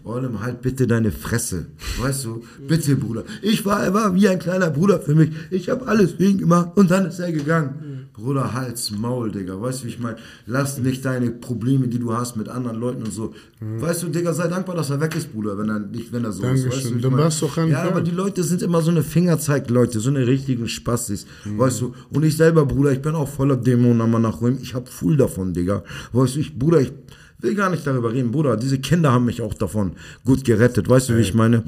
Olem, 0.07 0.41
halt 0.41 0.61
bitte 0.61 0.87
deine 0.87 1.11
Fresse. 1.11 1.67
Weißt 2.01 2.25
du? 2.25 2.43
Bitte, 2.67 2.95
Bruder. 2.95 3.23
Ich 3.41 3.65
war, 3.65 3.83
er 3.83 3.93
war 3.93 4.13
wie 4.15 4.27
ein 4.27 4.39
kleiner 4.39 4.69
Bruder 4.69 4.99
für 4.99 5.15
mich. 5.15 5.31
Ich 5.51 5.69
habe 5.69 5.87
alles 5.87 6.13
für 6.13 6.23
ihn 6.25 6.37
gemacht 6.37 6.69
und 6.75 6.89
dann 6.91 7.05
ist 7.07 7.19
er 7.19 7.31
gegangen. 7.31 8.07
Bruder, 8.13 8.51
halt's 8.53 8.89
Maul, 8.89 9.31
Digga. 9.31 9.61
Weißt 9.61 9.81
du, 9.81 9.85
wie 9.85 9.89
ich 9.89 9.99
meine? 9.99 10.17
Lass 10.47 10.79
nicht 10.79 11.05
deine 11.05 11.29
Probleme, 11.29 11.87
die 11.87 11.99
du 11.99 12.11
hast 12.13 12.35
mit 12.35 12.49
anderen 12.49 12.79
Leuten 12.79 13.03
und 13.03 13.13
so. 13.13 13.33
Weißt 13.59 14.01
du, 14.01 14.07
Digga, 14.07 14.33
sei 14.33 14.47
dankbar, 14.47 14.75
dass 14.75 14.89
er 14.89 14.99
weg 14.99 15.15
ist, 15.15 15.31
Bruder, 15.31 15.55
wenn 15.59 15.69
er 15.69 15.79
nicht, 15.79 16.11
wenn 16.11 16.23
er 16.23 16.31
so 16.31 16.41
ist. 16.43 16.63
Dankeschön. 16.63 16.93
Wie 16.93 16.95
ich 16.97 17.01
Dann 17.03 17.15
warst 17.17 17.41
du 17.43 17.47
an- 17.55 17.69
Ja, 17.69 17.83
aber 17.83 18.01
die 18.01 18.09
Leute 18.11 18.41
sind 18.43 18.63
immer 18.63 18.81
so 18.81 18.89
eine 18.89 19.03
Fingerzeig-Leute, 19.03 19.99
so 19.99 20.09
eine 20.09 20.25
richtigen 20.25 20.67
Spastis. 20.67 21.27
Weißt 21.45 21.81
du? 21.81 21.93
Und 22.11 22.23
ich 22.25 22.35
selber, 22.35 22.65
Bruder, 22.65 22.91
ich 22.91 23.01
bin 23.03 23.13
auch 23.13 23.27
voller 23.29 23.55
Dämonen 23.55 24.09
nach 24.21 24.41
Räumen. 24.41 24.57
Ich 24.63 24.73
hab 24.73 24.89
full 24.89 25.15
davon, 25.15 25.53
Digga. 25.53 25.83
Weißt 26.11 26.35
du, 26.35 26.39
ich, 26.39 26.57
Bruder, 26.57 26.81
ich 26.81 26.93
will 27.39 27.55
gar 27.55 27.69
nicht 27.69 27.85
darüber 27.85 28.13
reden, 28.13 28.31
Bruder. 28.31 28.57
Diese 28.57 28.79
Kinder 28.79 29.11
haben 29.11 29.25
mich 29.25 29.41
auch 29.41 29.53
davon 29.53 29.93
gut 30.25 30.43
gerettet. 30.43 30.89
Weißt 30.89 31.09
du, 31.09 31.17
wie 31.17 31.21
ich 31.21 31.33
meine? 31.33 31.63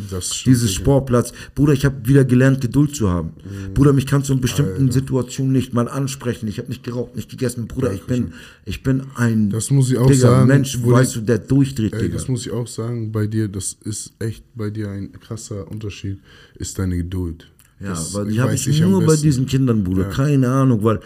Dieses. 0.45 0.73
Sportplatz. 0.73 1.31
Bruder, 1.55 1.73
ich 1.73 1.85
habe 1.85 2.07
wieder 2.07 2.25
gelernt, 2.25 2.61
Geduld 2.61 2.95
zu 2.95 3.09
haben. 3.09 3.31
Bruder, 3.73 3.93
mich 3.93 4.07
kannst 4.07 4.29
du 4.29 4.33
in 4.33 4.41
bestimmten 4.41 4.91
Situationen 4.91 5.51
nicht 5.51 5.73
mal 5.73 5.87
ansprechen. 5.87 6.47
Ich 6.47 6.57
habe 6.57 6.69
nicht 6.69 6.83
geraucht, 6.83 7.15
nicht 7.15 7.29
gegessen. 7.29 7.67
Bruder, 7.67 7.93
ich 7.93 8.03
bin, 8.03 8.33
ich 8.65 8.83
bin 8.83 9.03
ein 9.15 9.49
Das 9.49 9.69
muss 9.69 9.91
ich 9.91 9.97
auch 9.97 10.07
Digga, 10.07 10.19
sagen, 10.19 10.47
Mensch, 10.47 10.79
weißt 10.83 11.17
du, 11.17 11.21
der 11.21 11.39
durchdreht, 11.39 11.93
ey, 11.93 12.03
Digga. 12.03 12.13
das 12.15 12.27
muss 12.27 12.45
ich 12.45 12.51
auch 12.51 12.67
sagen, 12.67 13.11
bei 13.11 13.27
dir, 13.27 13.47
das 13.47 13.77
ist 13.83 14.13
echt 14.19 14.43
bei 14.55 14.69
dir 14.69 14.89
ein 14.89 15.11
krasser 15.13 15.69
Unterschied, 15.69 16.19
ist 16.55 16.79
deine 16.79 16.97
Geduld. 16.97 17.47
Ja, 17.79 17.89
das 17.89 18.13
weil 18.13 18.27
die 18.27 18.41
habe 18.41 18.53
ich 18.53 18.83
am 18.83 18.91
nur 18.91 19.05
bei 19.05 19.15
diesen 19.15 19.45
Kindern, 19.45 19.83
Bruder. 19.83 20.05
Keine 20.05 20.49
Ahnung, 20.49 20.83
weil, 20.83 20.99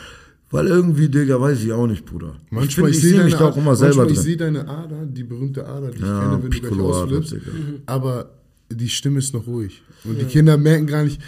weil 0.54 0.68
irgendwie, 0.68 1.10
Digga, 1.10 1.39
weiß 1.41 1.62
ich 1.64 1.72
auch 1.74 1.88
nicht, 1.88 2.06
Bruder. 2.06 2.36
Manchmal, 2.49 2.66
ich 2.66 2.76
finde, 2.76 2.89
ich, 2.91 3.01
sehe 3.01 3.24
mich 3.26 3.34
da 3.34 3.45
auch 3.45 3.51
Ader- 3.51 3.58
immer 3.62 3.76
selber 3.76 3.95
manchmal, 4.06 4.12
ich 4.12 4.18
drin. 4.18 4.24
sehe 4.26 4.38
deine 4.38 4.68
Ader, 4.68 5.06
die 5.06 5.24
berühmte 5.24 5.68
Ader, 5.68 5.89
die 5.91 5.97
ich 5.97 6.01
Ja, 6.04 6.20
kenne, 6.22 6.43
wenn 6.43 6.51
du 6.51 6.60
gleich 6.62 6.80
ausflippst. 6.80 7.36
Aber 7.86 8.30
die 8.72 8.89
Stimme 8.89 9.20
ist 9.20 9.34
noch 9.34 9.45
ruhig. 9.45 9.82
Und 10.06 10.20
die 10.20 10.26
Kinder 10.26 10.58
merken 10.58 10.88
gar 10.88 11.04
nicht, 11.04 11.20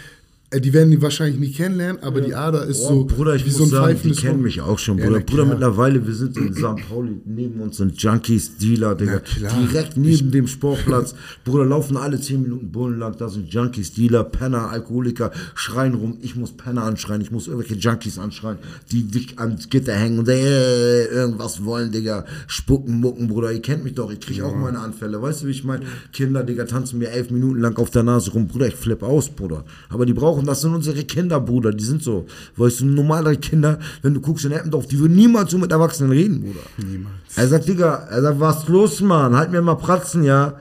die 0.60 0.72
werden 0.72 0.90
die 0.90 1.00
wahrscheinlich 1.02 1.38
nie 1.40 1.50
kennenlernen, 1.52 2.02
aber 2.02 2.20
die 2.20 2.34
Ader 2.34 2.64
ist 2.64 2.80
Oh, 2.82 2.88
so 2.88 3.04
Bruder, 3.04 3.34
ich 3.34 3.44
wie 3.44 3.48
muss 3.48 3.56
so 3.58 3.64
ein 3.64 3.70
sagen, 3.70 3.98
die 4.02 4.10
kennen 4.12 4.42
mich 4.42 4.60
auch 4.60 4.78
schon, 4.78 4.98
Ja, 4.98 5.06
Bruder. 5.06 5.18
na 5.18 5.24
Bruder, 5.24 5.44
mittlerweile, 5.46 6.06
wir 6.06 6.14
sind 6.14 6.36
in 6.36 6.54
St. 6.54 6.88
Pauli, 6.88 7.20
neben 7.24 7.60
uns 7.60 7.76
sind 7.78 8.00
Junkies, 8.00 8.56
Dealer, 8.58 8.94
Digga. 8.94 9.20
Direkt 9.60 9.96
neben 9.96 10.30
dem 10.30 10.46
Sportplatz. 10.46 11.14
Bruder, 11.44 11.64
laufen 11.64 11.96
alle 11.96 12.20
10 12.20 12.42
Minuten 12.42 12.70
Bullen 12.72 12.98
lang, 12.98 13.16
da 13.18 13.28
sind 13.28 13.52
Junkies, 13.52 13.92
Dealer, 13.92 14.24
Penner, 14.24 14.70
Alkoholiker, 14.70 15.30
schreien 15.54 15.94
rum. 15.94 16.18
Ich 16.22 16.36
muss 16.36 16.52
Penner 16.52 16.84
anschreien, 16.84 17.20
ich 17.20 17.30
muss 17.30 17.46
irgendwelche 17.48 17.74
Junkies 17.74 18.18
anschreien, 18.18 18.58
die 18.92 19.02
dich 19.04 19.38
ans 19.38 19.68
Gitter 19.68 19.94
hängen 19.94 20.18
und 20.20 20.28
äh, 20.28 21.06
irgendwas 21.06 21.64
wollen, 21.64 21.90
Digga. 21.92 22.24
Spucken, 22.46 23.00
mucken, 23.00 23.28
Bruder. 23.28 23.52
Ihr 23.52 23.62
kennt 23.62 23.84
mich 23.84 23.94
doch, 23.94 24.10
ich 24.10 24.20
krieg 24.20 24.42
auch 24.42 24.54
meine 24.56 24.78
Anfälle. 24.78 25.20
Weißt 25.20 25.42
du, 25.42 25.46
wie 25.46 25.50
ich 25.50 25.64
meine? 25.64 25.84
Kinder, 26.12 26.42
Digga, 26.44 26.64
tanzen 26.64 26.98
mir 26.98 27.10
elf 27.10 27.30
Minuten 27.30 27.60
lang 27.60 27.76
auf 27.78 27.90
der 27.90 28.02
Nase 28.02 28.30
rum. 28.32 28.46
Bruder, 28.48 28.68
ich 28.68 28.76
flipp 28.76 29.02
aus, 29.02 29.28
Bruder. 29.28 29.64
Aber 29.88 30.06
die 30.06 30.14
brauchen, 30.14 30.45
das 30.46 30.60
sind 30.60 30.74
unsere 30.74 31.04
Kinder, 31.04 31.40
Bruder. 31.40 31.72
Die 31.72 31.84
sind 31.84 32.02
so. 32.02 32.26
Weißt 32.56 32.80
du, 32.80 32.86
normale 32.86 33.36
Kinder, 33.36 33.78
wenn 34.02 34.14
du 34.14 34.20
guckst 34.20 34.44
in 34.44 34.52
Eppendorf, 34.52 34.86
die 34.86 34.98
würden 34.98 35.16
niemals 35.16 35.50
so 35.50 35.58
mit 35.58 35.72
Erwachsenen 35.72 36.12
reden, 36.12 36.40
Bruder. 36.40 36.60
Niemals. 36.78 37.14
Er 37.36 37.48
sagt, 37.48 37.68
Digga, 37.68 38.06
er 38.10 38.22
sagt, 38.22 38.40
was 38.40 38.68
los, 38.68 39.00
Mann? 39.00 39.36
Halt 39.36 39.50
mir 39.50 39.62
mal 39.62 39.74
Pratzen, 39.74 40.24
ja. 40.24 40.58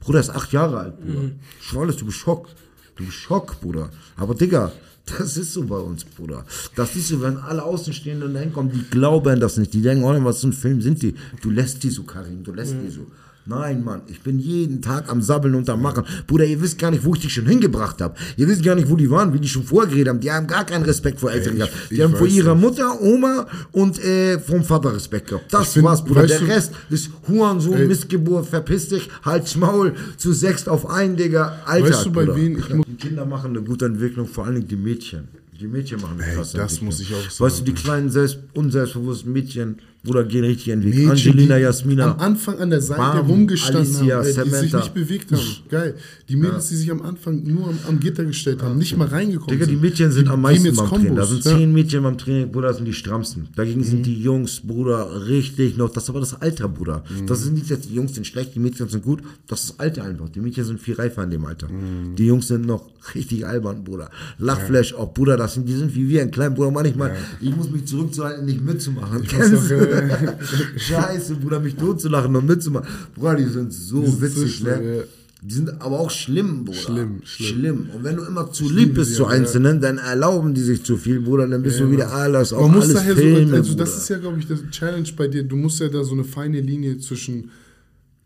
Bruder 0.00 0.20
ist 0.20 0.30
acht 0.30 0.52
Jahre 0.52 0.78
alt, 0.78 1.00
Bruder. 1.00 1.30
Schwalles, 1.60 1.96
du 1.96 2.06
bist 2.06 2.18
schockt. 2.18 2.54
Du 2.96 3.04
bist 3.04 3.16
schockt, 3.16 3.60
Bruder. 3.60 3.90
Aber 4.16 4.34
Digga, 4.34 4.72
das 5.06 5.36
ist 5.36 5.52
so 5.52 5.64
bei 5.64 5.76
uns, 5.76 6.04
Bruder. 6.04 6.44
Das 6.74 6.96
ist 6.96 7.08
so, 7.08 7.20
wenn 7.22 7.36
alle 7.36 7.62
Außenstehenden 7.62 8.34
dahin 8.34 8.52
kommen, 8.52 8.72
die 8.72 8.82
glauben 8.90 9.38
das 9.38 9.56
nicht. 9.56 9.72
Die 9.72 9.82
denken, 9.82 10.04
oh, 10.04 10.24
was 10.24 10.40
für 10.40 10.48
ein 10.48 10.52
Film 10.52 10.80
sind 10.80 11.02
die? 11.02 11.14
Du 11.42 11.50
lässt 11.50 11.82
die 11.82 11.90
so, 11.90 12.02
Karim, 12.02 12.42
du 12.42 12.52
lässt 12.52 12.74
die 12.82 12.90
so. 12.90 13.06
Nein, 13.48 13.84
Mann, 13.84 14.02
ich 14.08 14.20
bin 14.22 14.40
jeden 14.40 14.82
Tag 14.82 15.08
am 15.08 15.22
Sabbeln 15.22 15.54
und 15.54 15.70
am 15.70 15.80
Machen. 15.80 16.04
Bruder, 16.26 16.44
ihr 16.44 16.60
wisst 16.60 16.78
gar 16.80 16.90
nicht, 16.90 17.04
wo 17.04 17.14
ich 17.14 17.20
die 17.20 17.30
schon 17.30 17.46
hingebracht 17.46 18.00
habe. 18.02 18.14
Ihr 18.36 18.48
wisst 18.48 18.64
gar 18.64 18.74
nicht, 18.74 18.90
wo 18.90 18.96
die 18.96 19.08
waren, 19.08 19.32
wie 19.32 19.38
die 19.38 19.48
schon 19.48 19.62
vorgeredet 19.62 20.08
haben. 20.08 20.18
Die 20.20 20.32
haben 20.32 20.48
gar 20.48 20.64
keinen 20.66 20.84
Respekt 20.84 21.20
vor 21.20 21.30
Eltern 21.30 21.56
gehabt. 21.56 21.72
Die 21.90 22.02
haben 22.02 22.14
vor 22.16 22.26
ihrer. 22.26 22.56
Mutter, 22.56 23.00
Oma 23.00 23.46
und 23.72 24.02
äh, 24.02 24.40
vom 24.40 24.64
Vater 24.64 24.94
Respekt 24.94 25.28
gehabt. 25.28 25.52
Das 25.52 25.74
bin- 25.74 25.84
war's, 25.84 26.02
Bruder. 26.04 26.26
Der 26.26 26.46
Rest 26.48 26.72
ist 26.90 27.10
Hurensohn, 27.28 27.74
Ey. 27.76 27.86
Missgeburt, 27.86 28.46
verpiss 28.46 28.88
dich, 28.88 29.08
halt's 29.24 29.56
Maul, 29.56 29.92
zu 30.16 30.32
sechst 30.32 30.68
auf 30.68 30.88
einen, 30.90 31.16
Digga. 31.16 31.60
Alter, 31.66 31.88
Weißt 31.90 32.06
du, 32.06 32.10
bei 32.12 32.24
Bruder. 32.24 32.74
muss- 32.76 32.86
Die 32.86 32.94
Kinder 32.96 33.24
machen 33.26 33.50
eine 33.50 33.62
gute 33.62 33.84
Entwicklung, 33.86 34.26
vor 34.26 34.46
allen 34.46 34.56
Dingen 34.56 34.68
die 34.68 34.76
Mädchen. 34.76 35.28
Die 35.60 35.66
Mädchen 35.66 36.00
machen 36.00 36.18
eine 36.20 36.30
Ey, 36.30 36.36
krasse 36.36 36.56
das 36.58 36.80
muss 36.82 37.00
ich 37.00 37.14
auch 37.14 37.24
Weißt 37.24 37.40
du, 37.40 37.48
sagen. 37.48 37.64
die 37.64 37.72
kleinen, 37.74 38.10
selbst, 38.10 38.38
unselbstbewussten 38.54 39.32
Mädchen, 39.32 39.76
Bruder, 40.06 40.24
gehen 40.24 40.44
richtig 40.44 40.68
in 40.68 40.80
den 40.80 40.92
Weg. 40.92 41.08
Mädchen, 41.08 41.32
Angelina, 41.32 41.56
die 41.56 41.62
Jasmina. 41.62 42.12
Am 42.12 42.20
Anfang 42.20 42.58
an 42.58 42.70
der 42.70 42.80
Seite 42.80 43.00
Bam, 43.00 43.26
rumgestanden 43.26 43.96
Alicia, 43.96 44.18
haben, 44.18 44.26
ey, 44.26 44.44
die 44.44 44.50
sich 44.50 44.72
nicht 44.72 44.94
bewegt 44.94 45.32
haben. 45.32 45.42
Geil. 45.68 45.94
Die 46.28 46.36
Mädels, 46.36 46.68
die 46.68 46.76
sich 46.76 46.90
am 46.90 47.02
Anfang 47.02 47.42
nur 47.44 47.68
am, 47.68 47.78
am 47.88 48.00
Gitter 48.00 48.24
gestellt 48.24 48.62
haben, 48.62 48.78
nicht 48.78 48.96
mal 48.96 49.08
reingekommen 49.08 49.50
Digga, 49.50 49.66
die 49.66 49.72
sind. 49.72 49.82
Mädchen 49.82 50.12
sind 50.12 50.26
Die 50.26 50.30
am 50.30 50.40
meisten 50.42 50.66
jetzt 50.66 50.76
beim 50.76 50.88
Training. 50.88 51.16
Da 51.16 51.22
Kombos, 51.22 51.28
sind 51.30 51.44
ja. 51.44 51.52
Mhm. 51.52 51.58
zehn 51.58 51.72
Mädchen 51.72 52.02
beim 52.02 52.18
Training, 52.18 52.52
Bruder, 52.52 52.68
das 52.68 52.76
sind 52.76 52.86
die 52.86 52.92
strammsten. 52.92 53.48
Dagegen 53.56 53.82
sind 53.82 54.06
die 54.06 54.22
Jungs, 54.22 54.60
Bruder, 54.60 55.26
richtig 55.28 55.76
noch. 55.76 55.90
Das 55.90 56.04
ist 56.04 56.10
aber 56.10 56.20
das 56.20 56.40
Alter, 56.40 56.68
Bruder. 56.68 57.04
Mhm. 57.08 57.26
Das 57.26 57.42
ist 57.42 57.52
nicht, 57.52 57.70
dass 57.70 57.80
die 57.80 57.94
Jungs 57.94 58.14
sind 58.14 58.26
schlecht, 58.26 58.54
die 58.54 58.60
Mädchen 58.60 58.88
sind 58.88 59.02
gut. 59.02 59.20
Das 59.48 59.64
ist 59.64 59.70
das 59.70 59.80
Alter 59.80 60.04
einfach. 60.04 60.28
Die 60.28 60.40
Mädchen 60.40 60.64
sind 60.64 60.80
viel 60.80 60.94
reifer 60.94 61.24
in 61.24 61.30
dem 61.30 61.44
Alter. 61.44 61.68
Mhm. 61.68 62.14
Die 62.16 62.26
Jungs 62.26 62.48
sind 62.48 62.66
noch 62.66 62.84
richtig 63.14 63.46
albern, 63.46 63.84
Bruder. 63.84 64.10
Lachflash, 64.38 64.94
auch 64.94 65.12
Bruder, 65.12 65.36
das 65.36 65.54
sind, 65.54 65.68
die 65.68 65.74
sind 65.74 65.94
wie 65.94 66.08
wir, 66.08 66.22
ein 66.22 66.30
kleiner 66.30 66.54
Bruder. 66.54 66.70
Manchmal, 66.70 67.16
ich 67.40 67.54
muss 67.54 67.70
mich 67.70 67.86
zurückzuhalten, 67.86 68.44
nicht 68.46 68.64
mitzumachen. 68.64 69.20
muss 69.20 69.70
äh, 69.70 69.95
Scheiße, 70.76 71.36
Bruder, 71.36 71.60
mich 71.60 71.76
totzulachen 71.76 72.34
und 72.34 72.46
mitzumachen. 72.46 72.88
Bruder, 73.14 73.36
die 73.36 73.44
sind 73.44 73.72
so 73.72 74.02
sind 74.02 74.14
so 74.14 74.22
witzig, 74.22 74.56
schlimm, 74.56 74.84
ne? 74.84 74.96
ja. 74.96 75.02
Die 75.42 75.54
sind 75.54 75.80
aber 75.80 76.00
auch 76.00 76.10
schlimm, 76.10 76.64
Bruder. 76.64 76.78
Schlimm, 76.78 77.20
schlimm. 77.24 77.58
schlimm. 77.58 77.90
Und 77.94 78.04
wenn 78.04 78.16
du 78.16 78.24
immer 78.24 78.50
zu 78.50 78.64
Ich 78.64 78.72
lieb 78.72 78.94
bist 78.94 79.14
zu 79.14 79.26
auch, 79.26 79.30
ja. 79.30 79.36
Einzelnen, 79.36 79.80
dann 79.80 79.98
erlauben 79.98 80.54
die 80.54 80.62
sich 80.62 80.82
zu 80.82 80.96
viel, 80.96 81.20
Bruder. 81.20 81.46
Dann 81.46 81.62
bist 81.62 81.78
du 81.78 81.90
wieder 81.90 82.12
alles, 82.12 82.52
auch 82.52 82.62
Man 82.62 82.76
muss 82.76 82.84
alles 82.84 82.94
daher 82.94 83.16
Filme, 83.16 83.48
so, 83.48 83.54
also 83.56 83.70
Bruder. 83.72 83.84
das 83.84 83.96
ist 83.96 84.08
ja, 84.08 84.18
glaube 84.18 84.38
ich, 84.38 84.48
das 84.48 84.60
Challenge 84.70 85.08
bei 85.16 85.28
dir. 85.28 85.44
Du 85.44 85.56
musst 85.56 85.80
ja 85.80 85.88
da 85.88 86.02
so 86.02 86.14
eine 86.14 86.24
feine 86.24 86.60
Linie 86.60 86.98
zwischen 86.98 87.50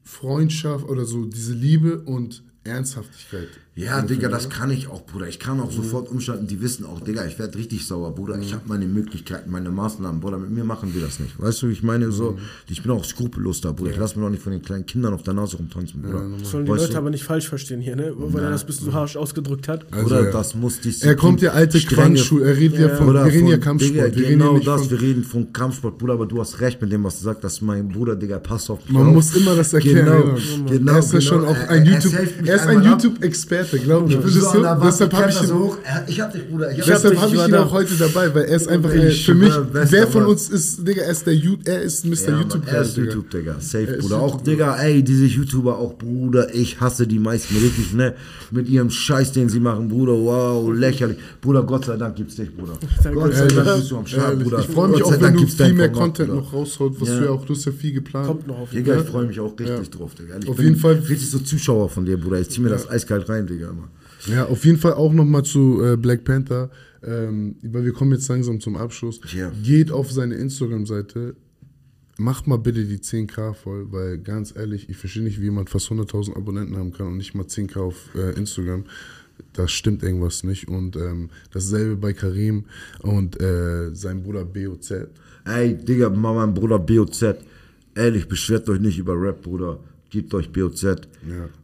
Freundschaft 0.02 0.88
oder 0.88 1.04
so, 1.04 1.24
diese 1.24 1.52
Liebe 1.52 2.00
und 2.00 2.42
Ernsthaftigkeit. 2.64 3.48
Ja, 3.74 4.02
Digga, 4.02 4.28
das 4.28 4.50
kann 4.50 4.70
ich 4.70 4.88
auch, 4.88 5.06
Bruder. 5.06 5.26
Ich 5.28 5.38
kann 5.38 5.58
auch 5.60 5.70
sofort 5.72 6.10
umschalten. 6.10 6.46
Die 6.46 6.60
wissen 6.60 6.84
auch, 6.84 7.00
Digga, 7.00 7.24
ich 7.24 7.38
werde 7.38 7.56
richtig 7.56 7.86
sauer, 7.86 8.14
Bruder. 8.14 8.38
Ich 8.38 8.52
habe 8.52 8.64
meine 8.66 8.84
Möglichkeiten, 8.84 9.50
meine 9.50 9.70
Maßnahmen, 9.70 10.20
Bruder. 10.20 10.36
Mit 10.36 10.50
mir 10.50 10.64
machen 10.64 10.92
wir 10.94 11.00
das 11.00 11.18
nicht. 11.20 11.40
Weißt 11.40 11.62
du, 11.62 11.68
ich 11.68 11.82
meine 11.82 12.12
so, 12.12 12.36
ich 12.68 12.82
bin 12.82 12.90
auch 12.92 13.02
skrupellos 13.04 13.62
da, 13.62 13.72
Bruder. 13.72 13.92
Ich 13.92 13.96
lasse 13.96 14.18
mir 14.18 14.26
auch 14.26 14.30
nicht 14.30 14.42
von 14.42 14.52
den 14.52 14.60
kleinen 14.60 14.84
Kindern 14.84 15.14
auf 15.14 15.22
der 15.22 15.32
Nase 15.32 15.56
rumtanzen, 15.56 16.02
Bruder. 16.02 16.18
Sollen 16.42 16.66
die 16.66 16.70
Weißt 16.72 16.80
Leute 16.82 16.92
du? 16.92 16.98
aber 16.98 17.08
nicht 17.10 17.24
falsch 17.24 17.48
verstehen 17.48 17.80
hier, 17.80 17.96
ne? 17.96 18.12
Weil 18.14 18.44
er 18.44 18.50
das 18.50 18.64
ein 18.64 18.66
bisschen 18.66 18.86
so 18.86 18.92
harsch 18.92 19.16
ausgedrückt 19.16 19.66
hat. 19.68 19.86
Also, 19.92 20.04
Bruder, 20.08 20.24
ja. 20.26 20.30
das 20.30 20.54
muss 20.54 20.80
die 20.80 20.94
Er 21.00 21.16
kommt 21.16 21.40
ja 21.40 21.52
alte 21.52 21.80
Quanschul, 21.80 22.42
er 22.42 22.56
redet 22.58 22.78
ja, 22.80 22.88
von, 22.90 23.06
Bruder, 23.06 23.24
wir 23.24 23.32
reden 23.32 23.46
ja 23.46 23.52
von- 23.54 23.60
Kampfsport. 23.62 23.94
Digga, 23.94 24.16
wir 24.16 24.26
reden 24.26 24.38
genau 24.40 24.58
ja 24.58 24.64
das, 24.64 24.80
von, 24.82 24.90
wir 24.90 25.00
reden 25.00 25.24
von 25.24 25.52
Kampfsport, 25.54 25.96
Bruder, 25.96 26.12
aber 26.14 26.26
du 26.26 26.38
hast 26.40 26.60
recht 26.60 26.82
mit 26.82 26.92
dem, 26.92 27.04
was 27.04 27.18
du 27.18 27.24
sagst, 27.24 27.42
dass 27.44 27.62
mein 27.62 27.88
Bruder, 27.88 28.14
Digga, 28.16 28.38
pass 28.40 28.68
auf 28.68 28.80
mich 28.84 28.92
Man 28.92 29.06
auf. 29.06 29.14
muss 29.14 29.34
immer 29.36 29.56
das 29.56 29.72
erklären, 29.72 30.04
Genau, 30.04 30.22
genau. 30.34 30.70
genau. 30.70 30.92
Er 30.92 30.98
ist 30.98 31.12
ja 31.14 31.20
schon 31.22 31.44
auch 31.46 31.56
ein 31.68 31.86
YouTube, 31.86 32.12
er 32.50 32.56
ist 32.56 32.66
ein. 32.66 32.82
YouTube-Experte, 32.82 33.78
glaub 33.78 34.06
mir. 34.08 34.18
Ich 34.24 34.34
der 34.34 34.62
Wand, 34.62 34.84
deshalb 34.84 35.12
habe 35.14 35.30
ich 35.30 35.40
ihn, 35.40 35.46
so 35.48 35.58
hoch. 35.58 35.76
Er- 35.84 36.04
Ich 36.08 36.20
hab 36.20 36.32
dich, 36.32 36.48
Bruder. 36.48 36.70
Ich 36.72 36.84
deshalb 36.84 37.16
habe 37.20 37.34
ich 37.36 37.46
ihn 37.48 37.54
auch 37.54 37.70
heute 37.72 37.94
dabei, 37.94 38.34
weil 38.34 38.44
er 38.44 38.56
ist 38.56 38.68
einfach, 38.68 38.92
Ich 38.94 39.02
äh, 39.02 39.10
für 39.24 39.34
mich, 39.34 39.52
wer 39.72 40.06
von 40.06 40.26
uns 40.26 40.48
ist, 40.48 40.86
Digga, 40.86 41.02
er 41.02 41.10
ist 41.12 41.26
der, 41.26 41.34
Ju- 41.34 41.58
er 41.64 41.82
ist 41.82 42.04
Mr. 42.04 42.12
Ja, 42.30 42.38
YouTube. 42.40 42.62
er 42.66 42.82
ist 42.82 42.96
Digga. 42.96 43.06
YouTube, 43.08 43.30
Digga. 43.30 43.56
Safe, 43.60 43.86
Er 43.86 43.98
Bruder. 43.98 44.20
Auch, 44.20 44.32
YouTube. 44.32 44.44
Digga, 44.44 44.76
ey, 44.82 45.02
diese 45.02 45.24
YouTuber 45.26 45.78
auch, 45.78 45.94
Bruder, 45.96 46.54
ich 46.54 46.80
hasse 46.80 47.06
die 47.06 47.18
meisten 47.18 47.56
richtig, 47.56 47.92
ne? 47.94 48.14
Mit 48.50 48.68
ihrem 48.68 48.90
Scheiß, 48.90 49.32
den 49.32 49.48
sie 49.48 49.60
machen, 49.60 49.88
Bruder, 49.88 50.12
wow, 50.12 50.72
lächerlich. 50.74 51.18
Bruder, 51.40 51.62
Gott 51.62 51.84
sei 51.84 51.96
Dank 51.96 52.16
gibt's 52.16 52.36
dich, 52.36 52.54
Bruder. 52.54 52.72
Gott 53.14 53.34
sei 53.34 53.46
Dank 53.46 53.76
bist 53.76 53.90
du 53.90 53.96
am 53.98 54.06
Start, 54.06 54.42
Bruder. 54.42 54.58
ich 54.60 54.66
freue 54.66 54.88
mich 54.88 55.02
auch, 55.04 55.12
wenn 55.20 55.34
du 55.34 55.40
gibt's 55.40 55.54
viel 55.54 55.72
mehr 55.74 55.90
Content 55.90 56.34
noch 56.34 56.52
rausholst, 56.52 57.00
was 57.00 57.08
du 57.08 57.24
ja 57.24 57.30
auch, 57.30 57.44
du 57.44 57.54
hast 57.54 57.64
ja 57.64 57.72
viel 57.72 57.92
geplant. 57.92 58.26
Kommt 58.26 58.46
noch 58.46 58.58
auf 58.58 58.72
jeden 58.72 58.84
Digga, 58.84 58.96
Fall. 58.96 59.04
ich 59.04 59.10
freue 59.10 59.26
mich 59.26 59.40
auch 59.40 59.58
richtig 59.58 59.90
drauf, 59.90 60.10
Digga. 60.14 60.34
Ich 60.42 60.48
Auf 60.48 60.58
jeden 60.58 60.76
Fall- 60.76 60.94
richtig 61.08 61.30
so 61.30 61.38
Zuschauer 61.38 61.88
von 61.88 62.04
dir, 62.04 62.16
Bruder. 62.18 62.39
Ich 62.40 62.50
zieh 62.50 62.60
mir 62.60 62.68
das 62.68 62.88
eiskalt 62.88 63.28
rein, 63.28 63.46
Digga, 63.46 63.70
immer. 63.70 63.90
Ja, 64.26 64.46
auf 64.46 64.64
jeden 64.64 64.78
Fall 64.78 64.94
auch 64.94 65.12
nochmal 65.12 65.44
zu 65.44 65.82
äh, 65.82 65.96
Black 65.96 66.24
Panther, 66.24 66.70
ähm, 67.02 67.56
weil 67.62 67.84
wir 67.84 67.92
kommen 67.92 68.12
jetzt 68.12 68.28
langsam 68.28 68.60
zum 68.60 68.76
Abschluss. 68.76 69.20
Ja. 69.34 69.50
Geht 69.62 69.90
auf 69.90 70.12
seine 70.12 70.34
Instagram-Seite, 70.34 71.36
macht 72.18 72.46
mal 72.46 72.58
bitte 72.58 72.84
die 72.84 72.98
10k 72.98 73.54
voll, 73.54 73.90
weil 73.90 74.18
ganz 74.18 74.54
ehrlich, 74.54 74.88
ich 74.90 74.96
verstehe 74.96 75.22
nicht, 75.22 75.40
wie 75.40 75.44
jemand 75.44 75.70
fast 75.70 75.90
100.000 75.90 76.36
Abonnenten 76.36 76.76
haben 76.76 76.92
kann 76.92 77.06
und 77.06 77.16
nicht 77.16 77.34
mal 77.34 77.46
10k 77.46 77.80
auf 77.80 77.96
äh, 78.14 78.36
Instagram. 78.38 78.84
Da 79.54 79.66
stimmt 79.66 80.02
irgendwas 80.02 80.44
nicht. 80.44 80.68
Und 80.68 80.96
ähm, 80.96 81.30
dasselbe 81.52 81.96
bei 81.96 82.12
Karim 82.12 82.66
und 83.00 83.40
äh, 83.40 83.94
sein 83.94 84.22
Bruder 84.22 84.44
BOZ. 84.44 84.92
Ey, 85.46 85.74
Digga, 85.74 86.10
mal 86.10 86.34
mein 86.34 86.52
Bruder 86.52 86.78
BOZ. 86.78 87.36
Ehrlich, 87.94 88.28
beschwert 88.28 88.68
euch 88.68 88.80
nicht 88.80 88.98
über 88.98 89.20
Rap, 89.20 89.42
Bruder. 89.42 89.80
Gebt 90.10 90.34
euch 90.34 90.52
BOZ 90.52 90.84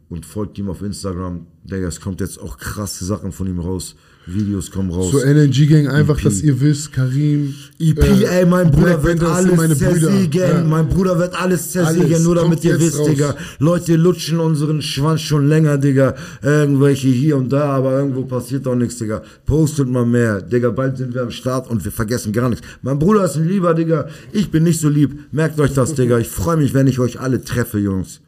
und 0.09 0.25
folgt 0.25 0.57
ihm 0.57 0.69
auf 0.69 0.81
Instagram. 0.81 1.47
Digga, 1.65 1.87
es 1.87 1.99
kommt 1.99 2.21
jetzt 2.21 2.39
auch 2.39 2.57
krasse 2.57 3.03
Sachen 3.03 3.31
von 3.31 3.47
ihm 3.47 3.59
raus. 3.59 3.95
Videos 4.25 4.71
kommen 4.71 4.91
raus. 4.91 5.11
So 5.11 5.19
LNG 5.19 5.67
Gang, 5.67 5.87
einfach, 5.87 6.17
EP. 6.17 6.23
dass 6.23 6.41
ihr 6.41 6.59
wisst, 6.59 6.91
Karim. 6.91 7.53
EP, 7.79 8.03
äh, 8.03 8.39
ey, 8.39 8.45
mein 8.45 8.71
Bruder 8.71 9.01
wird 9.01 9.23
alles 9.23 9.55
meine 9.55 9.75
zersägen. 9.75 10.31
Ja. 10.31 10.63
Mein 10.63 10.89
Bruder 10.89 11.17
wird 11.17 11.33
alles 11.33 11.71
zersägen, 11.71 12.07
Alles. 12.07 12.23
nur 12.23 12.35
damit 12.35 12.59
Kommt 12.61 12.65
ihr 12.65 12.79
wisst, 12.79 12.99
raus. 12.99 13.07
Digga. 13.07 13.35
Leute 13.59 13.95
lutschen 13.95 14.39
unseren 14.39 14.81
Schwanz 14.81 15.21
schon 15.21 15.47
länger, 15.47 15.77
Digga. 15.77 16.15
Irgendwelche 16.41 17.07
hier 17.07 17.37
und 17.37 17.51
da, 17.51 17.69
aber 17.69 17.97
irgendwo 17.99 18.25
passiert 18.25 18.65
doch 18.65 18.75
nichts, 18.75 18.97
Digga. 18.97 19.23
Postet 19.45 19.87
mal 19.87 20.05
mehr. 20.05 20.41
Digga, 20.41 20.71
bald 20.71 20.97
sind 20.97 21.13
wir 21.13 21.21
am 21.21 21.31
Start 21.31 21.69
und 21.69 21.83
wir 21.85 21.91
vergessen 21.91 22.33
gar 22.33 22.49
nichts. 22.49 22.65
Mein 22.81 22.99
Bruder 22.99 23.23
ist 23.25 23.37
ein 23.37 23.47
lieber, 23.47 23.73
Digga. 23.73 24.07
Ich 24.33 24.51
bin 24.51 24.63
nicht 24.63 24.81
so 24.81 24.89
lieb. 24.89 25.17
Merkt 25.31 25.57
euch 25.59 25.73
das, 25.73 25.93
Digga. 25.95 26.17
Ich 26.19 26.27
freue 26.27 26.57
mich, 26.57 26.73
wenn 26.73 26.87
ich 26.87 26.99
euch 26.99 27.19
alle 27.19 27.41
treffe, 27.43 27.79
Jungs. 27.79 28.19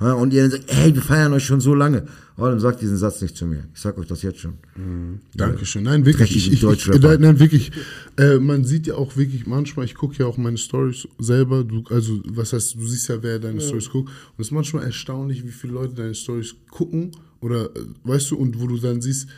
Ja, 0.00 0.12
und 0.14 0.32
ihr 0.32 0.42
dann 0.42 0.50
sagt, 0.50 0.64
hey, 0.68 0.94
wir 0.94 1.02
feiern 1.02 1.32
euch 1.32 1.44
schon 1.44 1.60
so 1.60 1.74
lange. 1.74 2.06
Oh, 2.36 2.42
dann 2.46 2.58
sagt 2.58 2.82
diesen 2.82 2.96
Satz 2.96 3.22
nicht 3.22 3.36
zu 3.36 3.46
mir. 3.46 3.64
Ich 3.72 3.80
sag 3.80 3.96
euch 3.96 4.08
das 4.08 4.22
jetzt 4.22 4.40
schon. 4.40 4.54
Dankeschön. 5.34 5.84
Nein, 5.84 6.04
wirklich. 6.04 6.36
Ich, 6.36 6.52
ich, 6.52 6.64
ich, 6.64 7.00
nein, 7.00 7.20
nein, 7.20 7.38
wirklich. 7.38 7.70
Äh, 8.18 8.38
man 8.38 8.64
sieht 8.64 8.88
ja 8.88 8.96
auch 8.96 9.16
wirklich 9.16 9.46
manchmal, 9.46 9.86
ich 9.86 9.94
gucke 9.94 10.16
ja 10.18 10.26
auch 10.26 10.36
meine 10.36 10.58
Stories 10.58 11.06
selber. 11.20 11.62
Du, 11.62 11.84
also, 11.90 12.20
was 12.26 12.52
heißt, 12.52 12.74
du 12.74 12.86
siehst 12.86 13.08
ja, 13.08 13.22
wer 13.22 13.38
deine 13.38 13.60
Stories 13.60 13.88
guckt. 13.88 14.08
Und 14.08 14.40
es 14.40 14.48
ist 14.48 14.52
manchmal 14.52 14.84
erstaunlich, 14.84 15.44
wie 15.46 15.52
viele 15.52 15.74
Leute 15.74 15.94
deine 15.94 16.14
Stories 16.14 16.56
gucken. 16.70 17.12
Oder, 17.40 17.66
äh, 17.66 17.80
weißt 18.02 18.32
du, 18.32 18.36
und 18.36 18.60
wo 18.60 18.66
du 18.66 18.78
dann 18.78 19.00
siehst, 19.00 19.28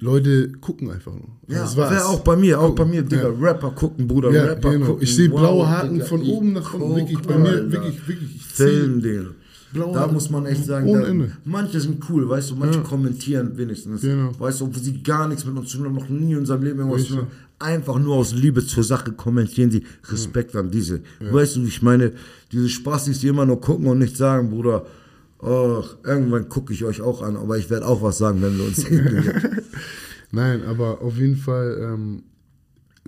Leute 0.00 0.50
gucken 0.60 0.90
einfach 0.90 1.12
nur. 1.12 1.28
Ja, 1.48 1.62
das 1.62 1.76
war's. 1.76 2.04
auch 2.04 2.20
bei 2.20 2.36
mir, 2.36 2.60
auch 2.60 2.74
bei 2.74 2.84
mir, 2.84 3.02
Digga. 3.02 3.30
Ja. 3.30 3.34
Rapper 3.40 3.72
gucken, 3.72 4.06
Bruder, 4.06 4.30
Ja, 4.30 4.44
Rapper 4.44 4.70
genau. 4.72 4.86
gucken. 4.86 5.02
Ich 5.02 5.14
sehe 5.14 5.28
blaue 5.28 5.68
Haken 5.68 5.94
Digga, 5.94 6.04
von 6.06 6.22
oben 6.22 6.52
nach 6.52 6.72
unten. 6.72 6.96
Wirklich, 6.96 7.18
bei 7.18 7.36
mir, 7.36 7.70
wirklich, 7.70 8.08
wirklich. 8.08 8.36
Ich 8.36 8.42
Film, 8.42 9.02
Digga. 9.02 9.26
Blaue 9.72 9.92
Da 9.92 10.06
muss 10.06 10.30
man 10.30 10.46
echt 10.46 10.64
sagen, 10.64 10.92
da, 10.92 11.26
manche 11.44 11.80
sind 11.80 12.02
cool, 12.08 12.28
weißt 12.28 12.50
du, 12.50 12.56
manche 12.56 12.80
kommentieren 12.80 13.56
wenigstens. 13.56 14.00
Genau. 14.00 14.30
Weißt 14.38 14.60
du, 14.60 14.66
obwohl 14.66 14.82
sie 14.82 15.02
gar 15.02 15.28
nichts 15.28 15.44
mit 15.44 15.56
uns 15.56 15.68
zu 15.68 15.78
tun 15.78 15.86
haben, 15.86 15.94
noch 15.94 16.08
nie 16.08 16.32
in 16.32 16.38
unserem 16.38 16.62
Leben 16.62 16.78
irgendwas 16.78 17.04
zu 17.04 17.16
tun. 17.16 17.26
Einfach 17.58 17.98
nur 17.98 18.16
aus 18.16 18.32
Liebe 18.34 18.64
zur 18.64 18.84
Sache 18.84 19.12
kommentieren 19.12 19.70
sie 19.70 19.84
Respekt 20.10 20.54
an 20.56 20.70
diese. 20.70 21.00
Weißt 21.20 21.56
du, 21.56 21.64
ich 21.64 21.82
meine, 21.82 22.12
diese 22.52 22.68
Spastis, 22.68 23.20
die 23.20 23.28
immer 23.28 23.46
nur 23.46 23.60
gucken 23.60 23.86
und 23.86 23.98
nicht 23.98 24.16
sagen, 24.16 24.50
Bruder, 24.50 24.86
ach, 25.40 25.96
irgendwann 26.04 26.48
gucke 26.48 26.72
ich 26.72 26.84
euch 26.84 27.00
auch 27.00 27.22
an, 27.22 27.36
aber 27.36 27.58
ich 27.58 27.68
werde 27.68 27.86
auch 27.86 28.00
was 28.02 28.18
sagen, 28.18 28.40
wenn 28.42 28.56
wir 28.56 28.64
uns 28.64 28.76
sehen. 28.82 29.62
Nein, 30.30 30.62
aber 30.64 31.02
auf 31.02 31.16
jeden 31.16 31.36
Fall, 31.36 31.78
ähm, 31.80 32.22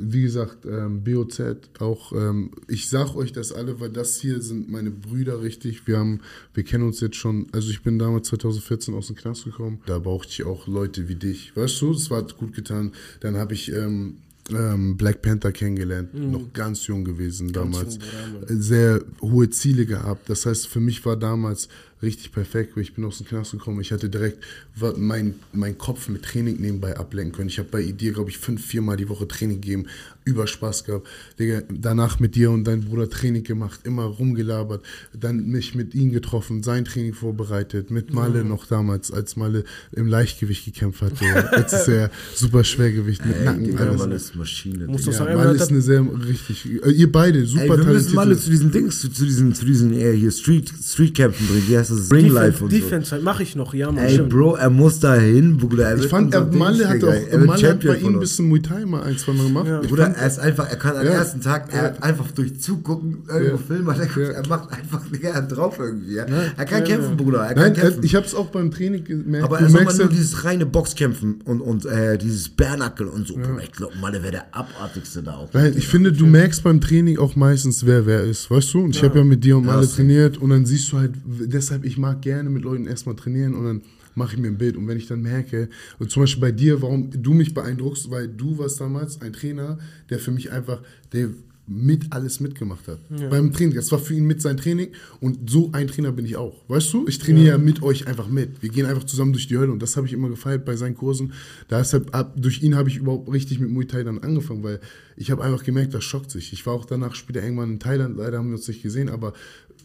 wie 0.00 0.22
gesagt, 0.22 0.66
ähm, 0.66 1.04
BOZ 1.04 1.40
auch, 1.78 2.12
ähm, 2.12 2.50
ich 2.68 2.88
sag 2.88 3.14
euch 3.14 3.32
das 3.32 3.52
alle, 3.52 3.80
weil 3.80 3.90
das 3.90 4.16
hier 4.16 4.40
sind 4.40 4.70
meine 4.70 4.90
Brüder 4.90 5.42
richtig. 5.42 5.86
Wir 5.86 5.98
haben, 5.98 6.20
wir 6.54 6.64
kennen 6.64 6.84
uns 6.84 7.00
jetzt 7.00 7.16
schon, 7.16 7.46
also 7.52 7.70
ich 7.70 7.82
bin 7.82 7.98
damals 7.98 8.28
2014 8.28 8.94
aus 8.94 9.08
dem 9.08 9.16
Knast 9.16 9.44
gekommen. 9.44 9.80
Da 9.86 9.98
brauchte 9.98 10.30
ich 10.30 10.44
auch 10.44 10.66
Leute 10.66 11.08
wie 11.08 11.16
dich. 11.16 11.54
Weißt 11.56 11.80
du, 11.82 11.92
das 11.92 12.10
war 12.10 12.22
gut 12.22 12.54
getan. 12.54 12.92
Dann 13.20 13.36
habe 13.36 13.54
ich 13.54 13.72
ähm, 13.72 14.16
ähm, 14.50 14.96
Black 14.96 15.22
Panther 15.22 15.52
kennengelernt, 15.52 16.14
noch 16.14 16.52
ganz 16.52 16.86
jung 16.86 17.04
gewesen 17.04 17.52
damals. 17.52 17.98
Sehr 18.46 19.02
hohe 19.20 19.50
Ziele 19.50 19.86
gehabt. 19.86 20.28
Das 20.28 20.46
heißt, 20.46 20.66
für 20.66 20.80
mich 20.80 21.04
war 21.04 21.16
damals 21.16 21.68
richtig 22.02 22.32
perfekt, 22.32 22.76
ich 22.76 22.94
bin 22.94 23.04
aus 23.04 23.18
dem 23.18 23.26
Knast 23.26 23.52
gekommen. 23.52 23.80
Ich 23.80 23.92
hatte 23.92 24.08
direkt 24.08 24.38
wa- 24.76 24.94
mein, 24.96 25.34
mein 25.52 25.76
Kopf 25.76 26.08
mit 26.08 26.22
Training 26.22 26.60
nebenbei 26.60 26.96
ablenken 26.96 27.32
können. 27.34 27.48
Ich 27.48 27.58
habe 27.58 27.68
bei 27.70 27.82
dir, 27.92 28.12
glaube 28.12 28.30
ich, 28.30 28.38
fünf, 28.38 28.64
viermal 28.64 28.96
die 28.96 29.08
Woche 29.08 29.28
Training 29.28 29.60
gegeben, 29.60 29.86
über 30.24 30.46
Spaß 30.46 30.84
gehabt. 30.84 31.06
Digga, 31.38 31.62
danach 31.68 32.20
mit 32.20 32.34
dir 32.36 32.50
und 32.50 32.64
deinem 32.64 32.82
Bruder 32.82 33.08
Training 33.10 33.42
gemacht, 33.42 33.80
immer 33.84 34.04
rumgelabert, 34.04 34.82
dann 35.18 35.46
mich 35.48 35.74
mit 35.74 35.94
ihm 35.94 36.10
getroffen, 36.12 36.62
sein 36.62 36.84
Training 36.84 37.14
vorbereitet, 37.14 37.90
mit 37.90 38.12
Malle 38.14 38.44
noch 38.44 38.66
damals, 38.66 39.10
als 39.10 39.36
Malle 39.36 39.64
im 39.92 40.06
Leichtgewicht 40.06 40.64
gekämpft 40.64 41.02
hatte. 41.02 41.24
Jetzt 41.56 41.72
ist 41.72 41.88
er 41.88 42.10
super 42.34 42.64
Schwergewicht 42.64 43.24
mit 43.26 43.36
Ey, 43.36 43.44
Nacken, 43.44 43.64
Digga, 43.64 43.84
alles. 43.86 43.98
Mann 44.00 44.12
ist 44.12 44.34
Maschine. 44.36 44.86
Muss 44.86 45.04
Ja, 45.06 45.12
sagen, 45.12 45.34
Malle 45.34 45.50
hat- 45.50 45.56
ist 45.56 45.70
eine 45.70 45.80
sehr 45.82 46.00
richtig, 46.26 46.66
äh, 46.84 46.90
ihr 46.92 47.10
beide, 47.10 47.44
super 47.46 47.62
Ey, 47.62 47.68
wir 47.70 47.76
müssen 47.78 47.86
talentierte- 48.14 48.14
mal 48.14 48.36
zu 48.38 48.50
diesen 48.50 48.70
Dings, 48.72 49.00
zu, 49.00 49.08
zu 49.10 49.24
diesen, 49.24 49.54
zu 49.54 49.64
diesen 49.64 49.92
äh, 49.92 50.12
hier 50.16 50.30
Street, 50.30 50.70
Streetkämpfen 50.82 51.46
bringen. 51.46 51.64
Wie 51.68 51.76
heißt 51.76 51.89
das? 51.90 52.10
Ring 52.12 52.28
Life 52.28 52.46
Defense, 52.52 52.64
und 52.64 52.70
so. 52.70 52.76
Defense 52.76 53.10
halt 53.12 53.22
mache 53.24 53.42
ich 53.42 53.56
noch, 53.56 53.74
ja, 53.74 53.90
Mann. 53.90 54.04
Ey, 54.04 54.14
stimmt. 54.14 54.30
Bro, 54.30 54.54
er 54.56 54.70
muss 54.70 55.00
da 55.00 55.14
hin, 55.14 55.56
Bruder. 55.56 55.88
Er 55.90 55.98
Ich 55.98 56.06
fand, 56.06 56.34
er, 56.34 56.44
Malle 56.46 56.88
hat 56.88 57.02
auch, 57.04 57.12
Er 57.12 57.38
Malle 57.38 57.68
hat 57.68 57.84
bei 57.84 57.96
ihm 57.96 58.14
ein 58.14 58.20
bisschen 58.20 58.48
Muay 58.48 58.60
Thai 58.60 58.84
mal 58.86 59.02
ein, 59.02 59.16
zwei 59.18 59.32
Mal 59.32 59.46
gemacht. 59.46 59.66
Ich 59.82 59.88
Bruder, 59.88 60.14
er 60.16 60.26
ist 60.26 60.38
einfach, 60.38 60.68
er 60.68 60.76
kann 60.76 60.96
am 60.96 61.04
Ja. 61.06 61.12
ersten 61.12 61.40
Tag, 61.40 61.68
er 61.72 61.76
Ja. 61.78 61.82
hat 61.84 62.02
einfach 62.02 62.30
durch 62.32 62.60
Zugucken 62.60 63.18
irgendwo 63.28 63.56
Ja. 63.56 63.62
Film, 63.66 63.88
er, 63.88 63.94
guckt, 63.94 64.16
Ja. 64.16 64.22
er 64.30 64.48
macht 64.48 64.72
einfach, 64.72 65.02
Digga, 65.12 65.28
er 65.30 65.42
drauf 65.42 65.78
irgendwie. 65.78 66.14
Ja. 66.14 66.26
Er 66.56 66.64
kann 66.64 66.84
kämpfen, 66.84 67.16
Bruder, 67.16 67.40
er 67.40 67.54
Nein, 67.54 67.72
kann 67.74 67.82
kämpfen. 67.82 68.02
äh, 68.02 68.06
ich 68.06 68.14
hab's 68.14 68.34
auch 68.34 68.46
beim 68.48 68.70
Training 68.70 69.04
gemerkt. 69.04 69.44
aber 69.44 69.58
du 69.58 69.64
er 69.64 69.70
soll 69.70 69.80
mal 69.80 69.84
merkst 69.84 69.98
nur 69.98 70.08
ja, 70.10 70.12
dieses 70.16 70.44
reine 70.44 70.66
Boxkämpfen 70.66 71.40
und, 71.44 71.60
und 71.60 71.86
äh, 71.86 72.16
dieses 72.18 72.48
Bärnackel 72.48 73.06
und 73.06 73.26
so. 73.26 73.34
Bruder, 73.34 73.60
ich 73.62 73.72
glaube, 73.72 73.94
Malle 74.00 74.22
wäre 74.22 74.32
der 74.32 74.54
abartigste 74.54 75.22
da 75.22 75.34
auch. 75.34 75.48
Nein, 75.52 75.74
ich 75.76 75.86
finde, 75.88 76.12
du 76.12 76.26
merkst 76.26 76.62
beim 76.62 76.80
Training 76.80 77.18
auch 77.18 77.36
meistens, 77.36 77.84
wer 77.86 78.06
wer 78.06 78.22
ist, 78.24 78.50
weißt 78.50 78.74
du? 78.74 78.80
Und 78.84 78.96
ich 78.96 79.02
habe 79.02 79.18
ja 79.18 79.24
mit 79.24 79.42
dir 79.44 79.56
und 79.56 79.66
Malle 79.66 79.86
Ja, 79.86 79.92
trainiert 79.92 80.38
und 80.38 80.50
dann 80.50 80.66
siehst 80.66 80.92
du 80.92 80.98
halt, 80.98 81.12
deshalb, 81.26 81.79
ich 81.84 81.98
mag 81.98 82.22
gerne 82.22 82.50
mit 82.50 82.62
Leuten 82.62 82.86
erstmal 82.86 83.16
trainieren 83.16 83.54
und 83.54 83.64
dann 83.64 83.82
mache 84.14 84.34
ich 84.34 84.40
mir 84.40 84.48
ein 84.48 84.58
Bild. 84.58 84.76
Und 84.76 84.86
wenn 84.88 84.98
ich 84.98 85.06
dann 85.06 85.22
merke, 85.22 85.68
und 85.98 86.10
zum 86.10 86.22
Beispiel 86.22 86.40
bei 86.40 86.52
dir, 86.52 86.82
warum 86.82 87.10
du 87.10 87.32
mich 87.32 87.54
beeindruckst, 87.54 88.10
weil 88.10 88.28
du 88.28 88.58
warst 88.58 88.80
damals 88.80 89.20
ein 89.20 89.32
Trainer, 89.32 89.78
der 90.10 90.18
für 90.18 90.30
mich 90.30 90.50
einfach, 90.50 90.82
der 91.12 91.30
mit 91.70 92.12
alles 92.12 92.40
mitgemacht 92.40 92.88
hat. 92.88 92.98
Beim 93.30 93.52
Training. 93.52 93.76
Das 93.76 93.92
war 93.92 94.00
für 94.00 94.14
ihn 94.14 94.24
mit 94.24 94.42
sein 94.42 94.56
Training 94.56 94.88
und 95.20 95.48
so 95.48 95.70
ein 95.72 95.86
Trainer 95.86 96.10
bin 96.10 96.26
ich 96.26 96.36
auch. 96.36 96.64
Weißt 96.66 96.92
du? 96.92 97.06
Ich 97.06 97.20
trainiere 97.20 97.50
ja. 97.50 97.58
mit 97.58 97.80
euch 97.80 98.08
einfach 98.08 98.26
mit. 98.26 98.60
Wir 98.60 98.70
gehen 98.70 98.86
einfach 98.86 99.04
zusammen 99.04 99.32
durch 99.32 99.46
die 99.46 99.56
Hölle 99.56 99.70
und 99.70 99.80
das 99.80 99.96
habe 99.96 100.04
ich 100.08 100.12
immer 100.12 100.28
gefeiert 100.28 100.64
bei 100.64 100.74
seinen 100.74 100.96
Kursen. 100.96 101.32
Deshalb, 101.70 102.12
ab, 102.12 102.34
durch 102.36 102.60
ihn 102.62 102.74
habe 102.74 102.88
ich 102.88 102.96
überhaupt 102.96 103.32
richtig 103.32 103.60
mit 103.60 103.70
Muay 103.70 103.86
Thai 103.86 104.02
dann 104.02 104.18
angefangen, 104.18 104.64
weil 104.64 104.80
ich 105.16 105.30
habe 105.30 105.44
einfach 105.44 105.62
gemerkt, 105.62 105.94
das 105.94 106.02
schockt 106.02 106.32
sich. 106.32 106.52
Ich 106.52 106.66
war 106.66 106.74
auch 106.74 106.86
danach 106.86 107.14
später 107.14 107.40
irgendwann 107.40 107.70
in 107.70 107.78
Thailand, 107.78 108.16
leider 108.16 108.38
haben 108.38 108.48
wir 108.48 108.56
uns 108.56 108.66
nicht 108.66 108.82
gesehen, 108.82 109.08
aber 109.08 109.32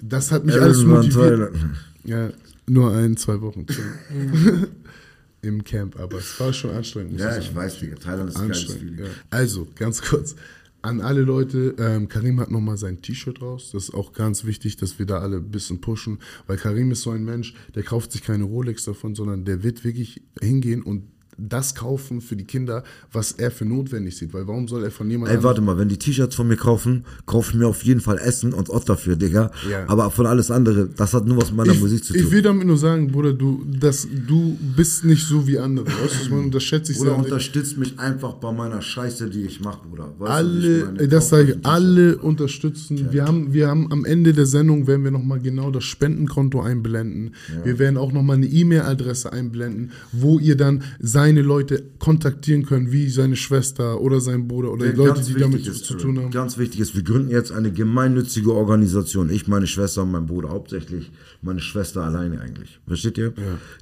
das 0.01 0.31
hat 0.31 0.45
mich 0.45 0.55
alles 0.55 0.83
motiviert. 0.83 1.53
Ja, 2.03 2.29
nur 2.67 2.93
ein, 2.93 3.17
zwei 3.17 3.41
Wochen. 3.41 3.65
Im 5.41 5.63
Camp, 5.63 5.99
aber 5.99 6.17
es 6.17 6.39
war 6.39 6.51
schon 6.53 6.71
anstrengend. 6.71 7.19
Ja, 7.19 7.37
ich 7.37 7.53
weiß, 7.53 7.79
Digga, 7.79 7.95
Thailand 7.97 8.29
ist 8.29 8.37
Anstrengend, 8.37 8.99
ja. 8.99 9.05
Also, 9.29 9.67
ganz 9.75 10.01
kurz. 10.01 10.35
An 10.81 11.01
alle 11.01 11.21
Leute, 11.21 11.75
ähm, 11.77 12.07
Karim 12.07 12.39
hat 12.39 12.51
nochmal 12.51 12.77
sein 12.77 13.01
T-Shirt 13.01 13.41
raus. 13.41 13.69
Das 13.73 13.85
ist 13.85 13.93
auch 13.93 14.13
ganz 14.13 14.45
wichtig, 14.45 14.77
dass 14.77 14.97
wir 14.99 15.05
da 15.05 15.19
alle 15.19 15.37
ein 15.37 15.49
bisschen 15.49 15.81
pushen, 15.81 16.19
weil 16.47 16.57
Karim 16.57 16.91
ist 16.91 17.01
so 17.01 17.11
ein 17.11 17.23
Mensch, 17.23 17.55
der 17.73 17.83
kauft 17.83 18.11
sich 18.11 18.23
keine 18.23 18.43
Rolex 18.43 18.85
davon, 18.85 19.15
sondern 19.15 19.45
der 19.45 19.63
wird 19.63 19.83
wirklich 19.83 20.21
hingehen 20.41 20.81
und 20.81 21.03
das 21.37 21.75
kaufen 21.75 22.21
für 22.21 22.35
die 22.35 22.45
Kinder, 22.45 22.83
was 23.11 23.33
er 23.33 23.51
für 23.51 23.65
notwendig 23.65 24.17
sieht. 24.17 24.33
Weil 24.33 24.47
warum 24.47 24.67
soll 24.67 24.83
er 24.83 24.91
von 24.91 25.09
jemandem. 25.09 25.37
Ey, 25.37 25.43
warte 25.43 25.61
mal, 25.61 25.77
wenn 25.77 25.89
die 25.89 25.97
T-Shirts 25.97 26.35
von 26.35 26.47
mir 26.47 26.55
kaufen, 26.55 27.05
kaufe 27.25 27.51
ich 27.51 27.57
mir 27.57 27.67
auf 27.67 27.83
jeden 27.83 28.01
Fall 28.01 28.17
Essen 28.17 28.53
und 28.53 28.69
Ott 28.69 28.87
dafür, 28.87 29.15
Digga. 29.15 29.51
Ja. 29.69 29.87
Aber 29.87 30.09
von 30.11 30.25
alles 30.25 30.51
andere, 30.51 30.87
das 30.87 31.13
hat 31.13 31.25
nur 31.25 31.37
was 31.37 31.49
mit 31.49 31.57
meiner 31.57 31.73
ich, 31.73 31.81
Musik 31.81 32.03
zu 32.03 32.15
ich 32.15 32.23
tun. 32.23 32.31
will 32.31 32.41
damit 32.41 32.67
nur 32.67 32.77
sagen, 32.77 33.11
Bruder, 33.11 33.33
du, 33.33 33.65
dass 33.79 34.07
du 34.27 34.57
bist 34.75 35.05
nicht 35.05 35.25
so 35.25 35.47
wie 35.47 35.59
andere. 35.59 35.85
Weißt 35.85 35.97
du, 35.97 36.03
was 36.03 36.21
ich 36.23 36.29
meine? 36.29 36.43
Und 36.43 36.55
das 36.55 36.63
schätze 36.63 36.91
ich 36.91 36.99
Oder 36.99 37.17
unterstützt 37.17 37.77
mich 37.77 37.99
einfach 37.99 38.33
bei 38.33 38.51
meiner 38.51 38.81
Scheiße, 38.81 39.29
die 39.29 39.41
ich 39.41 39.61
mache, 39.61 39.87
Bruder. 39.87 40.13
Weißt 40.17 40.43
du, 40.43 40.79
ich 40.79 40.83
alle, 40.85 41.01
ey, 41.01 41.07
das 41.07 41.29
sage 41.29 41.53
ich, 41.53 41.65
alle 41.65 42.17
unterstützen. 42.17 43.07
Wir 43.11 43.25
haben, 43.25 43.53
wir 43.53 43.67
haben 43.67 43.91
am 43.91 44.05
Ende 44.05 44.33
der 44.33 44.45
Sendung 44.45 44.87
werden 44.87 45.03
wir 45.03 45.11
nochmal 45.11 45.39
genau 45.39 45.71
das 45.71 45.83
Spendenkonto 45.83 46.61
einblenden. 46.61 47.35
Wir 47.63 47.79
werden 47.79 47.97
auch 47.97 48.11
nochmal 48.11 48.37
eine 48.37 48.47
E-Mail-Adresse 48.47 49.31
einblenden, 49.31 49.91
wo 50.11 50.39
ihr 50.39 50.55
dann 50.55 50.83
seine 51.25 51.41
Leute 51.41 51.83
kontaktieren 51.97 52.65
könnt, 52.65 52.91
wie 52.91 53.09
seine 53.09 53.35
Schwester 53.35 53.99
oder 53.99 54.19
sein 54.19 54.47
Bruder 54.47 54.71
oder 54.71 54.85
die 54.85 54.91
Ja, 54.91 54.97
Leute, 54.97 55.13
ganz 55.15 55.27
die 55.27 55.33
damit 55.33 55.65
ist, 55.65 55.85
zu 55.85 55.95
tun 55.95 56.19
haben. 56.19 56.29
Ganz 56.29 56.59
wichtig 56.59 56.79
ist, 56.79 56.95
wir 56.95 57.03
gründen 57.03 57.31
jetzt 57.31 57.51
eine 57.51 57.71
gemeinnützige 57.71 58.53
Organisation. 58.53 59.31
Ich, 59.31 59.47
meine 59.47 59.65
Schwester 59.65 60.03
und 60.03 60.11
mein 60.11 60.27
Bruder 60.27 60.49
hauptsächlich. 60.49 61.11
Meine 61.41 61.61
Schwester 61.61 62.03
alleine 62.03 62.39
eigentlich. 62.41 62.79
Versteht 62.87 63.17
ihr? 63.17 63.33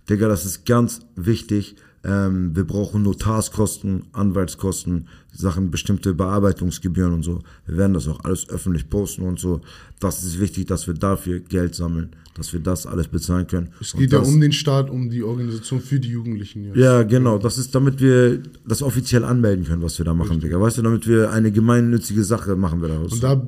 Digga, 0.10 0.30
das 0.30 0.46
ist 0.46 0.66
ganz 0.66 1.02
wichtig. 1.18 1.76
Ähm, 2.06 2.54
wir 2.56 2.66
brauchen 2.66 3.02
Notarskosten, 3.04 4.04
Anwaltskosten, 4.12 5.08
Sachen, 5.32 5.72
bestimmte 5.72 6.14
Bearbeitungsgebühren 6.14 7.14
und 7.14 7.24
so. 7.24 7.40
Wir 7.66 7.78
werden 7.78 7.94
das 7.94 8.08
auch 8.10 8.24
alles 8.26 8.50
öffentlich 8.50 8.90
posten 8.90 9.22
und 9.24 9.40
so. 9.40 9.62
Das 10.00 10.22
ist 10.24 10.40
wichtig, 10.40 10.66
dass 10.68 10.86
wir 10.86 10.94
dafür 10.96 11.40
Geld 11.40 11.76
sammeln, 11.76 12.10
dass 12.36 12.52
wir 12.52 12.60
das 12.60 12.86
alles 12.86 13.08
bezahlen 13.08 13.48
können. 13.48 13.70
Es 13.80 13.94
geht 13.94 14.12
ja 14.12 14.20
das- 14.20 14.28
um 14.28 14.42
den 14.42 14.52
Staat, 14.52 14.90
um 14.90 15.10
die 15.10 15.24
Organisation 15.24 15.80
für 15.80 16.00
die 16.00 16.10
Jugendlichen. 16.10 16.66
Jetzt. 16.66 16.78
ja, 16.78 17.04
genau. 17.04 17.38
Das 17.38 17.58
ist, 17.58 17.74
damit 17.74 18.02
wir 18.02 18.44
das 18.68 18.82
offiziell 18.82 19.24
anmelden 19.24 19.64
können, 19.66 19.82
was 19.82 19.98
wir 19.98 20.04
da 20.06 20.14
machen, 20.14 20.42
Digga. 20.42 20.60
Weißt 20.60 20.78
du, 20.78 20.82
damit 20.82 21.08
wir 21.08 21.32
eine 21.32 21.52
gemeinnützige 21.54 22.24
Sache 22.26 22.58
machen 22.58 22.82
wir 22.82 22.90
daraus. 22.90 23.14
Und 23.14 23.24
da, 23.24 23.42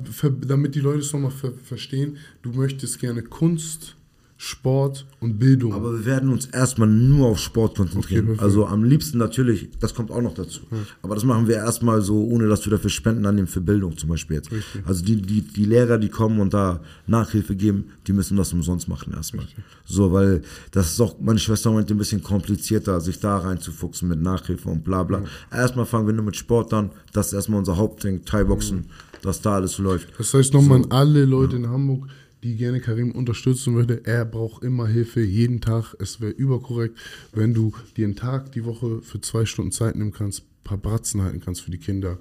damit 0.48 0.76
die 0.76 0.80
Leute 0.80 1.00
es 1.00 1.12
nochmal 1.12 1.32
ver 1.32 1.52
verstehen, 1.64 2.16
du 2.42 2.52
möchtest 2.52 3.00
gerne 3.00 3.22
Kunst, 3.22 3.96
Sport 4.38 5.06
und 5.22 5.40
Bildung. 5.40 5.74
Aber 5.74 5.94
wir 5.94 6.06
werden 6.06 6.30
uns 6.30 6.46
erstmal 6.48 6.90
nur 6.90 7.28
auf 7.30 7.40
Sport 7.40 7.78
konzentrieren. 7.78 8.32
Okay, 8.32 8.42
also 8.42 8.66
am 8.66 8.84
liebsten 8.84 9.18
natürlich, 9.18 9.70
das 9.80 9.94
kommt 9.94 10.12
auch 10.12 10.22
noch 10.22 10.34
dazu. 10.34 10.62
Aber 11.02 11.16
das 11.16 11.24
machen 11.24 11.48
wir 11.48 11.56
erstmal 11.56 12.02
so, 12.02 12.22
ohne 12.26 12.48
dass 12.48 12.66
wir 12.66 12.72
dafür 12.72 12.90
Spenden 12.90 13.26
annehmen 13.26 13.48
für 13.48 13.62
Bildung 13.62 13.98
zum 13.98 14.10
Beispiel 14.10 14.38
jetzt. 14.38 14.50
Also 14.86 15.06
die, 15.06 15.22
die, 15.22 15.42
die 15.42 15.66
Lehrer, 15.66 15.98
die 15.98 16.10
kommen 16.10 16.42
und 16.42 16.54
da 16.54 16.82
Nachhilfe 17.08 17.56
geben, 17.56 17.86
die 18.08 18.14
müssen 18.14 18.36
das 18.36 18.52
umsonst 18.52 18.90
machen 18.90 19.14
erstmal. 19.14 19.48
So, 19.86 20.12
weil 20.12 20.42
das 20.72 20.92
ist 20.92 21.00
auch, 21.00 21.16
meine 21.22 21.40
Schwester 21.40 21.72
meinte, 21.72 21.94
ein 21.94 21.98
bisschen 21.98 22.22
komplizierter, 22.22 23.00
sich 23.00 23.20
da 23.20 23.38
reinzufuchsen 23.38 24.10
mit 24.10 24.22
Nachhilfe 24.22 24.70
und 24.70 24.84
bla 24.84 25.04
bla. 25.04 25.24
Erstmal 25.50 25.86
fangen 25.86 26.08
wir 26.08 26.14
nur 26.14 26.26
mit 26.26 26.36
Sport 26.36 26.74
an, 26.74 26.92
das 27.14 27.28
ist 27.28 27.34
erstmal 27.34 27.60
unser 27.60 27.78
Hauptding, 27.78 28.26
Thai-Boxen, 28.26 28.88
dass 29.22 29.42
da 29.42 29.56
alles 29.56 29.78
läuft. 29.78 30.10
Das 30.18 30.34
heißt 30.34 30.54
nochmal 30.54 30.84
an 30.84 30.92
alle 30.92 31.24
Leute 31.24 31.56
in 31.56 31.70
Hamburg, 31.70 32.08
die 32.46 32.56
gerne 32.56 32.80
Karim 32.80 33.12
unterstützen 33.12 33.74
würde. 33.76 34.06
Er 34.06 34.24
braucht 34.24 34.64
immer 34.64 34.88
Hilfe, 34.88 35.22
jeden 35.22 35.62
Tag. 35.62 35.96
Es 36.00 36.22
wäre 36.22 36.32
überkorrekt, 36.32 36.98
wenn 37.34 37.56
du 37.56 37.74
dir 37.98 38.06
einen 38.06 38.16
Tag 38.16 38.52
die 38.52 38.66
Woche 38.66 39.02
für 39.02 39.20
zwei 39.20 39.46
Stunden 39.46 39.72
Zeit 39.72 39.96
nehmen 39.96 40.14
kannst, 40.14 40.42
ein 40.42 40.64
paar 40.64 40.78
Bratzen 40.78 41.24
halten 41.24 41.42
kannst 41.44 41.62
für 41.62 41.72
die 41.72 41.80
Kinder. 41.80 42.20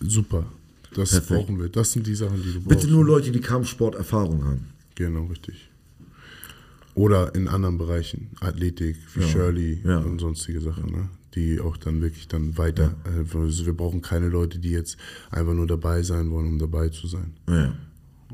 Super. 0.00 0.46
Das 0.94 1.10
Perfekt. 1.10 1.28
brauchen 1.28 1.60
wir. 1.60 1.68
Das 1.68 1.92
sind 1.92 2.06
die 2.06 2.14
Sachen, 2.14 2.42
die 2.42 2.54
du 2.54 2.60
brauchst. 2.60 2.80
Bitte 2.80 2.88
nur 2.90 3.04
Leute, 3.04 3.30
die 3.30 3.40
Kampfsport-Erfahrung 3.40 4.42
haben. 4.42 4.66
Genau, 4.94 5.26
richtig. 5.26 5.68
Oder 6.94 7.34
in 7.34 7.46
anderen 7.46 7.76
Bereichen, 7.76 8.30
Athletik, 8.40 8.96
wie 9.14 9.22
Shirley 9.22 9.82
ja. 9.84 9.98
und 9.98 10.18
sonstige 10.18 10.62
Sachen, 10.62 10.90
ne? 10.90 11.10
die 11.34 11.60
auch 11.60 11.76
dann 11.76 12.00
wirklich 12.00 12.26
dann 12.26 12.56
weiter, 12.56 12.94
äh, 13.04 13.36
also 13.36 13.66
wir 13.66 13.74
brauchen 13.74 14.00
keine 14.00 14.30
Leute, 14.30 14.58
die 14.58 14.70
jetzt 14.70 14.96
einfach 15.30 15.52
nur 15.52 15.66
dabei 15.66 16.02
sein 16.02 16.30
wollen, 16.30 16.46
um 16.46 16.58
dabei 16.58 16.88
zu 16.88 17.06
sein. 17.06 17.34
Ja. 17.46 17.74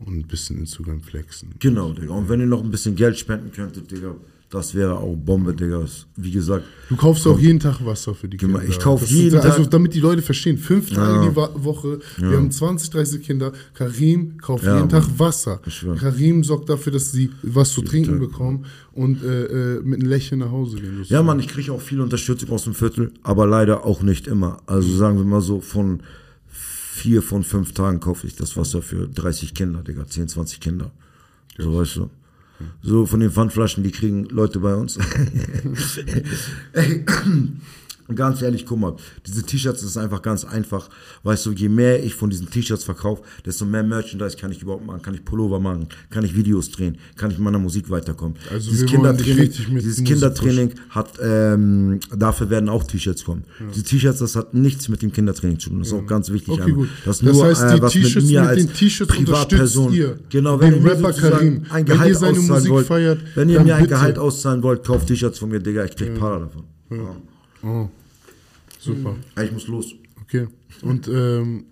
Und 0.06 0.16
ein 0.18 0.26
bisschen 0.26 0.58
Instagram 0.58 1.00
flexen. 1.02 1.50
Genau, 1.58 1.92
Digga. 1.92 2.12
Und 2.14 2.28
wenn 2.28 2.40
ihr 2.40 2.46
noch 2.46 2.62
ein 2.64 2.70
bisschen 2.70 2.96
Geld 2.96 3.18
spenden 3.18 3.52
könntet, 3.52 3.90
Digga, 3.90 4.14
das 4.50 4.74
wäre 4.74 4.98
auch 4.98 5.14
Bombe, 5.16 5.54
Digga. 5.54 5.84
Wie 6.16 6.30
gesagt, 6.30 6.64
Du 6.90 6.96
kaufst 6.96 7.26
auch 7.26 7.38
jeden 7.38 7.58
Tag 7.60 7.84
Wasser 7.86 8.14
für 8.14 8.28
die 8.28 8.36
Kinder. 8.36 8.62
ich 8.62 8.78
kauf 8.78 9.00
Das 9.00 9.10
jeden 9.10 9.38
Also 9.38 9.62
Tag- 9.62 9.70
damit 9.70 9.94
die 9.94 10.00
Leute 10.00 10.20
verstehen, 10.20 10.58
fünf 10.58 10.90
Tage 10.90 11.24
Ja. 11.24 11.28
die 11.30 11.36
Woche, 11.64 12.00
wir 12.18 12.36
haben 12.36 12.50
20, 12.50 12.90
30 12.90 13.22
Kinder, 13.22 13.52
Karim 13.74 14.36
kauft 14.38 14.64
Ja, 14.64 14.76
jeden 14.78 14.90
Mann. 14.90 15.02
Tag 15.02 15.18
Wasser. 15.18 15.60
Karim 15.98 16.44
sorgt 16.44 16.68
dafür, 16.68 16.92
dass 16.92 17.12
sie 17.12 17.30
was 17.42 17.70
zu 17.72 17.80
trinken 17.82 18.18
Tag. 18.18 18.20
bekommen 18.20 18.66
und 18.92 19.22
äh, 19.22 19.76
äh, 19.76 19.80
mit 19.82 20.00
einem 20.00 20.08
Lächeln 20.10 20.40
nach 20.40 20.50
Hause 20.50 20.76
gehen. 20.76 20.90
ja, 20.90 20.96
sozusagen. 20.98 21.26
Mann, 21.26 21.40
ich 21.40 21.48
kriege 21.48 21.72
auch 21.72 21.80
viel 21.80 22.00
Unterstützung 22.02 22.50
aus 22.50 22.64
dem 22.64 22.74
Viertel, 22.74 23.10
aber 23.22 23.46
leider 23.46 23.86
auch 23.86 24.02
nicht 24.02 24.26
immer. 24.26 24.58
Also 24.66 24.94
sagen 24.96 25.16
wir 25.16 25.24
mal 25.24 25.40
so, 25.40 25.60
von 25.62 26.00
vier 26.92 27.22
von 27.22 27.42
fünf 27.42 27.72
Tagen 27.72 28.00
kaufe 28.00 28.26
ich 28.26 28.36
das 28.36 28.56
Wasser 28.56 28.82
für 28.82 29.08
30 29.08 29.54
Kinder, 29.54 29.82
Digga, 29.82 30.06
10, 30.06 30.28
20 30.28 30.60
Kinder. 30.60 30.90
So, 31.56 31.78
weißt 31.78 31.96
du. 31.96 32.10
So 32.82 33.06
von 33.06 33.20
den 33.20 33.30
Pfandflaschen, 33.30 33.82
die 33.82 33.90
kriegen 33.90 34.26
Leute 34.26 34.60
bei 34.60 34.74
uns. 34.74 34.98
Ey, 38.08 38.14
ganz 38.14 38.42
ehrlich, 38.42 38.66
guck 38.66 38.78
mal, 38.78 38.96
diese 39.26 39.42
T-Shirts 39.42 39.82
ist 39.82 39.96
einfach 39.96 40.22
ganz 40.22 40.44
einfach. 40.44 40.88
Weißt 41.22 41.46
du, 41.46 41.52
je 41.52 41.68
mehr 41.68 42.02
ich 42.02 42.14
von 42.14 42.30
diesen 42.30 42.50
T-Shirts 42.50 42.84
verkaufe, 42.84 43.22
desto 43.44 43.64
mehr 43.64 43.82
Merchandise 43.82 44.36
kann 44.36 44.52
ich 44.52 44.62
überhaupt 44.62 44.86
machen. 44.86 45.02
Kann 45.02 45.14
ich 45.14 45.24
Pullover 45.24 45.60
machen, 45.60 45.86
kann 46.10 46.24
ich 46.24 46.34
Videos 46.36 46.70
drehen, 46.70 46.98
kann 47.16 47.30
ich 47.30 47.38
mit 47.38 47.44
meiner 47.44 47.58
Musik 47.58 47.90
weiterkommen. 47.90 48.36
Also 48.50 48.70
dieses 48.70 48.86
Kindertraining, 48.86 49.50
dieses 49.50 50.04
Kindertraining 50.04 50.70
hat, 50.90 51.10
ähm, 51.22 52.00
dafür 52.16 52.50
werden 52.50 52.68
auch 52.68 52.84
T-Shirts 52.84 53.24
kommen. 53.24 53.44
Die 53.74 53.82
T-Shirts, 53.82 54.18
das 54.20 54.36
hat 54.36 54.54
nichts 54.54 54.88
mit 54.88 55.02
dem 55.02 55.12
Kindertraining 55.12 55.58
zu 55.58 55.70
tun. 55.70 55.78
Das 55.80 55.88
ist 55.88 55.94
auch 55.94 56.06
ganz 56.06 56.30
wichtig. 56.30 56.50
Okay, 56.54 56.72
gut. 56.72 56.88
Das, 57.04 57.18
Das 57.20 57.34
nur, 57.34 57.44
heißt, 57.46 57.62
äh, 57.62 57.74
die 57.76 57.82
was 57.82 57.92
T-Shirts 57.92 58.14
mit 58.16 58.24
mir 58.26 58.40
mit 58.40 58.50
als 58.50 58.66
den 58.66 58.72
T-Shirts 58.74 59.14
Privatperson, 59.14 59.92
ihr 59.92 60.18
genau, 60.28 60.60
wenn 60.60 60.74
den 60.74 60.84
ihr 60.84 60.90
Rapper 60.90 61.12
Karim. 61.12 61.62
ein 61.70 61.86
Wenn 61.86 61.94
Gehalt 61.94 62.08
ihr 62.10 62.16
seine 62.16 62.38
auszahlen 62.38 62.48
Musik 62.58 62.70
wollt, 62.72 62.86
feiert, 62.86 63.20
wenn 63.34 63.48
ihr 63.48 63.60
mir 63.60 63.74
ein 63.76 63.82
bitte. 63.82 63.94
Gehalt 63.94 64.18
auszahlen 64.18 64.62
wollt, 64.62 64.84
kauft 64.84 65.06
T-Shirts 65.08 65.38
von 65.38 65.48
mir, 65.50 65.60
Digga, 65.60 65.84
ich 65.84 65.96
krieg 65.96 66.18
Para 66.18 66.38
davon. 66.40 66.64
Ja. 66.90 67.16
Oh, 67.62 67.88
super. 68.78 69.16
Ja, 69.36 69.42
Ich 69.44 69.52
muss 69.52 69.68
los. 69.68 69.94
Okay. 70.22 70.48
Und 70.82 71.08
ähm, 71.08 71.64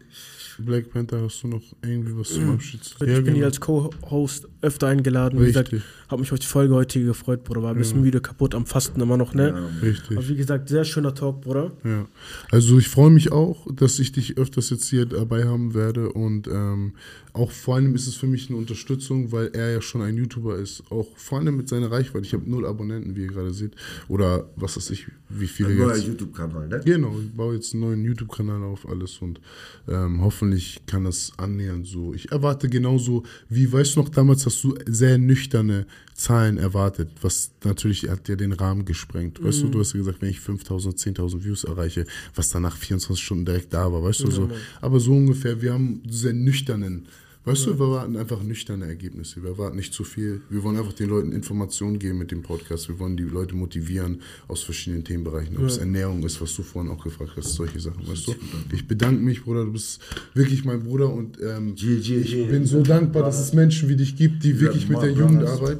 Black 0.58 0.90
Panther, 0.92 1.22
hast 1.22 1.42
du 1.42 1.48
noch 1.48 1.62
irgendwie 1.82 2.16
was 2.16 2.28
zum 2.28 2.50
Abschied 2.50 2.84
zu 2.84 3.04
Ich 3.04 3.24
bin 3.24 3.34
hier 3.34 3.46
als 3.46 3.60
Co-Host 3.60 4.46
öfter 4.62 4.88
eingeladen. 4.88 5.40
Wie 5.40 5.46
gesagt, 5.46 5.74
habe 6.08 6.20
mich 6.20 6.32
auf 6.32 6.38
die 6.38 6.46
Folge 6.46 6.74
heute 6.74 7.02
gefreut, 7.02 7.44
Bruder. 7.44 7.62
War 7.62 7.70
ein 7.70 7.78
bisschen 7.78 8.00
müde, 8.00 8.20
kaputt 8.20 8.54
am 8.54 8.66
Fasten 8.66 9.00
immer 9.00 9.16
noch, 9.16 9.34
ne? 9.34 9.70
Richtig. 9.82 10.16
Aber 10.16 10.28
wie 10.28 10.36
gesagt, 10.36 10.68
sehr 10.68 10.84
schöner 10.84 11.14
Talk, 11.14 11.40
Bruder. 11.40 11.72
Ja, 11.84 12.06
also 12.50 12.78
ich 12.78 12.88
freue 12.88 13.10
mich 13.10 13.32
auch, 13.32 13.66
dass 13.72 13.98
ich 13.98 14.12
dich 14.12 14.36
öfters 14.36 14.70
jetzt 14.70 14.88
hier 14.88 15.06
dabei 15.06 15.44
haben 15.44 15.74
werde 15.74 16.12
und 16.12 16.48
ähm, 16.48 16.94
auch 17.32 17.52
vor 17.52 17.76
allem 17.76 17.94
ist 17.94 18.08
es 18.08 18.16
für 18.16 18.26
mich 18.26 18.48
eine 18.48 18.58
Unterstützung, 18.58 19.30
weil 19.30 19.50
er 19.52 19.70
ja 19.70 19.80
schon 19.80 20.02
ein 20.02 20.16
YouTuber 20.16 20.56
ist, 20.56 20.82
auch 20.90 21.06
vor 21.16 21.38
allem 21.38 21.56
mit 21.56 21.68
seiner 21.68 21.90
Reichweite. 21.90 22.26
Ich 22.26 22.34
habe 22.34 22.50
null 22.50 22.66
Abonnenten, 22.66 23.14
wie 23.14 23.22
ihr 23.22 23.28
gerade 23.28 23.52
seht, 23.52 23.76
oder 24.08 24.50
was 24.56 24.76
weiß 24.76 24.90
ich, 24.90 25.06
wie 25.28 25.46
viele 25.46 25.70
Ein 25.70 25.78
neuer 25.78 25.94
jetzt. 25.94 26.06
YouTube-Kanal, 26.08 26.68
ne? 26.68 26.80
Genau, 26.84 27.14
ich 27.20 27.30
baue 27.32 27.54
jetzt 27.54 27.72
einen 27.72 27.82
neuen 27.82 28.04
YouTube-Kanal 28.04 28.64
auf, 28.64 28.88
alles 28.88 29.18
und 29.18 29.40
ähm, 29.88 30.20
hoffentlich 30.22 30.82
kann 30.86 31.04
das 31.04 31.32
annähernd 31.36 31.86
so. 31.86 32.14
Ich 32.14 32.32
erwarte 32.32 32.68
genauso, 32.68 33.22
wie, 33.48 33.70
weißt 33.72 33.94
du 33.94 34.00
noch, 34.00 34.08
damals 34.08 34.44
hast 34.50 34.64
du 34.64 34.74
sehr 34.86 35.16
nüchterne 35.16 35.86
Zahlen 36.14 36.58
erwartet, 36.58 37.08
was 37.22 37.52
natürlich 37.64 38.08
hat 38.10 38.28
ja 38.28 38.36
den 38.36 38.52
Rahmen 38.52 38.84
gesprengt. 38.84 39.42
Weißt 39.42 39.62
du, 39.62 39.68
du 39.68 39.80
hast 39.80 39.92
ja 39.92 39.98
gesagt, 39.98 40.20
wenn 40.20 40.30
ich 40.30 40.40
5000, 40.40 40.98
10.000 40.98 41.44
Views 41.44 41.64
erreiche, 41.64 42.04
was 42.34 42.50
dann 42.50 42.62
nach 42.62 42.76
24 42.76 43.24
Stunden 43.24 43.44
direkt 43.44 43.72
da 43.72 43.92
war, 43.92 44.02
weißt 44.02 44.24
du, 44.24 44.30
so. 44.30 44.50
Aber 44.80 45.00
so 45.00 45.12
ungefähr, 45.12 45.62
wir 45.62 45.72
haben 45.72 46.02
sehr 46.08 46.32
nüchternen, 46.32 47.06
weißt 47.44 47.66
du, 47.66 47.78
wir 47.78 47.86
erwarten 47.86 48.16
einfach 48.16 48.42
nüchterne 48.42 48.86
Ergebnisse. 48.86 49.42
Wir 49.42 49.50
erwarten 49.50 49.76
nicht 49.76 49.92
zu 49.92 50.04
viel. 50.04 50.42
Wir 50.50 50.62
wollen 50.62 50.76
einfach 50.76 50.92
den 50.92 51.08
Leuten 51.08 51.32
Informationen 51.32 51.98
geben 51.98 52.18
mit 52.18 52.30
dem 52.30 52.42
Podcast. 52.42 52.88
Wir 52.88 52.98
wollen 52.98 53.16
die 53.16 53.24
Leute 53.24 53.54
motivieren 53.54 54.20
aus 54.48 54.62
verschiedenen 54.62 55.04
Themenbereichen. 55.04 55.56
Ob 55.56 55.64
es 55.64 55.78
Ernährung 55.78 56.22
ist, 56.24 56.40
was 56.40 56.54
du 56.54 56.62
vorhin 56.62 56.90
auch 56.90 57.02
gefragt 57.02 57.32
hast, 57.36 57.54
solche 57.54 57.80
Sachen, 57.80 58.06
weißt 58.06 58.28
du. 58.28 58.34
Ich 58.72 58.86
bedanke 58.86 59.22
mich, 59.22 59.42
Bruder, 59.44 59.64
du 59.64 59.72
bist 59.72 60.00
wirklich 60.34 60.64
mein 60.64 60.82
Bruder 60.82 61.12
und 61.12 61.40
ähm, 61.40 61.74
GG. 61.74 62.18
ich 62.18 62.48
bin 62.48 62.66
so 62.66 62.82
dankbar, 62.82 63.22
dass 63.22 63.40
es 63.40 63.52
Menschen 63.52 63.88
wie 63.88 63.96
dich 63.96 64.16
gibt, 64.16 64.44
die 64.44 64.60
wirklich 64.60 64.88
mit 64.88 65.00
der 65.02 65.12
Jugend 65.12 65.44
arbeiten. 65.44 65.78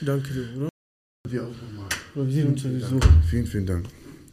Danke 0.00 0.32
dir, 0.32 0.44
Bruder. 0.54 0.68
Dir 1.30 1.42
auch 1.42 1.48
nochmal. 1.48 1.88
Wir 2.14 2.32
sehen 2.32 2.48
uns 2.48 2.62
sowieso. 2.62 3.00
Vielen, 3.28 3.46
vielen 3.46 3.66
Dank. 3.66 3.86